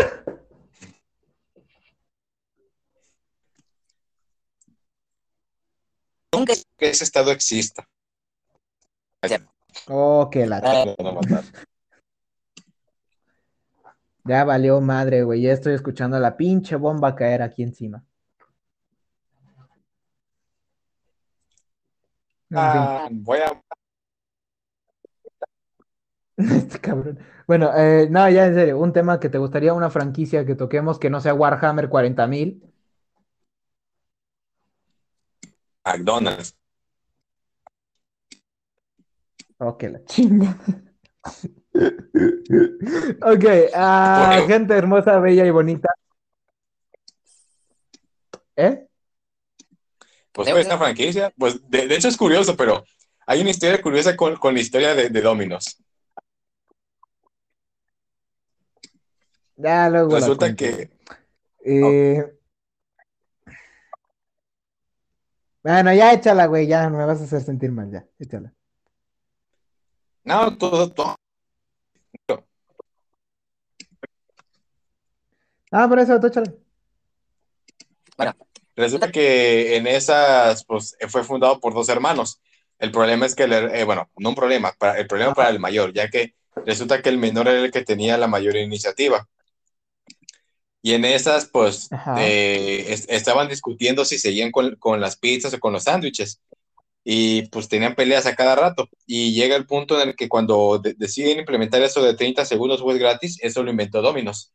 Nunca 6.36 6.52
que 6.76 6.90
ese 6.90 7.04
estado 7.04 7.30
exista. 7.30 7.88
Oh, 9.88 10.28
que 10.30 10.46
la... 10.46 10.60
matar. 10.60 11.44
Ya 14.24 14.44
valió 14.44 14.80
madre, 14.80 15.22
güey. 15.22 15.42
Ya 15.42 15.52
estoy 15.52 15.74
escuchando 15.74 16.18
la 16.18 16.36
pinche 16.36 16.76
bomba 16.76 17.14
caer 17.14 17.42
aquí 17.42 17.62
encima. 17.62 18.04
Ah, 22.52 23.08
voy 23.10 23.38
a 23.38 23.60
Este 26.36 26.78
cabrón. 26.80 27.18
Bueno, 27.46 27.70
eh, 27.76 28.08
no, 28.10 28.28
ya 28.28 28.46
en 28.46 28.54
serio, 28.54 28.78
un 28.78 28.92
tema 28.92 29.18
que 29.18 29.28
te 29.28 29.38
gustaría, 29.38 29.72
una 29.72 29.90
franquicia 29.90 30.44
que 30.44 30.54
toquemos 30.54 30.98
que 30.98 31.08
no 31.08 31.20
sea 31.20 31.34
Warhammer 31.34 31.88
40.000. 31.88 32.60
McDonald's. 35.86 36.56
Que 39.78 39.88
la 39.88 40.04
chinga. 40.04 40.58
Ok, 43.22 43.44
ah, 43.74 44.32
Bueno. 44.36 44.46
gente 44.48 44.74
hermosa, 44.74 45.18
bella 45.18 45.46
y 45.46 45.50
bonita. 45.50 45.88
¿Eh? 48.56 48.86
Pues 50.32 50.50
fue 50.50 50.60
esta 50.60 50.76
franquicia. 50.76 51.32
Pues 51.38 51.58
de, 51.70 51.86
de 51.86 51.94
hecho 51.96 52.08
es 52.08 52.16
curioso, 52.16 52.54
pero 52.56 52.84
hay 53.26 53.40
una 53.40 53.50
historia 53.50 53.80
curiosa 53.80 54.14
con, 54.16 54.36
con 54.36 54.54
la 54.54 54.60
historia 54.60 54.94
de, 54.94 55.08
de 55.08 55.20
Domino's. 55.22 55.82
Ya 59.56 59.88
luego 59.88 60.14
Resulta 60.14 60.54
que 60.54 60.90
Eh, 61.64 62.22
Bueno, 65.66 65.92
ya 65.92 66.12
échala, 66.12 66.46
güey, 66.46 66.68
ya 66.68 66.88
me 66.88 67.04
vas 67.04 67.20
a 67.20 67.24
hacer 67.24 67.42
sentir 67.42 67.72
mal, 67.72 67.90
ya, 67.90 68.06
échala. 68.20 68.54
no, 70.22 70.56
todo, 70.56 70.92
todo. 70.92 71.16
Ah, 75.72 75.88
por 75.88 75.98
eso, 75.98 76.20
tú 76.20 76.28
échala. 76.28 76.54
Resulta 78.76 79.10
que 79.10 79.76
en 79.76 79.88
esas, 79.88 80.64
pues 80.66 80.96
fue 81.08 81.24
fundado 81.24 81.58
por 81.58 81.74
dos 81.74 81.88
hermanos. 81.88 82.40
El 82.78 82.92
problema 82.92 83.26
es 83.26 83.34
que, 83.34 83.42
el 83.42 83.52
eh, 83.52 83.82
bueno, 83.82 84.08
no 84.18 84.28
un 84.28 84.34
problema, 84.36 84.72
para, 84.78 85.00
el 85.00 85.08
problema 85.08 85.34
para 85.34 85.48
el 85.48 85.58
mayor, 85.58 85.92
ya 85.92 86.08
que 86.08 86.36
resulta 86.64 87.02
que 87.02 87.08
el 87.08 87.18
menor 87.18 87.48
era 87.48 87.58
el 87.58 87.72
que 87.72 87.82
tenía 87.82 88.16
la 88.16 88.28
mayor 88.28 88.54
iniciativa. 88.54 89.26
Y 90.86 90.94
en 90.94 91.04
esas, 91.04 91.46
pues, 91.46 91.88
eh, 92.20 92.86
es- 92.90 93.06
estaban 93.08 93.48
discutiendo 93.48 94.04
si 94.04 94.20
seguían 94.20 94.52
con, 94.52 94.76
con 94.76 95.00
las 95.00 95.16
pizzas 95.16 95.52
o 95.52 95.58
con 95.58 95.72
los 95.72 95.82
sándwiches. 95.82 96.40
Y 97.02 97.42
pues 97.48 97.68
tenían 97.68 97.96
peleas 97.96 98.24
a 98.26 98.36
cada 98.36 98.54
rato. 98.54 98.88
Y 99.04 99.32
llega 99.32 99.56
el 99.56 99.66
punto 99.66 100.00
en 100.00 100.10
el 100.10 100.14
que 100.14 100.28
cuando 100.28 100.78
de- 100.78 100.94
deciden 100.94 101.40
implementar 101.40 101.82
eso 101.82 102.04
de 102.04 102.14
30 102.14 102.44
segundos 102.44 102.82
juez 102.82 102.98
gratis, 103.00 103.36
eso 103.42 103.64
lo 103.64 103.70
inventó 103.72 104.00
Domino's. 104.00 104.52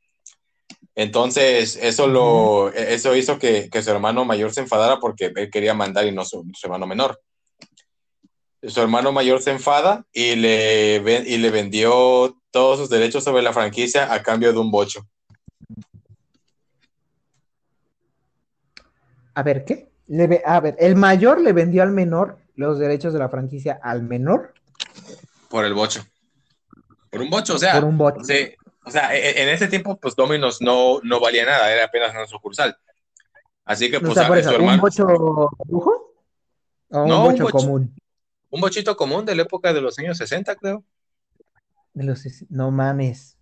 Entonces, 0.95 1.75
eso 1.81 2.07
lo, 2.07 2.71
eso 2.71 3.13
hizo 3.13 3.37
que, 3.37 3.69
que 3.69 3.83
su 3.83 3.91
hermano 3.91 4.23
mayor 4.23 4.53
se 4.53 4.61
enfadara 4.61 5.01
porque 5.01 5.33
él 5.35 5.49
quería 5.51 5.73
mandar 5.73 6.07
y 6.07 6.13
no 6.13 6.23
su, 6.23 6.45
su 6.57 6.65
hermano 6.67 6.87
menor. 6.87 7.19
Su 8.65 8.79
hermano 8.79 9.11
mayor 9.11 9.41
se 9.41 9.51
enfada 9.51 10.05
y 10.13 10.35
le, 10.37 10.95
y 11.27 11.37
le 11.39 11.49
vendió 11.49 12.37
todos 12.51 12.79
sus 12.79 12.89
derechos 12.89 13.25
sobre 13.25 13.41
la 13.43 13.51
franquicia 13.51 14.13
a 14.13 14.23
cambio 14.23 14.53
de 14.53 14.59
un 14.59 14.71
bocho. 14.71 15.01
A 19.33 19.43
ver, 19.43 19.65
¿qué? 19.65 19.89
Le 20.07 20.27
ve- 20.27 20.41
a 20.45 20.59
ver, 20.59 20.75
el 20.79 20.95
mayor 20.95 21.39
le 21.39 21.53
vendió 21.53 21.83
al 21.83 21.91
menor 21.91 22.37
los 22.55 22.79
derechos 22.79 23.13
de 23.13 23.19
la 23.19 23.29
franquicia 23.29 23.79
al 23.81 24.03
menor 24.03 24.53
Por 25.49 25.65
el 25.65 25.73
bocho. 25.73 26.03
Por 27.09 27.21
un 27.21 27.29
bocho, 27.29 27.55
o 27.55 27.57
sea, 27.57 27.73
por 27.75 27.85
un 27.85 27.97
bot. 27.97 28.23
sí, 28.23 28.53
o 28.85 28.91
sea, 28.91 29.15
e- 29.15 29.29
e- 29.31 29.43
en 29.43 29.49
ese 29.49 29.67
tiempo, 29.67 29.97
pues 29.97 30.15
Domino's 30.15 30.61
no, 30.61 30.99
no 31.03 31.19
valía 31.19 31.45
nada, 31.45 31.71
era 31.71 31.85
apenas 31.85 32.11
una 32.13 32.25
sucursal. 32.27 32.75
Así 33.65 33.89
que, 33.91 33.97
O 33.97 34.01
pues, 34.01 34.13
sea, 34.13 34.23
a- 34.23 34.27
por 34.27 34.37
su 34.37 34.41
eso, 34.41 34.49
¿un 34.49 34.55
hermano, 34.55 34.81
bocho 34.81 35.07
lujo? 35.69 36.13
¿O 36.89 37.03
un 37.03 37.07
No, 37.09 37.21
un 37.21 37.31
bocho 37.31 37.43
bocho. 37.43 37.57
común? 37.57 37.95
un 38.49 38.59
bochito 38.61 38.97
común 38.97 39.25
de 39.25 39.33
la 39.35 39.43
época 39.43 39.71
de 39.73 39.79
los 39.81 39.97
años 39.99 40.17
60, 40.17 40.55
creo. 40.55 40.83
De 41.93 42.03
los 42.03 42.23
no 42.49 42.69
mames. 42.71 43.37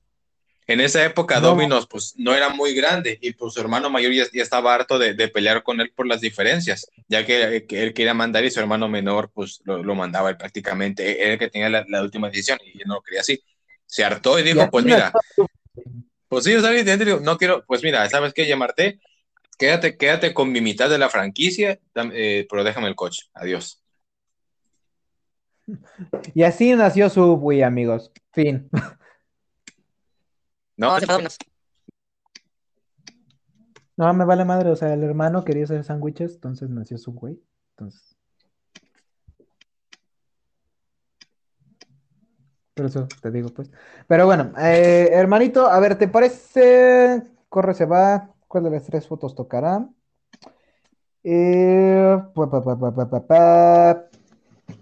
En 0.69 0.79
esa 0.81 1.03
época 1.03 1.39
No. 1.39 1.47
Domino's 1.47 1.87
pues 1.87 2.13
no 2.15 2.31
era 2.35 2.49
muy 2.49 2.75
grande 2.75 3.17
y 3.19 3.33
pues 3.33 3.55
su 3.55 3.59
hermano 3.59 3.89
mayor 3.89 4.13
ya, 4.13 4.25
ya 4.31 4.43
estaba 4.43 4.75
harto 4.75 4.99
de, 4.99 5.15
de 5.15 5.27
pelear 5.27 5.63
con 5.63 5.81
él 5.81 5.91
por 5.95 6.05
las 6.05 6.21
diferencias, 6.21 6.87
ya 7.07 7.25
que, 7.25 7.65
que 7.67 7.81
él 7.81 7.91
quería 7.95 8.13
mandar 8.13 8.45
y 8.45 8.51
su 8.51 8.59
hermano 8.59 8.87
menor 8.87 9.31
pues 9.33 9.61
lo, 9.63 9.81
lo 9.81 9.95
mandaba 9.95 10.29
él 10.29 10.37
prácticamente, 10.37 11.23
era 11.23 11.33
el 11.33 11.39
que 11.39 11.49
tenía 11.49 11.69
la, 11.69 11.85
la 11.87 12.03
última 12.03 12.29
decisión 12.29 12.59
y 12.63 12.83
él 12.83 12.87
no 12.87 12.95
lo 12.95 13.01
quería 13.01 13.21
así. 13.21 13.41
Se 13.87 14.03
hartó 14.03 14.37
y 14.37 14.43
dijo, 14.43 14.69
pues 14.69 14.85
mira, 14.85 15.11
pues 16.27 16.45
sí, 16.45 16.53
¿sabes? 16.61 16.85
No 17.19 17.39
quiero, 17.39 17.65
pues 17.65 17.81
mira, 17.81 18.07
¿sabes 18.07 18.31
qué, 18.35 18.45
llamarte? 18.45 18.99
Quédate, 19.57 19.97
quédate 19.97 20.35
con 20.35 20.51
mi 20.51 20.61
mitad 20.61 20.87
de 20.87 20.99
la 20.99 21.09
franquicia, 21.09 21.79
eh, 22.13 22.45
pero 22.47 22.63
déjame 22.63 22.89
el 22.89 22.95
coche, 22.95 23.23
adiós. 23.33 23.81
Y 26.35 26.43
así 26.43 26.75
nació 26.75 27.09
Subway, 27.09 27.63
amigos. 27.63 28.11
Fin. 28.33 28.69
No, 30.79 30.97
No. 30.97 31.19
No, 33.97 34.13
me 34.13 34.23
vale 34.23 34.45
madre. 34.45 34.69
O 34.69 34.77
sea, 34.77 34.93
el 34.93 35.03
hermano 35.03 35.43
quería 35.43 35.65
hacer 35.65 35.83
sándwiches, 35.83 36.35
entonces 36.35 36.69
nació 36.69 36.97
Subway. 36.97 37.37
Entonces. 37.71 38.15
Por 42.73 42.85
eso 42.85 43.09
te 43.21 43.29
digo, 43.29 43.49
pues. 43.49 43.69
Pero 44.07 44.25
bueno, 44.25 44.53
eh, 44.57 45.09
hermanito, 45.11 45.67
a 45.67 45.81
ver, 45.81 45.97
¿te 45.97 46.07
parece? 46.07 47.23
Corre, 47.49 47.73
se 47.73 47.85
va. 47.85 48.33
¿Cuál 48.47 48.63
de 48.63 48.69
las 48.69 48.83
tres 48.83 49.05
fotos 49.05 49.35
tocará? 49.35 49.85
Eh, 51.25 52.17
pa, 52.33 52.49
pa, 52.49 52.63
pa, 52.63 52.79
pa, 52.79 52.95
pa, 52.95 53.09
pa, 53.09 53.27
pa. 53.27 54.09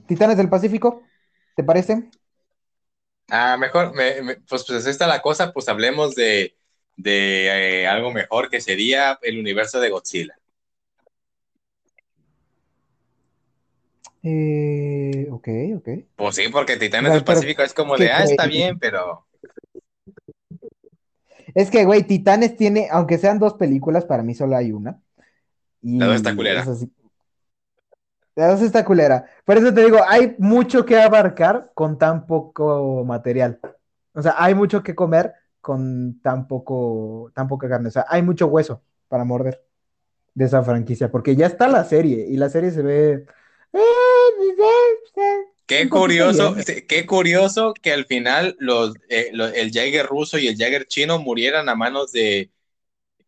Titanes 0.06 0.38
del 0.38 0.48
Pacífico, 0.48 1.02
¿te 1.56 1.64
parece? 1.64 2.12
Ah, 3.30 3.58
mejor, 3.58 3.94
me- 3.94 4.22
me- 4.22 4.36
pues, 4.38 4.64
pues 4.66 4.86
está 4.86 5.06
la 5.08 5.22
cosa, 5.22 5.52
pues 5.52 5.68
hablemos 5.68 6.16
de, 6.16 6.56
de 6.96 7.82
eh, 7.84 7.88
algo 7.88 8.12
mejor 8.12 8.50
que 8.50 8.62
sería 8.62 9.20
el 9.22 9.40
universo 9.40 9.80
de 9.80 9.90
Godzilla. 9.90 10.36
Eh, 14.24 15.28
ok, 15.32 15.48
ok. 15.78 15.90
Pues 16.16 16.36
sí, 16.36 16.44
porque 16.52 16.78
Titanes 16.78 17.14
del 17.14 17.24
Pacífico 17.24 17.64
es 17.64 17.74
como 17.74 17.96
¿qué 17.96 18.06
de, 18.06 18.12
ah, 18.12 18.24
está 18.24 18.48
bien, 18.48 18.80
pero 18.80 19.26
Es 21.56 21.70
que, 21.72 21.86
güey, 21.86 22.04
Titanes 22.04 22.56
tiene, 22.56 22.88
aunque 22.92 23.18
sean 23.18 23.40
dos 23.40 23.54
películas, 23.54 24.06
para 24.06 24.24
mí 24.24 24.34
solo 24.36 24.56
hay 24.56 24.72
una. 24.72 25.02
Y 25.82 26.00
La 26.00 26.08
dos 26.08 26.18
está 26.18 26.36
culera. 26.36 26.62
es 26.62 26.68
así. 26.68 26.92
Dos 28.38 28.62
está 28.62 28.86
culera. 28.86 29.26
Por 29.46 29.58
eso 29.58 29.74
te 29.74 29.84
digo, 29.84 30.00
hay 30.08 30.36
mucho 30.38 30.86
que 30.86 30.98
abarcar 31.02 31.72
con 31.74 31.98
tan 31.98 32.28
poco 32.28 33.04
material. 33.04 33.60
O 34.14 34.22
sea, 34.22 34.36
hay 34.38 34.54
mucho 34.54 34.84
que 34.84 34.94
comer 34.96 35.34
con 35.60 36.22
tan 36.22 36.48
poco, 36.48 37.32
tan 37.34 37.48
poca 37.48 37.68
carne. 37.68 37.90
O 37.90 37.92
sea, 37.92 38.06
hay 38.08 38.22
mucho 38.22 38.48
hueso 38.48 38.84
para 39.08 39.24
morder 39.26 39.64
de 40.36 40.46
esa 40.46 40.64
franquicia, 40.64 41.12
porque 41.12 41.36
ya 41.36 41.48
está 41.48 41.68
la 41.68 41.84
serie 41.86 42.28
y 42.30 42.38
la 42.38 42.50
serie 42.50 42.72
se 42.72 42.84
ve. 42.84 43.26
qué 45.66 45.84
Un 45.84 45.90
poquito 45.90 46.30
curioso, 46.30 46.54
bien. 46.54 46.66
sí, 46.66 46.84
qué 46.88 47.06
curioso 47.06 47.74
que 47.82 47.92
al 47.94 48.06
final 48.06 48.56
los, 48.60 48.94
eh, 49.10 49.32
el 49.56 49.72
Jaeger 49.72 50.06
ruso 50.06 50.38
y 50.38 50.48
el 50.48 50.58
Jaeger 50.58 50.88
chino 50.88 51.20
murieran 51.20 51.70
a 51.70 51.76
manos 51.76 52.12
de, 52.12 52.52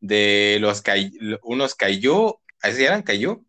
de 0.01 0.57
los 0.61 0.83
unos 1.43 1.75
Kaiju, 1.75 2.39
¿así 2.61 2.83
eran 2.85 3.03
Kaiju? 3.03 3.45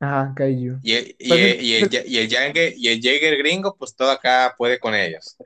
Ajá, 0.00 0.32
Kaiju. 0.36 0.78
Y, 0.82 0.92
el- 0.92 1.16
y, 1.18 1.28
Pues 1.28 1.40
el- 1.40 1.46
es- 1.46 1.62
y 1.62 1.74
el, 1.74 1.88
y 2.06 2.18
el 2.18 2.28
Jaeger, 2.28 2.72
y 2.76 2.88
el 2.88 3.00
Jaeger 3.00 3.38
gringo, 3.38 3.74
pues 3.76 3.94
todo 3.96 4.10
acá 4.10 4.54
puede 4.56 4.78
con 4.78 4.94
ellos. 4.94 5.36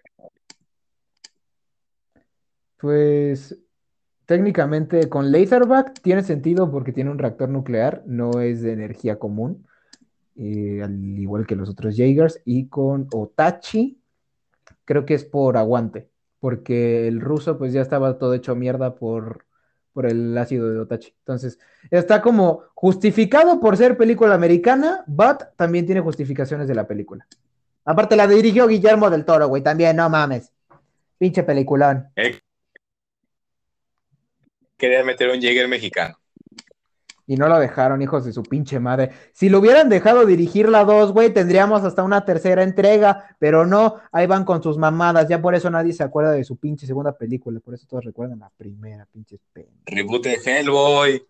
Pues 2.79 3.57
técnicamente 4.27 5.09
con 5.09 5.31
Laserback 5.31 6.01
tiene 6.03 6.23
sentido 6.23 6.71
porque 6.71 6.93
tiene 6.93 7.11
un 7.11 7.19
reactor 7.19 7.49
nuclear, 7.49 8.03
no 8.07 8.41
es 8.41 8.63
de 8.63 8.73
energía 8.73 9.19
común, 9.19 9.67
eh, 10.37 10.81
al 10.83 11.19
igual 11.19 11.47
que 11.47 11.57
los 11.57 11.69
otros 11.69 11.97
Jaegers. 11.97 12.41
Y 12.45 12.69
con 12.69 13.09
Otachi, 13.13 14.01
creo 14.85 15.07
que 15.07 15.15
es 15.15 15.25
por 15.25 15.57
aguante, 15.57 16.09
porque 16.41 17.07
el 17.09 17.21
ruso 17.21 17.57
pues 17.59 17.73
ya 17.73 17.83
estaba 17.83 18.19
todo 18.19 18.35
hecho 18.35 18.57
mierda 18.57 18.97
por, 18.97 19.45
por 19.93 20.07
el 20.07 20.37
ácido 20.37 20.71
de 20.71 20.79
Otachi. 20.81 21.15
Entonces, 21.19 21.59
está 21.91 22.23
como 22.23 22.65
justificado 22.75 23.61
por 23.61 23.77
ser 23.77 23.97
película 23.97 24.35
americana, 24.35 25.05
but 25.07 25.43
también 25.57 25.87
tiene 25.87 26.01
justificaciones 26.01 26.69
de 26.69 26.75
la 26.75 26.87
película. 26.87 27.27
Aparte 27.85 28.17
la 28.17 28.27
dirigió 28.27 28.67
Guillermo 28.67 29.11
del 29.11 29.25
Toro, 29.25 29.49
güey, 29.49 29.63
también, 29.63 29.97
no 29.97 30.09
mames. 30.09 30.53
Pinche 31.19 31.43
peliculón. 31.43 32.09
Quería 34.77 35.05
meter 35.05 35.31
un 35.31 35.41
Jäger 35.41 35.69
mexicano. 35.69 36.19
Y 37.33 37.37
no 37.37 37.49
lo 37.49 37.59
dejaron, 37.59 38.03
hijos 38.03 38.27
de 38.27 38.33
su 38.35 38.43
pinche 38.43 38.79
madre. 38.79 39.11
Si 39.33 39.49
lo 39.49 39.61
hubieran 39.61 39.89
dejado 39.89 40.27
dirigir 40.27 40.69
la 40.69 40.85
2, 40.85 41.15
güey, 41.15 41.33
tendríamos 41.33 41.83
hasta 41.83 42.03
una 42.03 42.27
tercera 42.27 42.63
entrega, 42.63 43.35
pero 43.39 43.65
no, 43.65 43.97
ahí 44.13 44.27
van 44.27 44.45
con 44.45 44.63
sus 44.63 44.77
mamadas. 44.77 45.31
Ya 45.31 45.41
por 45.41 45.55
eso 45.55 45.71
nadie 45.71 45.95
se 45.95 46.03
acuerda 46.03 46.33
de 46.33 46.45
su 46.45 46.59
pinche 46.59 46.87
segunda 46.87 47.17
película, 47.17 47.59
por 47.61 47.73
eso 47.73 47.87
todos 47.89 48.05
recuerdan 48.05 48.41
la 48.41 48.51
primera, 48.55 49.07
pinche 49.11 49.39
Reboot 49.87 50.25
de 50.25 50.35
Hellboy. 50.45 51.27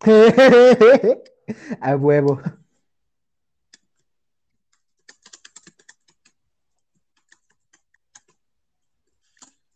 A 1.80 1.94
huevo. 1.94 2.42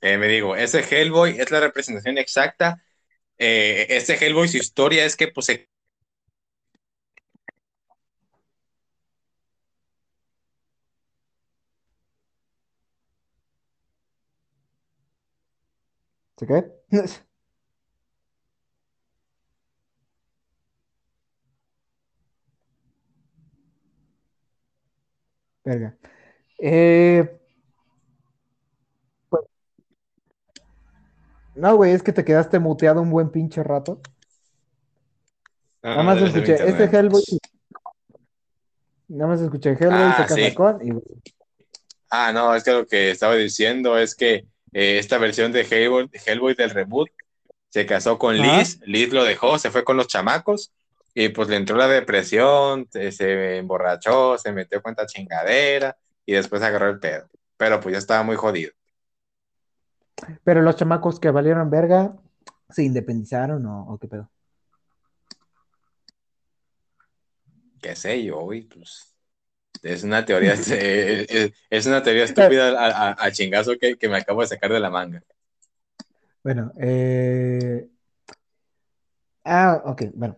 Eh, 0.01 0.17
me 0.19 0.29
digo, 0.29 0.57
ese 0.57 0.81
Hellboy 0.83 1.37
es 1.41 1.51
la 1.51 1.61
representación 1.61 2.19
exacta. 2.19 2.83
Eh, 3.39 3.87
ese 3.91 4.15
Hellboy, 4.17 4.49
su 4.49 4.59
historia 4.59 5.05
es 5.07 5.17
que 5.17 5.29
pues 5.29 5.47
se 5.47 5.69
¿Se? 16.37 16.65
Verga. 25.65 25.97
Eh, 26.59 27.40
No, 31.55 31.77
güey, 31.77 31.93
es 31.93 32.03
que 32.03 32.13
te 32.13 32.25
quedaste 32.25 32.59
muteado 32.59 33.03
un 33.03 33.11
buen 33.11 33.31
pinche 33.31 33.63
rato. 33.63 34.01
Ah, 35.83 35.91
Nada 35.91 36.03
más 36.03 36.23
escuché, 36.23 36.55
este. 36.55 36.85
Hellboy. 36.85 37.23
Nada 39.09 39.31
más 39.33 39.41
escuché 39.41 39.71
Hellboy 39.71 40.03
Ah, 40.03 40.15
se 40.17 40.23
casa 40.23 40.35
sí. 40.35 40.55
con 40.55 40.87
y 40.87 40.93
Ah, 42.11 42.33
no, 42.33 42.55
es 42.55 42.65
que 42.65 42.73
lo 42.73 42.87
que 42.87 43.11
estaba 43.11 43.35
diciendo 43.37 43.97
es 43.99 44.15
que 44.15 44.47
eh, 44.73 44.99
esta 44.99 45.19
versión 45.19 45.53
de 45.53 45.63
Hellboy, 45.63 46.11
Hellboy 46.27 46.55
del 46.55 46.71
reboot 46.71 47.09
se 47.69 47.87
casó 47.87 48.19
con. 48.19 48.37
Liz, 48.37 48.81
Liz 48.85 49.13
lo 49.13 49.25
dejó, 49.25 49.59
se 49.59 49.71
fue 49.71 49.85
con 49.85 49.97
los 49.97 50.09
chamacos 50.09 50.73
y 51.15 51.29
pues 51.31 51.49
le 51.49 51.57
entró 51.57 51.77
la 51.77 51.89
depresión, 51.89 52.89
se, 52.91 53.13
se 53.13 53.59
emborrachó, 53.59 54.39
se 54.39 54.53
metió 54.53 54.83
con 54.83 54.93
esta 54.93 55.07
chingadera 55.07 55.97
y 56.27 56.33
después 56.33 56.63
agarró 56.63 56.89
el 56.91 56.99
pedo. 56.99 57.29
Pero 57.57 57.81
pues 57.81 57.93
ya 57.93 57.99
estaba 57.99 58.23
muy 58.23 58.37
jodido. 58.37 58.73
Pero 60.45 60.63
los 60.63 60.77
chamacos 60.77 61.21
que 61.21 61.31
valieron 61.31 61.71
verga, 61.71 62.17
¿se 62.69 62.83
independizaron 62.85 63.65
o, 63.67 63.93
o 63.93 63.99
qué 63.99 64.09
pedo? 64.09 64.31
qué 67.81 67.97
sé 67.97 68.23
yo, 68.23 68.41
güey, 68.41 68.63
pues 68.63 69.15
es 69.83 70.05
una 70.05 70.25
teoría, 70.25 70.53
es, 70.55 70.71
es- 70.71 71.53
es 71.71 71.87
una 71.87 72.03
teoría 72.03 72.25
estúpida 72.25 72.71
a, 72.79 73.11
a- 73.11 73.17
a 73.19 73.31
chingazo 73.33 73.73
que, 73.81 73.97
que 73.97 74.09
me 74.09 74.19
acabo 74.19 74.43
de 74.43 74.49
sacar 74.49 74.73
de 74.73 74.81
la 74.81 74.91
manga. 74.91 75.23
Bueno, 76.43 76.73
eh... 76.79 77.89
Ah, 79.45 79.83
ok, 79.85 80.03
bueno. 80.15 80.37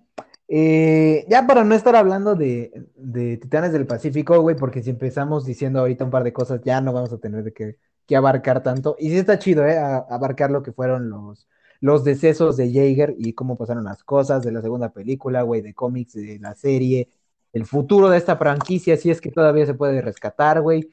Eh, 0.48 1.24
ya 1.28 1.46
para 1.46 1.64
no 1.64 1.74
estar 1.74 1.96
hablando 1.96 2.34
de, 2.34 2.70
de 2.96 3.36
Titanes 3.38 3.72
del 3.72 3.86
Pacífico, 3.86 4.38
güey, 4.40 4.54
porque 4.56 4.82
si 4.82 4.90
empezamos 4.90 5.44
diciendo 5.46 5.80
ahorita 5.80 6.04
un 6.04 6.10
par 6.10 6.24
de 6.24 6.32
cosas, 6.32 6.60
ya 6.64 6.80
no 6.80 6.92
vamos 6.92 7.12
a 7.12 7.18
tener 7.18 7.42
de 7.42 7.52
que, 7.52 7.78
que 8.06 8.16
abarcar 8.16 8.62
tanto. 8.62 8.96
Y 8.98 9.10
sí 9.10 9.18
está 9.18 9.38
chido, 9.38 9.66
¿eh? 9.66 9.78
A- 9.78 10.06
abarcar 10.10 10.50
lo 10.50 10.62
que 10.62 10.72
fueron 10.72 11.08
los, 11.10 11.48
los 11.80 12.04
decesos 12.04 12.56
de 12.56 12.72
Jaeger 12.72 13.14
y 13.18 13.32
cómo 13.32 13.56
pasaron 13.56 13.84
las 13.84 14.02
cosas 14.04 14.42
de 14.42 14.52
la 14.52 14.62
segunda 14.62 14.90
película, 14.92 15.42
güey, 15.42 15.60
de 15.60 15.74
cómics, 15.74 16.14
de 16.14 16.38
la 16.38 16.54
serie, 16.54 17.08
el 17.52 17.66
futuro 17.66 18.08
de 18.08 18.18
esta 18.18 18.36
franquicia, 18.36 18.96
si 18.96 19.10
es 19.10 19.20
que 19.20 19.30
todavía 19.30 19.66
se 19.66 19.74
puede 19.74 20.00
rescatar, 20.00 20.60
güey. 20.60 20.90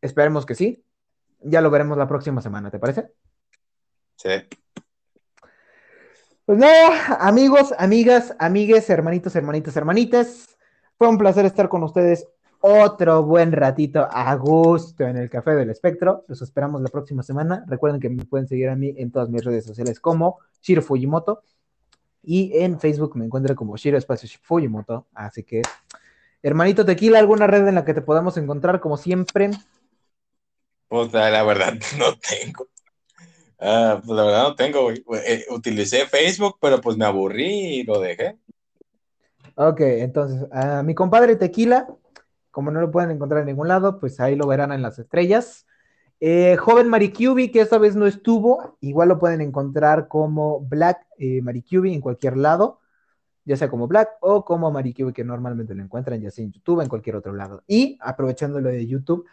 Esperemos 0.00 0.46
que 0.46 0.54
sí. 0.54 0.84
Ya 1.40 1.60
lo 1.60 1.70
veremos 1.70 1.98
la 1.98 2.06
próxima 2.08 2.40
semana, 2.40 2.70
¿te 2.70 2.78
parece? 2.78 3.10
Sí. 4.16 4.30
Pues 6.44 6.58
nada, 6.58 7.16
amigos, 7.20 7.72
amigas, 7.78 8.34
amigues, 8.38 8.88
hermanitos, 8.90 9.34
hermanitas, 9.36 9.76
hermanitas. 9.76 10.56
Fue 10.98 11.08
un 11.08 11.18
placer 11.18 11.44
estar 11.44 11.68
con 11.68 11.82
ustedes 11.82 12.26
otro 12.62 13.24
buen 13.24 13.50
ratito 13.50 14.08
a 14.10 14.34
gusto 14.36 15.04
en 15.04 15.16
el 15.16 15.28
Café 15.28 15.50
del 15.56 15.70
Espectro. 15.70 16.24
Los 16.28 16.42
esperamos 16.42 16.80
la 16.80 16.88
próxima 16.88 17.24
semana. 17.24 17.64
Recuerden 17.66 18.00
que 18.00 18.08
me 18.08 18.24
pueden 18.24 18.46
seguir 18.46 18.68
a 18.68 18.76
mí 18.76 18.94
en 18.96 19.10
todas 19.10 19.28
mis 19.28 19.44
redes 19.44 19.66
sociales 19.66 19.98
como 19.98 20.38
Shiro 20.62 20.80
Fujimoto. 20.80 21.42
Y 22.22 22.56
en 22.56 22.78
Facebook 22.78 23.16
me 23.16 23.24
encuentran 23.24 23.56
como 23.56 23.76
Shiro 23.76 23.98
Espacio 23.98 24.28
Fujimoto. 24.40 25.08
Así 25.12 25.42
que, 25.42 25.62
hermanito 26.40 26.86
Tequila, 26.86 27.18
¿alguna 27.18 27.48
red 27.48 27.66
en 27.66 27.74
la 27.74 27.84
que 27.84 27.94
te 27.94 28.00
podamos 28.00 28.36
encontrar 28.36 28.80
como 28.80 28.96
siempre? 28.96 29.50
Pues 30.86 31.12
la, 31.12 31.42
verdad 31.42 31.74
no 31.98 32.16
tengo. 32.16 32.68
Ah, 33.58 34.00
pues 34.04 34.16
la 34.16 34.24
verdad 34.24 34.42
no 34.44 34.54
tengo. 34.54 34.90
Eh, 34.92 35.46
utilicé 35.50 36.06
Facebook, 36.06 36.58
pero 36.60 36.80
pues 36.80 36.96
me 36.96 37.06
aburrí 37.06 37.80
y 37.80 37.82
lo 37.82 37.98
dejé. 37.98 38.38
Ok, 39.56 39.80
entonces, 39.80 40.46
a 40.52 40.82
mi 40.84 40.94
compadre 40.94 41.36
Tequila, 41.36 41.88
como 42.52 42.70
no 42.70 42.80
lo 42.80 42.92
pueden 42.92 43.10
encontrar 43.10 43.40
en 43.40 43.46
ningún 43.48 43.66
lado, 43.66 43.98
pues 43.98 44.20
ahí 44.20 44.36
lo 44.36 44.46
verán 44.46 44.72
en 44.72 44.82
las 44.82 44.98
estrellas. 44.98 45.66
Eh, 46.20 46.56
joven 46.56 46.88
Maricubi, 46.88 47.50
que 47.50 47.62
esta 47.62 47.78
vez 47.78 47.96
no 47.96 48.06
estuvo, 48.06 48.76
igual 48.80 49.08
lo 49.08 49.18
pueden 49.18 49.40
encontrar 49.40 50.06
como 50.06 50.60
Black 50.60 51.04
eh, 51.18 51.42
Maricubi 51.42 51.92
en 51.94 52.00
cualquier 52.00 52.36
lado, 52.36 52.78
ya 53.44 53.56
sea 53.56 53.68
como 53.68 53.88
Black 53.88 54.10
o 54.20 54.44
como 54.44 54.70
Maricubi, 54.70 55.12
que 55.12 55.24
normalmente 55.24 55.74
lo 55.74 55.82
encuentran, 55.82 56.20
ya 56.20 56.30
sea 56.30 56.44
en 56.44 56.52
YouTube, 56.52 56.82
en 56.82 56.88
cualquier 56.88 57.16
otro 57.16 57.32
lado. 57.32 57.64
Y 57.66 57.98
aprovechando 58.00 58.60
lo 58.60 58.68
de 58.68 58.86
YouTube, 58.86 59.26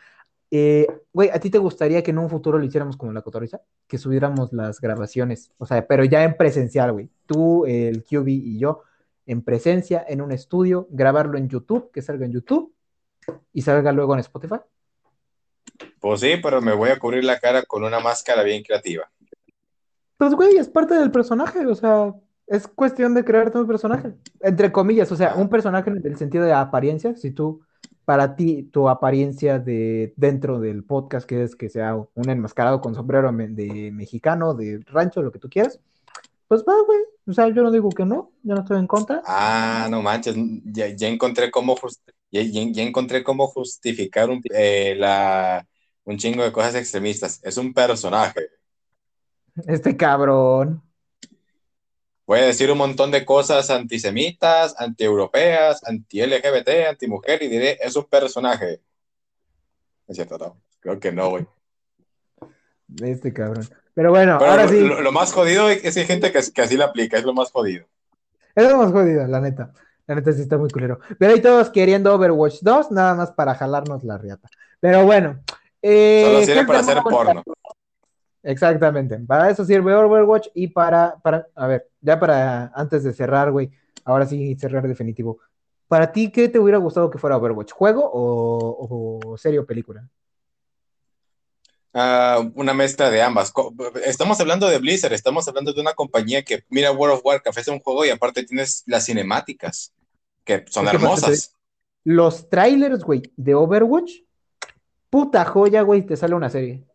eh, 0.50 0.88
güey, 1.14 1.30
¿a 1.30 1.40
ti 1.40 1.50
te 1.52 1.60
gustaría 1.60 2.02
que 2.02 2.12
en 2.12 2.18
un 2.18 2.30
futuro 2.30 2.58
lo 2.58 2.66
hiciéramos 2.66 2.98
como 2.98 3.12
la 3.12 3.22
cotorriza? 3.22 3.62
Que 3.86 3.98
subiéramos 4.00 4.52
las 4.54 4.82
grabaciones, 4.82 5.52
o 5.58 5.66
sea, 5.66 5.86
pero 5.86 6.06
ya 6.06 6.24
en 6.24 6.38
presencial, 6.38 6.94
güey. 6.94 7.10
Tú, 7.26 7.66
el 7.66 8.04
QB 8.04 8.28
y 8.30 8.58
yo, 8.60 8.82
en 9.28 9.44
presencia, 9.44 10.04
en 10.08 10.22
un 10.22 10.32
estudio, 10.32 10.88
grabarlo 10.90 11.38
en 11.38 11.50
YouTube, 11.50 11.92
que 11.92 12.02
salga 12.02 12.26
en 12.26 12.32
YouTube 12.32 12.74
y 13.54 13.62
salga 13.62 13.92
luego 13.92 14.14
en 14.14 14.20
Spotify. 14.20 14.58
Pues 16.00 16.22
sí, 16.22 16.34
pero 16.42 16.62
me 16.62 16.74
voy 16.74 16.90
a 16.90 17.00
cubrir 17.00 17.24
la 17.24 17.40
cara 17.40 17.64
con 17.64 17.84
una 17.84 18.00
máscara 18.00 18.44
bien 18.44 18.64
creativa. 18.64 19.10
Pues, 20.18 20.34
güey, 20.34 20.58
es 20.58 20.68
parte 20.68 20.96
del 20.96 21.12
personaje, 21.12 21.66
o 21.66 21.76
sea, 21.76 22.14
es 22.48 22.68
cuestión 22.68 23.14
de 23.14 23.24
crearte 23.24 23.58
un 23.58 23.68
personaje, 23.68 24.14
entre 24.42 24.72
comillas, 24.72 25.12
o 25.12 25.16
sea, 25.16 25.36
un 25.36 25.50
personaje 25.50 25.90
en 25.90 26.06
el 26.06 26.18
sentido 26.18 26.44
de 26.44 26.52
apariencia, 26.54 27.16
si 27.16 27.32
tú, 27.32 27.62
para 28.04 28.36
ti, 28.36 28.64
tu 28.64 28.90
apariencia 28.90 29.60
de 29.60 30.14
dentro 30.18 30.60
del 30.60 30.84
podcast, 30.84 31.28
que 31.28 31.44
es 31.44 31.56
que 31.56 31.70
sea 31.70 31.96
un 31.96 32.30
enmascarado 32.30 32.82
con 32.82 32.96
sombrero 32.96 33.32
de 33.32 33.92
mexicano, 33.94 34.56
de 34.56 34.82
rancho, 34.88 35.22
lo 35.22 35.32
que 35.32 35.40
tú 35.40 35.48
quieras, 35.50 35.80
pues 36.48 36.64
va, 36.68 36.74
güey, 36.86 37.00
o 37.28 37.32
sea, 37.34 37.48
yo 37.50 37.62
no 37.62 37.72
digo 37.72 37.90
que 37.90 38.06
no, 38.06 38.32
yo 38.42 38.56
no 38.56 38.62
estoy 38.62 38.80
en 38.80 38.88
contra. 38.88 39.22
Ah, 39.26 39.88
no 39.90 40.02
manches, 40.02 40.36
ya, 40.66 40.88
ya 40.88 41.08
encontré 41.08 41.52
cómo 41.52 41.76
just- 41.76 42.10
ya, 42.32 42.42
ya- 42.42 42.72
ya 42.72 42.84
encontré 42.84 43.24
cómo 43.24 43.48
justificar 43.48 44.30
un, 44.30 44.42
eh, 44.54 44.96
la, 44.98 45.66
un 46.04 46.18
chingo 46.18 46.44
de 46.44 46.52
cosas 46.52 46.76
extremistas. 46.76 47.40
Es 47.44 47.58
un 47.58 47.74
personaje. 47.74 48.50
Este 49.68 49.96
cabrón. 49.98 50.82
Voy 52.26 52.40
a 52.40 52.46
decir 52.46 52.72
un 52.72 52.78
montón 52.78 53.10
de 53.10 53.26
cosas 53.26 53.70
antisemitas, 53.72 54.76
antieuropeas, 54.80 55.84
anti-LGBT, 55.84 56.88
antimujer 56.90 57.42
y 57.42 57.48
diré, 57.48 57.80
es 57.82 57.96
un 57.96 58.06
personaje. 58.06 58.82
Es 60.08 60.16
cierto, 60.16 60.38
no. 60.38 60.62
Creo 60.80 61.00
que 61.00 61.12
no, 61.12 61.30
güey. 61.32 61.48
Este 63.02 63.34
cabrón. 63.34 63.68
Pero 63.94 64.12
bueno, 64.12 64.38
Pero 64.40 64.52
ahora 64.52 64.64
lo, 64.66 64.70
sí. 64.70 64.80
lo- 64.80 65.02
lo 65.02 65.12
más 65.12 65.34
jodido 65.34 65.70
es 65.70 65.82
que 65.82 65.88
hay 66.00 66.06
gente 66.06 66.32
que, 66.32 66.40
que 66.54 66.62
así 66.62 66.78
la 66.78 66.86
aplica, 66.86 67.18
es 67.18 67.24
lo 67.26 67.34
más 67.34 67.52
jodido. 67.52 67.86
Es 68.56 68.70
lo 68.70 68.78
más 68.78 68.92
jodido, 68.92 69.26
la 69.28 69.42
neta. 69.42 69.74
La 70.10 70.16
neta 70.16 70.34
sí 70.34 70.42
está 70.42 70.58
muy 70.58 70.72
culero. 70.72 71.00
Pero 71.20 71.34
ahí 71.34 71.42
todos 71.42 71.70
queriendo 71.70 72.14
Overwatch 72.16 72.62
2, 72.64 72.92
nada 72.92 73.14
más 73.14 73.32
para 73.32 73.54
jalarnos 73.54 74.04
la 74.04 74.18
riata. 74.18 74.50
Pero 74.82 75.06
bueno, 75.06 75.40
Eh, 75.84 76.24
Solo 76.26 76.46
sirve 76.46 76.66
para 76.66 76.80
hacer 76.80 76.98
porno. 77.04 77.44
Exactamente. 78.44 79.20
Para 79.20 79.52
eso 79.52 79.64
sirve 79.66 79.94
Overwatch 79.94 80.48
y 80.56 80.68
para, 80.70 81.18
para, 81.22 81.48
a 81.56 81.68
ver, 81.68 81.90
ya 82.02 82.20
para 82.20 82.72
antes 82.76 83.04
de 83.04 83.14
cerrar, 83.14 83.52
güey, 83.52 83.72
ahora 84.04 84.26
sí 84.26 84.56
cerrar 84.58 84.88
definitivo. 84.88 85.40
¿Para 85.88 86.12
ti 86.12 86.32
qué 86.32 86.50
te 86.50 86.60
hubiera 86.60 86.80
gustado 86.80 87.10
que 87.12 87.20
fuera 87.20 87.38
Overwatch? 87.38 87.72
¿Juego 87.74 88.10
o, 88.12 89.20
o 89.32 89.38
serie 89.38 89.60
o 89.60 89.66
película? 89.68 90.10
Ah, 91.94 92.40
una 92.56 92.74
mezcla 92.74 93.10
de 93.10 93.22
ambas. 93.22 93.52
Estamos 94.06 94.40
hablando 94.40 94.68
de 94.68 94.80
Blizzard, 94.80 95.14
estamos 95.14 95.48
hablando 95.48 95.74
de 95.74 95.82
una 95.82 95.94
compañía 95.94 96.44
que 96.44 96.64
mira 96.70 96.92
World 96.92 97.16
of 97.18 97.26
Warcraft, 97.26 97.60
es 97.60 97.68
un 97.68 97.80
juego 97.80 98.06
y 98.06 98.10
aparte 98.12 98.44
tienes 98.44 98.84
las 98.86 99.06
cinemáticas, 99.06 99.92
que 100.50 100.66
son 100.72 100.88
hermosas. 100.88 101.56
Los 102.04 102.50
trailers, 102.50 103.04
güey, 103.04 103.22
de 103.38 103.54
Overwatch, 103.56 104.12
puta 105.10 105.46
joya, 105.46 105.82
güey, 105.84 106.06
te 106.06 106.16
sale 106.18 106.34
una 106.36 106.50
serie. 106.50 106.86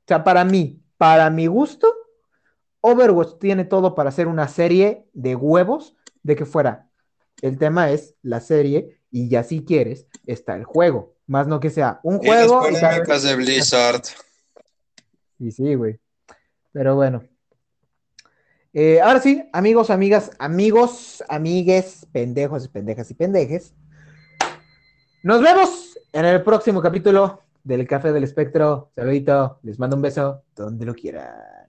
O 0.00 0.04
sea, 0.06 0.22
para 0.24 0.44
mí, 0.44 0.82
para 0.98 1.30
mi 1.30 1.46
gusto, 1.46 1.92
Overwatch 2.82 3.38
tiene 3.38 3.64
todo 3.64 3.94
para 3.94 4.08
hacer 4.10 4.26
una 4.26 4.48
serie 4.48 5.06
de 5.12 5.36
huevos 5.36 5.94
de 6.22 6.36
que 6.36 6.44
fuera. 6.44 6.88
El 7.40 7.58
tema 7.58 7.90
es 7.90 8.14
la 8.22 8.40
serie 8.40 9.00
y 9.10 9.28
ya 9.28 9.42
si 9.42 9.64
quieres 9.64 10.06
está 10.26 10.54
el 10.56 10.64
juego, 10.64 11.14
más 11.26 11.46
no 11.46 11.60
que 11.60 11.70
sea 11.70 12.00
un 12.02 12.20
Y 12.22 12.26
las 12.28 12.46
juego. 12.48 12.68
y 12.68 12.72
vez- 12.72 12.80
polémicas 12.82 13.22
de 13.22 13.36
Blizzard. 13.36 14.02
Y 15.38 15.52
sí, 15.52 15.74
güey. 15.74 15.98
Pero 16.72 16.94
bueno. 16.96 17.22
Eh, 18.72 19.00
ahora 19.00 19.20
sí, 19.20 19.42
amigos, 19.52 19.90
amigas, 19.90 20.30
amigos, 20.38 21.24
amigues, 21.28 22.06
pendejos, 22.12 22.68
pendejas 22.68 23.10
y 23.10 23.14
pendejes. 23.14 23.74
Nos 25.24 25.42
vemos 25.42 25.98
en 26.12 26.24
el 26.24 26.42
próximo 26.42 26.80
capítulo 26.80 27.42
del 27.64 27.86
Café 27.88 28.12
del 28.12 28.24
Espectro. 28.24 28.90
Saludito, 28.94 29.58
les 29.62 29.78
mando 29.78 29.96
un 29.96 30.02
beso 30.02 30.44
donde 30.54 30.86
lo 30.86 30.94
quieran. 30.94 31.59